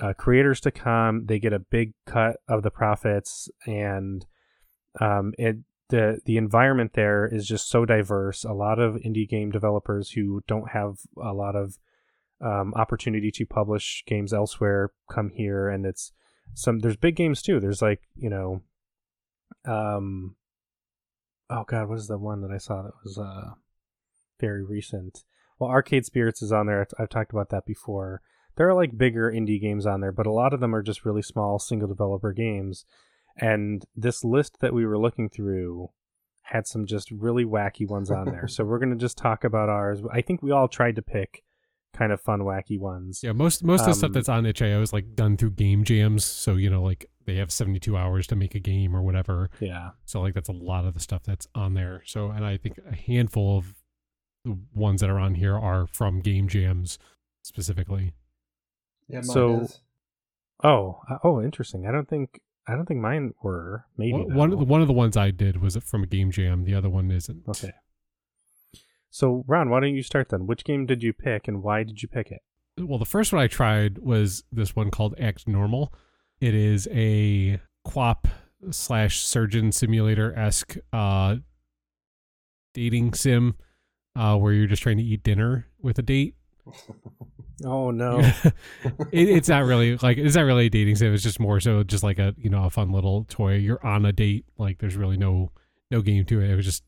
uh, 0.00 0.12
creators 0.14 0.60
to 0.60 0.70
come. 0.70 1.26
They 1.26 1.38
get 1.38 1.52
a 1.52 1.58
big 1.58 1.92
cut 2.06 2.36
of 2.48 2.62
the 2.62 2.70
profits 2.70 3.48
and 3.66 4.26
um 5.00 5.32
it 5.38 5.58
the 5.90 6.20
the 6.24 6.36
environment 6.36 6.92
there 6.94 7.26
is 7.26 7.46
just 7.46 7.68
so 7.68 7.84
diverse. 7.84 8.44
A 8.44 8.52
lot 8.52 8.78
of 8.78 8.94
indie 8.96 9.28
game 9.28 9.50
developers 9.50 10.10
who 10.12 10.42
don't 10.46 10.70
have 10.70 10.98
a 11.22 11.32
lot 11.32 11.54
of 11.54 11.78
um, 12.40 12.72
opportunity 12.74 13.30
to 13.32 13.44
publish 13.44 14.02
games 14.06 14.32
elsewhere 14.32 14.92
come 15.10 15.30
here 15.30 15.68
and 15.68 15.84
it's 15.84 16.12
some 16.54 16.78
there's 16.78 16.96
big 16.96 17.16
games 17.16 17.42
too. 17.42 17.60
There's 17.60 17.82
like 17.82 18.02
you 18.16 18.30
know 18.30 18.62
um 19.66 20.36
oh 21.50 21.64
god 21.66 21.88
what 21.88 21.98
is 21.98 22.06
the 22.06 22.16
one 22.16 22.40
that 22.40 22.50
i 22.50 22.56
saw 22.56 22.82
that 22.82 22.92
was 23.04 23.18
uh 23.18 23.50
very 24.40 24.64
recent? 24.64 25.24
Well 25.58 25.70
arcade 25.70 26.06
spirits 26.06 26.40
is 26.40 26.52
on 26.52 26.66
there. 26.66 26.80
I've, 26.80 26.94
I've 26.98 27.08
talked 27.10 27.32
about 27.32 27.50
that 27.50 27.66
before 27.66 28.22
there 28.60 28.68
are 28.68 28.74
like 28.74 28.98
bigger 28.98 29.32
indie 29.32 29.58
games 29.58 29.86
on 29.86 30.02
there 30.02 30.12
but 30.12 30.26
a 30.26 30.30
lot 30.32 30.52
of 30.52 30.60
them 30.60 30.74
are 30.74 30.82
just 30.82 31.06
really 31.06 31.22
small 31.22 31.58
single 31.58 31.88
developer 31.88 32.30
games 32.30 32.84
and 33.38 33.86
this 33.96 34.22
list 34.22 34.58
that 34.60 34.74
we 34.74 34.84
were 34.84 34.98
looking 34.98 35.30
through 35.30 35.88
had 36.42 36.66
some 36.66 36.84
just 36.84 37.10
really 37.10 37.44
wacky 37.44 37.88
ones 37.88 38.10
on 38.10 38.26
there 38.26 38.46
so 38.54 38.62
we're 38.62 38.78
going 38.78 38.90
to 38.90 38.96
just 38.96 39.16
talk 39.16 39.44
about 39.44 39.70
ours 39.70 40.00
i 40.12 40.20
think 40.20 40.42
we 40.42 40.50
all 40.50 40.68
tried 40.68 40.94
to 40.94 41.00
pick 41.00 41.42
kind 41.94 42.12
of 42.12 42.20
fun 42.20 42.40
wacky 42.40 42.78
ones 42.78 43.20
Yeah, 43.22 43.32
most 43.32 43.64
most 43.64 43.80
of 43.80 43.86
the 43.86 43.94
stuff 43.94 44.08
Um, 44.08 44.12
that's 44.12 44.28
on 44.28 44.44
itch.io 44.44 44.82
is 44.82 44.92
like 44.92 45.14
done 45.14 45.36
through 45.36 45.52
game 45.52 45.84
jams. 45.84 46.24
So 46.24 46.54
you 46.54 46.70
know, 46.70 46.82
like 46.82 47.06
they 47.26 47.34
have 47.36 47.50
seventy 47.50 47.80
two 47.80 47.96
hours 47.96 48.28
to 48.28 48.36
make 48.36 48.54
a 48.54 48.60
game 48.60 48.94
or 48.94 49.02
whatever. 49.02 49.50
yeah 49.60 49.90
So 50.04 50.20
like 50.20 50.34
that's 50.34 50.48
a 50.48 50.52
lot 50.52 50.84
of 50.84 50.94
the 50.94 51.00
stuff 51.00 51.22
that's 51.24 51.48
on 51.54 51.74
there. 51.74 52.02
So 52.06 52.30
and 52.30 52.44
I 52.44 52.58
think 52.58 52.78
a 52.88 52.94
handful 52.94 53.58
of 53.58 53.74
the 54.44 54.56
ones 54.72 55.00
that 55.00 55.10
are 55.10 55.18
on 55.18 55.34
here 55.34 55.58
are 55.58 55.88
from 55.88 56.20
game 56.20 56.46
jams 56.46 56.98
specifically. 57.42 58.12
Yeah, 59.10 59.18
mine 59.18 59.24
So- 59.24 59.60
is. 59.60 59.80
Oh, 60.62 61.00
uh, 61.10 61.18
oh, 61.24 61.40
interesting. 61.42 61.86
I 61.86 61.90
don't 61.92 62.08
think 62.08 62.40
I 62.66 62.74
don't 62.74 62.86
think 62.86 63.00
mine 63.00 63.32
were. 63.42 63.86
Maybe 63.96 64.12
One 64.12 64.34
one 64.34 64.52
of 64.52 64.58
the, 64.58 64.64
one 64.64 64.80
of 64.82 64.86
the 64.86 64.92
ones 64.92 65.16
I 65.16 65.30
did 65.30 65.60
was 65.60 65.76
from 65.76 66.02
a 66.02 66.06
game 66.06 66.30
jam. 66.30 66.64
The 66.64 66.74
other 66.74 66.90
one 66.90 67.10
isn't. 67.10 67.42
Okay. 67.48 67.72
So, 69.08 69.44
Ron, 69.48 69.70
why 69.70 69.80
don't 69.80 69.94
you 69.94 70.02
start 70.02 70.28
then? 70.28 70.46
Which 70.46 70.64
game 70.64 70.86
did 70.86 71.02
you 71.02 71.12
pick, 71.12 71.48
and 71.48 71.62
why 71.62 71.82
did 71.82 72.02
you 72.02 72.08
pick 72.08 72.30
it? 72.30 72.42
well, 72.78 72.98
the 72.98 73.04
first 73.04 73.32
one 73.32 73.42
I 73.42 73.46
tried 73.46 73.98
was 73.98 74.44
this 74.52 74.76
one 74.76 74.90
called 74.90 75.14
Act 75.18 75.48
Normal. 75.48 75.92
It 76.40 76.54
is 76.54 76.88
a 76.92 77.60
QWOP 77.86 78.26
slash 78.70 79.22
surgeon 79.22 79.72
simulator 79.72 80.32
esque 80.38 80.76
uh, 80.92 81.36
dating 82.72 83.14
sim 83.14 83.56
uh, 84.16 84.36
where 84.36 84.52
you're 84.52 84.66
just 84.66 84.82
trying 84.82 84.98
to 84.98 85.02
eat 85.02 85.22
dinner 85.22 85.66
with 85.80 85.98
a 85.98 86.02
date. 86.02 86.36
Oh 87.64 87.90
no! 87.90 88.18
it, 88.44 88.54
it's 89.12 89.48
not 89.48 89.64
really 89.64 89.96
like 89.98 90.18
it's 90.18 90.36
not 90.36 90.42
really 90.42 90.66
a 90.66 90.70
dating 90.70 90.96
sim. 90.96 91.12
It's 91.12 91.22
just 91.22 91.40
more 91.40 91.60
so 91.60 91.82
just 91.82 92.02
like 92.02 92.18
a 92.18 92.34
you 92.38 92.50
know 92.50 92.64
a 92.64 92.70
fun 92.70 92.90
little 92.90 93.24
toy. 93.28 93.56
You're 93.56 93.84
on 93.84 94.04
a 94.06 94.12
date. 94.12 94.44
Like 94.58 94.78
there's 94.78 94.96
really 94.96 95.16
no 95.16 95.50
no 95.90 96.02
game 96.02 96.24
to 96.26 96.40
it. 96.40 96.50
It 96.50 96.56
was 96.56 96.64
just 96.64 96.84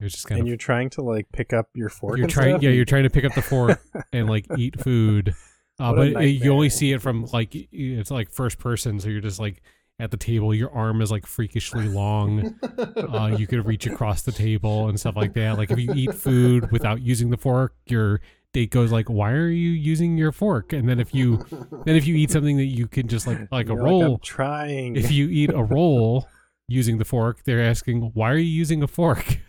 it 0.00 0.04
was 0.04 0.12
just 0.12 0.26
kind 0.26 0.38
and 0.38 0.40
of 0.40 0.42
And 0.42 0.48
you're 0.48 0.56
trying 0.56 0.90
to 0.90 1.02
like 1.02 1.30
pick 1.32 1.52
up 1.52 1.68
your 1.74 1.88
fork. 1.88 2.18
you're 2.18 2.26
trying 2.26 2.60
yeah 2.60 2.70
you're 2.70 2.84
trying 2.84 3.04
to 3.04 3.10
pick 3.10 3.24
up 3.24 3.34
the 3.34 3.42
fork 3.42 3.80
and 4.12 4.28
like 4.28 4.46
eat 4.58 4.80
food 4.80 5.34
uh, 5.78 5.92
but 5.92 6.08
it, 6.08 6.28
you 6.30 6.52
only 6.52 6.68
see 6.68 6.92
it 6.92 7.00
from 7.00 7.26
like 7.32 7.54
it's 7.54 8.10
like 8.10 8.30
first 8.30 8.58
person 8.58 9.00
so 9.00 9.08
you're 9.08 9.20
just 9.20 9.38
like 9.38 9.62
at 10.00 10.10
the 10.10 10.16
table 10.16 10.52
your 10.52 10.70
arm 10.72 11.00
is 11.00 11.10
like 11.10 11.26
freakishly 11.26 11.88
long 11.88 12.54
uh, 12.96 13.34
you 13.38 13.46
could 13.46 13.64
reach 13.64 13.86
across 13.86 14.22
the 14.22 14.32
table 14.32 14.88
and 14.88 14.98
stuff 14.98 15.16
like 15.16 15.32
that 15.34 15.56
like 15.56 15.70
if 15.70 15.78
you 15.78 15.92
eat 15.94 16.12
food 16.12 16.70
without 16.72 17.00
using 17.00 17.30
the 17.30 17.36
fork 17.36 17.74
your 17.86 18.20
date 18.54 18.70
goes 18.70 18.90
like 18.90 19.10
why 19.10 19.32
are 19.32 19.48
you 19.48 19.70
using 19.70 20.16
your 20.16 20.32
fork? 20.32 20.72
And 20.72 20.88
then 20.88 20.98
if 20.98 21.14
you 21.14 21.44
then 21.84 21.96
if 21.96 22.06
you 22.06 22.14
eat 22.14 22.30
something 22.30 22.56
that 22.56 22.64
you 22.64 22.88
can 22.88 23.06
just 23.06 23.26
like 23.26 23.52
like 23.52 23.66
a 23.66 23.74
You're 23.74 23.82
roll 23.82 24.14
I'm 24.14 24.20
trying. 24.20 24.96
if 24.96 25.10
you 25.10 25.28
eat 25.28 25.50
a 25.50 25.62
roll 25.62 26.26
using 26.66 26.96
the 26.96 27.04
fork 27.04 27.42
they're 27.44 27.60
asking 27.60 28.12
why 28.14 28.30
are 28.30 28.38
you 28.38 28.44
using 28.44 28.82
a 28.82 28.88
fork? 28.88 29.38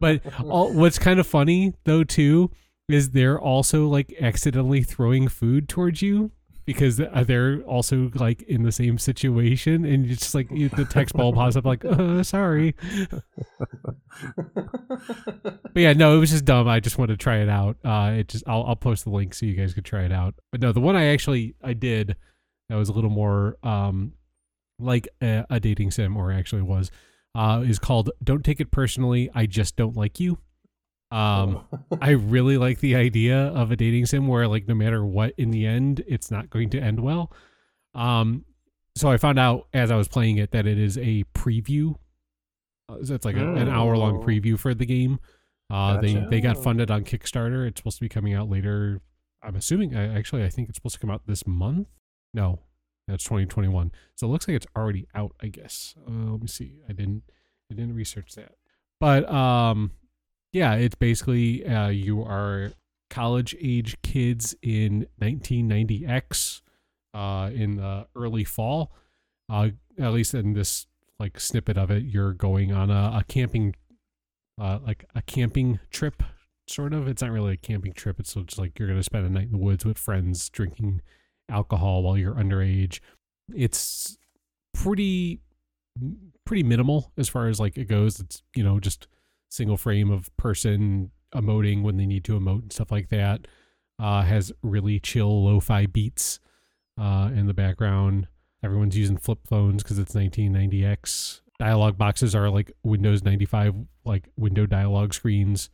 But 0.00 0.22
all, 0.44 0.72
what's 0.72 0.98
kind 0.98 1.20
of 1.20 1.26
funny 1.26 1.74
though 1.84 2.04
too 2.04 2.50
is 2.88 3.10
they're 3.10 3.38
also 3.38 3.86
like 3.86 4.14
accidentally 4.20 4.82
throwing 4.82 5.28
food 5.28 5.68
towards 5.68 6.00
you 6.00 6.30
because 6.68 7.00
uh, 7.00 7.24
they're 7.26 7.62
also 7.62 8.10
like 8.16 8.42
in 8.42 8.62
the 8.62 8.70
same 8.70 8.98
situation 8.98 9.86
and 9.86 10.04
it's 10.04 10.20
just 10.20 10.34
like 10.34 10.50
the 10.50 10.86
text 10.90 11.14
ball 11.14 11.32
pops 11.32 11.56
up 11.56 11.64
like 11.64 11.82
uh, 11.82 12.22
sorry. 12.22 12.74
But 15.72 15.80
yeah 15.80 15.94
no 15.94 16.14
it 16.14 16.18
was 16.18 16.30
just 16.30 16.44
dumb. 16.44 16.68
I 16.68 16.78
just 16.78 16.98
wanted 16.98 17.18
to 17.18 17.22
try 17.22 17.38
it 17.38 17.48
out. 17.48 17.78
Uh 17.82 18.16
it 18.18 18.28
just 18.28 18.44
I'll, 18.46 18.64
I'll 18.64 18.76
post 18.76 19.04
the 19.04 19.10
link 19.10 19.32
so 19.32 19.46
you 19.46 19.54
guys 19.54 19.72
could 19.72 19.86
try 19.86 20.02
it 20.02 20.12
out. 20.12 20.34
But 20.52 20.60
no 20.60 20.72
the 20.72 20.80
one 20.80 20.94
i 20.94 21.06
actually 21.06 21.54
i 21.64 21.72
did 21.72 22.16
that 22.68 22.76
was 22.76 22.90
a 22.90 22.92
little 22.92 23.08
more 23.08 23.56
um 23.62 24.12
like 24.78 25.08
a, 25.22 25.46
a 25.48 25.60
dating 25.60 25.90
sim 25.90 26.18
or 26.18 26.30
actually 26.30 26.60
was 26.60 26.90
uh 27.34 27.64
is 27.66 27.78
called 27.78 28.10
don't 28.22 28.44
take 28.44 28.60
it 28.60 28.70
personally 28.70 29.30
i 29.34 29.46
just 29.46 29.74
don't 29.76 29.96
like 29.96 30.20
you 30.20 30.36
um 31.10 31.64
I 32.02 32.10
really 32.10 32.58
like 32.58 32.80
the 32.80 32.94
idea 32.96 33.36
of 33.48 33.70
a 33.70 33.76
dating 33.76 34.06
sim 34.06 34.26
where 34.26 34.46
like 34.46 34.68
no 34.68 34.74
matter 34.74 35.04
what 35.04 35.34
in 35.38 35.50
the 35.50 35.66
end 35.66 36.02
it's 36.06 36.30
not 36.30 36.50
going 36.50 36.70
to 36.70 36.78
end 36.80 37.00
well. 37.00 37.32
Um 37.94 38.44
so 38.96 39.10
I 39.10 39.16
found 39.16 39.38
out 39.38 39.68
as 39.72 39.90
I 39.90 39.96
was 39.96 40.08
playing 40.08 40.38
it 40.38 40.50
that 40.50 40.66
it 40.66 40.78
is 40.78 40.98
a 40.98 41.24
preview. 41.34 41.94
Uh, 42.88 43.04
so 43.04 43.14
it's 43.14 43.24
like 43.24 43.36
a, 43.36 43.54
an 43.54 43.68
hour 43.68 43.96
long 43.96 44.16
Oh. 44.18 44.26
preview 44.26 44.58
for 44.58 44.74
the 44.74 44.86
game. 44.86 45.18
Uh 45.70 46.00
they 46.00 46.14
they 46.30 46.40
got 46.40 46.62
funded 46.62 46.90
on 46.90 47.04
Kickstarter. 47.04 47.66
It's 47.66 47.78
supposed 47.80 47.98
to 47.98 48.04
be 48.04 48.08
coming 48.08 48.34
out 48.34 48.48
later. 48.50 49.00
I'm 49.42 49.56
assuming 49.56 49.96
I 49.96 50.16
actually 50.16 50.44
I 50.44 50.48
think 50.50 50.68
it's 50.68 50.76
supposed 50.76 50.94
to 50.96 51.00
come 51.00 51.10
out 51.10 51.22
this 51.26 51.46
month. 51.46 51.88
No. 52.34 52.60
That's 53.06 53.24
2021. 53.24 53.92
So 54.16 54.26
it 54.26 54.30
looks 54.30 54.46
like 54.46 54.54
it's 54.56 54.66
already 54.76 55.06
out, 55.14 55.32
I 55.42 55.46
guess. 55.46 55.94
Uh, 56.06 56.32
let 56.32 56.42
me 56.42 56.46
see. 56.48 56.80
I 56.88 56.92
didn't 56.92 57.22
I 57.70 57.74
didn't 57.74 57.94
research 57.94 58.32
that. 58.34 58.52
But 59.00 59.30
um 59.30 59.92
yeah, 60.52 60.74
it's 60.74 60.94
basically 60.94 61.66
uh, 61.66 61.88
you 61.88 62.22
are 62.22 62.72
college 63.10 63.56
age 63.60 63.96
kids 64.02 64.54
in 64.62 65.06
1990X 65.20 66.62
uh, 67.14 67.50
in 67.52 67.76
the 67.76 68.06
early 68.16 68.44
fall. 68.44 68.92
Uh, 69.50 69.70
at 69.98 70.12
least 70.12 70.34
in 70.34 70.52
this 70.52 70.86
like 71.18 71.40
snippet 71.40 71.76
of 71.76 71.90
it, 71.90 72.04
you're 72.04 72.32
going 72.32 72.72
on 72.72 72.90
a, 72.90 73.18
a 73.18 73.24
camping, 73.26 73.74
uh, 74.60 74.78
like 74.86 75.04
a 75.14 75.22
camping 75.22 75.80
trip 75.90 76.22
sort 76.66 76.92
of. 76.92 77.08
It's 77.08 77.22
not 77.22 77.30
really 77.30 77.54
a 77.54 77.56
camping 77.56 77.92
trip. 77.92 78.20
It's 78.20 78.34
just 78.34 78.58
like 78.58 78.78
you're 78.78 78.88
going 78.88 79.00
to 79.00 79.04
spend 79.04 79.26
a 79.26 79.30
night 79.30 79.46
in 79.46 79.52
the 79.52 79.58
woods 79.58 79.84
with 79.84 79.98
friends 79.98 80.48
drinking 80.48 81.00
alcohol 81.48 82.02
while 82.02 82.16
you're 82.16 82.34
underage. 82.34 83.00
It's 83.54 84.18
pretty 84.74 85.40
pretty 86.44 86.62
minimal 86.62 87.12
as 87.18 87.28
far 87.28 87.48
as 87.48 87.58
like 87.58 87.76
it 87.76 87.86
goes. 87.86 88.20
It's, 88.20 88.42
you 88.54 88.62
know, 88.62 88.78
just 88.78 89.08
single 89.48 89.76
frame 89.76 90.10
of 90.10 90.34
person 90.36 91.10
emoting 91.34 91.82
when 91.82 91.96
they 91.96 92.06
need 92.06 92.24
to 92.24 92.38
emote 92.38 92.62
and 92.62 92.72
stuff 92.72 92.90
like 92.90 93.08
that. 93.10 93.46
Uh, 93.98 94.22
has 94.22 94.52
really 94.62 95.00
chill 95.00 95.44
lo-fi 95.44 95.84
beats 95.86 96.38
uh, 97.00 97.30
in 97.34 97.46
the 97.46 97.54
background. 97.54 98.28
Everyone's 98.62 98.96
using 98.96 99.16
flip 99.16 99.40
phones 99.46 99.82
because 99.82 99.98
it's 99.98 100.14
1990X. 100.14 101.40
Dialog 101.58 101.98
boxes 101.98 102.34
are 102.34 102.48
like 102.48 102.70
Windows 102.84 103.24
95, 103.24 103.74
like 104.04 104.28
window 104.36 104.66
dialog 104.66 105.12
screens. 105.14 105.70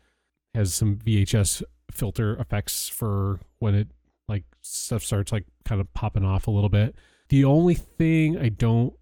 Has 0.55 0.73
some 0.73 0.97
VHS 0.97 1.63
filter 1.91 2.37
effects 2.37 2.89
for 2.89 3.41
when 3.59 3.75
it 3.75 3.89
like 4.29 4.45
stuff 4.63 5.03
starts 5.03 5.33
like 5.33 5.45
kind 5.65 5.81
of 5.81 5.93
popping 5.93 6.25
off 6.25 6.47
a 6.47 6.51
little 6.51 6.71
bit. 6.71 6.95
The 7.29 7.45
only 7.45 7.75
thing 7.75 8.39
I 8.39 8.49
don't 8.49 8.95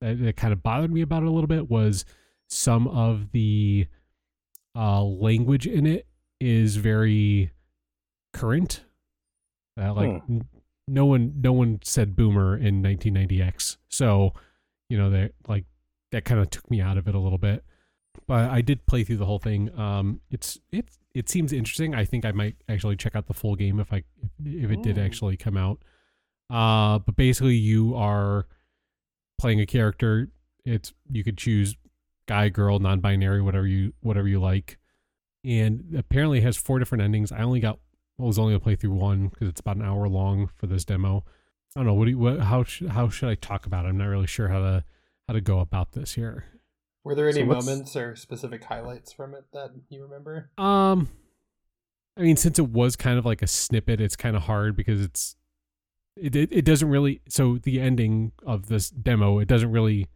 that, 0.00 0.22
that 0.22 0.36
kind 0.36 0.52
of 0.52 0.62
bothered 0.62 0.92
me 0.92 1.00
about 1.02 1.22
it 1.22 1.26
a 1.26 1.30
little 1.30 1.48
bit 1.48 1.70
was 1.70 2.04
some 2.48 2.88
of 2.88 3.32
the 3.32 3.86
uh, 4.78 5.02
language 5.02 5.66
in 5.66 5.86
it 5.86 6.06
is 6.40 6.76
very 6.76 7.50
current. 8.32 8.84
Uh, 9.80 9.92
like 9.94 10.22
Hmm. 10.24 10.32
n- 10.36 10.48
no 10.86 11.04
one 11.06 11.34
no 11.40 11.52
one 11.52 11.80
said 11.82 12.14
boomer 12.16 12.56
in 12.56 12.80
1990X. 12.82 13.76
So, 13.88 14.32
you 14.88 14.96
know, 14.96 15.10
that 15.10 15.32
like 15.48 15.64
that 16.12 16.24
kind 16.24 16.40
of 16.40 16.48
took 16.50 16.70
me 16.70 16.80
out 16.80 16.96
of 16.96 17.06
it 17.08 17.14
a 17.14 17.18
little 17.18 17.38
bit. 17.38 17.64
But 18.26 18.50
I 18.50 18.60
did 18.62 18.86
play 18.86 19.04
through 19.04 19.16
the 19.18 19.26
whole 19.26 19.38
thing. 19.38 19.76
Um 19.78 20.20
it's 20.30 20.58
it's 20.72 20.98
it 21.14 21.28
seems 21.28 21.52
interesting. 21.52 21.94
I 21.94 22.04
think 22.04 22.24
I 22.24 22.32
might 22.32 22.56
actually 22.68 22.96
check 22.96 23.14
out 23.16 23.26
the 23.26 23.34
full 23.34 23.56
game 23.56 23.80
if 23.80 23.92
I 23.92 24.04
if 24.44 24.70
it 24.70 24.82
did 24.82 24.96
actually 24.98 25.36
come 25.36 25.56
out. 25.56 25.78
Uh 26.50 26.98
but 27.00 27.16
basically 27.16 27.56
you 27.56 27.94
are 27.94 28.46
playing 29.38 29.60
a 29.60 29.66
character. 29.66 30.30
It's 30.64 30.92
you 31.10 31.22
could 31.24 31.36
choose 31.38 31.76
guy, 32.28 32.48
girl, 32.48 32.78
non-binary, 32.78 33.42
whatever 33.42 33.66
you 33.66 33.92
whatever 34.00 34.28
you 34.28 34.40
like. 34.40 34.78
And 35.44 35.94
apparently 35.96 36.38
it 36.38 36.44
has 36.44 36.56
four 36.56 36.78
different 36.78 37.02
endings. 37.02 37.32
I 37.32 37.40
only 37.40 37.60
got 37.60 37.80
I 38.20 38.22
was 38.22 38.38
only 38.38 38.52
gonna 38.52 38.60
play 38.60 38.76
through 38.76 38.92
one 38.92 39.28
because 39.28 39.48
it's 39.48 39.60
about 39.60 39.76
an 39.76 39.82
hour 39.82 40.08
long 40.08 40.50
for 40.54 40.66
this 40.68 40.84
demo. 40.84 41.24
I 41.74 41.80
don't 41.80 41.86
know 41.86 41.94
what 41.94 42.04
do 42.04 42.12
you, 42.12 42.18
what 42.18 42.40
how 42.40 42.62
should 42.62 42.90
how 42.90 43.08
should 43.08 43.28
I 43.28 43.34
talk 43.34 43.66
about 43.66 43.84
it? 43.84 43.88
I'm 43.88 43.98
not 43.98 44.06
really 44.06 44.26
sure 44.26 44.48
how 44.48 44.60
to 44.60 44.84
how 45.26 45.34
to 45.34 45.40
go 45.40 45.58
about 45.58 45.92
this 45.92 46.14
here. 46.14 46.44
Were 47.04 47.14
there 47.14 47.28
any 47.28 47.40
So 47.40 47.46
moments 47.46 47.96
or 47.96 48.16
specific 48.16 48.64
highlights 48.64 49.12
from 49.12 49.34
it 49.34 49.44
that 49.52 49.70
you 49.88 50.02
remember? 50.02 50.50
Um, 50.58 51.08
I 52.16 52.22
mean, 52.22 52.36
since 52.36 52.58
it 52.58 52.68
was 52.68 52.96
kind 52.96 53.18
of 53.18 53.24
like 53.24 53.42
a 53.42 53.46
snippet, 53.46 54.00
it's 54.00 54.16
kind 54.16 54.36
of 54.36 54.42
hard 54.42 54.76
because 54.76 55.00
it's 55.00 55.36
it, 56.16 56.34
it 56.34 56.48
it 56.52 56.64
doesn't 56.64 56.88
really. 56.88 57.20
So 57.28 57.58
the 57.58 57.80
ending 57.80 58.32
of 58.44 58.66
this 58.66 58.90
demo, 58.90 59.38
it 59.38 59.48
doesn't 59.48 59.70
really 59.70 60.06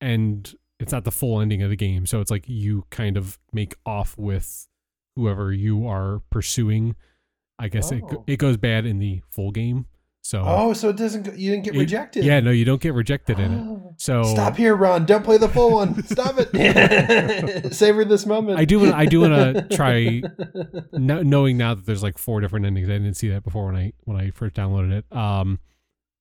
end. 0.00 0.54
It's 0.82 0.92
not 0.92 1.04
the 1.04 1.12
full 1.12 1.40
ending 1.40 1.62
of 1.62 1.70
the 1.70 1.76
game. 1.76 2.06
So 2.06 2.20
it's 2.20 2.30
like 2.30 2.44
you 2.48 2.84
kind 2.90 3.16
of 3.16 3.38
make 3.52 3.74
off 3.86 4.16
with 4.18 4.68
whoever 5.16 5.52
you 5.52 5.86
are 5.86 6.20
pursuing. 6.30 6.96
I 7.58 7.68
guess 7.68 7.92
it 7.92 8.02
Oh. 8.04 8.08
go- 8.08 8.24
it 8.26 8.36
goes 8.38 8.56
bad 8.56 8.86
in 8.86 8.98
the 8.98 9.22
full 9.30 9.50
game. 9.52 9.86
So 10.24 10.42
Oh, 10.46 10.72
so 10.72 10.88
it 10.88 10.96
doesn't. 10.96 11.24
Go, 11.24 11.32
you 11.32 11.50
didn't 11.50 11.64
get 11.64 11.74
it- 11.74 11.78
rejected. 11.78 12.24
yeah, 12.24 12.38
no, 12.40 12.50
you 12.52 12.64
don't 12.64 12.80
get 12.80 12.94
rejected 12.94 13.38
in 13.40 13.52
it. 13.52 13.78
So 13.98 14.22
Stop 14.24 14.56
here, 14.56 14.74
Ron. 14.74 15.04
Don't 15.04 15.22
play 15.22 15.36
the 15.36 15.48
full 15.48 15.72
one. 15.72 16.02
Stop 16.04 16.36
it. 16.38 17.74
Savor 17.74 18.04
this 18.04 18.24
moment. 18.24 18.58
I 18.58 18.64
do 18.64 18.80
wanna- 18.80 18.96
I 18.96 19.04
do 19.04 19.20
wanna 19.20 19.68
try 19.70 20.22
no, 20.92 21.22
knowing 21.22 21.56
now 21.58 21.74
that 21.74 21.84
there's 21.86 22.02
like 22.02 22.18
four 22.18 22.40
different 22.40 22.66
endings, 22.66 22.88
I 22.88 22.92
didn't 22.92 23.14
see 23.14 23.28
that 23.28 23.44
before 23.44 23.66
when 23.66 23.76
I 23.76 23.92
when 24.04 24.16
I 24.16 24.30
first 24.30 24.54
downloaded 24.54 24.92
it. 24.92 25.16
Um, 25.16 25.58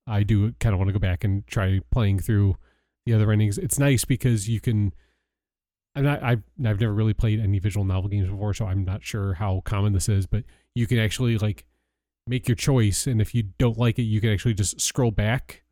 I 0.08 0.24
do 0.24 0.52
kind 0.60 0.74
of 0.74 0.80
want 0.80 0.90
to 0.90 0.94
go 0.94 1.00
back 1.00 1.24
and 1.24 1.46
try 1.48 1.80
playing 1.92 2.20
through 2.20 2.56
the 3.06 3.14
other 3.14 3.32
endings. 3.32 3.58
It's 3.58 3.80
nice 3.80 4.06
because 4.06 4.48
you 4.50 4.60
can. 4.60 4.94
I'm 5.96 6.04
not. 6.04 6.24
I've 6.24 6.44
I've 6.66 6.80
never 6.80 6.94
really 6.94 7.14
played 7.14 7.40
any 7.40 7.60
visual 7.60 7.86
novel 7.86 8.10
games 8.10 8.30
before, 8.30 8.54
so 8.54 8.66
I'm 8.66 8.86
not 8.86 9.04
sure 9.04 9.34
how 9.36 9.62
common 9.66 9.94
this 9.94 10.08
is. 10.08 10.26
But 10.26 10.44
you 10.76 10.88
can 10.88 11.00
actually 11.00 11.38
like 11.38 11.66
make 12.28 12.48
your 12.48 12.56
choice, 12.56 13.08
and 13.08 13.20
if 13.22 13.36
you 13.36 13.44
don't 13.58 13.78
like 13.78 14.00
it, 14.00 14.04
you 14.04 14.22
can 14.22 14.30
actually 14.32 14.54
just 14.54 14.80
scroll 14.80 15.12
back 15.12 15.64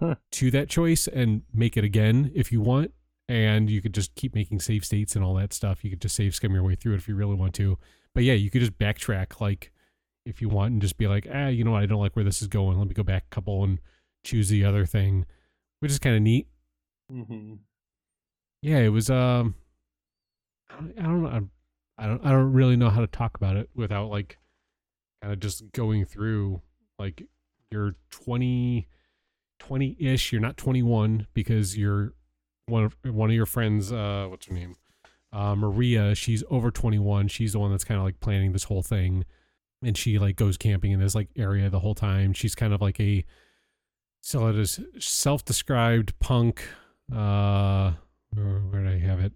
Huh. 0.00 0.14
to 0.30 0.52
that 0.52 0.68
choice 0.68 1.08
and 1.08 1.42
make 1.52 1.76
it 1.76 1.82
again 1.82 2.30
if 2.34 2.52
you 2.52 2.60
want. 2.60 2.92
And 3.28 3.68
you 3.68 3.82
could 3.82 3.92
just 3.92 4.14
keep 4.14 4.34
making 4.34 4.60
save 4.60 4.84
states 4.84 5.14
and 5.16 5.24
all 5.24 5.34
that 5.34 5.52
stuff. 5.52 5.84
You 5.84 5.90
could 5.90 6.00
just 6.00 6.14
save 6.14 6.34
skim 6.34 6.54
your 6.54 6.62
way 6.62 6.76
through 6.76 6.94
it 6.94 6.98
if 6.98 7.08
you 7.08 7.14
really 7.16 7.34
want 7.34 7.52
to. 7.56 7.76
But 8.14 8.22
yeah, 8.24 8.34
you 8.34 8.48
could 8.48 8.60
just 8.60 8.78
backtrack 8.78 9.40
like 9.40 9.70
if 10.24 10.40
you 10.40 10.48
want 10.48 10.72
and 10.72 10.80
just 10.80 10.96
be 10.96 11.08
like, 11.08 11.26
ah, 11.34 11.48
you 11.48 11.62
know 11.64 11.72
what, 11.72 11.82
I 11.82 11.86
don't 11.86 12.00
like 12.00 12.14
where 12.16 12.24
this 12.24 12.40
is 12.40 12.48
going. 12.48 12.78
Let 12.78 12.88
me 12.88 12.94
go 12.94 13.02
back 13.02 13.24
a 13.26 13.34
couple 13.34 13.64
and 13.64 13.80
choose 14.24 14.48
the 14.48 14.64
other 14.64 14.86
thing, 14.86 15.26
which 15.80 15.90
is 15.90 15.98
kind 15.98 16.16
of 16.16 16.22
neat. 16.22 16.46
Hmm 17.10 17.54
Yeah, 18.62 18.78
it 18.78 18.88
was. 18.88 19.10
Um, 19.10 19.54
I 20.70 21.02
don't, 21.02 21.26
I 21.26 21.32
don't 21.32 21.50
I 21.96 22.06
don't. 22.06 22.26
I 22.26 22.30
don't 22.30 22.52
really 22.52 22.76
know 22.76 22.90
how 22.90 23.00
to 23.00 23.06
talk 23.06 23.36
about 23.36 23.56
it 23.56 23.70
without 23.74 24.10
like 24.10 24.38
kind 25.22 25.32
of 25.32 25.40
just 25.40 25.72
going 25.72 26.04
through 26.04 26.60
like 26.98 27.24
you're 27.70 27.94
20 28.10 28.86
20-ish 29.60 30.32
you're 30.32 30.40
not 30.40 30.56
21 30.56 31.26
because 31.34 31.76
you're 31.76 32.14
one 32.66 32.84
of 32.84 32.96
one 33.04 33.28
of 33.28 33.34
your 33.34 33.46
friends 33.46 33.90
uh 33.90 34.26
what's 34.28 34.46
her 34.46 34.54
name 34.54 34.76
uh 35.32 35.54
maria 35.56 36.14
she's 36.14 36.44
over 36.48 36.70
21 36.70 37.26
she's 37.28 37.52
the 37.52 37.58
one 37.58 37.70
that's 37.72 37.84
kind 37.84 37.98
of 37.98 38.04
like 38.04 38.20
planning 38.20 38.52
this 38.52 38.64
whole 38.64 38.82
thing 38.82 39.24
and 39.82 39.96
she 39.96 40.18
like 40.18 40.36
goes 40.36 40.56
camping 40.56 40.92
in 40.92 41.00
this 41.00 41.14
like 41.14 41.28
area 41.36 41.68
the 41.68 41.80
whole 41.80 41.94
time 41.94 42.32
she's 42.32 42.54
kind 42.54 42.72
of 42.72 42.80
like 42.80 43.00
a 43.00 43.24
so 44.20 44.46
it 44.46 44.56
is 44.56 44.78
self-described 44.98 46.16
punk 46.20 46.62
uh 47.14 47.92
where, 48.34 48.44
where 48.70 48.84
did 48.84 48.92
i 49.02 49.06
have 49.06 49.20
it? 49.20 49.32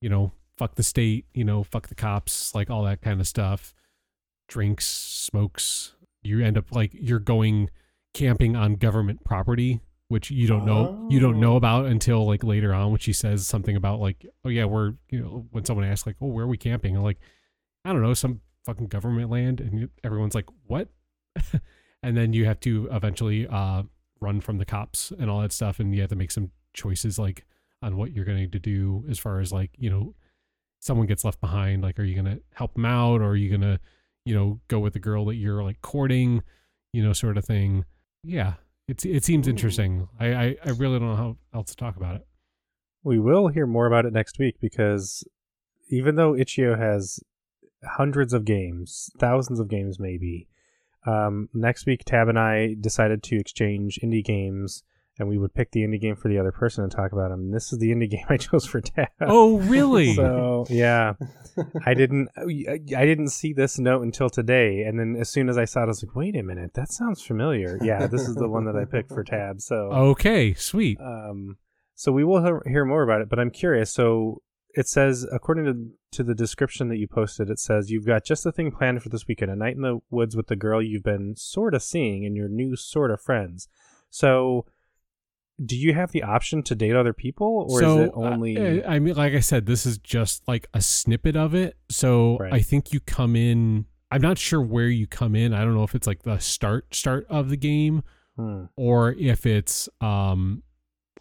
You 0.00 0.08
know 0.10 0.32
fuck 0.56 0.76
the 0.76 0.82
state 0.82 1.26
you 1.34 1.44
know 1.44 1.64
fuck 1.64 1.88
the 1.88 1.94
cops 1.94 2.54
like 2.54 2.70
all 2.70 2.84
that 2.84 3.00
kind 3.02 3.20
of 3.20 3.26
stuff. 3.26 3.74
Drinks 4.48 4.86
smokes 4.86 5.94
you 6.22 6.44
end 6.44 6.56
up 6.58 6.72
like 6.72 6.92
you're 6.94 7.18
going 7.18 7.70
camping 8.12 8.54
on 8.56 8.74
government 8.76 9.24
property 9.24 9.80
which 10.08 10.30
you 10.30 10.46
don't 10.46 10.64
know 10.66 11.06
you 11.10 11.18
don't 11.18 11.40
know 11.40 11.54
Oh. 11.54 11.56
about 11.56 11.86
until 11.86 12.26
like 12.26 12.44
later 12.44 12.72
on 12.74 12.90
when 12.90 13.00
she 13.00 13.12
says 13.12 13.46
something 13.46 13.74
about 13.74 14.00
like 14.00 14.24
oh 14.44 14.48
yeah 14.50 14.64
we're 14.66 14.92
you 15.10 15.20
know 15.20 15.46
when 15.50 15.64
someone 15.64 15.84
asks 15.86 16.06
like 16.06 16.16
oh 16.20 16.26
where 16.26 16.44
are 16.44 16.48
we 16.48 16.56
camping? 16.58 16.96
I'm 16.96 17.02
like 17.02 17.18
i 17.84 17.92
don't 17.92 18.02
know 18.02 18.14
some 18.14 18.40
fucking 18.64 18.86
government 18.86 19.30
land 19.30 19.60
and 19.60 19.88
everyone's 20.04 20.34
like 20.34 20.46
what? 20.66 20.88
And 22.02 22.16
then 22.18 22.34
you 22.34 22.44
have 22.44 22.60
to 22.60 22.86
eventually 22.92 23.46
uh 23.48 23.82
run 24.20 24.40
from 24.42 24.58
the 24.58 24.66
cops 24.66 25.10
and 25.18 25.30
all 25.30 25.40
that 25.40 25.52
stuff 25.52 25.80
and 25.80 25.94
you 25.94 26.02
have 26.02 26.10
to 26.10 26.16
make 26.16 26.30
some 26.30 26.50
choices 26.74 27.18
like 27.18 27.44
on 27.82 27.96
what 27.96 28.12
you're 28.12 28.24
going 28.24 28.50
to 28.50 28.58
do 28.58 29.04
as 29.08 29.18
far 29.18 29.40
as 29.40 29.52
like 29.52 29.70
you 29.78 29.90
know 29.90 30.14
someone 30.80 31.06
gets 31.06 31.24
left 31.24 31.40
behind 31.40 31.82
like 31.82 31.98
are 31.98 32.04
you 32.04 32.20
going 32.20 32.36
to 32.36 32.42
help 32.54 32.74
them 32.74 32.84
out? 32.84 33.20
Or 33.20 33.30
are 33.30 33.36
you 33.36 33.48
going 33.48 33.62
to 33.62 33.80
you 34.24 34.34
know 34.34 34.60
go 34.68 34.80
with 34.80 34.92
the 34.92 34.98
girl 34.98 35.24
that 35.26 35.36
you're 35.36 35.62
like 35.62 35.80
courting? 35.80 36.42
You 36.92 37.02
know 37.02 37.12
sort 37.12 37.38
of 37.38 37.44
thing. 37.44 37.84
Yeah 38.22 38.54
it's 38.88 39.04
it 39.04 39.24
seems 39.24 39.46
Ooh. 39.46 39.50
interesting. 39.50 40.08
I, 40.18 40.34
I 40.34 40.56
i 40.64 40.70
really 40.70 40.98
don't 40.98 41.08
know 41.08 41.16
how 41.16 41.36
else 41.54 41.70
to 41.70 41.76
talk 41.76 41.96
about 41.96 42.16
it. 42.16 42.26
We 43.02 43.18
will 43.18 43.48
hear 43.48 43.66
more 43.66 43.86
about 43.86 44.06
it 44.06 44.12
next 44.12 44.38
week 44.38 44.56
because 44.60 45.24
even 45.88 46.16
though 46.16 46.34
Itch.io 46.34 46.76
has 46.76 47.20
hundreds 47.84 48.32
of 48.32 48.44
games, 48.44 49.10
thousands 49.18 49.60
of 49.60 49.68
games 49.68 50.00
maybe, 50.00 50.48
um, 51.06 51.48
next 51.52 51.86
week 51.86 52.02
Tab 52.04 52.28
and 52.28 52.38
I 52.38 52.76
decided 52.80 53.22
to 53.24 53.36
exchange 53.36 53.98
indie 54.02 54.24
games 54.24 54.82
and 55.18 55.28
we 55.28 55.38
would 55.38 55.54
pick 55.54 55.70
the 55.70 55.80
indie 55.80 56.00
game 56.00 56.16
for 56.16 56.28
the 56.28 56.38
other 56.38 56.52
person 56.52 56.82
and 56.82 56.92
talk 56.92 57.12
about 57.12 57.30
them. 57.30 57.40
And 57.40 57.54
this 57.54 57.72
is 57.72 57.78
the 57.78 57.90
indie 57.90 58.10
game 58.10 58.24
I 58.28 58.36
chose 58.36 58.66
for 58.66 58.80
Tab. 58.80 59.08
oh 59.20 59.58
really 59.58 60.14
So 60.16 60.66
yeah, 60.68 61.14
I 61.86 61.94
didn't 61.94 62.28
I 62.36 62.78
I 62.96 63.04
didn't 63.04 63.28
see 63.28 63.52
this 63.52 63.78
note 63.78 64.02
until 64.02 64.30
today, 64.30 64.82
and 64.82 64.98
then 64.98 65.16
as 65.18 65.28
soon 65.28 65.48
as 65.48 65.58
I 65.58 65.64
saw 65.64 65.80
it, 65.80 65.84
I 65.84 65.86
was 65.86 66.02
like, 66.02 66.16
"Wait 66.16 66.36
a 66.36 66.42
minute, 66.42 66.74
that 66.74 66.92
sounds 66.92 67.22
familiar." 67.22 67.78
Yeah, 67.82 68.06
this 68.06 68.22
is 68.28 68.34
the 68.34 68.48
one 68.48 68.64
that 68.64 68.76
I 68.76 68.84
picked 68.84 69.10
for 69.10 69.24
Tab. 69.24 69.60
So 69.60 69.76
okay 69.92 70.54
sweet 70.54 70.98
um, 71.00 71.58
so 71.94 72.12
we 72.12 72.24
will 72.24 72.42
hear, 72.42 72.62
hear 72.66 72.84
more 72.84 73.02
about 73.02 73.20
it, 73.20 73.28
but 73.28 73.38
I'm 73.38 73.50
curious. 73.50 73.92
So 73.92 74.42
it 74.74 74.88
says, 74.88 75.26
according 75.32 75.64
to 75.66 75.90
to 76.12 76.22
the 76.22 76.34
description 76.34 76.88
that 76.88 76.98
you 76.98 77.08
posted, 77.08 77.50
it 77.50 77.58
says 77.58 77.90
you've 77.90 78.06
got 78.06 78.24
just 78.24 78.44
the 78.44 78.52
thing 78.52 78.70
planned 78.70 79.02
for 79.02 79.08
this 79.08 79.26
weekend: 79.26 79.50
a 79.50 79.56
night 79.56 79.76
in 79.76 79.82
the 79.82 80.00
woods 80.10 80.36
with 80.36 80.48
the 80.48 80.56
girl 80.56 80.82
you've 80.82 81.02
been 81.02 81.34
sort 81.36 81.74
of 81.74 81.82
seeing 81.82 82.24
and 82.24 82.36
your 82.36 82.48
new 82.48 82.76
sort 82.76 83.10
of 83.10 83.20
friends. 83.20 83.68
So, 84.10 84.66
do 85.64 85.76
you 85.76 85.92
have 85.94 86.10
the 86.12 86.22
option 86.22 86.62
to 86.64 86.74
date 86.74 86.96
other 86.96 87.12
people, 87.12 87.66
or 87.70 87.80
so 87.80 87.98
is 87.98 88.06
it 88.08 88.12
only? 88.14 88.56
uh, 88.82 88.88
I, 88.90 88.94
I 88.94 88.98
mean 88.98 89.14
like 89.14 89.34
i 89.34 89.40
said 89.40 89.66
this 89.66 89.86
is 89.86 89.98
just 89.98 90.46
like 90.48 90.66
a 90.74 90.80
snippet 90.80 91.36
of 91.36 91.54
it 91.54 91.76
so 91.88 92.38
Right. 92.38 92.52
i 92.52 92.60
think 92.60 92.92
you 92.92 93.00
come 93.00 93.36
in 93.36 93.86
i'm 94.10 94.20
not 94.20 94.36
sure 94.38 94.60
where 94.60 94.88
you 94.88 95.06
come 95.06 95.34
in 95.36 95.54
i 95.54 95.62
don't 95.64 95.74
know 95.74 95.84
if 95.84 95.94
it's 95.94 96.06
like 96.06 96.22
the 96.22 96.38
start 96.38 96.94
start 96.94 97.26
of 97.28 97.50
the 97.50 97.56
game 97.56 98.02
Hmm. 98.36 98.64
or 98.76 99.12
if 99.12 99.46
it's 99.46 99.88
um 100.00 100.64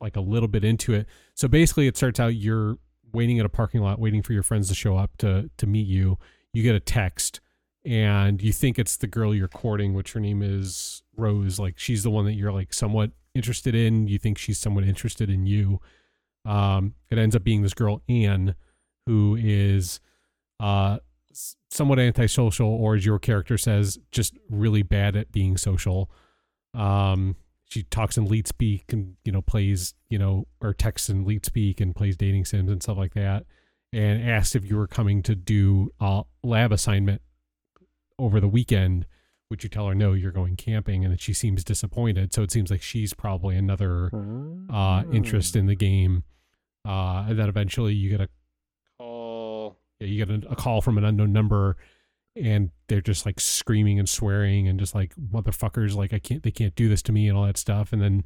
like 0.02 0.16
a 0.16 0.20
little 0.22 0.48
bit 0.50 0.64
into 0.66 0.94
it. 0.96 1.06
So 1.36 1.48
basically 1.48 1.86
it 1.86 1.96
starts 1.96 2.20
out 2.20 2.34
you're 2.36 2.78
waiting 3.14 3.38
at 3.40 3.46
a 3.46 3.50
parking 3.50 3.82
lot 3.82 4.00
waiting 4.00 4.24
for 4.24 4.34
your 4.34 4.42
friends 4.42 4.68
to 4.70 4.74
show 4.76 4.98
up 4.98 5.16
to 5.20 5.50
to 5.58 5.68
meet 5.68 5.86
you. 5.86 6.18
you 6.54 6.64
get 6.64 6.74
a 6.74 6.80
text 6.80 7.40
and 7.86 8.42
you 8.42 8.52
think 8.52 8.80
it's 8.80 8.98
the 8.98 9.06
girl 9.08 9.36
you're 9.36 9.48
courting, 9.48 9.94
which 9.94 10.14
her 10.14 10.20
name 10.20 10.42
is 10.42 11.04
Rose. 11.16 11.60
Like 11.60 11.78
she's 11.78 12.02
the 12.02 12.10
one 12.10 12.26
that 12.26 12.34
you're 12.34 12.52
like 12.52 12.74
somewhat 12.74 13.12
interested 13.36 13.76
in. 13.76 14.08
You 14.08 14.20
think 14.20 14.38
she's 14.38 14.60
somewhat 14.60 14.84
interested 14.84 15.30
in 15.30 15.46
you. 15.46 15.80
Um, 16.46 16.96
it 17.10 17.18
ends 17.18 17.36
up 17.36 17.44
being 17.44 17.62
this 17.62 17.74
girl 17.74 18.02
Anne, 18.10 18.56
who 19.06 19.38
is 19.40 20.00
uh 20.60 20.98
somewhat 21.70 22.00
antisocial, 22.00 22.68
or 22.68 22.96
as 22.96 23.06
your 23.06 23.20
character 23.20 23.58
says, 23.58 23.98
just 24.12 24.38
really 24.50 24.84
bad 24.84 25.16
at 25.16 25.32
being 25.32 25.58
social. 25.58 26.12
Um, 26.76 27.36
she 27.74 27.84
talks 27.84 28.18
in 28.18 28.26
leet 28.26 28.48
speak 28.48 28.94
and 28.94 29.16
you 29.26 29.32
know 29.32 29.42
plays 29.42 29.96
you 30.10 30.20
know 30.20 30.46
or 30.62 30.74
texts 30.74 31.10
in 31.10 31.26
leet 31.26 31.46
speak 31.46 31.82
and 31.82 31.96
plays 31.96 32.16
dating 32.16 32.46
sims 32.46 32.70
and 32.70 32.84
stuff 32.84 32.98
like 32.98 33.16
that 33.16 33.46
and 33.92 34.28
asked 34.28 34.56
if 34.56 34.64
you 34.64 34.78
were 34.78 34.88
coming 34.88 35.24
to 35.24 35.36
do 35.36 35.90
a 36.00 36.24
lab 36.44 36.72
assignment 36.72 37.22
over 38.20 38.40
the 38.40 38.48
weekend 38.48 39.08
would 39.50 39.64
you 39.64 39.70
tell 39.70 39.88
her 39.88 39.96
no 39.96 40.14
you're 40.14 40.32
going 40.32 40.56
camping 40.56 41.06
and 41.06 41.20
she 41.20 41.34
seems 41.34 41.64
disappointed. 41.64 42.34
So 42.34 42.44
it 42.44 42.52
seems 42.52 42.72
like 42.72 42.82
she's 42.82 43.14
probably 43.14 43.56
another 43.56 44.10
uh 44.72 45.04
interest 45.12 45.56
in 45.56 45.68
the 45.68 45.76
game 45.76 46.24
uh 46.88 47.26
and 47.28 47.40
eventually 47.40 47.94
you 47.94 48.10
get 48.10 48.22
a 48.22 48.30
call 48.98 49.78
yeah, 50.00 50.08
you 50.08 50.26
get 50.26 50.44
a, 50.44 50.52
a 50.52 50.56
call 50.56 50.82
from 50.82 50.98
an 50.98 51.04
unknown 51.04 51.32
number 51.32 51.78
and 52.36 52.72
they're 52.88 53.02
just 53.02 53.26
like 53.26 53.40
screaming 53.40 54.00
and 54.00 54.10
swearing 54.10 54.68
and 54.68 54.80
just 54.80 54.96
like 54.96 55.14
motherfuckers 55.16 55.96
like 55.96 56.14
i 56.14 56.20
can't 56.20 56.42
they 56.44 56.52
can't 56.52 56.76
do 56.76 56.90
this 56.90 57.02
to 57.04 57.12
me 57.12 57.28
and 57.28 57.38
all 57.38 57.46
that 57.46 57.58
stuff. 57.58 57.94
And 57.94 58.02
then 58.02 58.26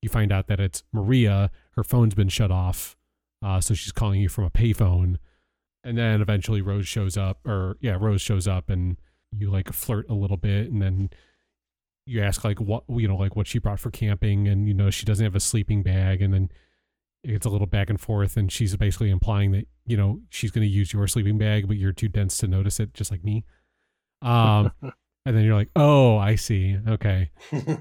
you 0.00 0.08
find 0.08 0.30
out 0.30 0.46
that 0.46 0.60
it's 0.60 0.84
maria. 0.92 1.50
Her 1.72 1.82
phone's 1.82 2.14
been 2.14 2.28
shut 2.28 2.52
off 2.52 2.96
uh, 3.42 3.60
so 3.60 3.74
she's 3.74 3.92
calling 3.92 4.20
you 4.20 4.28
from 4.28 4.44
a 4.44 4.50
payphone. 4.50 5.16
And 5.84 5.96
then 5.96 6.20
eventually 6.20 6.60
rose 6.60 6.88
shows 6.88 7.16
up 7.16 7.46
or 7.46 7.76
yeah 7.80 7.96
rose 7.98 8.20
shows 8.20 8.48
up 8.48 8.68
and 8.68 8.96
you 9.36 9.50
like 9.50 9.72
flirt 9.72 10.08
a 10.08 10.14
little 10.14 10.36
bit 10.36 10.70
and 10.70 10.80
then 10.80 11.10
you 12.06 12.22
ask 12.22 12.42
like 12.44 12.60
what 12.60 12.84
you 12.88 13.06
know 13.06 13.16
like 13.16 13.36
what 13.36 13.46
she 13.46 13.58
brought 13.58 13.78
for 13.78 13.90
camping 13.90 14.48
and 14.48 14.66
you 14.66 14.74
know 14.74 14.90
she 14.90 15.04
doesn't 15.04 15.24
have 15.24 15.36
a 15.36 15.40
sleeping 15.40 15.82
bag 15.82 16.22
and 16.22 16.32
then 16.32 16.48
it's 17.22 17.44
a 17.44 17.50
little 17.50 17.66
back 17.66 17.90
and 17.90 18.00
forth 18.00 18.36
and 18.36 18.50
she's 18.50 18.74
basically 18.76 19.10
implying 19.10 19.52
that 19.52 19.66
you 19.84 19.96
know 19.96 20.20
she's 20.30 20.50
going 20.50 20.66
to 20.66 20.72
use 20.72 20.92
your 20.92 21.06
sleeping 21.06 21.36
bag 21.36 21.68
but 21.68 21.76
you're 21.76 21.92
too 21.92 22.08
dense 22.08 22.38
to 22.38 22.46
notice 22.46 22.80
it 22.80 22.94
just 22.94 23.10
like 23.10 23.22
me. 23.22 23.44
Um 24.22 24.72
and 24.82 25.36
then 25.36 25.44
you're 25.44 25.54
like 25.54 25.70
oh 25.76 26.16
i 26.16 26.34
see. 26.34 26.78
Okay. 26.88 27.30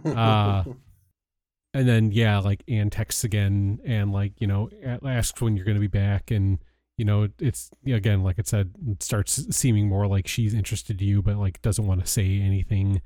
Uh 0.05 0.63
and 1.73 1.87
then 1.87 2.11
yeah 2.11 2.39
like 2.39 2.63
anne 2.67 2.89
texts 2.89 3.23
again 3.23 3.79
and 3.85 4.11
like 4.11 4.33
you 4.39 4.47
know 4.47 4.69
asks 5.05 5.41
when 5.41 5.55
you're 5.55 5.65
going 5.65 5.75
to 5.75 5.81
be 5.81 5.87
back 5.87 6.31
and 6.31 6.59
you 6.97 7.05
know 7.05 7.27
it's 7.39 7.69
again 7.85 8.23
like 8.23 8.37
I 8.39 8.43
said 8.43 8.71
it 8.87 9.03
starts 9.03 9.55
seeming 9.55 9.87
more 9.87 10.07
like 10.07 10.27
she's 10.27 10.53
interested 10.53 11.01
in 11.01 11.07
you 11.07 11.21
but 11.21 11.37
like 11.37 11.61
doesn't 11.61 11.87
want 11.87 12.01
to 12.01 12.07
say 12.07 12.39
anything. 12.39 13.01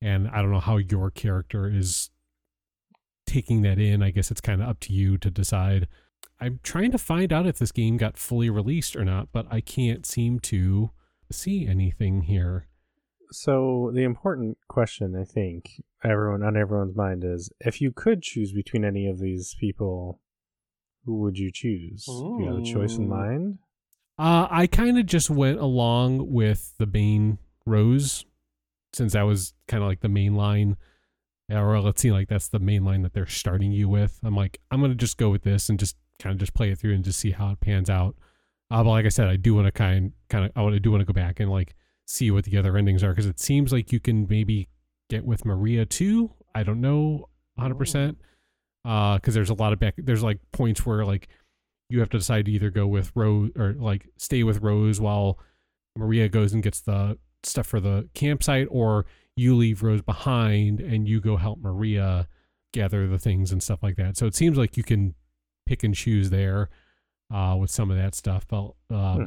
And 0.00 0.28
i 0.28 0.40
don't 0.40 0.52
know 0.52 0.60
how 0.60 0.76
your 0.76 1.10
character 1.10 1.68
is 1.68 2.10
taking 3.26 3.62
that 3.62 3.78
in. 3.78 4.02
I 4.02 4.10
guess 4.10 4.30
it's 4.30 4.40
kind 4.40 4.62
of 4.62 4.68
up 4.68 4.80
to 4.80 4.92
you 4.92 5.18
to 5.18 5.30
decide. 5.30 5.88
I'm 6.40 6.60
trying 6.62 6.92
to 6.92 6.98
find 6.98 7.32
out 7.32 7.46
if 7.46 7.58
this 7.58 7.72
game 7.72 7.96
got 7.96 8.16
fully 8.16 8.48
released 8.48 8.94
or 8.94 9.04
not 9.04 9.28
but 9.32 9.46
i 9.50 9.60
can't 9.60 10.06
seem 10.06 10.38
to 10.40 10.90
see 11.30 11.66
anything 11.66 12.22
here. 12.22 12.66
So 13.30 13.90
the 13.92 14.04
important 14.04 14.56
question, 14.68 15.14
I 15.14 15.24
think, 15.24 15.82
everyone 16.02 16.42
on 16.42 16.56
everyone's 16.56 16.96
mind 16.96 17.24
is: 17.24 17.50
if 17.60 17.80
you 17.80 17.92
could 17.92 18.22
choose 18.22 18.52
between 18.52 18.84
any 18.84 19.06
of 19.06 19.18
these 19.18 19.54
people, 19.58 20.20
who 21.04 21.20
would 21.20 21.38
you 21.38 21.50
choose? 21.52 22.04
Do 22.04 22.38
you 22.40 22.46
have 22.46 22.58
a 22.58 22.62
choice 22.62 22.96
in 22.96 23.08
mind? 23.08 23.58
Uh, 24.18 24.48
I 24.50 24.66
kind 24.66 24.98
of 24.98 25.06
just 25.06 25.30
went 25.30 25.60
along 25.60 26.32
with 26.32 26.74
the 26.78 26.86
Bane 26.86 27.38
Rose, 27.64 28.24
since 28.92 29.12
that 29.12 29.22
was 29.22 29.54
kind 29.68 29.82
of 29.82 29.88
like 29.88 30.00
the 30.00 30.08
main 30.08 30.34
line. 30.34 30.76
Or 31.50 31.80
let's 31.80 32.02
see, 32.02 32.12
like 32.12 32.28
that's 32.28 32.48
the 32.48 32.58
main 32.58 32.84
line 32.84 33.02
that 33.02 33.14
they're 33.14 33.26
starting 33.26 33.72
you 33.72 33.88
with. 33.88 34.18
I'm 34.22 34.36
like, 34.36 34.60
I'm 34.70 34.80
gonna 34.80 34.94
just 34.94 35.16
go 35.16 35.30
with 35.30 35.42
this 35.42 35.68
and 35.68 35.78
just 35.78 35.96
kind 36.18 36.32
of 36.32 36.38
just 36.38 36.52
play 36.52 36.70
it 36.70 36.78
through 36.78 36.94
and 36.94 37.04
just 37.04 37.20
see 37.20 37.30
how 37.30 37.50
it 37.52 37.60
pans 37.60 37.88
out. 37.88 38.16
Uh, 38.70 38.82
but 38.82 38.90
like 38.90 39.06
I 39.06 39.10
said, 39.10 39.28
I 39.28 39.36
do 39.36 39.54
want 39.54 39.66
to 39.66 39.72
kind 39.72 40.12
kind 40.28 40.44
of 40.44 40.52
I 40.56 40.62
want 40.62 40.74
to 40.74 40.80
do 40.80 40.90
want 40.90 41.00
to 41.00 41.06
go 41.06 41.14
back 41.14 41.40
and 41.40 41.50
like 41.50 41.74
see 42.06 42.30
what 42.30 42.44
the 42.44 42.56
other 42.58 42.76
endings 42.76 43.02
are 43.02 43.10
because 43.10 43.26
it 43.26 43.40
seems 43.40 43.72
like 43.72 43.92
you 43.92 44.00
can 44.00 44.26
maybe 44.28 44.68
get 45.08 45.24
with 45.24 45.44
Maria 45.44 45.86
too. 45.86 46.32
I 46.54 46.64
don't 46.64 46.80
know, 46.80 47.28
hundred 47.58 47.76
percent. 47.76 48.18
Uh, 48.84 49.16
because 49.16 49.34
there's 49.34 49.50
a 49.50 49.54
lot 49.54 49.72
of 49.72 49.78
back. 49.78 49.94
There's 49.98 50.22
like 50.22 50.38
points 50.52 50.86
where 50.86 51.04
like 51.04 51.28
you 51.90 52.00
have 52.00 52.10
to 52.10 52.18
decide 52.18 52.46
to 52.46 52.52
either 52.52 52.70
go 52.70 52.86
with 52.86 53.12
Rose 53.14 53.50
or 53.56 53.74
like 53.74 54.08
stay 54.16 54.42
with 54.44 54.60
Rose 54.62 55.00
while 55.00 55.38
Maria 55.96 56.28
goes 56.28 56.52
and 56.52 56.62
gets 56.62 56.80
the 56.80 57.18
stuff 57.42 57.66
for 57.66 57.80
the 57.80 58.08
campsite, 58.14 58.68
or 58.70 59.04
you 59.36 59.54
leave 59.56 59.82
Rose 59.82 60.02
behind 60.02 60.80
and 60.80 61.08
you 61.08 61.20
go 61.20 61.36
help 61.36 61.58
Maria 61.60 62.28
gather 62.72 63.06
the 63.06 63.18
things 63.18 63.52
and 63.52 63.62
stuff 63.62 63.82
like 63.82 63.96
that. 63.96 64.16
So 64.16 64.26
it 64.26 64.34
seems 64.34 64.56
like 64.58 64.76
you 64.76 64.82
can 64.82 65.14
pick 65.66 65.82
and 65.82 65.94
choose 65.94 66.30
there 66.30 66.68
uh, 67.32 67.56
with 67.58 67.70
some 67.70 67.90
of 67.90 67.96
that 67.96 68.14
stuff. 68.14 68.46
But 68.46 68.72
um, 68.90 69.16
Hmm. 69.16 69.24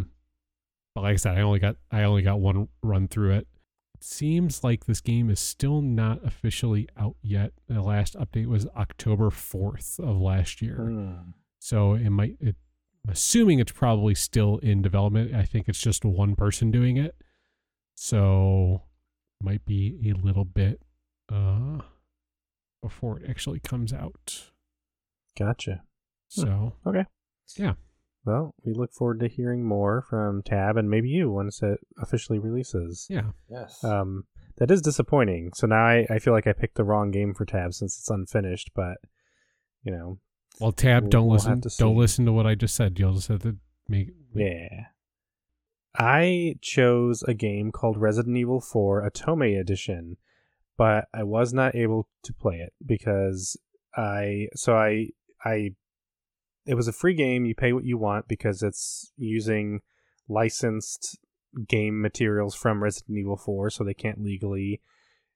but 0.95 1.01
like 1.01 1.13
I 1.13 1.17
said, 1.17 1.37
I 1.37 1.41
only 1.41 1.59
got 1.59 1.75
I 1.91 2.03
only 2.03 2.21
got 2.23 2.39
one 2.39 2.67
run 2.81 3.07
through 3.07 3.31
it. 3.35 3.47
Seems 4.03 4.63
like 4.63 4.85
this 4.85 4.99
game 4.99 5.29
is 5.29 5.39
still 5.39 5.81
not 5.81 6.25
officially 6.25 6.89
out 6.97 7.15
yet. 7.21 7.53
The 7.67 7.81
last 7.81 8.15
update 8.15 8.47
was 8.47 8.65
October 8.75 9.29
fourth 9.29 9.99
of 9.99 10.19
last 10.19 10.61
year. 10.61 10.77
Hmm. 10.77 11.13
So 11.59 11.93
it 11.93 12.09
might. 12.09 12.35
It, 12.39 12.55
I'm 13.05 13.13
assuming 13.13 13.59
it's 13.59 13.71
probably 13.71 14.15
still 14.15 14.57
in 14.57 14.81
development. 14.81 15.35
I 15.35 15.43
think 15.43 15.69
it's 15.69 15.79
just 15.79 16.03
one 16.03 16.35
person 16.35 16.71
doing 16.71 16.97
it, 16.97 17.15
so 17.95 18.83
it 19.39 19.43
might 19.43 19.65
be 19.65 19.99
a 20.05 20.13
little 20.13 20.45
bit 20.45 20.81
uh, 21.31 21.81
before 22.81 23.19
it 23.19 23.29
actually 23.29 23.59
comes 23.59 23.93
out. 23.93 24.51
Gotcha. 25.37 25.83
So 26.27 26.73
Well, 28.25 28.53
we 28.63 28.73
look 28.73 28.93
forward 28.93 29.19
to 29.21 29.27
hearing 29.27 29.63
more 29.63 30.03
from 30.09 30.43
Tab 30.43 30.77
and 30.77 30.89
maybe 30.89 31.09
you 31.09 31.31
once 31.31 31.61
it 31.63 31.79
officially 31.99 32.37
releases. 32.39 33.07
yeah, 33.09 33.31
yes. 33.49 33.83
Um, 33.83 34.25
that 34.57 34.69
is 34.69 34.81
disappointing. 34.81 35.51
So 35.55 35.65
now 35.65 35.83
I, 35.83 36.05
I 36.09 36.19
feel 36.19 36.33
like 36.33 36.45
I 36.45 36.53
picked 36.53 36.75
the 36.75 36.83
wrong 36.83 37.09
game 37.09 37.33
for 37.33 37.45
Tab 37.45 37.73
since 37.73 37.97
it's 37.97 38.09
unfinished. 38.09 38.71
But 38.75 38.97
you 39.83 39.91
know, 39.91 40.19
well, 40.59 40.71
Tab, 40.71 41.03
We'll- 41.03 41.09
don't 41.09 41.25
we'll 41.25 41.33
listen. 41.37 41.61
to 41.61 41.69
Don't 41.79 41.95
see. 41.95 41.99
listen 41.99 42.25
to 42.25 42.33
what 42.33 42.45
I 42.45 42.53
just 42.55 42.75
said. 42.75 42.99
You'll 42.99 43.13
just 43.15 43.29
have 43.29 43.41
to 43.41 43.57
make. 43.87 44.09
yeah. 44.35 44.67
I 45.97 46.55
chose 46.61 47.21
a 47.23 47.33
game 47.33 47.71
called 47.71 47.97
Resident 47.97 48.37
Evil 48.37 48.61
4 48.61 49.09
Otome 49.09 49.59
Edition, 49.59 50.15
but 50.77 51.05
I 51.13 51.23
was 51.23 51.53
not 51.53 51.75
able 51.75 52.07
to 52.23 52.33
play 52.33 52.57
it 52.57 52.71
because 52.85 53.57
I 53.95 54.47
so 54.55 54.75
I 54.75 55.07
I 55.43 55.71
it 56.65 56.75
was 56.75 56.87
a 56.87 56.93
free 56.93 57.13
game. 57.13 57.45
You 57.45 57.55
pay 57.55 57.73
what 57.73 57.85
you 57.85 57.97
want 57.97 58.27
because 58.27 58.61
it's 58.63 59.11
using 59.17 59.81
licensed 60.29 61.17
game 61.67 62.01
materials 62.01 62.55
from 62.55 62.81
Resident 62.83 63.17
Evil 63.17 63.37
4, 63.37 63.69
so 63.69 63.83
they 63.83 63.93
can't 63.93 64.23
legally 64.23 64.81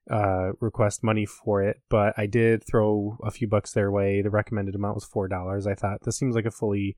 uh, 0.09 0.51
request 0.59 1.03
money 1.03 1.25
for 1.25 1.63
it. 1.63 1.81
But 1.89 2.13
I 2.17 2.25
did 2.27 2.63
throw 2.65 3.17
a 3.23 3.31
few 3.31 3.47
bucks 3.47 3.71
their 3.73 3.91
way. 3.91 4.21
The 4.21 4.29
recommended 4.29 4.75
amount 4.75 4.95
was 4.95 5.05
four 5.05 5.27
dollars. 5.27 5.65
I 5.67 5.73
thought 5.75 6.03
this 6.03 6.17
seems 6.17 6.35
like 6.35 6.45
a 6.45 6.51
fully 6.51 6.95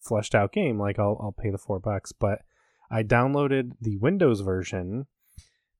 fleshed 0.00 0.34
out 0.34 0.52
game. 0.52 0.78
Like 0.78 0.98
I'll 0.98 1.18
I'll 1.22 1.34
pay 1.38 1.50
the 1.50 1.58
four 1.58 1.78
bucks. 1.78 2.12
But 2.12 2.40
I 2.90 3.02
downloaded 3.02 3.72
the 3.80 3.96
Windows 3.98 4.40
version. 4.40 5.06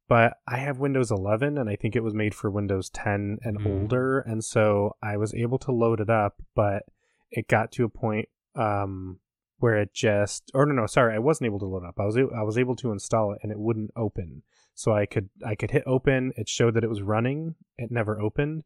But 0.08 0.38
I 0.46 0.56
have 0.56 0.78
Windows 0.78 1.10
11, 1.10 1.58
and 1.58 1.68
I 1.68 1.76
think 1.76 1.94
it 1.94 2.02
was 2.02 2.14
made 2.14 2.34
for 2.34 2.50
Windows 2.50 2.88
10 2.88 3.38
and 3.42 3.58
Mm. 3.60 3.66
older, 3.82 4.20
and 4.20 4.42
so 4.42 4.96
I 5.02 5.18
was 5.18 5.34
able 5.34 5.58
to 5.58 5.70
load 5.72 6.00
it 6.00 6.08
up, 6.08 6.40
but 6.54 6.84
it 7.30 7.48
got 7.48 7.72
to 7.72 7.84
a 7.84 7.88
point 7.88 8.28
um, 8.54 9.18
where 9.58 9.76
it 9.78 9.92
just 9.94 10.50
or 10.54 10.66
no 10.66 10.74
no 10.74 10.86
sorry 10.86 11.14
I 11.14 11.18
wasn't 11.18 11.46
able 11.46 11.58
to 11.60 11.66
load 11.66 11.84
up. 11.84 11.94
I 11.98 12.04
was 12.04 12.16
a- 12.16 12.34
I 12.36 12.42
was 12.42 12.58
able 12.58 12.76
to 12.76 12.92
install 12.92 13.32
it 13.32 13.38
and 13.42 13.50
it 13.52 13.58
wouldn't 13.58 13.90
open. 13.96 14.42
So 14.74 14.92
I 14.92 15.06
could 15.06 15.28
I 15.44 15.54
could 15.54 15.70
hit 15.72 15.82
open. 15.86 16.32
It 16.36 16.48
showed 16.48 16.74
that 16.74 16.84
it 16.84 16.88
was 16.90 17.02
running. 17.02 17.54
It 17.76 17.90
never 17.90 18.20
opened. 18.20 18.62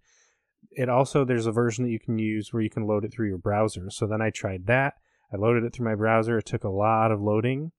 It 0.73 0.89
also 0.89 1.25
there's 1.25 1.47
a 1.47 1.53
version 1.53 1.85
that 1.85 1.91
you 1.91 1.99
can 2.01 2.19
use 2.19 2.53
where 2.53 2.63
you 2.63 2.71
can 2.71 2.87
load 2.87 3.05
it 3.05 3.13
through 3.13 3.29
your 3.29 3.39
browser. 3.39 3.91
So 3.91 4.07
then 4.07 4.21
I 4.23 4.31
tried 4.31 4.67
that. 4.67 4.95
I 5.33 5.37
loaded 5.39 5.65
it 5.65 5.73
through 5.73 5.87
my 5.87 5.95
browser. 5.95 6.39
It 6.39 6.45
took 6.47 6.65
a 6.65 6.69
lot 6.69 7.11
of 7.11 7.21
loading. 7.23 7.73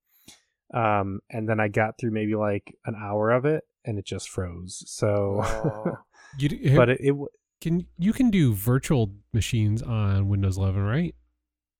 Um, 0.73 1.19
and 1.30 1.47
then 1.47 1.60
I 1.60 1.68
got 1.68 1.99
through 1.99 2.11
maybe 2.11 2.34
like 2.35 2.76
an 2.85 2.95
hour 2.99 3.30
of 3.30 3.45
it 3.45 3.64
and 3.85 3.99
it 3.99 4.05
just 4.05 4.30
froze. 4.30 4.84
So 4.88 5.41
Oh. 5.43 5.97
You, 6.39 6.76
but 6.76 6.89
it, 6.89 6.99
it 6.99 7.10
w- 7.10 7.27
can 7.64 7.88
you 7.98 8.14
can 8.14 8.30
do 8.30 8.53
virtual 8.53 9.14
machines 9.34 9.81
on 9.81 10.27
Windows 10.30 10.57
11, 10.57 10.81
right? 10.81 11.15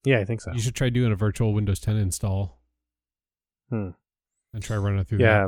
yeah 0.06 0.20
I 0.20 0.26
think 0.26 0.42
so 0.42 0.52
You 0.54 0.60
should 0.60 0.76
try 0.76 0.90
doing 0.90 1.12
a 1.12 1.16
virtual 1.16 1.54
Windows 1.54 1.80
10 1.80 1.96
install. 1.96 2.60
Hmm. 3.70 3.90
And 4.54 4.62
try 4.64 4.78
running 4.78 5.00
it 5.00 5.08
through. 5.08 5.20
yeah 5.20 5.48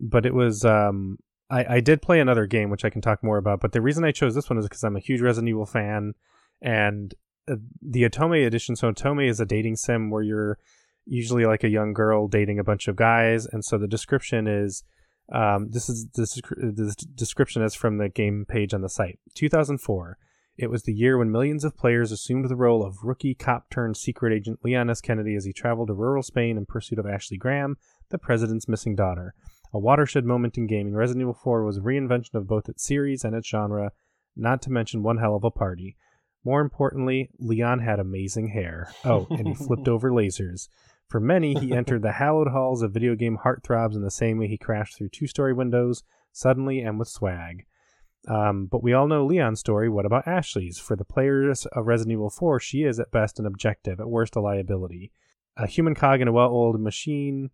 but 0.00 0.26
it 0.26 0.34
was 0.34 0.64
um 0.64 1.18
I, 1.50 1.76
I 1.76 1.80
did 1.80 2.02
play 2.02 2.18
another 2.20 2.46
game 2.46 2.68
which 2.70 2.84
i 2.84 2.90
can 2.90 3.00
talk 3.00 3.22
more 3.22 3.36
about 3.36 3.60
but 3.60 3.70
the 3.72 3.80
reason 3.80 4.02
i 4.04 4.10
chose 4.10 4.34
this 4.34 4.50
one 4.50 4.58
is 4.58 4.64
because 4.66 4.82
i'm 4.82 4.96
a 4.96 5.00
huge 5.00 5.20
resident 5.20 5.50
evil 5.50 5.66
fan 5.66 6.14
and 6.60 7.14
uh, 7.46 7.56
the 7.80 8.02
otome 8.02 8.44
edition 8.44 8.74
so 8.74 8.90
otome 8.90 9.24
is 9.28 9.38
a 9.38 9.46
dating 9.46 9.76
sim 9.76 10.10
where 10.10 10.22
you're 10.22 10.58
usually 11.06 11.44
like 11.44 11.62
a 11.62 11.68
young 11.68 11.92
girl 11.92 12.28
dating 12.28 12.58
a 12.58 12.64
bunch 12.64 12.88
of 12.88 12.96
guys. 12.96 13.46
And 13.46 13.64
so 13.64 13.76
the 13.76 13.86
description 13.86 14.46
is 14.46 14.82
um, 15.32 15.70
this 15.70 15.88
is 15.88 16.06
this, 16.14 16.38
this 16.56 16.96
description 16.96 17.62
is 17.62 17.74
from 17.74 17.98
the 17.98 18.08
game 18.08 18.44
page 18.48 18.74
on 18.74 18.82
the 18.82 18.88
site. 18.88 19.18
2004. 19.34 20.18
It 20.56 20.70
was 20.70 20.84
the 20.84 20.94
year 20.94 21.18
when 21.18 21.32
millions 21.32 21.64
of 21.64 21.76
players 21.76 22.12
assumed 22.12 22.48
the 22.48 22.54
role 22.54 22.84
of 22.84 23.02
rookie 23.02 23.34
cop 23.34 23.70
turned 23.70 23.96
secret 23.96 24.32
agent 24.32 24.60
Leon 24.62 24.88
S. 24.88 25.00
Kennedy 25.00 25.34
as 25.34 25.44
he 25.44 25.52
traveled 25.52 25.88
to 25.88 25.94
rural 25.94 26.22
Spain 26.22 26.56
in 26.56 26.64
pursuit 26.64 27.00
of 27.00 27.06
Ashley 27.06 27.36
Graham, 27.36 27.76
the 28.10 28.18
president's 28.18 28.68
missing 28.68 28.94
daughter. 28.94 29.34
A 29.72 29.78
watershed 29.80 30.24
moment 30.24 30.56
in 30.56 30.68
gaming, 30.68 30.94
Resident 30.94 31.22
Evil 31.22 31.34
4 31.34 31.64
was 31.64 31.78
a 31.78 31.80
reinvention 31.80 32.34
of 32.34 32.46
both 32.46 32.68
its 32.68 32.84
series 32.84 33.24
and 33.24 33.34
its 33.34 33.48
genre, 33.48 33.90
not 34.36 34.62
to 34.62 34.70
mention 34.70 35.02
one 35.02 35.18
hell 35.18 35.34
of 35.34 35.42
a 35.42 35.50
party. 35.50 35.96
More 36.44 36.60
importantly, 36.60 37.30
Leon 37.40 37.80
had 37.80 37.98
amazing 37.98 38.48
hair. 38.48 38.92
Oh, 39.04 39.26
and 39.30 39.48
he 39.48 39.54
flipped 39.54 39.88
over 39.88 40.10
lasers. 40.10 40.68
For 41.14 41.20
many, 41.20 41.54
he 41.54 41.70
entered 41.72 42.02
the 42.02 42.10
hallowed 42.10 42.48
halls 42.48 42.82
of 42.82 42.90
video 42.90 43.14
game 43.14 43.38
heartthrobs 43.44 43.94
in 43.94 44.02
the 44.02 44.10
same 44.10 44.36
way 44.36 44.48
he 44.48 44.58
crashed 44.58 44.98
through 44.98 45.10
two 45.10 45.28
story 45.28 45.52
windows, 45.52 46.02
suddenly 46.32 46.80
and 46.80 46.98
with 46.98 47.06
swag. 47.06 47.66
Um, 48.26 48.66
but 48.66 48.82
we 48.82 48.94
all 48.94 49.06
know 49.06 49.24
Leon's 49.24 49.60
story. 49.60 49.88
What 49.88 50.06
about 50.06 50.26
Ashley's? 50.26 50.80
For 50.80 50.96
the 50.96 51.04
players 51.04 51.66
of 51.66 51.86
Resident 51.86 52.14
Evil 52.14 52.30
4, 52.30 52.58
she 52.58 52.82
is 52.82 52.98
at 52.98 53.12
best 53.12 53.38
an 53.38 53.46
objective, 53.46 54.00
at 54.00 54.08
worst 54.08 54.34
a 54.34 54.40
liability. 54.40 55.12
A 55.56 55.68
human 55.68 55.94
cog 55.94 56.20
in 56.20 56.26
a 56.26 56.32
well 56.32 56.52
oiled 56.52 56.80
machine. 56.80 57.50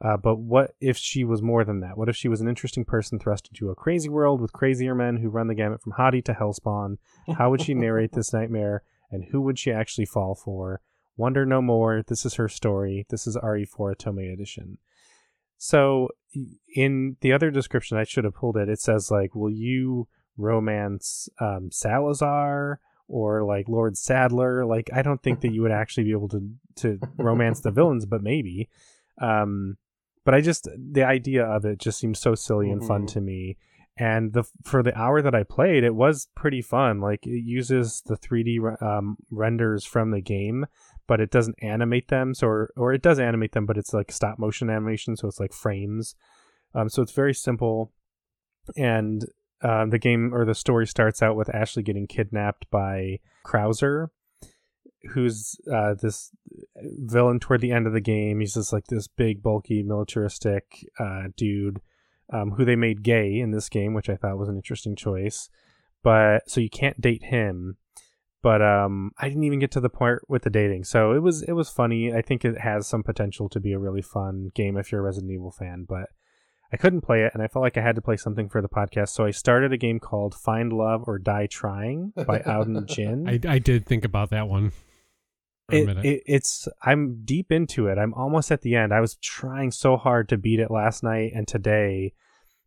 Uh, 0.00 0.16
but 0.16 0.36
what 0.36 0.76
if 0.80 0.96
she 0.96 1.24
was 1.24 1.42
more 1.42 1.64
than 1.64 1.80
that? 1.80 1.98
What 1.98 2.08
if 2.08 2.14
she 2.14 2.28
was 2.28 2.40
an 2.40 2.46
interesting 2.46 2.84
person 2.84 3.18
thrust 3.18 3.48
into 3.48 3.70
a 3.70 3.74
crazy 3.74 4.10
world 4.10 4.40
with 4.40 4.52
crazier 4.52 4.94
men 4.94 5.16
who 5.16 5.28
run 5.28 5.48
the 5.48 5.56
gamut 5.56 5.82
from 5.82 5.94
Hottie 5.94 6.24
to 6.26 6.34
Hellspawn? 6.34 6.98
How 7.36 7.50
would 7.50 7.62
she 7.62 7.74
narrate 7.74 8.12
this 8.12 8.32
nightmare, 8.32 8.84
and 9.10 9.24
who 9.32 9.40
would 9.40 9.58
she 9.58 9.72
actually 9.72 10.06
fall 10.06 10.36
for? 10.36 10.80
Wonder 11.16 11.44
no 11.46 11.60
more. 11.62 12.02
This 12.06 12.24
is 12.24 12.34
her 12.34 12.48
story. 12.48 13.06
This 13.10 13.26
is 13.26 13.36
RE4 13.36 13.94
Otome 13.96 14.32
Edition. 14.32 14.78
So 15.58 16.08
in 16.74 17.16
the 17.20 17.32
other 17.32 17.50
description, 17.50 17.96
I 17.98 18.04
should 18.04 18.24
have 18.24 18.34
pulled 18.34 18.56
it. 18.56 18.68
It 18.68 18.80
says 18.80 19.10
like, 19.10 19.34
"Will 19.34 19.50
you 19.50 20.08
romance 20.36 21.28
um, 21.40 21.70
Salazar 21.70 22.80
or 23.08 23.44
like 23.44 23.68
Lord 23.68 23.96
Saddler?" 23.96 24.64
Like, 24.66 24.90
I 24.92 25.02
don't 25.02 25.22
think 25.22 25.40
that 25.42 25.52
you 25.52 25.62
would 25.62 25.70
actually 25.70 26.04
be 26.04 26.12
able 26.12 26.28
to 26.30 26.50
to 26.76 26.98
romance 27.16 27.60
the 27.60 27.70
villains, 27.70 28.06
but 28.06 28.22
maybe. 28.22 28.68
Um, 29.20 29.76
but 30.24 30.34
I 30.34 30.40
just 30.40 30.68
the 30.76 31.04
idea 31.04 31.44
of 31.44 31.64
it 31.64 31.78
just 31.78 31.98
seems 31.98 32.18
so 32.18 32.34
silly 32.34 32.70
and 32.70 32.84
fun 32.84 33.02
Mhm. 33.04 33.12
to 33.12 33.20
me. 33.20 33.56
And 33.98 34.32
the 34.32 34.44
for 34.64 34.82
the 34.82 34.96
hour 34.98 35.20
that 35.20 35.34
I 35.34 35.42
played, 35.42 35.84
it 35.84 35.94
was 35.94 36.28
pretty 36.34 36.62
fun. 36.62 37.00
Like 37.00 37.26
it 37.26 37.44
uses 37.44 38.02
the 38.06 38.16
3D 38.16 38.58
um, 38.80 39.16
renders 39.30 39.84
from 39.84 40.10
the 40.12 40.22
game, 40.22 40.64
but 41.06 41.20
it 41.20 41.30
doesn't 41.30 41.56
animate 41.62 42.08
them. 42.08 42.34
So 42.34 42.46
or, 42.46 42.72
or 42.76 42.92
it 42.92 43.02
does 43.02 43.18
animate 43.18 43.52
them, 43.52 43.66
but 43.66 43.78
it's 43.78 43.92
like 43.92 44.12
stop 44.12 44.38
motion 44.38 44.70
animation, 44.70 45.16
so 45.16 45.28
it's 45.28 45.40
like 45.40 45.52
frames. 45.52 46.14
Um, 46.74 46.88
so 46.88 47.02
it's 47.02 47.12
very 47.12 47.34
simple. 47.34 47.92
And 48.76 49.24
uh, 49.62 49.86
the 49.86 49.98
game 49.98 50.34
or 50.34 50.44
the 50.44 50.54
story 50.54 50.86
starts 50.86 51.22
out 51.22 51.36
with 51.36 51.54
Ashley 51.54 51.82
getting 51.82 52.06
kidnapped 52.06 52.70
by 52.70 53.18
Krauser, 53.44 54.08
who's 55.12 55.56
uh, 55.72 55.94
this 56.00 56.30
villain 56.76 57.40
toward 57.40 57.60
the 57.60 57.72
end 57.72 57.86
of 57.86 57.92
the 57.92 58.00
game. 58.00 58.40
He's 58.40 58.54
just 58.54 58.72
like 58.72 58.86
this 58.86 59.08
big, 59.08 59.42
bulky, 59.42 59.82
militaristic 59.82 60.86
uh, 60.98 61.24
dude 61.36 61.80
um, 62.32 62.52
who 62.52 62.64
they 62.64 62.76
made 62.76 63.02
gay 63.02 63.38
in 63.38 63.50
this 63.50 63.68
game, 63.68 63.94
which 63.94 64.08
I 64.08 64.16
thought 64.16 64.38
was 64.38 64.48
an 64.48 64.56
interesting 64.56 64.96
choice. 64.96 65.48
But 66.02 66.48
so 66.50 66.60
you 66.60 66.70
can't 66.70 67.00
date 67.00 67.24
him. 67.24 67.76
But 68.42 68.60
um, 68.60 69.12
I 69.18 69.28
didn't 69.28 69.44
even 69.44 69.60
get 69.60 69.70
to 69.72 69.80
the 69.80 69.88
point 69.88 70.20
with 70.28 70.42
the 70.42 70.50
dating, 70.50 70.84
so 70.84 71.12
it 71.12 71.20
was 71.20 71.42
it 71.42 71.52
was 71.52 71.70
funny. 71.70 72.12
I 72.12 72.22
think 72.22 72.44
it 72.44 72.58
has 72.58 72.86
some 72.88 73.04
potential 73.04 73.48
to 73.50 73.60
be 73.60 73.72
a 73.72 73.78
really 73.78 74.02
fun 74.02 74.50
game 74.54 74.76
if 74.76 74.90
you're 74.90 75.00
a 75.00 75.04
Resident 75.04 75.32
Evil 75.32 75.52
fan. 75.52 75.86
But 75.88 76.08
I 76.72 76.76
couldn't 76.76 77.02
play 77.02 77.22
it, 77.22 77.32
and 77.34 77.42
I 77.42 77.48
felt 77.48 77.62
like 77.62 77.76
I 77.76 77.82
had 77.82 77.96
to 77.96 78.02
play 78.02 78.16
something 78.16 78.48
for 78.48 78.62
the 78.62 78.68
podcast, 78.68 79.10
so 79.10 79.24
I 79.24 79.30
started 79.30 79.72
a 79.72 79.76
game 79.76 80.00
called 80.00 80.34
Find 80.34 80.72
Love 80.72 81.04
or 81.06 81.18
Die 81.18 81.46
Trying 81.46 82.12
by 82.16 82.38
Auden 82.46 82.86
Jin 82.86 83.28
I, 83.28 83.38
I 83.46 83.58
did 83.58 83.86
think 83.86 84.04
about 84.04 84.30
that 84.30 84.48
one. 84.48 84.72
It, 85.70 85.88
it, 86.04 86.22
it's 86.26 86.68
I'm 86.82 87.22
deep 87.24 87.52
into 87.52 87.86
it. 87.86 87.98
I'm 87.98 88.12
almost 88.14 88.50
at 88.50 88.62
the 88.62 88.74
end. 88.74 88.92
I 88.92 89.00
was 89.00 89.14
trying 89.16 89.70
so 89.70 89.96
hard 89.96 90.28
to 90.30 90.36
beat 90.36 90.60
it 90.60 90.70
last 90.70 91.02
night 91.02 91.32
and 91.34 91.46
today, 91.46 92.14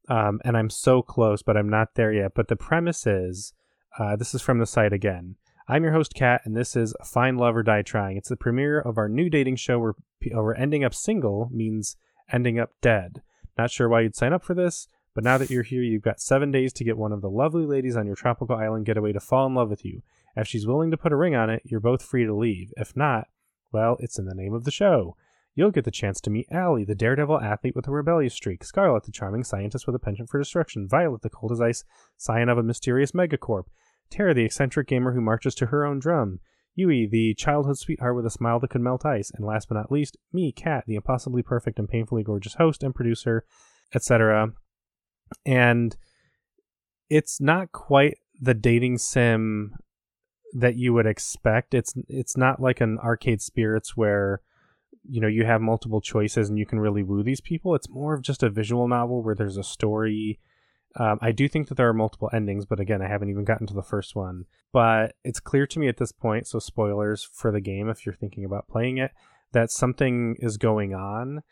um, 0.08 0.40
and 0.46 0.56
I'm 0.56 0.70
so 0.70 1.02
close, 1.02 1.42
but 1.42 1.58
I'm 1.58 1.70
not 1.70 1.96
there 1.96 2.14
yet. 2.14 2.32
But 2.34 2.48
the 2.48 2.56
premise 2.56 3.06
is, 3.06 3.54
uh, 4.00 4.16
this 4.16 4.34
is 4.34 4.42
from 4.42 4.60
the 4.60 4.66
site 4.66 4.94
again. 4.94 5.36
I'm 5.68 5.84
your 5.84 5.94
host, 5.94 6.14
Kat, 6.14 6.42
and 6.46 6.56
this 6.56 6.76
is 6.76 6.94
Find 7.04 7.40
Love 7.40 7.56
or 7.56 7.64
Die 7.64 7.82
Trying. 7.82 8.18
It's 8.18 8.30
the 8.30 8.36
premiere 8.36 8.80
of 8.80 9.00
our 9.00 9.10
new 9.10 9.32
dating 9.32 9.56
show 9.56 9.80
where, 9.80 9.96
uh, 10.26 10.44
where 10.44 10.56
ending 10.56 10.84
up 10.84 10.94
single 10.94 11.50
means 11.52 11.98
ending 12.32 12.60
up 12.60 12.70
dead. 12.84 13.24
Not 13.58 13.72
sure 13.72 13.90
why 13.90 14.02
you'd 14.02 14.16
sign 14.16 14.32
up 14.32 14.44
for 14.44 14.54
this, 14.54 14.88
but 15.16 15.24
now 15.24 15.40
that 15.40 15.50
you're 15.50 15.64
here, 15.64 15.82
you've 15.82 16.04
got 16.04 16.20
seven 16.20 16.52
days 16.52 16.72
to 16.74 16.84
get 16.84 17.00
one 17.00 17.12
of 17.12 17.22
the 17.22 17.32
lovely 17.32 17.66
ladies 17.66 17.98
on 17.98 18.06
your 18.06 18.16
tropical 18.16 18.56
island 18.56 18.86
getaway 18.86 19.12
to 19.14 19.20
fall 19.20 19.48
in 19.48 19.56
love 19.56 19.72
with 19.72 19.84
you. 19.84 20.04
If 20.36 20.48
she's 20.48 20.68
willing 20.68 20.92
to 20.92 20.98
put 20.98 21.12
a 21.12 21.16
ring 21.16 21.34
on 21.34 21.50
it, 21.50 21.64
you're 21.66 21.80
both 21.80 22.04
free 22.04 22.26
to 22.26 22.36
leave. 22.36 22.72
If 22.78 22.96
not, 22.96 23.26
well, 23.72 23.98
it's 24.00 24.20
in 24.20 24.26
the 24.26 24.36
name 24.36 24.54
of 24.54 24.66
the 24.66 24.72
show. 24.72 25.16
You'll 25.56 25.72
get 25.72 25.86
the 25.86 25.90
chance 25.90 26.22
to 26.22 26.30
meet 26.30 26.46
Allie, 26.52 26.86
the 26.86 26.94
daredevil 26.94 27.42
athlete 27.42 27.76
with 27.76 27.88
a 27.88 27.92
rebellious 27.92 28.36
streak, 28.36 28.64
Scarlet, 28.64 29.06
the 29.06 29.12
charming 29.12 29.44
scientist 29.44 29.88
with 29.88 29.96
a 29.96 30.00
penchant 30.00 30.30
for 30.30 30.38
destruction, 30.38 30.88
Violet, 30.88 31.24
the 31.24 31.30
cold 31.32 31.54
as 31.54 31.62
ice 31.62 31.84
scion 32.18 32.50
of 32.50 32.60
a 32.60 32.64
mysterious 32.64 33.14
megacorp, 33.14 33.64
Tara, 34.10 34.34
the 34.34 34.46
eccentric 34.46 34.88
gamer 34.88 35.14
who 35.14 35.22
marches 35.22 35.56
to 35.56 35.68
her 35.68 35.86
own 35.86 36.00
drum, 36.00 36.40
Yui, 36.76 37.08
the 37.08 37.34
childhood 37.36 37.78
sweetheart 37.78 38.16
with 38.16 38.26
a 38.26 38.30
smile 38.30 38.60
that 38.60 38.70
could 38.70 38.82
melt 38.82 39.06
ice, 39.06 39.32
and 39.34 39.46
last 39.46 39.70
but 39.70 39.76
not 39.76 39.92
least, 39.92 40.18
me, 40.34 40.52
Kat, 40.52 40.84
the 40.86 40.96
impossibly 40.96 41.42
perfect 41.42 41.80
and 41.80 41.88
painfully 41.88 42.22
gorgeous 42.22 42.56
host 42.56 42.84
and 42.84 42.94
producer, 42.94 43.46
etc. 43.94 44.52
And 45.46 45.96
it's 47.10 47.40
not 47.40 47.72
quite 47.72 48.18
the 48.40 48.54
dating 48.54 48.98
sim 48.98 49.74
that 50.54 50.76
you 50.76 50.94
would 50.94 51.06
expect. 51.06 51.74
It's 51.74 51.94
it's 52.10 52.36
not 52.36 52.62
like 52.62 52.82
an 52.82 52.98
arcade 53.00 53.42
spirits 53.42 53.96
where 53.96 54.42
you 55.08 55.22
know 55.22 55.28
you 55.28 55.46
have 55.46 55.62
multiple 55.62 56.02
choices 56.02 56.50
and 56.50 56.58
you 56.58 56.66
can 56.66 56.80
really 56.80 57.04
woo 57.04 57.24
these 57.24 57.42
people. 57.42 57.74
It's 57.76 57.90
more 57.90 58.14
of 58.14 58.22
just 58.22 58.44
a 58.44 58.50
visual 58.50 58.88
novel 58.88 59.24
where 59.24 59.36
there's 59.36 59.58
a 59.58 59.64
story. 59.64 60.40
Um, 60.98 61.20
I 61.22 61.32
do 61.32 61.48
think 61.48 61.68
that 61.68 61.76
there 61.76 61.90
are 61.90 61.94
multiple 61.94 62.30
endings, 62.32 62.66
but 62.66 62.80
again, 62.80 63.02
I 63.02 63.08
haven't 63.08 63.30
even 63.30 63.44
gotten 63.44 63.68
to 63.68 63.74
the 63.74 63.84
first 63.84 64.16
one. 64.16 64.46
But 64.72 65.16
it's 65.24 65.40
clear 65.40 65.68
to 65.68 65.80
me 65.80 65.88
at 65.88 65.98
this 65.98 66.12
point, 66.12 66.48
so 66.48 66.60
spoilers 66.60 67.24
for 67.24 67.52
the 67.52 67.62
game 67.62 67.90
if 67.90 68.06
you're 68.06 68.16
thinking 68.16 68.46
about 68.46 68.68
playing 68.68 68.98
it, 68.98 69.12
that 69.52 69.72
something 69.72 70.36
is 70.40 70.58
going 70.58 70.94
on. 70.94 71.44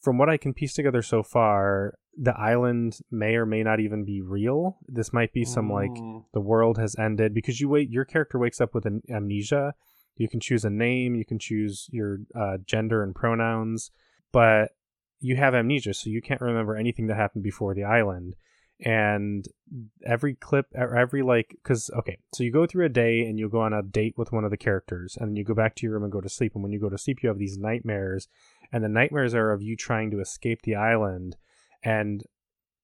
From 0.00 0.18
what 0.18 0.28
I 0.28 0.36
can 0.36 0.54
piece 0.54 0.74
together 0.74 1.02
so 1.02 1.22
far, 1.22 1.94
the 2.16 2.38
island 2.38 2.98
may 3.10 3.34
or 3.34 3.44
may 3.46 3.62
not 3.62 3.80
even 3.80 4.04
be 4.04 4.20
real. 4.20 4.78
This 4.86 5.12
might 5.12 5.32
be 5.32 5.44
some 5.44 5.70
like 5.72 5.90
Mm. 5.90 6.24
the 6.32 6.40
world 6.40 6.78
has 6.78 6.94
ended 6.98 7.34
because 7.34 7.60
you 7.60 7.68
wait 7.68 7.90
your 7.90 8.04
character 8.04 8.38
wakes 8.38 8.60
up 8.60 8.72
with 8.74 8.86
an 8.86 9.02
amnesia 9.10 9.74
you 10.16 10.28
can 10.28 10.38
choose 10.38 10.64
a 10.64 10.70
name 10.70 11.16
you 11.16 11.24
can 11.24 11.40
choose 11.40 11.88
your 11.90 12.18
uh, 12.36 12.56
gender 12.64 13.02
and 13.02 13.16
pronouns 13.16 13.90
but 14.30 14.70
you 15.18 15.34
have 15.34 15.54
amnesia 15.56 15.92
so 15.92 16.08
you 16.08 16.22
can't 16.22 16.40
remember 16.40 16.76
anything 16.76 17.08
that 17.08 17.16
happened 17.16 17.42
before 17.42 17.74
the 17.74 17.82
island 17.82 18.36
and 18.80 19.46
every 20.04 20.34
clip 20.34 20.66
or 20.74 20.96
every 20.96 21.22
like 21.22 21.56
because 21.62 21.90
okay 21.96 22.18
so 22.32 22.42
you 22.42 22.50
go 22.50 22.66
through 22.66 22.84
a 22.84 22.88
day 22.88 23.24
and 23.24 23.38
you 23.38 23.48
go 23.48 23.60
on 23.60 23.72
a 23.72 23.82
date 23.82 24.14
with 24.16 24.32
one 24.32 24.44
of 24.44 24.50
the 24.50 24.56
characters 24.56 25.16
and 25.18 25.28
then 25.28 25.36
you 25.36 25.44
go 25.44 25.54
back 25.54 25.76
to 25.76 25.86
your 25.86 25.94
room 25.94 26.02
and 26.02 26.12
go 26.12 26.20
to 26.20 26.28
sleep. 26.28 26.52
And 26.54 26.62
when 26.62 26.72
you 26.72 26.80
go 26.80 26.90
to 26.90 26.98
sleep 26.98 27.22
you 27.22 27.28
have 27.28 27.38
these 27.38 27.58
nightmares 27.58 28.28
and 28.72 28.82
the 28.82 28.88
nightmares 28.88 29.34
are 29.34 29.52
of 29.52 29.62
you 29.62 29.76
trying 29.76 30.10
to 30.10 30.20
escape 30.20 30.62
the 30.62 30.74
island. 30.74 31.36
And 31.82 32.24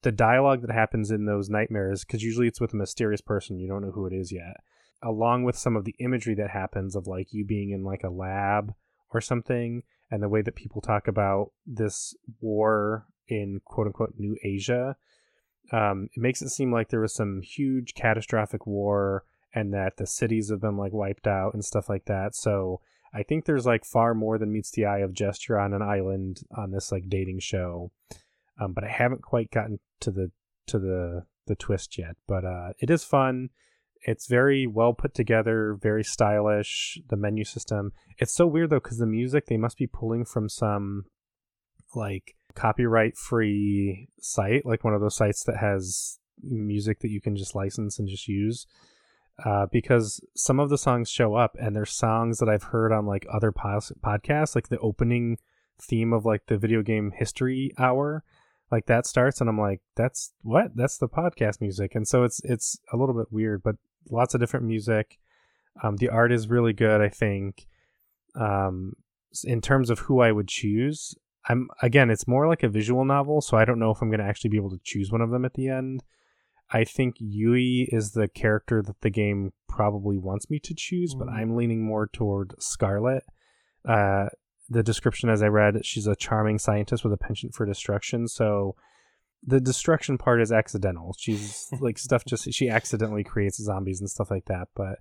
the 0.03 0.13
dialogue 0.13 0.63
that 0.63 0.71
happens 0.71 1.11
in 1.11 1.27
those 1.27 1.51
nightmares 1.51 2.05
because 2.05 2.23
usually 2.23 2.47
it's 2.47 2.61
with 2.61 2.73
a 2.73 2.77
mysterious 2.77 3.21
person 3.21 3.59
you 3.59 3.69
don't 3.69 3.83
know 3.83 3.91
who 3.91 4.07
it 4.07 4.13
is 4.13 4.33
yet 4.33 4.57
along 5.03 5.45
with 5.45 5.57
some 5.57 5.77
of 5.77 5.85
the 5.85 5.95
imagery 5.99 6.35
that 6.35 6.51
happens 6.51 6.95
of 6.95 7.07
like 7.07 7.33
you 7.33 7.45
being 7.45 7.71
in 7.71 7.85
like 7.85 8.03
a 8.03 8.11
lab 8.11 8.75
or 9.11 9.21
something 9.21 9.83
and 10.11 10.23
the 10.23 10.29
way 10.29 10.43
that 10.43 10.55
people 10.55 10.81
talk 10.81 11.07
about 11.09 11.51
this 11.67 12.15
war 12.41 13.07
in 13.29 13.61
quote 13.65 13.87
unquote 13.87 14.15
new 14.17 14.37
asia 14.43 14.97
um, 15.73 16.09
it 16.15 16.21
makes 16.21 16.43
it 16.43 16.51
seem 16.51 16.73
like 16.73 16.89
there 16.89 17.01
was 17.01 17.15
some 17.15 17.43
huge 17.43 17.95
catastrophic 17.95 18.67
war 18.67 19.25
and 19.55 19.73
that 19.75 19.97
the 19.97 20.07
cities 20.07 20.51
have 20.51 20.61
been 20.61 20.77
like 20.77 20.93
wiped 20.93 21.27
out 21.27 21.55
and 21.55 21.65
stuff 21.65 21.89
like 21.89 22.05
that. 22.07 22.35
So 22.35 22.81
i 23.13 23.23
think 23.25 23.45
there's 23.45 23.67
like 23.67 23.85
far 23.85 24.15
more 24.15 24.39
than 24.39 24.53
meets 24.53 24.71
the 24.71 24.85
eye 24.85 25.01
of 25.01 25.13
gesture 25.13 25.59
on 25.59 25.75
an 25.75 25.83
island 25.83 26.43
on 26.57 26.71
this 26.71 26.93
like 26.93 27.09
dating 27.09 27.41
show. 27.41 27.91
Um, 28.61 28.73
but 28.73 28.85
i 28.85 28.89
haven't 28.89 29.23
quite 29.23 29.51
gotten 29.51 29.81
to 30.01 30.11
the 30.11 30.31
to 30.67 30.79
the 30.79 31.25
the 31.47 31.57
twist 31.57 31.99
yet. 31.99 32.17
But 32.27 32.45
uh 32.45 32.73
it 32.79 32.91
is 32.91 33.05
fun. 33.05 33.51
It's 34.03 34.27
very 34.27 34.67
well 34.67 34.95
put 34.95 35.15
together 35.15 35.77
very 35.81 36.05
stylish 36.05 36.99
the 37.09 37.17
menu 37.17 37.45
system. 37.45 37.93
It's 38.19 38.33
so 38.35 38.47
weird 38.47 38.71
though 38.71 38.81
because 38.81 38.99
the 38.99 39.07
music 39.07 39.47
they 39.47 39.57
must 39.57 39.77
be 39.77 39.87
pulling 39.87 40.25
from 40.25 40.49
some 40.49 41.07
like 41.95 42.37
copyright 42.55 43.17
free 43.17 44.09
site 44.21 44.65
like 44.67 44.85
one 44.85 44.95
of 44.95 45.01
those 45.01 45.17
sites 45.17 45.45
that 45.45 45.57
has 45.57 46.19
music 46.43 47.01
that 47.01 47.11
you 47.11 47.21
can 47.21 47.37
just 47.37 47.55
license 47.55 47.99
and 47.99 48.09
just 48.09 48.27
use 48.29 48.67
uh, 49.45 49.67
because 49.73 50.21
some 50.35 50.61
of 50.61 50.69
the 50.69 50.79
songs 50.79 51.09
show 51.09 51.35
up 51.35 51.57
and 51.59 51.75
they're 51.75 51.87
songs 51.87 52.39
that 52.39 52.49
I've 52.49 52.65
heard 52.65 52.93
on 52.93 53.07
like 53.07 53.27
other 53.33 53.53
pos- 53.53 53.93
podcasts, 54.05 54.55
like 54.55 54.69
the 54.69 54.79
opening 54.79 55.39
theme 55.81 56.13
of 56.13 56.25
like 56.25 56.47
the 56.47 56.59
video 56.59 56.83
game 56.83 57.13
history 57.17 57.73
hour, 57.79 58.23
like 58.71 58.87
that 58.87 59.07
starts, 59.07 59.41
and 59.41 59.49
I'm 59.49 59.59
like, 59.59 59.81
that's 59.97 60.33
what? 60.43 60.77
That's 60.77 60.99
the 60.99 61.09
podcast 61.09 61.61
music, 61.61 61.95
and 61.95 62.07
so 62.07 62.23
it's 62.23 62.41
it's 62.45 62.79
a 62.93 62.97
little 62.97 63.15
bit 63.15 63.33
weird, 63.33 63.63
but 63.63 63.77
lots 64.11 64.35
of 64.35 64.41
different 64.41 64.67
music. 64.67 65.19
Um, 65.83 65.97
the 65.97 66.09
art 66.09 66.33
is 66.33 66.49
really 66.49 66.73
good, 66.73 67.01
I 67.01 67.09
think. 67.09 67.67
Um, 68.35 68.93
in 69.45 69.61
terms 69.61 69.91
of 69.91 70.01
who 70.01 70.21
I 70.21 70.33
would 70.33 70.49
choose, 70.49 71.15
I'm 71.49 71.69
again, 71.83 72.11
it's 72.11 72.29
more 72.29 72.47
like 72.47 72.63
a 72.63 72.69
visual 72.69 73.05
novel, 73.05 73.41
so 73.41 73.57
I 73.57 73.65
don't 73.65 73.79
know 73.79 73.91
if 73.91 74.01
I'm 74.03 74.11
going 74.11 74.21
to 74.21 74.27
actually 74.27 74.51
be 74.51 74.57
able 74.59 74.71
to 74.71 74.81
choose 74.85 75.11
one 75.11 75.21
of 75.23 75.31
them 75.31 75.45
at 75.45 75.55
the 75.55 75.69
end. 75.69 76.03
I 76.73 76.85
think 76.85 77.17
Yui 77.19 77.89
is 77.91 78.13
the 78.13 78.29
character 78.29 78.81
that 78.83 79.01
the 79.01 79.11
game 79.11 79.53
probably 79.69 80.17
wants 80.19 80.49
me 80.51 80.59
to 80.61 80.75
choose, 80.75 81.15
but 81.15 81.27
Mm. 81.29 81.33
I'm 81.33 81.57
leaning 81.57 81.83
more 81.85 82.07
toward 82.07 82.55
Scarlet. 82.61 83.25
Uh, 83.85 84.29
the 84.69 84.83
description, 84.85 85.31
as 85.31 85.43
I 85.43 85.49
read, 85.49 85.85
she's 85.85 86.07
a 86.07 86.15
charming 86.15 86.59
scientist 86.59 87.03
with 87.03 87.13
a 87.13 87.17
penchant 87.17 87.55
for 87.55 87.67
destruction. 87.67 88.29
So 88.29 88.77
the 89.45 89.61
destruction 89.61 90.17
part 90.19 90.41
is 90.41 90.53
accidental. 90.53 91.15
She's 91.19 91.69
like 91.81 91.99
stuff 91.99 92.25
just 92.25 92.53
she 92.53 92.69
accidentally 92.69 93.25
creates 93.25 93.61
zombies 93.61 94.01
and 94.01 94.09
stuff 94.09 94.31
like 94.31 94.45
that. 94.45 94.69
But 94.77 94.99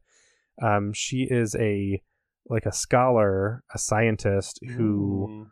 um, 0.62 0.92
she 0.94 1.28
is 1.30 1.56
a 1.56 2.02
like 2.50 2.66
a 2.66 2.72
scholar, 2.72 3.64
a 3.76 3.78
scientist 3.78 4.60
who 4.76 5.28
Mm. 5.30 5.50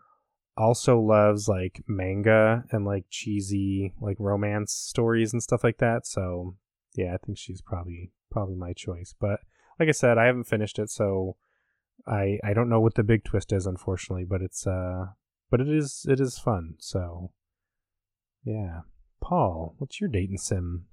Also 0.57 0.99
loves 0.99 1.47
like 1.47 1.83
manga 1.87 2.63
and 2.71 2.85
like 2.85 3.05
cheesy 3.09 3.93
like 4.01 4.17
romance 4.19 4.73
stories 4.73 5.31
and 5.31 5.43
stuff 5.43 5.63
like 5.63 5.77
that. 5.77 6.07
So 6.07 6.55
yeah, 6.95 7.13
I 7.13 7.17
think 7.17 7.37
she's 7.37 7.61
probably 7.61 8.11
probably 8.31 8.55
my 8.55 8.73
choice. 8.73 9.13
But 9.19 9.39
like 9.79 9.89
I 9.89 9.93
said, 9.93 10.17
I 10.17 10.25
haven't 10.25 10.45
finished 10.45 10.79
it, 10.79 10.89
so 10.89 11.37
I 12.07 12.39
I 12.43 12.53
don't 12.53 12.69
know 12.69 12.81
what 12.81 12.95
the 12.95 13.03
big 13.03 13.23
twist 13.23 13.53
is, 13.53 13.65
unfortunately. 13.65 14.25
But 14.25 14.41
it's 14.41 14.65
uh, 14.65 15.07
but 15.49 15.61
it 15.61 15.69
is 15.69 16.05
it 16.09 16.19
is 16.19 16.39
fun. 16.39 16.75
So 16.79 17.31
yeah, 18.43 18.81
Paul, 19.21 19.75
what's 19.77 20.01
your 20.01 20.09
date 20.09 20.29
and 20.29 20.39
sim? 20.39 20.85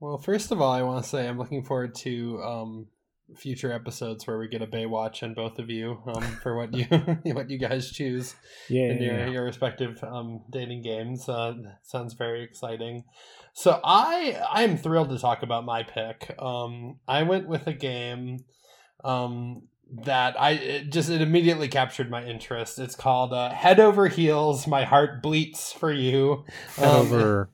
Well, 0.00 0.18
first 0.18 0.50
of 0.50 0.60
all, 0.60 0.72
I 0.72 0.82
want 0.82 1.04
to 1.04 1.08
say 1.08 1.28
I'm 1.28 1.38
looking 1.38 1.62
forward 1.62 1.94
to 1.96 2.42
um, 2.42 2.86
future 3.36 3.72
episodes 3.72 4.26
where 4.26 4.38
we 4.38 4.48
get 4.48 4.62
a 4.62 4.66
Baywatch 4.66 5.22
and 5.22 5.34
both 5.34 5.58
of 5.58 5.70
you 5.70 6.00
um, 6.06 6.22
for 6.42 6.56
what 6.56 6.74
you 6.74 6.84
what 7.32 7.50
you 7.50 7.58
guys 7.58 7.90
choose 7.90 8.34
Yeah, 8.68 8.90
in 8.90 9.02
your, 9.02 9.26
your 9.28 9.44
respective 9.44 10.02
um, 10.02 10.42
dating 10.50 10.82
games. 10.82 11.28
Uh, 11.28 11.54
sounds 11.82 12.14
very 12.14 12.42
exciting. 12.42 13.04
So 13.52 13.80
I 13.84 14.40
I 14.50 14.62
am 14.62 14.76
thrilled 14.76 15.10
to 15.10 15.18
talk 15.18 15.42
about 15.42 15.64
my 15.64 15.82
pick. 15.82 16.34
Um, 16.38 16.98
I 17.06 17.22
went 17.22 17.48
with 17.48 17.66
a 17.66 17.72
game 17.72 18.44
um, 19.04 19.62
that 20.04 20.40
I 20.40 20.52
it 20.52 20.90
just 20.90 21.10
it 21.10 21.20
immediately 21.20 21.68
captured 21.68 22.10
my 22.10 22.24
interest. 22.24 22.78
It's 22.78 22.94
called 22.96 23.32
uh, 23.32 23.50
Head 23.50 23.78
Over 23.78 24.08
Heels. 24.08 24.66
My 24.66 24.84
heart 24.84 25.22
bleats 25.22 25.72
for 25.72 25.92
you. 25.92 26.44
head 26.76 26.88
Um, 26.88 27.06
over. 27.06 27.50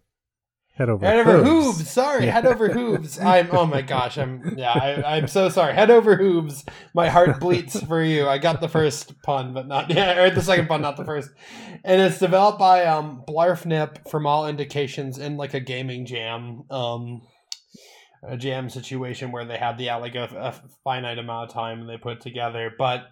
Head 0.79 0.89
over. 0.89 1.05
Head 1.05 1.19
over 1.19 1.43
hooves. 1.43 1.79
hooves. 1.79 1.91
Sorry, 1.91 2.27
Yeah. 2.27 2.33
head 2.33 2.47
over 2.47 2.69
hooves. 2.69 3.19
I'm. 3.19 3.49
Oh 3.51 3.67
my 3.67 3.83
gosh. 3.83 4.17
I'm. 4.17 4.55
Yeah. 4.57 4.71
I, 4.73 5.17
I'm 5.17 5.27
so 5.27 5.49
sorry. 5.49 5.75
Head 5.75 5.91
over 5.91 6.15
hooves. 6.17 6.65
My 6.95 7.09
heart 7.09 7.41
bleats 7.41 7.83
for 7.85 8.01
you. 8.01 8.29
I 8.29 8.39
got 8.39 8.61
the 8.61 8.69
first 8.69 9.21
pun, 9.23 9.53
but 9.53 9.67
not. 9.67 9.91
Yeah, 9.95 10.23
or 10.23 10.31
the 10.31 10.41
second 10.41 10.69
pun, 10.69 10.81
not 10.83 10.97
the 10.97 11.05
first. 11.05 11.31
And 11.85 12.01
it's 12.01 12.21
developed 12.21 12.61
by 12.61 12.85
um 12.87 13.25
Blarfnip 13.29 14.09
from 14.09 14.25
all 14.27 14.47
indications 14.47 15.19
in 15.19 15.37
like 15.37 15.53
a 15.53 15.61
gaming 15.61 16.07
jam. 16.07 16.63
Um, 16.71 17.23
a 18.23 18.37
jam 18.37 18.69
situation 18.71 19.31
where 19.33 19.45
they 19.45 19.57
had 19.59 19.79
the 19.79 19.91
out 19.91 20.01
like 20.01 20.15
a, 20.17 20.25
a 20.25 20.55
finite 20.85 21.19
amount 21.19 21.49
of 21.51 21.55
time 21.55 21.81
and 21.81 21.89
they 21.89 21.97
put 21.97 22.21
together. 22.21 22.73
But 22.77 23.05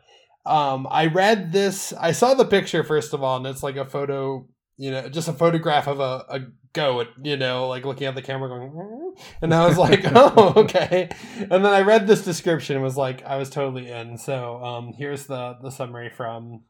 um, 0.44 0.86
I 0.90 1.06
read 1.06 1.50
this. 1.52 1.92
I 1.92 2.12
saw 2.12 2.34
the 2.34 2.44
picture 2.44 2.84
first 2.84 3.12
of 3.12 3.22
all, 3.24 3.36
and 3.36 3.46
it's 3.46 3.62
like 3.64 3.76
a 3.76 3.84
photo. 3.86 4.46
You 4.78 4.90
know, 4.90 5.08
just 5.08 5.28
a 5.28 5.32
photograph 5.32 5.86
of 5.86 6.00
a, 6.00 6.24
a 6.28 6.40
goat, 6.72 7.08
you 7.22 7.36
know, 7.36 7.68
like 7.68 7.86
looking 7.86 8.06
at 8.06 8.14
the 8.14 8.22
camera 8.22 8.48
going, 8.48 8.70
"Mm." 8.70 9.22
and 9.42 9.54
I 9.54 9.66
was 9.66 9.78
like, 9.78 10.02
oh, 10.14 10.52
okay. 10.56 11.08
And 11.38 11.64
then 11.64 11.66
I 11.66 11.80
read 11.80 12.06
this 12.06 12.22
description 12.22 12.76
and 12.76 12.84
was 12.84 12.96
like, 12.96 13.24
I 13.24 13.36
was 13.36 13.48
totally 13.50 13.90
in. 13.90 14.18
So 14.18 14.62
um, 14.62 14.92
here's 14.96 15.26
the, 15.26 15.56
the 15.62 15.70
summary 15.70 16.10
from, 16.10 16.64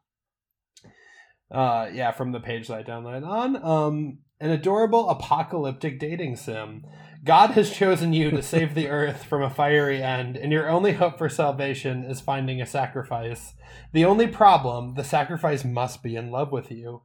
uh, 1.51 1.89
yeah, 1.93 2.11
from 2.11 2.31
the 2.31 2.39
page 2.39 2.69
that 2.69 2.79
I 2.79 2.83
downloaded 2.83 3.27
on. 3.27 3.63
Um, 3.63 4.19
an 4.39 4.51
adorable 4.51 5.09
apocalyptic 5.09 5.99
dating 5.99 6.35
sim. 6.35 6.85
God 7.23 7.51
has 7.51 7.71
chosen 7.71 8.13
you 8.13 8.31
to 8.31 8.43
save 8.43 8.75
the 8.75 8.87
earth 8.89 9.23
from 9.23 9.41
a 9.41 9.49
fiery 9.49 10.01
end, 10.01 10.37
and 10.37 10.51
your 10.51 10.69
only 10.69 10.93
hope 10.93 11.17
for 11.17 11.27
salvation 11.27 12.03
is 12.03 12.21
finding 12.21 12.61
a 12.61 12.65
sacrifice. 12.65 13.55
The 13.91 14.05
only 14.05 14.27
problem, 14.27 14.93
the 14.93 15.03
sacrifice 15.03 15.65
must 15.65 16.03
be 16.03 16.15
in 16.15 16.31
love 16.31 16.51
with 16.51 16.71
you. 16.71 17.01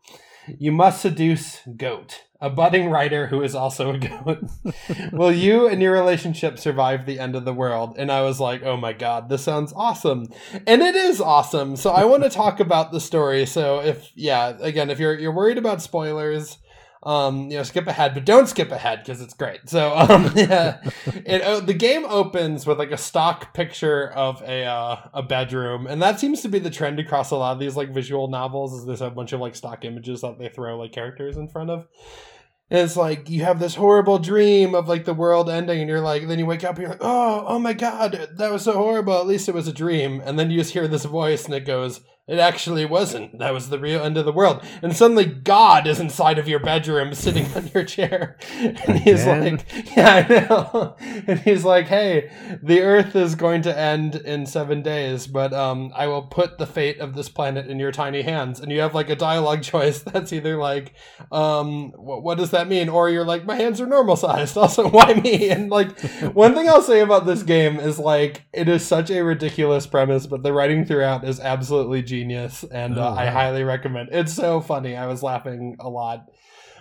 You 0.47 0.73
must 0.73 1.03
seduce 1.03 1.61
Goat, 1.77 2.23
a 2.41 2.51
budding 2.51 2.91
writer 2.91 3.29
who 3.29 3.43
is 3.43 3.55
also 3.55 3.95
a 3.95 3.99
goat. 3.99 4.43
Will 5.13 5.33
you 5.33 5.69
and 5.69 5.81
your 5.81 5.93
relationship 5.93 6.59
survive 6.59 7.07
the 7.07 7.21
end 7.21 7.37
of 7.37 7.45
the 7.45 7.55
world? 7.55 7.95
And 7.97 8.11
I 8.11 8.23
was 8.23 8.41
like, 8.41 8.63
oh 8.65 8.77
my 8.77 8.93
god, 8.93 9.29
this 9.29 9.45
sounds 9.45 9.73
awesome. 9.75 10.27
And 10.67 10.83
it 10.83 10.97
is 10.97 11.21
awesome. 11.21 11.77
So 11.77 11.91
I 11.91 12.05
want 12.05 12.25
to 12.25 12.31
talk 12.31 12.59
about 12.59 12.91
the 12.91 13.01
story. 13.01 13.47
So 13.47 13.81
if 13.81 14.11
yeah, 14.17 14.57
again, 14.61 14.91
if 14.91 14.99
you're 14.99 15.17
you're 15.17 15.33
worried 15.35 15.59
about 15.59 15.83
spoilers, 15.83 16.59
um, 17.03 17.51
you 17.51 17.57
know, 17.57 17.63
skip 17.65 17.87
ahead, 17.89 18.15
but 18.15 18.25
don't 18.25 18.49
skip 18.49 18.71
ahead 18.71 19.01
because 19.01 19.21
it's 19.21 19.35
great. 19.35 19.69
So, 19.69 19.97
um, 19.97 20.31
yeah, 20.37 20.79
it 21.07 21.43
uh, 21.43 21.61
the 21.61 21.75
game 21.75 22.05
opens 22.07 22.67
with 22.67 22.79
like 22.79 22.93
a 22.93 22.97
stock 22.97 23.53
picture 23.55 24.09
of 24.11 24.41
a 24.43 24.65
uh, 24.65 24.97
a 25.13 25.23
bedroom, 25.23 25.87
and 25.87 26.01
that 26.01 26.21
seems 26.21 26.43
to 26.43 26.49
be 26.49 26.61
the 26.61 26.71
trend 26.71 27.01
across 27.01 27.31
a 27.31 27.37
lot 27.37 27.53
of 27.53 27.59
these 27.59 27.77
like 27.77 27.93
visual 27.93 28.29
novels. 28.29 28.75
Is 28.75 28.87
there's 28.87 29.01
a 29.01 29.11
bunch 29.11 29.33
of 29.33 29.41
like 29.41 29.57
stock 29.57 29.85
images 29.85 30.21
that 30.21 30.39
they 30.39 30.49
throw 30.49 30.79
like 30.79 30.93
characters 30.93 31.37
in 31.37 31.49
front 31.49 31.71
of. 31.71 31.87
And 32.71 32.81
it's 32.81 32.97
like 32.97 33.29
you 33.29 33.45
have 33.45 33.59
this 33.59 33.75
horrible 33.75 34.19
dream 34.19 34.75
of 34.75 34.89
like 34.89 35.05
the 35.05 35.13
world 35.13 35.51
ending, 35.51 35.81
and 35.81 35.89
you're 35.91 36.01
like, 36.01 36.27
then 36.27 36.39
you 36.39 36.47
wake 36.47 36.65
up, 36.65 36.77
and 36.77 36.83
you're 36.83 36.91
like, 36.91 37.03
oh, 37.03 37.45
oh 37.49 37.59
my 37.59 37.73
god, 37.73 38.29
that 38.37 38.51
was 38.53 38.63
so 38.63 38.73
horrible. 38.73 39.19
At 39.19 39.27
least 39.27 39.49
it 39.49 39.55
was 39.55 39.69
a 39.69 39.73
dream. 39.73 40.23
And 40.25 40.39
then 40.39 40.51
you 40.51 40.59
just 40.59 40.73
hear 40.73 40.89
this 40.89 41.05
voice, 41.05 41.45
and 41.45 41.55
it 41.55 41.67
goes, 41.67 42.01
it 42.29 42.39
actually 42.39 42.85
wasn't. 42.85 43.39
That 43.41 43.53
was 43.53 43.69
the 43.69 43.79
real 43.81 44.03
end 44.03 44.17
of 44.17 44.25
the 44.25 44.33
world. 44.33 44.63
And 44.81 44.95
suddenly 44.97 45.25
God 45.25 45.87
is 45.89 45.99
inside 45.99 46.39
of 46.39 46.47
your 46.49 46.61
bedroom 46.61 47.15
sitting 47.15 47.47
on 47.57 47.69
your 47.75 47.85
chair. 47.85 48.39
And 48.63 48.99
he's 49.01 49.23
Again? 49.23 49.57
like, 49.57 49.97
Yeah, 49.97 50.27
I 50.29 50.29
know. 50.49 50.97
And 51.27 51.41
he's 51.41 51.65
like, 51.65 51.87
Hey, 51.89 52.31
the 52.63 52.81
earth 52.83 53.17
is 53.17 53.35
going 53.35 53.63
to 53.63 53.77
end 53.77 54.15
in 54.15 54.47
seven 54.47 54.83
days, 54.83 55.27
but 55.27 55.53
um 55.53 55.93
I 55.97 56.07
will 56.07 56.23
put 56.23 56.59
the 56.59 56.67
fate 56.67 57.01
of 57.01 57.15
this 57.15 57.29
planet 57.29 57.67
in 57.67 57.79
your 57.81 57.91
tiny 57.93 58.23
hands. 58.23 58.61
And 58.61 58.71
you 58.71 58.81
have 58.81 58.95
like 58.95 59.11
a 59.11 59.17
dialogue 59.17 59.63
choice 59.73 59.99
that's 60.01 60.33
either 60.33 60.57
like, 60.57 60.95
um, 61.33 61.91
what, 61.97 62.23
what 62.23 62.39
does 62.39 62.51
that 62.53 62.69
mean? 62.69 62.89
Or 62.89 63.11
you're 63.11 63.25
like, 63.25 63.45
My 63.45 63.57
hands 63.57 63.81
are 63.81 63.87
normal 63.87 64.15
sized. 64.17 64.57
Also, 64.57 64.89
why 64.89 65.15
me? 65.15 65.51
And 65.51 65.71
like 65.71 65.99
one 66.35 66.55
thing 66.55 66.69
I'll 66.69 66.83
say 66.83 67.01
about 67.01 67.27
this 67.27 67.43
game 67.43 67.81
is 67.81 67.99
like 67.99 68.43
it 68.53 68.69
is 68.69 68.87
such 68.87 69.11
a 69.11 69.23
ridiculous 69.25 69.87
premise, 69.89 70.27
but 70.27 70.45
the 70.45 70.53
writing 70.53 70.85
throughout 70.85 71.25
is 71.25 71.41
absolutely 71.41 72.03
genius, 72.03 72.13
and 72.65 72.99
uh, 72.99 73.11
Oh, 73.11 73.15
I 73.15 73.27
highly 73.27 73.65
recommend. 73.65 74.11
It's 74.13 74.33
so 74.33 74.61
funny. 74.61 74.97
I 74.97 75.07
was 75.07 75.23
laughing 75.23 75.77
a 75.81 75.89
lot 75.89 76.27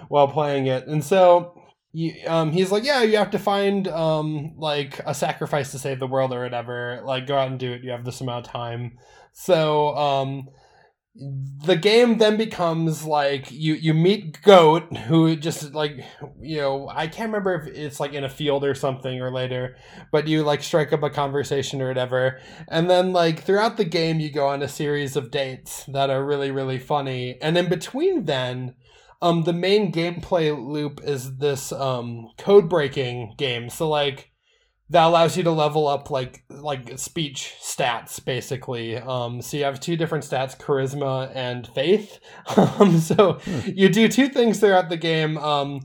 while 0.08 0.28
playing 0.28 0.68
it, 0.68 0.88
and 0.88 1.04
so. 1.04 1.58
You, 1.94 2.14
um, 2.26 2.54
he's 2.54 2.72
like, 2.72 2.86
yeah, 2.86 3.02
you 3.02 3.18
have 3.18 3.32
to 3.32 3.38
find 3.38 3.86
um, 3.90 4.54
like 4.56 5.02
a 5.06 5.14
sacrifice 5.14 5.72
to 5.72 5.78
save 5.78 6.00
the 6.00 6.08
world 6.08 6.32
or 6.32 6.42
whatever. 6.42 7.02
Like, 7.04 7.28
go 7.28 7.38
out 7.38 7.50
and 7.50 7.60
do 7.60 7.74
it. 7.74 7.84
You 7.84 7.92
have 7.92 8.06
this 8.06 8.22
amount 8.22 8.48
of 8.48 8.54
time. 8.54 8.98
So, 9.34 9.94
um, 9.98 10.48
the 11.14 11.76
game 11.76 12.20
then 12.20 12.38
becomes 12.38 13.04
like 13.04 13.52
you 13.52 13.74
you 13.74 13.94
meet 13.94 14.42
goat 14.44 14.96
who 14.96 15.36
just 15.36 15.74
like 15.74 16.00
you 16.40 16.56
know 16.56 16.88
i 16.88 17.06
can't 17.06 17.28
remember 17.28 17.54
if 17.54 17.68
it's 17.68 18.00
like 18.00 18.14
in 18.14 18.24
a 18.24 18.30
field 18.30 18.64
or 18.64 18.74
something 18.74 19.20
or 19.22 19.30
later 19.30 19.76
but 20.12 20.28
you 20.28 20.42
like 20.44 20.64
strike 20.64 20.94
up 20.94 21.04
a 21.04 21.10
conversation 21.10 21.82
or 21.82 21.88
whatever. 21.88 22.40
And 22.68 22.90
then 22.90 23.14
like 23.14 23.44
throughout 23.44 23.78
the 23.78 23.86
game 23.86 24.20
you 24.20 24.32
go 24.32 24.48
on 24.48 24.62
a 24.62 24.68
series 24.68 25.16
of 25.16 25.32
dates 25.32 25.86
that 25.86 26.10
are 26.10 26.24
really 26.24 26.52
really 26.52 26.80
funny. 26.80 27.38
And 27.42 27.58
in 27.58 27.70
between 27.70 28.26
then 28.26 28.76
um 29.22 29.44
the 29.44 29.54
main 29.54 29.92
gameplay 29.92 30.56
loop 30.56 31.02
is 31.04 31.38
this 31.38 31.72
um 31.72 32.30
code 32.38 32.70
breaking 32.70 33.36
game. 33.38 33.70
So 33.70 33.90
like 33.90 34.31
that 34.92 35.06
allows 35.08 35.36
you 35.38 35.44
to 35.44 35.52
level 35.52 35.88
up 35.88 36.10
like 36.12 36.44
like 36.50 36.98
speech 37.00 37.54
stats 37.62 38.24
basically. 38.24 38.98
Um 38.98 39.42
so 39.42 39.58
you 39.58 39.64
have 39.64 39.80
two 39.80 39.96
different 39.98 40.24
stats 40.24 40.58
charisma 40.58 41.32
and 41.34 41.68
faith. 41.68 42.20
Um 42.58 43.00
so 43.00 43.34
Hmm. 43.34 43.60
you 43.74 43.90
do 43.90 44.08
two 44.08 44.28
things 44.30 44.60
throughout 44.60 44.90
the 44.90 44.98
game. 44.98 45.38
Um 45.38 45.82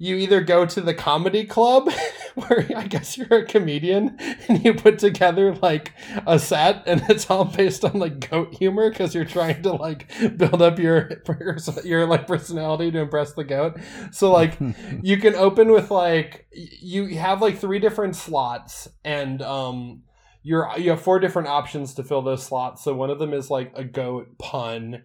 you 0.00 0.16
either 0.16 0.40
go 0.40 0.64
to 0.64 0.80
the 0.80 0.94
comedy 0.94 1.44
club 1.44 1.92
where 2.34 2.66
I 2.74 2.86
guess 2.86 3.18
you're 3.18 3.40
a 3.40 3.44
comedian 3.44 4.16
and 4.48 4.64
you 4.64 4.72
put 4.72 4.98
together 4.98 5.54
like 5.56 5.92
a 6.26 6.38
set 6.38 6.84
and 6.86 7.02
it's 7.10 7.28
all 7.28 7.44
based 7.44 7.84
on 7.84 7.98
like 7.98 8.30
goat 8.30 8.54
humor 8.54 8.88
because 8.88 9.14
you're 9.14 9.26
trying 9.26 9.62
to 9.62 9.72
like 9.72 10.10
build 10.38 10.62
up 10.62 10.78
your, 10.78 11.22
your 11.84 12.06
like 12.06 12.26
personality 12.26 12.90
to 12.90 12.98
impress 12.98 13.34
the 13.34 13.44
goat. 13.44 13.78
So 14.10 14.32
like 14.32 14.56
you 15.02 15.18
can 15.18 15.34
open 15.34 15.70
with 15.70 15.90
like 15.90 16.46
you 16.50 17.18
have 17.18 17.42
like 17.42 17.58
three 17.58 17.78
different 17.78 18.16
slots 18.16 18.88
and 19.04 19.42
um 19.42 20.04
you're 20.42 20.66
you 20.78 20.88
have 20.88 21.02
four 21.02 21.18
different 21.18 21.48
options 21.48 21.92
to 21.94 22.02
fill 22.02 22.22
those 22.22 22.42
slots. 22.42 22.82
So 22.82 22.94
one 22.94 23.10
of 23.10 23.18
them 23.18 23.34
is 23.34 23.50
like 23.50 23.72
a 23.74 23.84
goat 23.84 24.38
pun 24.38 25.02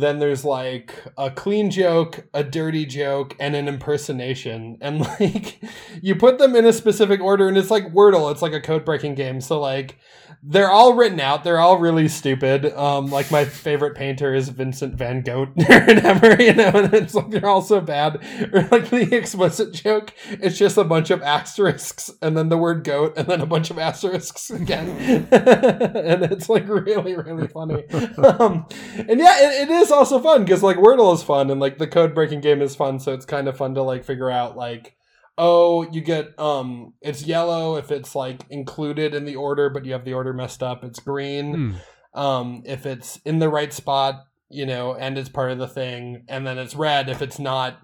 then 0.00 0.18
there's 0.18 0.44
like 0.44 0.92
a 1.16 1.30
clean 1.30 1.70
joke, 1.70 2.26
a 2.34 2.42
dirty 2.42 2.84
joke, 2.84 3.36
and 3.38 3.54
an 3.54 3.68
impersonation. 3.68 4.78
And 4.84 5.00
like 5.00 5.60
you 6.02 6.14
put 6.14 6.38
them 6.38 6.54
in 6.54 6.66
a 6.66 6.72
specific 6.72 7.20
order 7.20 7.48
and 7.48 7.56
it's 7.56 7.70
like 7.70 7.92
Wordle, 7.92 8.30
it's 8.30 8.42
like 8.42 8.52
a 8.52 8.60
code 8.60 8.84
breaking 8.84 9.14
game. 9.14 9.40
So 9.40 9.58
like 9.60 9.98
they're 10.42 10.70
all 10.70 10.94
written 10.94 11.20
out, 11.20 11.42
they're 11.42 11.58
all 11.58 11.78
really 11.78 12.06
stupid. 12.08 12.66
Um 12.74 13.06
like 13.06 13.30
my 13.30 13.44
favorite 13.46 13.94
painter 13.94 14.34
is 14.34 14.50
Vincent 14.50 14.94
van 14.94 15.22
Gogh 15.22 15.42
or 15.68 15.80
whatever, 15.86 16.42
you 16.42 16.52
know, 16.52 16.70
and 16.74 16.92
it's 16.92 17.14
like 17.14 17.30
they're 17.30 17.46
all 17.46 17.62
so 17.62 17.80
bad. 17.80 18.16
Or 18.52 18.68
like 18.70 18.90
the 18.90 19.08
explicit 19.16 19.72
joke, 19.72 20.12
it's 20.28 20.58
just 20.58 20.76
a 20.76 20.84
bunch 20.84 21.10
of 21.10 21.22
asterisks 21.22 22.10
and 22.20 22.36
then 22.36 22.50
the 22.50 22.58
word 22.58 22.84
goat 22.84 23.14
and 23.16 23.26
then 23.26 23.40
a 23.40 23.46
bunch 23.46 23.70
of 23.70 23.78
asterisks 23.78 24.50
again. 24.50 24.88
and 25.30 26.24
it's 26.24 26.48
like 26.48 26.68
really, 26.68 27.16
really 27.16 27.48
funny. 27.48 27.86
Um 28.18 28.66
and 28.96 29.18
yeah, 29.18 29.36
it, 29.40 29.68
it 29.68 29.70
is 29.70 29.83
also 29.90 30.18
fun 30.20 30.44
because 30.44 30.62
like 30.62 30.76
Wordle 30.76 31.14
is 31.14 31.22
fun 31.22 31.50
and 31.50 31.60
like 31.60 31.78
the 31.78 31.86
code 31.86 32.14
breaking 32.14 32.40
game 32.40 32.62
is 32.62 32.76
fun, 32.76 32.98
so 33.00 33.12
it's 33.12 33.24
kind 33.26 33.48
of 33.48 33.56
fun 33.56 33.74
to 33.74 33.82
like 33.82 34.04
figure 34.04 34.30
out 34.30 34.56
like 34.56 34.96
oh 35.36 35.82
you 35.90 36.00
get 36.00 36.38
um 36.38 36.92
it's 37.00 37.26
yellow 37.26 37.76
if 37.76 37.90
it's 37.90 38.14
like 38.14 38.42
included 38.50 39.14
in 39.14 39.24
the 39.24 39.34
order 39.34 39.68
but 39.68 39.84
you 39.84 39.92
have 39.92 40.04
the 40.04 40.14
order 40.14 40.32
messed 40.32 40.62
up 40.62 40.84
it's 40.84 41.00
green 41.00 41.74
Hmm. 42.14 42.20
um 42.20 42.62
if 42.64 42.86
it's 42.86 43.16
in 43.24 43.40
the 43.40 43.48
right 43.48 43.72
spot 43.72 44.26
you 44.48 44.64
know 44.64 44.94
and 44.94 45.18
it's 45.18 45.28
part 45.28 45.50
of 45.50 45.58
the 45.58 45.66
thing 45.66 46.24
and 46.28 46.46
then 46.46 46.56
it's 46.56 46.76
red 46.76 47.08
if 47.08 47.20
it's 47.20 47.40
not 47.40 47.80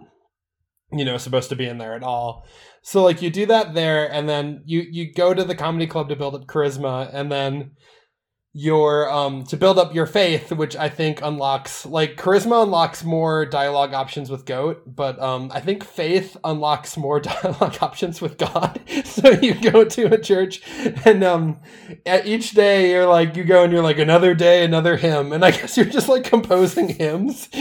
you 0.93 1.05
know 1.05 1.17
supposed 1.17 1.49
to 1.49 1.57
be 1.57 1.67
in 1.67 1.79
there 1.79 1.95
at 1.95 2.05
all 2.05 2.47
so 2.83 3.03
like 3.03 3.21
you 3.21 3.31
do 3.31 3.47
that 3.47 3.75
there 3.75 4.09
and 4.13 4.29
then 4.29 4.63
you 4.65 4.85
you 4.89 5.13
go 5.13 5.35
to 5.35 5.43
the 5.43 5.57
comedy 5.57 5.89
club 5.89 6.09
to 6.09 6.15
build 6.15 6.37
up 6.37 6.47
charisma 6.47 7.11
and 7.13 7.33
then 7.33 7.73
your 8.53 9.09
um 9.11 9.45
to 9.45 9.57
build 9.57 9.79
up 9.79 9.95
your 9.95 10.07
faith 10.07 10.51
which 10.51 10.75
i 10.75 10.89
think 10.89 11.23
unlocks 11.23 11.87
like 11.87 12.17
charisma 12.17 12.65
unlocks 12.65 13.05
more 13.05 13.47
dialogue 13.47 13.95
options 13.95 14.29
with 14.29 14.45
goat 14.45 14.83
but 14.87 15.21
um 15.21 15.53
i 15.55 15.61
think 15.61 15.85
faith 15.85 16.37
unlocks 16.43 16.97
more 16.97 17.21
dialogue 17.21 17.79
options 17.81 18.21
with 18.21 18.37
god. 18.39 18.81
So 19.05 19.31
you 19.31 19.55
go 19.55 19.85
to 19.85 20.15
a 20.15 20.19
church 20.19 20.63
and 21.05 21.23
um 21.25 21.61
at 22.07 22.27
each 22.27 22.53
day 22.53 22.91
you're 22.91 23.07
like 23.07 23.37
you 23.37 23.45
go 23.45 23.65
and 23.65 23.73
you're 23.73 23.83
like 23.83 23.99
another 23.99 24.35
day 24.35 24.65
another 24.65 24.97
hymn. 24.97 25.33
And 25.33 25.45
i 25.45 25.51
guess 25.51 25.77
you're 25.77 25.87
just 25.87 26.09
like 26.09 26.25
composing 26.25 26.89
hymns. 26.89 27.49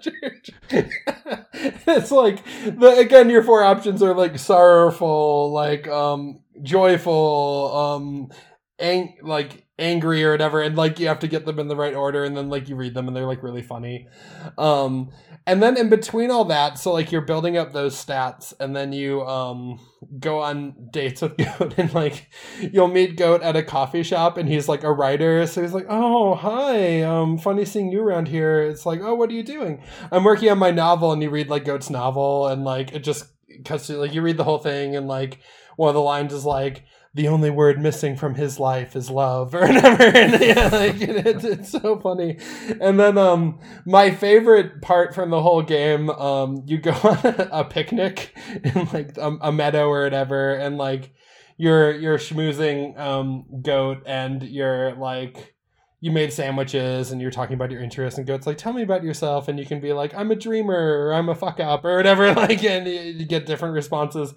Church. 0.00 0.50
It's 0.70 2.10
like 2.10 2.44
the 2.64 2.96
again 2.98 3.30
your 3.30 3.42
four 3.42 3.62
options 3.62 4.02
are 4.02 4.14
like 4.14 4.38
sorrowful 4.38 5.52
like 5.52 5.86
um 5.88 6.40
joyful 6.62 7.76
um 7.76 8.30
ang- 8.78 9.16
like 9.22 9.66
angry 9.78 10.24
or 10.24 10.32
whatever 10.32 10.60
and 10.60 10.76
like 10.76 10.98
you 10.98 11.06
have 11.06 11.20
to 11.20 11.28
get 11.28 11.46
them 11.46 11.58
in 11.58 11.68
the 11.68 11.76
right 11.76 11.94
order 11.94 12.24
and 12.24 12.36
then 12.36 12.48
like 12.48 12.68
you 12.68 12.74
read 12.74 12.94
them 12.94 13.06
and 13.06 13.16
they're 13.16 13.26
like 13.26 13.42
really 13.42 13.62
funny. 13.62 14.08
Um 14.56 15.10
and 15.46 15.62
then 15.62 15.76
in 15.76 15.88
between 15.88 16.30
all 16.30 16.44
that 16.46 16.78
so 16.78 16.92
like 16.92 17.12
you're 17.12 17.20
building 17.20 17.56
up 17.56 17.72
those 17.72 17.94
stats 17.94 18.52
and 18.58 18.74
then 18.74 18.92
you 18.92 19.24
um 19.24 19.78
go 20.18 20.40
on 20.40 20.88
dates 20.90 21.22
with 21.22 21.36
goat 21.58 21.74
and 21.76 21.94
like 21.94 22.28
you'll 22.72 22.88
meet 22.88 23.16
goat 23.16 23.40
at 23.42 23.56
a 23.56 23.62
coffee 23.62 24.02
shop 24.02 24.36
and 24.36 24.48
he's 24.48 24.68
like 24.68 24.82
a 24.82 24.92
writer 24.92 25.46
so 25.46 25.62
he's 25.62 25.74
like 25.74 25.86
oh 25.88 26.34
hi 26.34 27.02
um 27.02 27.38
funny 27.38 27.64
seeing 27.64 27.92
you 27.92 28.02
around 28.02 28.26
here. 28.26 28.62
It's 28.62 28.84
like 28.84 29.00
oh 29.00 29.14
what 29.14 29.30
are 29.30 29.34
you 29.34 29.44
doing? 29.44 29.82
I'm 30.10 30.24
working 30.24 30.50
on 30.50 30.58
my 30.58 30.72
novel 30.72 31.12
and 31.12 31.22
you 31.22 31.30
read 31.30 31.48
like 31.48 31.64
goat's 31.64 31.90
novel 31.90 32.48
and 32.48 32.64
like 32.64 32.92
it 32.92 33.00
just 33.00 33.26
because 33.46 33.88
like 33.90 34.12
you 34.12 34.22
read 34.22 34.36
the 34.36 34.44
whole 34.44 34.58
thing 34.58 34.96
and 34.96 35.06
like 35.06 35.38
one 35.76 35.88
of 35.88 35.94
the 35.94 36.00
lines 36.00 36.32
is 36.32 36.44
like 36.44 36.84
the 37.14 37.28
only 37.28 37.50
word 37.50 37.80
missing 37.80 38.16
from 38.16 38.34
his 38.34 38.58
life 38.60 38.94
is 38.94 39.10
love 39.10 39.54
or 39.54 39.60
whatever. 39.60 40.04
And 40.18 40.40
yeah 40.40 40.68
like 40.72 41.00
it, 41.00 41.26
it's 41.44 41.70
so 41.70 41.98
funny. 41.98 42.38
And 42.80 42.98
then 42.98 43.18
um 43.18 43.60
my 43.84 44.10
favorite 44.10 44.82
part 44.82 45.14
from 45.14 45.30
the 45.30 45.42
whole 45.42 45.62
game 45.62 46.10
um 46.10 46.62
you 46.66 46.78
go 46.78 46.92
on 47.02 47.18
a 47.24 47.64
picnic 47.64 48.36
in 48.64 48.88
like 48.92 49.16
a, 49.16 49.36
a 49.42 49.52
meadow 49.52 49.88
or 49.88 50.04
whatever 50.04 50.54
and 50.54 50.78
like 50.78 51.12
you're 51.56 51.92
you're 51.92 52.18
schmoozing 52.18 52.98
um 52.98 53.44
goat 53.62 54.02
and 54.06 54.42
you're 54.42 54.94
like 54.94 55.54
you 56.00 56.12
made 56.12 56.32
sandwiches 56.32 57.10
and 57.10 57.20
you're 57.20 57.30
talking 57.30 57.54
about 57.54 57.72
your 57.72 57.82
interests 57.82 58.18
and 58.18 58.26
goat's 58.26 58.46
like 58.46 58.56
tell 58.56 58.72
me 58.72 58.82
about 58.82 59.02
yourself. 59.02 59.48
And 59.48 59.58
you 59.58 59.66
can 59.66 59.80
be 59.80 59.92
like 59.92 60.14
i'm 60.14 60.30
a 60.30 60.36
dreamer 60.36 60.74
or 60.74 61.12
i'm 61.12 61.28
a 61.28 61.34
fuck 61.34 61.58
up 61.58 61.84
or 61.84 61.96
whatever 61.96 62.32
like 62.34 62.62
and 62.62 62.86
you, 62.86 63.00
you 63.00 63.24
get 63.24 63.46
different 63.46 63.74
responses. 63.74 64.34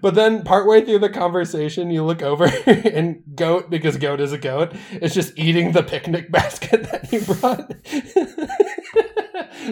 But 0.00 0.14
then 0.14 0.42
partway 0.42 0.84
through 0.84 0.98
the 0.98 1.08
conversation 1.08 1.90
you 1.90 2.04
look 2.04 2.22
over 2.22 2.46
and 2.66 3.22
goat 3.34 3.70
because 3.70 3.96
goat 3.96 4.20
is 4.20 4.32
a 4.32 4.38
goat 4.38 4.72
is 5.00 5.14
just 5.14 5.38
eating 5.38 5.72
the 5.72 5.82
picnic 5.82 6.30
basket 6.32 6.82
that 6.90 7.12
you 7.12 7.20
brought. 7.20 7.72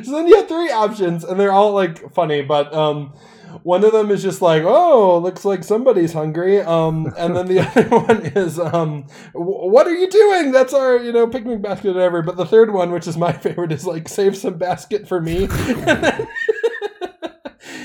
So 0.05 0.13
then 0.13 0.27
you 0.29 0.37
have 0.37 0.49
three 0.49 0.71
options 0.71 1.25
and 1.25 1.39
they're 1.39 1.53
all 1.53 1.73
like 1.73 2.13
funny 2.15 2.43
but 2.43 2.73
um 2.73 3.15
one 3.63 3.85
of 3.85 3.93
them 3.93 4.11
is 4.11 4.23
just 4.23 4.43
like, 4.43 4.63
oh, 4.65 5.19
looks 5.19 5.45
like 5.45 5.65
somebody's 5.65 6.13
hungry. 6.13 6.61
Um, 6.61 7.13
and 7.17 7.37
then 7.37 7.47
the 7.47 7.61
other 7.69 7.89
one 7.89 8.27
is, 8.27 8.59
um, 8.59 9.07
what 9.33 9.87
are 9.87 9.95
you 9.95 10.09
doing? 10.09 10.53
That's 10.53 10.75
our, 10.75 10.97
you 10.97 11.13
know, 11.13 11.27
picnic 11.27 11.63
basket 11.63 11.91
or 11.91 11.95
whatever. 11.95 12.23
But 12.23 12.37
the 12.37 12.47
third 12.47 12.73
one, 12.73 12.93
which 12.93 13.07
is 13.07 13.17
my 13.17 13.33
favorite, 13.45 13.73
is 13.73 13.87
like, 13.87 14.09
save 14.09 14.37
some 14.37 14.59
basket 14.59 15.07
for 15.09 15.21
me. 15.21 15.49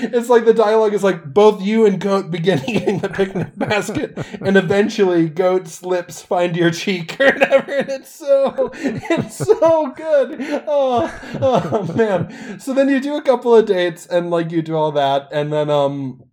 it's 0.02 0.30
like 0.30 0.46
the 0.46 0.54
dialogue 0.54 0.94
is 0.94 1.04
like 1.04 1.34
both 1.34 1.62
you 1.62 1.86
and 1.86 2.00
goat 2.00 2.32
begin 2.32 2.62
eating 2.68 3.00
the 3.02 3.10
picnic 3.10 3.56
basket 3.58 4.18
and 4.42 4.58
eventually 4.58 5.30
goat's 5.30 5.84
lips 5.84 6.22
find 6.22 6.56
your 6.56 6.72
cheek 6.72 7.20
or 7.20 7.26
whatever 7.26 7.72
and 7.78 7.90
it's 7.90 8.14
so 8.14 8.72
it's 8.74 9.38
so 9.38 9.92
good. 9.92 10.38
Oh, 10.68 11.38
oh 11.42 11.94
man. 11.94 12.60
So 12.60 12.74
then 12.74 12.90
you 12.90 13.00
do 13.00 13.16
a 13.16 13.22
couple 13.22 13.56
of 13.56 13.66
dates 13.66 14.06
and 14.08 14.30
like 14.30 14.52
you 14.52 14.62
do 14.62 14.76
all 14.76 14.92
that 14.94 15.30
and 15.32 15.52
then 15.52 15.70
um 15.70 16.24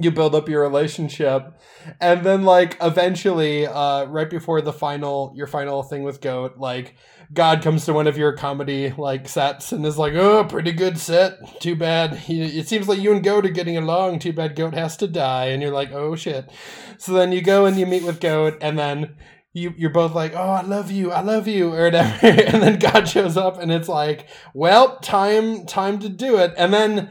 you 0.00 0.10
build 0.10 0.34
up 0.34 0.48
your 0.48 0.62
relationship 0.62 1.52
and 2.00 2.24
then 2.24 2.44
like 2.44 2.76
eventually 2.80 3.66
uh 3.66 4.04
right 4.04 4.30
before 4.30 4.60
the 4.60 4.72
final 4.72 5.32
your 5.34 5.48
final 5.48 5.82
thing 5.82 6.04
with 6.04 6.20
goat 6.20 6.58
like 6.58 6.94
god 7.32 7.62
comes 7.62 7.84
to 7.84 7.92
one 7.92 8.06
of 8.06 8.18
your 8.18 8.32
comedy 8.32 8.92
like 8.98 9.28
sets 9.28 9.72
and 9.72 9.86
is 9.86 9.98
like 9.98 10.14
oh 10.14 10.44
pretty 10.44 10.72
good 10.72 10.98
set. 10.98 11.60
Too 11.60 11.76
bad. 11.76 12.20
It 12.28 12.68
seems 12.68 12.88
like 12.88 13.00
you 13.00 13.12
and 13.12 13.22
goat 13.22 13.46
are 13.46 13.50
getting 13.50 13.76
along. 13.76 14.18
Too 14.18 14.32
bad 14.32 14.56
goat 14.56 14.74
has 14.74 14.96
to 14.98 15.06
die. 15.06 15.46
And 15.46 15.62
you're 15.62 15.72
like 15.72 15.92
oh 15.92 16.16
shit. 16.16 16.50
So 16.98 17.12
then 17.12 17.32
you 17.32 17.42
go 17.42 17.66
and 17.66 17.78
you 17.78 17.86
meet 17.86 18.04
with 18.04 18.20
goat 18.20 18.58
and 18.60 18.78
then 18.78 19.16
you, 19.52 19.74
you're 19.76 19.90
both 19.90 20.14
like, 20.14 20.34
oh, 20.34 20.50
I 20.50 20.62
love 20.62 20.90
you, 20.90 21.10
I 21.10 21.22
love 21.22 21.48
you, 21.48 21.74
or 21.74 21.84
whatever. 21.84 22.26
and 22.26 22.62
then 22.62 22.78
God 22.78 23.08
shows 23.08 23.36
up, 23.36 23.60
and 23.60 23.72
it's 23.72 23.88
like, 23.88 24.28
well, 24.54 24.98
time, 24.98 25.66
time 25.66 25.98
to 26.00 26.08
do 26.08 26.36
it. 26.36 26.54
And 26.56 26.72
then 26.72 27.10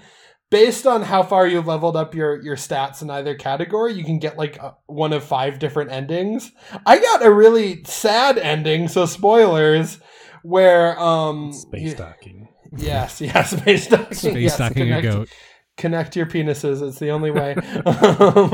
based 0.49 0.87
on 0.87 1.03
how 1.03 1.21
far 1.21 1.47
you've 1.47 1.67
leveled 1.67 1.95
up 1.95 2.15
your 2.15 2.41
your 2.41 2.55
stats 2.55 3.01
in 3.01 3.09
either 3.09 3.35
category, 3.35 3.93
you 3.93 4.03
can 4.03 4.19
get 4.19 4.37
like 4.37 4.59
one 4.87 5.13
of 5.13 5.23
five 5.23 5.59
different 5.59 5.91
endings. 5.91 6.51
I 6.85 6.99
got 6.99 7.25
a 7.25 7.31
really 7.31 7.83
sad 7.83 8.37
ending, 8.37 8.87
so 8.87 9.05
spoilers, 9.05 9.99
where 10.43 10.99
um 10.99 11.51
Space 11.53 11.93
docking. 11.95 12.47
yes, 12.77 13.21
yes, 13.21 13.51
space 13.51 13.87
docking, 13.87 14.13
Space 14.13 14.35
yes, 14.43 14.55
stocking 14.55 14.91
a 14.93 15.01
connect- 15.01 15.03
goat. 15.03 15.29
connect 15.77 16.15
your 16.17 16.25
penises 16.25 16.85
it's 16.85 16.99
the 16.99 17.09
only 17.09 17.31
way 17.31 17.55
um, 17.85 18.49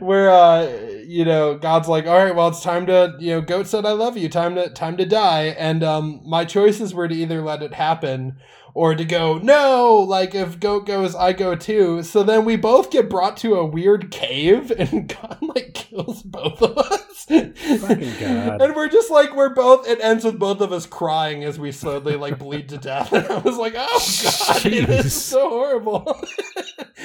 where 0.00 0.28
uh 0.30 0.68
you 1.06 1.24
know 1.24 1.56
god's 1.58 1.88
like 1.88 2.06
all 2.06 2.18
right 2.18 2.34
well 2.34 2.48
it's 2.48 2.60
time 2.62 2.86
to 2.86 3.14
you 3.20 3.30
know 3.30 3.40
goat 3.40 3.66
said 3.68 3.86
i 3.86 3.92
love 3.92 4.16
you 4.16 4.28
time 4.28 4.56
to 4.56 4.68
time 4.70 4.96
to 4.96 5.04
die 5.06 5.44
and 5.58 5.84
um 5.84 6.20
my 6.24 6.44
choices 6.44 6.92
were 6.92 7.06
to 7.06 7.14
either 7.14 7.40
let 7.40 7.62
it 7.62 7.72
happen 7.74 8.36
or 8.74 8.94
to 8.94 9.04
go 9.04 9.38
no 9.38 9.94
like 9.96 10.34
if 10.34 10.60
goat 10.60 10.86
goes 10.86 11.14
i 11.14 11.32
go 11.32 11.54
too 11.54 12.02
so 12.02 12.22
then 12.22 12.44
we 12.44 12.56
both 12.56 12.90
get 12.90 13.10
brought 13.10 13.36
to 13.36 13.54
a 13.54 13.66
weird 13.66 14.10
cave 14.10 14.70
and 14.78 15.08
god 15.08 15.38
like 15.40 15.74
kills 15.74 16.22
both 16.22 16.62
of 16.62 16.76
us 16.76 17.24
Fucking 17.30 18.18
God. 18.18 18.62
and 18.62 18.74
we're 18.74 18.88
just 18.88 19.10
like 19.10 19.34
we're 19.36 19.54
both 19.54 19.86
it 19.86 20.00
ends 20.00 20.24
with 20.24 20.38
both 20.38 20.60
of 20.60 20.72
us 20.72 20.86
crying 20.86 21.44
as 21.44 21.58
we 21.58 21.70
slowly 21.70 22.16
like 22.16 22.38
bleed 22.38 22.68
to 22.70 22.78
death 22.78 23.12
and 23.12 23.26
i 23.26 23.38
was 23.38 23.56
like 23.56 23.74
oh 23.76 24.00
god 24.24 24.66
it 24.66 24.88
is 24.88 25.14
so 25.14 25.48
horrible 25.48 26.20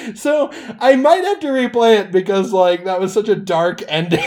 so 0.15 0.49
I 0.79 0.95
might 0.95 1.23
have 1.23 1.39
to 1.41 1.47
replay 1.47 1.99
it 1.99 2.11
because 2.11 2.51
like 2.51 2.85
that 2.85 2.99
was 2.99 3.13
such 3.13 3.29
a 3.29 3.35
dark 3.35 3.81
ending 3.87 4.19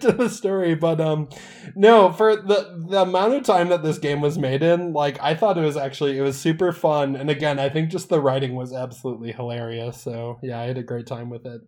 to 0.00 0.12
the 0.12 0.28
story. 0.28 0.74
But 0.74 1.00
um, 1.00 1.28
no, 1.74 2.12
for 2.12 2.36
the 2.36 2.84
the 2.88 3.02
amount 3.02 3.34
of 3.34 3.44
time 3.44 3.68
that 3.68 3.82
this 3.82 3.98
game 3.98 4.20
was 4.20 4.38
made 4.38 4.62
in, 4.62 4.92
like 4.92 5.20
I 5.22 5.34
thought 5.34 5.58
it 5.58 5.62
was 5.62 5.76
actually 5.76 6.18
it 6.18 6.22
was 6.22 6.35
super 6.38 6.72
fun. 6.72 7.16
And 7.16 7.30
again, 7.30 7.58
I 7.58 7.68
think 7.68 7.90
just 7.90 8.08
the 8.08 8.20
writing 8.20 8.54
was 8.54 8.72
absolutely 8.72 9.32
hilarious. 9.32 10.00
So 10.00 10.38
yeah, 10.42 10.60
I 10.60 10.64
had 10.64 10.78
a 10.78 10.82
great 10.82 11.06
time 11.06 11.30
with 11.30 11.46
it. 11.46 11.60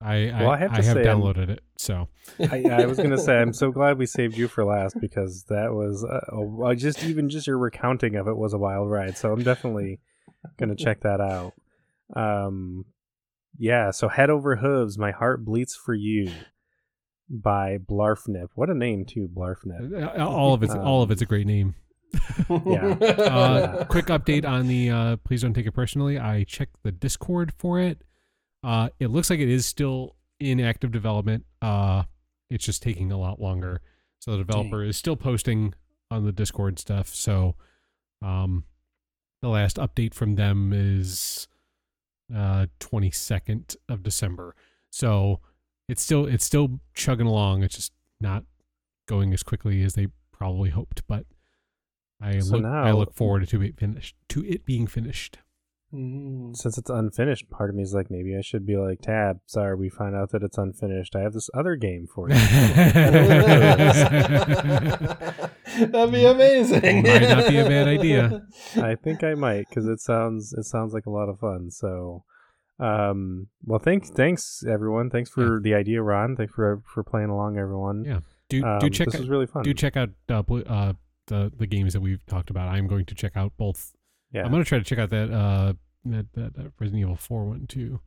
I 0.00 0.30
I, 0.30 0.42
Well, 0.42 0.50
I 0.50 0.56
have 0.58 0.72
I 0.72 0.76
have 0.76 0.84
say, 0.84 1.06
I'm- 1.08 1.20
downloaded 1.20 1.48
it. 1.50 1.60
So 1.76 2.08
I, 2.38 2.62
I 2.70 2.86
was 2.86 2.98
gonna 2.98 3.18
say 3.18 3.36
I'm 3.38 3.52
so 3.52 3.70
glad 3.72 3.98
we 3.98 4.06
saved 4.06 4.36
you 4.36 4.48
for 4.48 4.64
last 4.64 4.96
because 5.00 5.44
that 5.48 5.72
was 5.74 6.04
uh, 6.04 6.66
a, 6.66 6.74
just 6.76 7.02
even 7.04 7.28
just 7.28 7.46
your 7.46 7.58
recounting 7.58 8.14
of 8.16 8.28
it 8.28 8.36
was 8.36 8.52
a 8.52 8.58
wild 8.58 8.90
ride. 8.90 9.16
So 9.16 9.32
I'm 9.32 9.42
definitely 9.42 10.00
gonna 10.58 10.76
check 10.76 11.00
that 11.00 11.20
out. 11.20 11.52
Um, 12.14 12.84
yeah. 13.58 13.90
So 13.90 14.08
head 14.08 14.30
over 14.30 14.56
hooves, 14.56 14.98
my 14.98 15.10
heart 15.10 15.44
bleeds 15.44 15.74
for 15.74 15.94
you 15.94 16.30
by 17.30 17.78
Blarfnip. 17.78 18.48
What 18.54 18.70
a 18.70 18.74
name 18.74 19.04
too, 19.04 19.28
Blarfnip. 19.28 20.18
uh, 20.18 20.24
all 20.26 20.54
of 20.54 20.62
it's 20.62 20.72
Um, 20.74 20.80
all 20.80 21.02
of 21.02 21.10
it's 21.10 21.22
a 21.22 21.26
great 21.26 21.46
name. 21.46 21.74
Yeah. 22.48 22.94
Uh, 22.94 23.84
quick 23.84 24.06
update 24.06 24.46
on 24.46 24.68
the 24.68 24.90
uh, 24.90 25.16
please 25.16 25.42
don't 25.42 25.52
take 25.52 25.66
it 25.66 25.72
personally. 25.72 26.18
I 26.18 26.44
checked 26.44 26.76
the 26.82 26.92
Discord 26.92 27.52
for 27.58 27.78
it. 27.78 28.02
Uh, 28.64 28.88
it 28.98 29.08
looks 29.08 29.28
like 29.28 29.40
it 29.40 29.48
is 29.48 29.66
still 29.66 30.16
in 30.40 30.60
active 30.60 30.90
development. 30.90 31.44
Uh, 31.60 32.04
it's 32.48 32.64
just 32.64 32.82
taking 32.82 33.12
a 33.12 33.18
lot 33.18 33.40
longer. 33.40 33.82
So 34.20 34.32
the 34.32 34.38
developer 34.38 34.82
is 34.82 34.96
still 34.96 35.16
posting 35.16 35.74
on 36.10 36.24
the 36.24 36.32
Discord 36.32 36.78
stuff. 36.78 37.08
So 37.08 37.54
um, 38.22 38.64
the 39.42 39.48
last 39.48 39.76
update 39.76 40.14
from 40.14 40.36
them 40.36 40.72
is 40.72 41.48
uh, 42.34 42.66
22nd 42.80 43.76
of 43.88 44.02
December. 44.02 44.54
So 44.90 45.40
it's 45.88 46.02
still 46.02 46.26
it's 46.26 46.44
still 46.44 46.80
chugging 46.94 47.26
along. 47.26 47.62
It's 47.62 47.76
just 47.76 47.92
not 48.20 48.44
going 49.06 49.32
as 49.32 49.42
quickly 49.42 49.82
as 49.82 49.94
they 49.94 50.08
probably 50.32 50.70
hoped, 50.70 51.02
but 51.06 51.26
I 52.20 52.38
So 52.40 52.56
look 52.56 52.64
I 52.66 52.90
look 52.92 53.14
forward 53.14 53.48
to 53.48 53.62
it 53.62 53.78
finished 53.78 54.16
to 54.30 54.44
it 54.44 54.64
being 54.64 54.86
finished. 54.86 55.38
Mm. 55.94 56.54
Since 56.54 56.76
it's 56.76 56.90
unfinished, 56.90 57.48
part 57.48 57.70
of 57.70 57.76
me 57.76 57.82
is 57.82 57.94
like 57.94 58.10
maybe 58.10 58.36
I 58.36 58.42
should 58.42 58.66
be 58.66 58.76
like 58.76 59.00
Tab. 59.00 59.38
Sorry, 59.46 59.74
we 59.74 59.88
find 59.88 60.14
out 60.14 60.30
that 60.32 60.42
it's 60.42 60.58
unfinished. 60.58 61.16
I 61.16 61.20
have 61.22 61.32
this 61.32 61.48
other 61.54 61.76
game 61.76 62.06
for 62.06 62.28
you. 62.28 62.34
That'd 65.78 66.12
be 66.12 66.24
amazing. 66.24 67.02
Might 67.04 67.22
not 67.22 67.48
be 67.48 67.58
a 67.58 67.64
bad 67.68 67.88
idea. 67.88 68.42
I 68.76 68.94
think 68.96 69.22
I 69.22 69.34
might 69.34 69.68
because 69.68 69.86
it 69.86 70.00
sounds 70.00 70.52
it 70.52 70.64
sounds 70.64 70.92
like 70.92 71.06
a 71.06 71.10
lot 71.10 71.28
of 71.28 71.38
fun. 71.38 71.70
So, 71.70 72.24
um, 72.78 73.46
well, 73.64 73.78
thanks, 73.78 74.10
thanks 74.10 74.64
everyone. 74.68 75.10
Thanks 75.10 75.30
for 75.30 75.60
the 75.62 75.74
idea, 75.74 76.02
Ron. 76.02 76.36
Thanks 76.36 76.52
for 76.52 76.82
for 76.92 77.02
playing 77.02 77.28
along, 77.30 77.58
everyone. 77.58 78.04
Yeah. 78.04 78.20
Do 78.48 78.64
Um, 78.64 78.78
do 78.80 78.90
check 78.90 79.06
This 79.06 79.14
out, 79.16 79.20
was 79.20 79.28
really 79.30 79.46
fun. 79.46 79.62
do 79.62 79.72
check 79.74 79.96
out 79.96 80.10
uh, 80.28 80.42
Blue- 80.42 80.62
uh, 80.62 80.94
the 81.28 81.52
the 81.56 81.66
games 81.66 81.92
that 81.94 82.00
we've 82.00 82.24
talked 82.26 82.50
about. 82.50 82.68
I'm 82.68 82.86
going 82.86 83.04
to 83.06 83.14
check 83.14 83.36
out 83.36 83.52
both. 83.56 83.94
yeah, 84.32 84.44
I'm 84.44 84.50
going 84.50 84.62
to 84.62 84.68
try 84.68 84.78
to 84.78 84.84
check 84.84 84.98
out 84.98 85.10
that 85.10 85.30
uh 85.32 85.72
that, 86.04 86.26
that, 86.34 86.54
that 86.56 86.72
Resident 86.78 87.02
Evil 87.02 87.16
4 87.16 87.44
one 87.46 87.66
too. 87.66 88.00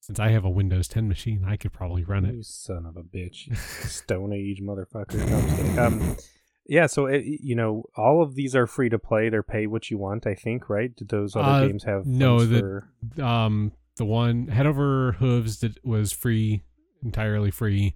Since 0.00 0.20
I 0.20 0.28
have 0.30 0.44
a 0.44 0.50
Windows 0.50 0.86
10 0.88 1.08
machine, 1.08 1.44
I 1.46 1.56
could 1.56 1.72
probably 1.72 2.04
run 2.04 2.24
it. 2.26 2.34
You 2.34 2.42
son 2.42 2.84
of 2.86 2.96
a 2.96 3.02
bitch, 3.02 3.56
Stone 3.88 4.32
Age 4.34 4.60
motherfucker. 4.62 5.14
No, 5.28 5.36
I'm 5.36 5.46
just 5.48 5.56
kidding. 5.56 5.78
um, 5.78 6.16
yeah. 6.66 6.86
So 6.86 7.06
it, 7.06 7.24
you 7.24 7.54
know, 7.56 7.84
all 7.96 8.22
of 8.22 8.34
these 8.34 8.54
are 8.54 8.66
free 8.66 8.90
to 8.90 8.98
play. 8.98 9.30
They're 9.30 9.42
pay 9.42 9.66
what 9.66 9.90
you 9.90 9.96
want. 9.98 10.26
I 10.26 10.34
think, 10.34 10.68
right? 10.68 10.94
Did 10.94 11.08
those 11.08 11.34
other 11.36 11.48
Uh, 11.64 11.66
games 11.66 11.84
have 11.84 12.04
no, 12.06 12.44
the- 12.44 12.58
for- 12.60 13.22
um 13.22 13.72
the 13.96 14.04
one 14.04 14.48
head 14.48 14.66
over 14.66 15.12
hooves 15.12 15.60
that 15.60 15.82
was 15.84 16.10
free 16.12 16.62
entirely 17.04 17.50
free 17.52 17.94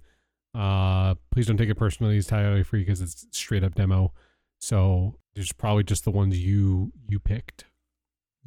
uh 0.54 1.14
please 1.32 1.46
don't 1.46 1.56
take 1.56 1.68
it 1.68 1.74
personally 1.74 2.16
it's 2.16 2.28
entirely 2.28 2.62
free 2.62 2.80
because 2.82 3.00
it's 3.00 3.26
straight 3.32 3.64
up 3.64 3.74
demo 3.74 4.12
so 4.58 5.18
there's 5.34 5.52
probably 5.52 5.84
just 5.84 6.04
the 6.04 6.10
ones 6.10 6.38
you 6.38 6.92
you 7.08 7.18
picked 7.18 7.64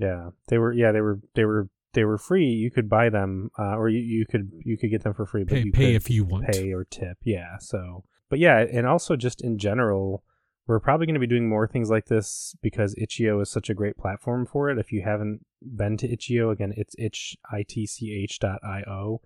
Yeah, 0.01 0.31
they 0.47 0.57
were. 0.57 0.73
Yeah, 0.73 0.91
they 0.91 1.01
were. 1.01 1.19
They 1.35 1.45
were. 1.45 1.69
They 1.93 2.05
were 2.05 2.17
free. 2.17 2.47
You 2.47 2.71
could 2.71 2.89
buy 2.89 3.09
them, 3.09 3.51
uh, 3.59 3.75
or 3.75 3.89
you, 3.89 3.99
you 3.99 4.25
could 4.25 4.51
you 4.63 4.77
could 4.77 4.89
get 4.89 5.03
them 5.03 5.13
for 5.13 5.25
free. 5.25 5.43
But 5.43 5.55
pay 5.55 5.63
you 5.63 5.71
pay 5.71 5.95
if 5.95 6.09
you 6.09 6.23
want 6.23 6.47
pay 6.47 6.71
or 6.71 6.85
tip. 6.85 7.17
Yeah. 7.23 7.57
So, 7.59 8.05
but 8.29 8.39
yeah, 8.39 8.59
and 8.59 8.87
also 8.87 9.15
just 9.15 9.43
in 9.43 9.57
general, 9.57 10.23
we're 10.67 10.79
probably 10.79 11.05
going 11.05 11.15
to 11.15 11.19
be 11.19 11.27
doing 11.27 11.47
more 11.47 11.67
things 11.67 11.89
like 11.89 12.05
this 12.05 12.55
because 12.61 12.95
itch.io 12.97 13.41
is 13.41 13.51
such 13.51 13.69
a 13.69 13.73
great 13.73 13.97
platform 13.97 14.45
for 14.45 14.69
it. 14.69 14.79
If 14.79 14.91
you 14.91 15.03
haven't 15.03 15.45
been 15.61 15.97
to 15.97 16.11
itch.io, 16.11 16.49
again, 16.49 16.73
it's 16.77 16.95
itch 16.97 17.37
itch 17.53 18.39
dot 18.39 18.59
io. 18.63 19.21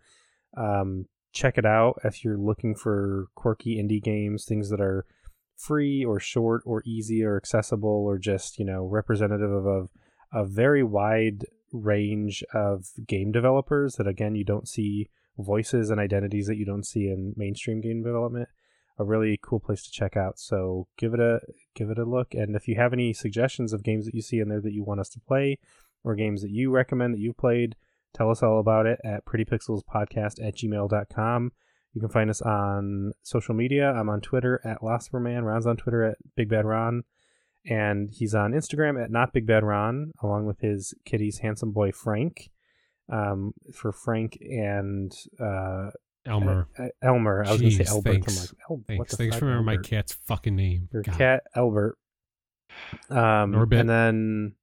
Um, 0.57 1.05
check 1.31 1.57
it 1.57 1.65
out 1.65 1.99
if 2.03 2.25
you're 2.25 2.37
looking 2.37 2.75
for 2.75 3.27
quirky 3.35 3.77
indie 3.77 4.03
games, 4.03 4.43
things 4.43 4.69
that 4.71 4.81
are 4.81 5.05
free 5.57 6.03
or 6.03 6.19
short 6.19 6.61
or 6.65 6.83
easy 6.85 7.23
or 7.23 7.37
accessible 7.37 8.03
or 8.05 8.17
just 8.17 8.59
you 8.59 8.65
know 8.65 8.85
representative 8.85 9.51
of 9.51 9.65
a, 9.65 9.87
a 10.33 10.45
very 10.45 10.83
wide 10.83 11.45
range 11.71 12.43
of 12.53 12.85
game 13.07 13.31
developers 13.31 13.95
that 13.95 14.07
again 14.07 14.35
you 14.35 14.43
don't 14.43 14.67
see 14.67 15.09
voices 15.37 15.89
and 15.89 15.99
identities 15.99 16.47
that 16.47 16.57
you 16.57 16.65
don't 16.65 16.85
see 16.85 17.07
in 17.07 17.33
mainstream 17.35 17.81
game 17.81 18.03
development 18.03 18.47
a 18.97 19.03
really 19.03 19.37
cool 19.41 19.59
place 19.59 19.83
to 19.83 19.91
check 19.91 20.15
out. 20.15 20.39
So 20.39 20.87
give 20.97 21.13
it 21.13 21.19
a 21.19 21.41
give 21.73 21.89
it 21.89 21.99
a 21.99 22.05
look. 22.05 22.33
And 22.33 22.55
if 22.55 22.67
you 22.67 22.75
have 22.75 22.93
any 22.93 23.13
suggestions 23.13 23.73
of 23.73 23.83
games 23.83 24.05
that 24.05 24.15
you 24.15 24.21
see 24.21 24.39
in 24.39 24.47
there 24.47 24.61
that 24.61 24.71
you 24.71 24.83
want 24.83 25.01
us 25.01 25.09
to 25.09 25.19
play 25.19 25.59
or 26.03 26.15
games 26.15 26.41
that 26.41 26.51
you 26.51 26.71
recommend 26.71 27.13
that 27.13 27.19
you've 27.19 27.37
played 27.37 27.75
tell 28.13 28.31
us 28.31 28.41
all 28.41 28.59
about 28.59 28.85
it 28.85 28.99
at 29.03 29.25
prettypixelspodcast 29.25 30.41
at 30.41 30.55
gmail.com 30.55 31.51
you 31.95 32.01
can 32.01 32.09
find 32.09 32.29
us 32.29 32.41
on 32.43 33.11
social 33.23 33.55
media 33.55 33.91
i'm 33.93 34.09
on 34.09 34.21
twitter 34.21 34.61
at 34.63 34.81
lostforman 34.81 35.43
ron's 35.43 35.65
on 35.65 35.75
twitter 35.77 36.03
at 36.03 36.17
big 36.35 36.47
bad 36.49 36.65
ron 36.65 37.03
and 37.65 38.11
he's 38.11 38.35
on 38.35 38.51
instagram 38.51 39.01
at 39.03 39.09
not 39.09 39.33
big 39.33 39.47
bad 39.47 39.63
ron 39.63 40.11
along 40.21 40.45
with 40.45 40.59
his 40.59 40.93
kitty's 41.05 41.39
handsome 41.39 41.71
boy 41.71 41.91
frank 41.91 42.51
um, 43.11 43.53
for 43.73 43.91
frank 43.91 44.37
and 44.41 45.15
uh, 45.39 45.89
elmer 46.25 46.67
uh, 46.79 46.87
Elmer. 47.01 47.43
I 47.45 47.51
was 47.51 47.61
going 47.61 47.77
to 47.77 47.85
say 47.85 47.91
Albert. 47.91 48.11
thanks. 48.11 48.39
Like, 48.39 48.49
El- 48.69 48.83
thanks 48.87 49.15
thanks 49.15 49.35
for 49.37 49.45
remembering 49.45 49.77
my 49.77 49.87
cat's 49.87 50.13
fucking 50.25 50.55
name 50.55 50.89
Your 50.91 51.03
God. 51.03 51.17
cat, 51.17 51.43
Albert. 51.55 51.97
Um, 53.11 53.53
Norbit. 53.53 53.79
and 53.81 53.89
then 53.89 54.53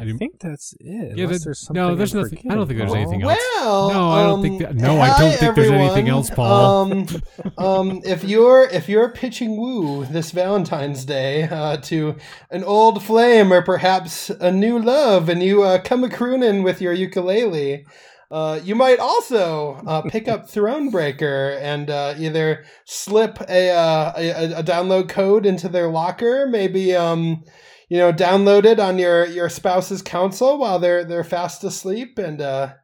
I 0.00 0.02
I 0.02 0.06
didn't- 0.06 0.18
think 0.18 0.38
that's 0.40 0.72
it. 0.80 1.16
Yeah, 1.18 1.26
that- 1.26 1.42
there's 1.44 1.70
no, 1.70 1.94
there's 1.94 2.14
I'm 2.14 2.22
nothing- 2.22 2.50
I 2.50 2.54
don't 2.54 2.66
think 2.66 2.78
there's 2.78 2.90
forgetting. 2.90 3.12
anything 3.12 3.22
else. 3.28 3.38
Well, 3.58 3.90
No, 3.90 4.08
I 4.08 4.22
don't 4.22 4.32
um, 4.34 4.42
think 4.42 4.60
that- 4.62 4.74
no, 4.74 4.98
I 4.98 5.18
don't 5.18 5.32
think 5.38 5.54
there's 5.54 5.70
anything 5.70 6.08
else, 6.08 6.30
Paul. 6.30 6.92
Um, 6.92 7.06
um, 7.58 8.00
if 8.04 8.24
you're 8.24 8.64
if 8.72 8.88
you're 8.88 9.10
pitching 9.10 9.58
woo 9.58 10.06
this 10.06 10.30
Valentine's 10.30 11.04
Day 11.04 11.42
uh, 11.44 11.76
to 11.78 12.16
an 12.50 12.64
old 12.64 13.02
flame 13.02 13.52
or 13.52 13.60
perhaps 13.62 14.30
a 14.30 14.50
new 14.50 14.78
love, 14.78 15.28
and 15.28 15.42
you 15.42 15.62
uh, 15.62 15.78
come 15.82 16.02
a 16.02 16.08
crooning 16.08 16.62
with 16.62 16.80
your 16.80 16.94
ukulele. 16.94 17.84
Uh, 18.30 18.60
you 18.62 18.76
might 18.76 19.00
also 19.00 19.82
uh, 19.86 20.02
pick 20.02 20.28
up 20.28 20.48
Thronebreaker 20.50 21.60
and 21.60 21.90
uh, 21.90 22.14
either 22.16 22.64
slip 22.84 23.38
a, 23.48 23.70
uh, 23.70 24.12
a 24.16 24.52
a 24.60 24.62
download 24.62 25.08
code 25.08 25.44
into 25.44 25.68
their 25.68 25.88
locker, 25.88 26.46
maybe 26.46 26.94
um, 26.94 27.42
you 27.90 27.98
know, 27.98 28.12
download 28.12 28.64
it 28.64 28.78
on 28.78 28.98
your 28.98 29.26
your 29.26 29.48
spouse's 29.50 30.00
console 30.00 30.58
while 30.58 30.78
they're 30.78 31.04
they're 31.04 31.24
fast 31.24 31.64
asleep, 31.64 32.18
and 32.18 32.40
uh, 32.40 32.74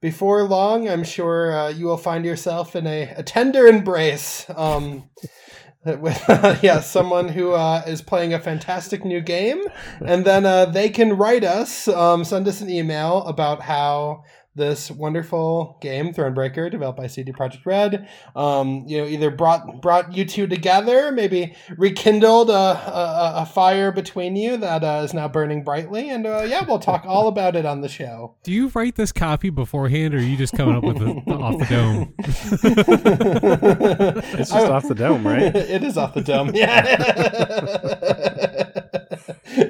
before 0.00 0.42
long, 0.42 0.88
I'm 0.88 1.04
sure 1.04 1.56
uh, 1.56 1.68
you 1.68 1.86
will 1.86 1.96
find 1.96 2.24
yourself 2.24 2.74
in 2.74 2.86
a, 2.86 3.14
a 3.16 3.22
tender 3.22 3.66
embrace. 3.66 4.44
Um, 4.54 5.08
with 5.86 6.20
yeah, 6.64 6.80
someone 6.80 7.28
who 7.28 7.52
uh, 7.52 7.84
is 7.86 8.02
playing 8.02 8.34
a 8.34 8.40
fantastic 8.40 9.04
new 9.04 9.20
game, 9.20 9.62
and 10.04 10.24
then 10.24 10.44
uh, 10.44 10.66
they 10.66 10.90
can 10.90 11.16
write 11.16 11.44
us, 11.44 11.86
um, 11.86 12.24
send 12.24 12.48
us 12.48 12.60
an 12.60 12.68
email 12.68 13.22
about 13.22 13.62
how 13.62 14.24
this 14.56 14.90
wonderful 14.90 15.78
game, 15.80 16.12
Thronebreaker, 16.12 16.70
developed 16.70 16.98
by 16.98 17.06
CD 17.06 17.32
Projekt 17.32 17.64
Red, 17.64 18.08
um, 18.34 18.84
you 18.86 18.98
know, 18.98 19.06
either 19.06 19.30
brought 19.30 19.82
brought 19.82 20.16
you 20.16 20.24
two 20.24 20.46
together, 20.46 21.12
maybe 21.12 21.54
rekindled 21.76 22.50
a, 22.50 22.52
a, 22.52 23.32
a 23.42 23.46
fire 23.46 23.92
between 23.92 24.34
you 24.34 24.56
that 24.56 24.82
uh, 24.82 25.02
is 25.04 25.14
now 25.14 25.28
burning 25.28 25.62
brightly, 25.62 26.10
and 26.10 26.26
uh, 26.26 26.44
yeah, 26.48 26.64
we'll 26.66 26.78
talk 26.78 27.04
all 27.06 27.28
about 27.28 27.54
it 27.54 27.66
on 27.66 27.82
the 27.82 27.88
show. 27.88 28.34
do 28.42 28.52
you 28.52 28.68
write 28.74 28.96
this 28.96 29.12
copy 29.12 29.50
beforehand 29.50 30.14
or 30.14 30.18
are 30.18 30.22
you 30.22 30.36
just 30.36 30.54
coming 30.54 30.74
up 30.74 30.82
with 30.82 30.98
the, 30.98 31.22
the 31.26 31.34
off 31.34 31.58
the 31.58 31.66
dome 31.66 32.14
It's 34.38 34.50
just 34.50 34.66
off 34.66 34.88
the 34.88 34.94
dome, 34.94 35.26
right? 35.26 35.42
it 35.54 35.82
is 35.82 35.96
off 35.96 36.14
the 36.14 36.22
dome. 36.22 36.50
Yeah. 36.54 36.82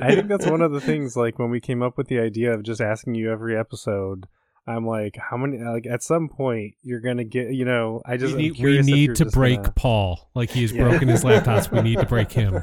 I 0.02 0.14
think 0.14 0.28
that's 0.28 0.46
one 0.46 0.62
of 0.62 0.72
the 0.72 0.80
things. 0.80 1.16
Like 1.16 1.38
when 1.38 1.50
we 1.50 1.60
came 1.60 1.82
up 1.82 1.96
with 1.96 2.08
the 2.08 2.18
idea 2.18 2.52
of 2.52 2.62
just 2.62 2.80
asking 2.80 3.14
you 3.14 3.30
every 3.30 3.56
episode, 3.56 4.26
I'm 4.68 4.86
like, 4.86 5.16
how 5.16 5.36
many? 5.36 5.58
Like 5.58 5.86
at 5.86 6.02
some 6.02 6.28
point, 6.28 6.74
you're 6.82 7.00
gonna 7.00 7.24
get. 7.24 7.52
You 7.52 7.64
know, 7.64 8.02
I 8.04 8.16
just 8.16 8.34
we 8.36 8.50
need, 8.50 8.62
we 8.62 8.82
need 8.82 9.14
to 9.16 9.26
break 9.26 9.58
gonna- 9.58 9.72
paul 9.76 10.30
like 10.34 10.50
he's 10.50 10.72
Yeah. 10.72 10.88
broken 10.88 11.08
his 11.08 11.22
laptops 11.24 11.70
we 11.70 11.82
need 11.82 11.98
to 12.00 12.06
break 12.14 12.32
him 12.32 12.62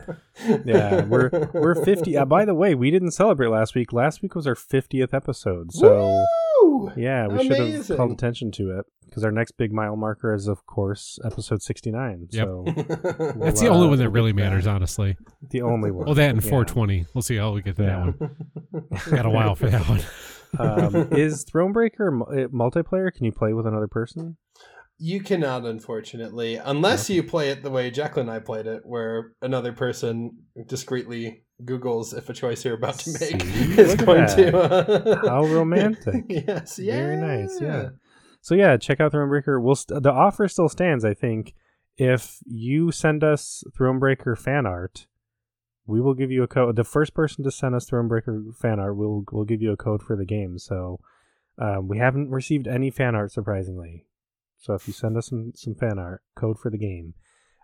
yeah, 0.66 1.04
we're 1.06 1.30
we're 1.54 1.76
50. 1.86 2.18
Uh, 2.18 2.26
by 2.26 2.44
the 2.46 2.54
way, 2.56 2.76
we 2.76 2.92
didn't 2.92 3.12
celebrate 3.12 3.48
last 3.50 3.76
week. 3.76 3.94
Last 3.94 4.22
week 4.22 4.36
was 4.36 4.48
our 4.48 4.56
50th 4.56 5.14
episode. 5.14 5.72
So 5.72 6.26
Woo! 6.62 6.78
Woo! 6.88 6.92
Yeah, 6.98 7.28
we 7.28 7.48
should 7.48 7.58
have 7.88 7.98
called 7.98 8.12
attention 8.12 8.52
to 8.54 8.80
it 8.80 8.86
because 9.06 9.24
our 9.24 9.32
next 9.32 9.52
big 9.58 9.72
mile 9.72 9.96
marker 9.96 10.34
is, 10.34 10.48
of 10.48 10.66
course, 10.66 11.20
episode 11.24 11.62
69. 11.62 12.28
Yep. 12.32 12.46
So 12.46 12.64
That's 13.38 13.60
the 13.62 13.68
We'll, 13.70 13.74
only 13.76 13.86
uh, 13.86 13.90
one 13.92 13.98
that 14.00 14.10
really 14.10 14.32
get 14.34 14.38
back. 14.38 14.50
matters, 14.50 14.66
honestly. 14.68 15.16
the 15.52 15.62
only 15.62 15.92
one. 15.98 16.06
Well, 16.08 16.16
that 16.16 16.32
and 16.32 16.44
Yeah. 16.44 16.50
420. 16.50 17.06
We'll 17.14 17.22
see 17.22 17.36
how 17.38 17.52
we 17.54 17.62
get 17.62 17.76
to 17.78 17.84
Yeah. 17.84 18.12
that 18.12 18.20
one. 18.20 18.92
Got 19.16 19.26
a 19.26 19.30
while 19.30 19.56
for 19.56 19.70
that 19.70 19.88
one. 19.88 20.02
Um, 20.60 20.96
is 21.12 21.46
Thronebreaker 21.46 22.22
uh, 22.22 22.48
multiplayer? 22.50 23.14
Can 23.14 23.26
you 23.26 23.32
play 23.32 23.54
with 23.54 23.68
another 23.68 23.88
person? 23.88 24.38
You 25.00 25.22
cannot, 25.22 25.66
unfortunately, 25.66 26.56
unless 26.56 27.10
you 27.10 27.24
play 27.24 27.50
it 27.50 27.64
the 27.64 27.72
way 27.72 27.90
Jekyll 27.92 28.22
and 28.22 28.32
I 28.32 28.40
played 28.40 28.68
it, 28.68 28.84
where 28.86 29.34
another 29.42 29.74
person 29.74 30.38
discreetly 30.68 31.44
Googles 31.64 32.16
if 32.18 32.30
a 32.30 32.34
choice 32.34 32.64
you're 32.64 32.76
about 32.76 33.00
to 33.00 33.12
make 33.12 33.42
See? 33.42 33.74
is 33.82 33.96
going 33.96 34.28
to. 34.28 34.58
Uh... 34.58 35.28
How 35.28 35.46
romantic. 35.54 36.26
yes, 36.30 36.80
yeah. 36.80 36.96
Very 36.96 37.18
nice, 37.18 37.60
yeah. 37.60 37.90
So 38.42 38.56
yeah, 38.56 38.78
check 38.78 39.00
out 39.00 39.14
Thronebreaker. 39.14 39.62
We'll 39.62 39.76
st- 39.76 40.04
the 40.04 40.12
offer 40.12 40.48
still 40.48 40.70
stands. 40.70 41.04
I 41.04 41.14
think 41.14 41.54
if 41.98 42.40
you 42.46 42.92
send 42.92 43.24
us 43.24 43.64
Thronebreaker 43.78 44.38
fan 44.38 44.66
art, 44.66 45.08
we 45.86 46.02
will 46.02 46.14
give 46.14 46.32
you 46.32 46.44
a 46.44 46.48
code. 46.48 46.76
The 46.76 46.84
first 46.84 47.14
person 47.14 47.44
to 47.44 47.52
send 47.52 47.76
us 47.76 47.90
Thronebreaker 47.90 48.56
fan 48.56 48.80
art, 48.80 48.96
we'll 48.96 49.24
we'll 49.32 49.46
give 49.46 49.62
you 49.62 49.72
a 49.72 49.78
code 49.78 50.02
for 50.02 50.16
the 50.16 50.26
game. 50.26 50.58
So 50.58 51.00
um, 51.58 51.88
we 51.88 51.98
haven't 51.98 52.30
received 52.30 52.68
any 52.68 52.90
fan 52.90 53.16
art 53.16 53.32
surprisingly. 53.32 54.06
So 54.58 54.74
if 54.74 54.88
you 54.88 54.94
send 54.94 55.18
us 55.18 55.28
some 55.28 55.52
some 55.56 55.76
fan 55.76 56.00
art, 56.00 56.22
code 56.36 56.60
for 56.60 56.70
the 56.70 56.78
game. 56.78 57.14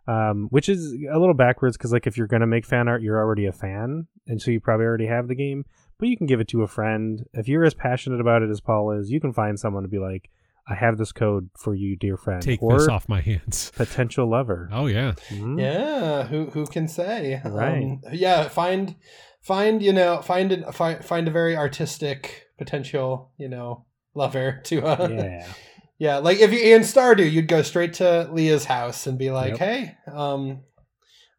Um, 0.07 0.47
which 0.49 0.69
is 0.69 0.93
a 1.13 1.19
little 1.19 1.35
backwards 1.35 1.77
because 1.77 1.91
like 1.91 2.07
if 2.07 2.17
you're 2.17 2.27
gonna 2.27 2.47
make 2.47 2.65
fan 2.65 2.87
art, 2.87 3.01
you're 3.01 3.19
already 3.19 3.45
a 3.45 3.51
fan, 3.51 4.07
and 4.27 4.41
so 4.41 4.51
you 4.51 4.59
probably 4.59 4.85
already 4.85 5.07
have 5.07 5.27
the 5.27 5.35
game. 5.35 5.65
But 5.99 6.09
you 6.09 6.17
can 6.17 6.27
give 6.27 6.39
it 6.39 6.47
to 6.49 6.63
a 6.63 6.67
friend 6.67 7.25
if 7.33 7.47
you're 7.47 7.65
as 7.65 7.73
passionate 7.73 8.19
about 8.19 8.41
it 8.41 8.49
as 8.49 8.61
Paul 8.61 8.91
is. 8.91 9.11
You 9.11 9.19
can 9.19 9.33
find 9.33 9.59
someone 9.59 9.83
to 9.83 9.89
be 9.89 9.99
like, 9.99 10.29
"I 10.69 10.75
have 10.75 10.97
this 10.97 11.11
code 11.11 11.49
for 11.57 11.73
you, 11.73 11.95
dear 11.97 12.15
friend," 12.17 12.41
Take 12.41 12.61
or 12.61 12.77
this 12.77 12.87
off 12.87 13.09
my 13.09 13.21
hands. 13.21 13.71
potential 13.75 14.29
lover. 14.29 14.69
Oh, 14.71 14.85
yeah. 14.87 15.13
Mhm. 15.29 15.59
Yeah, 15.59 16.23
who 16.27 16.49
who 16.51 16.65
can 16.67 16.87
say? 16.87 17.41
Right. 17.43 17.83
Um, 17.83 18.01
yeah, 18.11 18.47
find 18.47 18.95
find 19.41 19.81
you 19.81 19.93
know 19.93 20.21
find 20.21 20.51
an, 20.51 20.71
find 20.71 21.03
find 21.03 21.27
a 21.27 21.31
very 21.31 21.55
artistic 21.55 22.47
potential 22.57 23.31
you 23.37 23.47
know 23.47 23.85
lover 24.13 24.59
to 24.65 24.81
uh 24.85 25.07
Yeah. 25.09 25.53
yeah 25.97 26.17
like 26.17 26.39
if 26.39 26.51
you 26.51 26.59
in 26.59 26.81
Stardew 26.81 27.31
you'd 27.31 27.47
go 27.47 27.61
straight 27.61 27.93
to 27.95 28.27
Leah's 28.33 28.65
house 28.65 29.07
and 29.07 29.17
be 29.17 29.31
like 29.31 29.51
Yep. 29.51 29.59
hey 29.59 29.97
um 30.11 30.63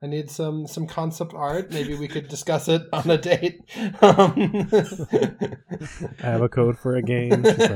I 0.02 0.06
need 0.06 0.31
some 0.31 0.66
some 0.66 0.86
concept 0.86 1.35
art 1.35 1.70
maybe 1.70 1.94
we 1.94 2.09
could 2.09 2.28
discuss 2.28 2.68
it 2.68 2.82
on 2.93 3.10
a 3.10 3.18
date 3.18 3.60
um, 4.01 4.68
I 6.22 6.27
have 6.27 6.43
a 6.43 6.48
code 6.48 6.78
for 6.78 6.97
a 6.97 7.02
game. 7.02 7.43
Like, 7.43 7.59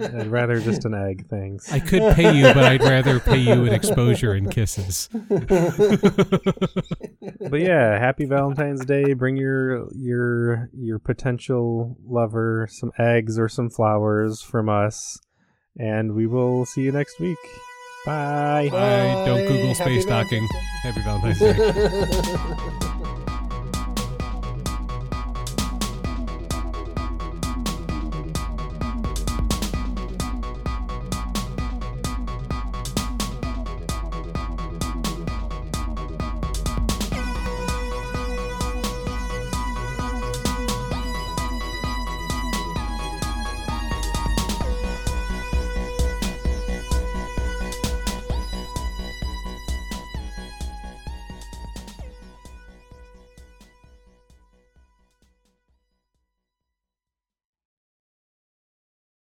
I'd 0.00 0.28
rather 0.28 0.60
just 0.60 0.84
an 0.84 0.94
egg, 0.94 1.26
thanks. 1.28 1.72
I 1.72 1.80
could 1.80 2.14
pay 2.14 2.36
you, 2.36 2.44
but 2.44 2.64
I'd 2.64 2.82
rather 2.82 3.20
pay 3.20 3.38
you 3.38 3.64
in 3.64 3.72
exposure 3.72 4.32
and 4.32 4.50
kisses. 4.50 5.08
but 7.50 7.60
yeah, 7.60 7.98
happy 7.98 8.24
Valentine's 8.24 8.84
Day. 8.84 9.12
Bring 9.12 9.36
your 9.36 9.88
your 9.94 10.70
your 10.72 10.98
potential 10.98 11.96
lover 12.06 12.68
some 12.70 12.92
eggs 12.98 13.38
or 13.38 13.48
some 13.48 13.70
flowers 13.70 14.42
from 14.42 14.68
us, 14.68 15.20
and 15.78 16.14
we 16.14 16.26
will 16.26 16.66
see 16.66 16.82
you 16.82 16.92
next 16.92 17.20
week. 17.20 17.38
Bye. 18.06 18.68
Bye. 18.70 19.24
Don't 19.26 19.46
Google 19.48 19.74
Happy 19.74 20.00
space 20.00 20.04
docking. 20.04 20.48
Valentine's 20.82 20.82
Happy 20.82 21.00
Valentine's 21.02 21.38
Day. 21.40 21.52
Day. 21.52 22.78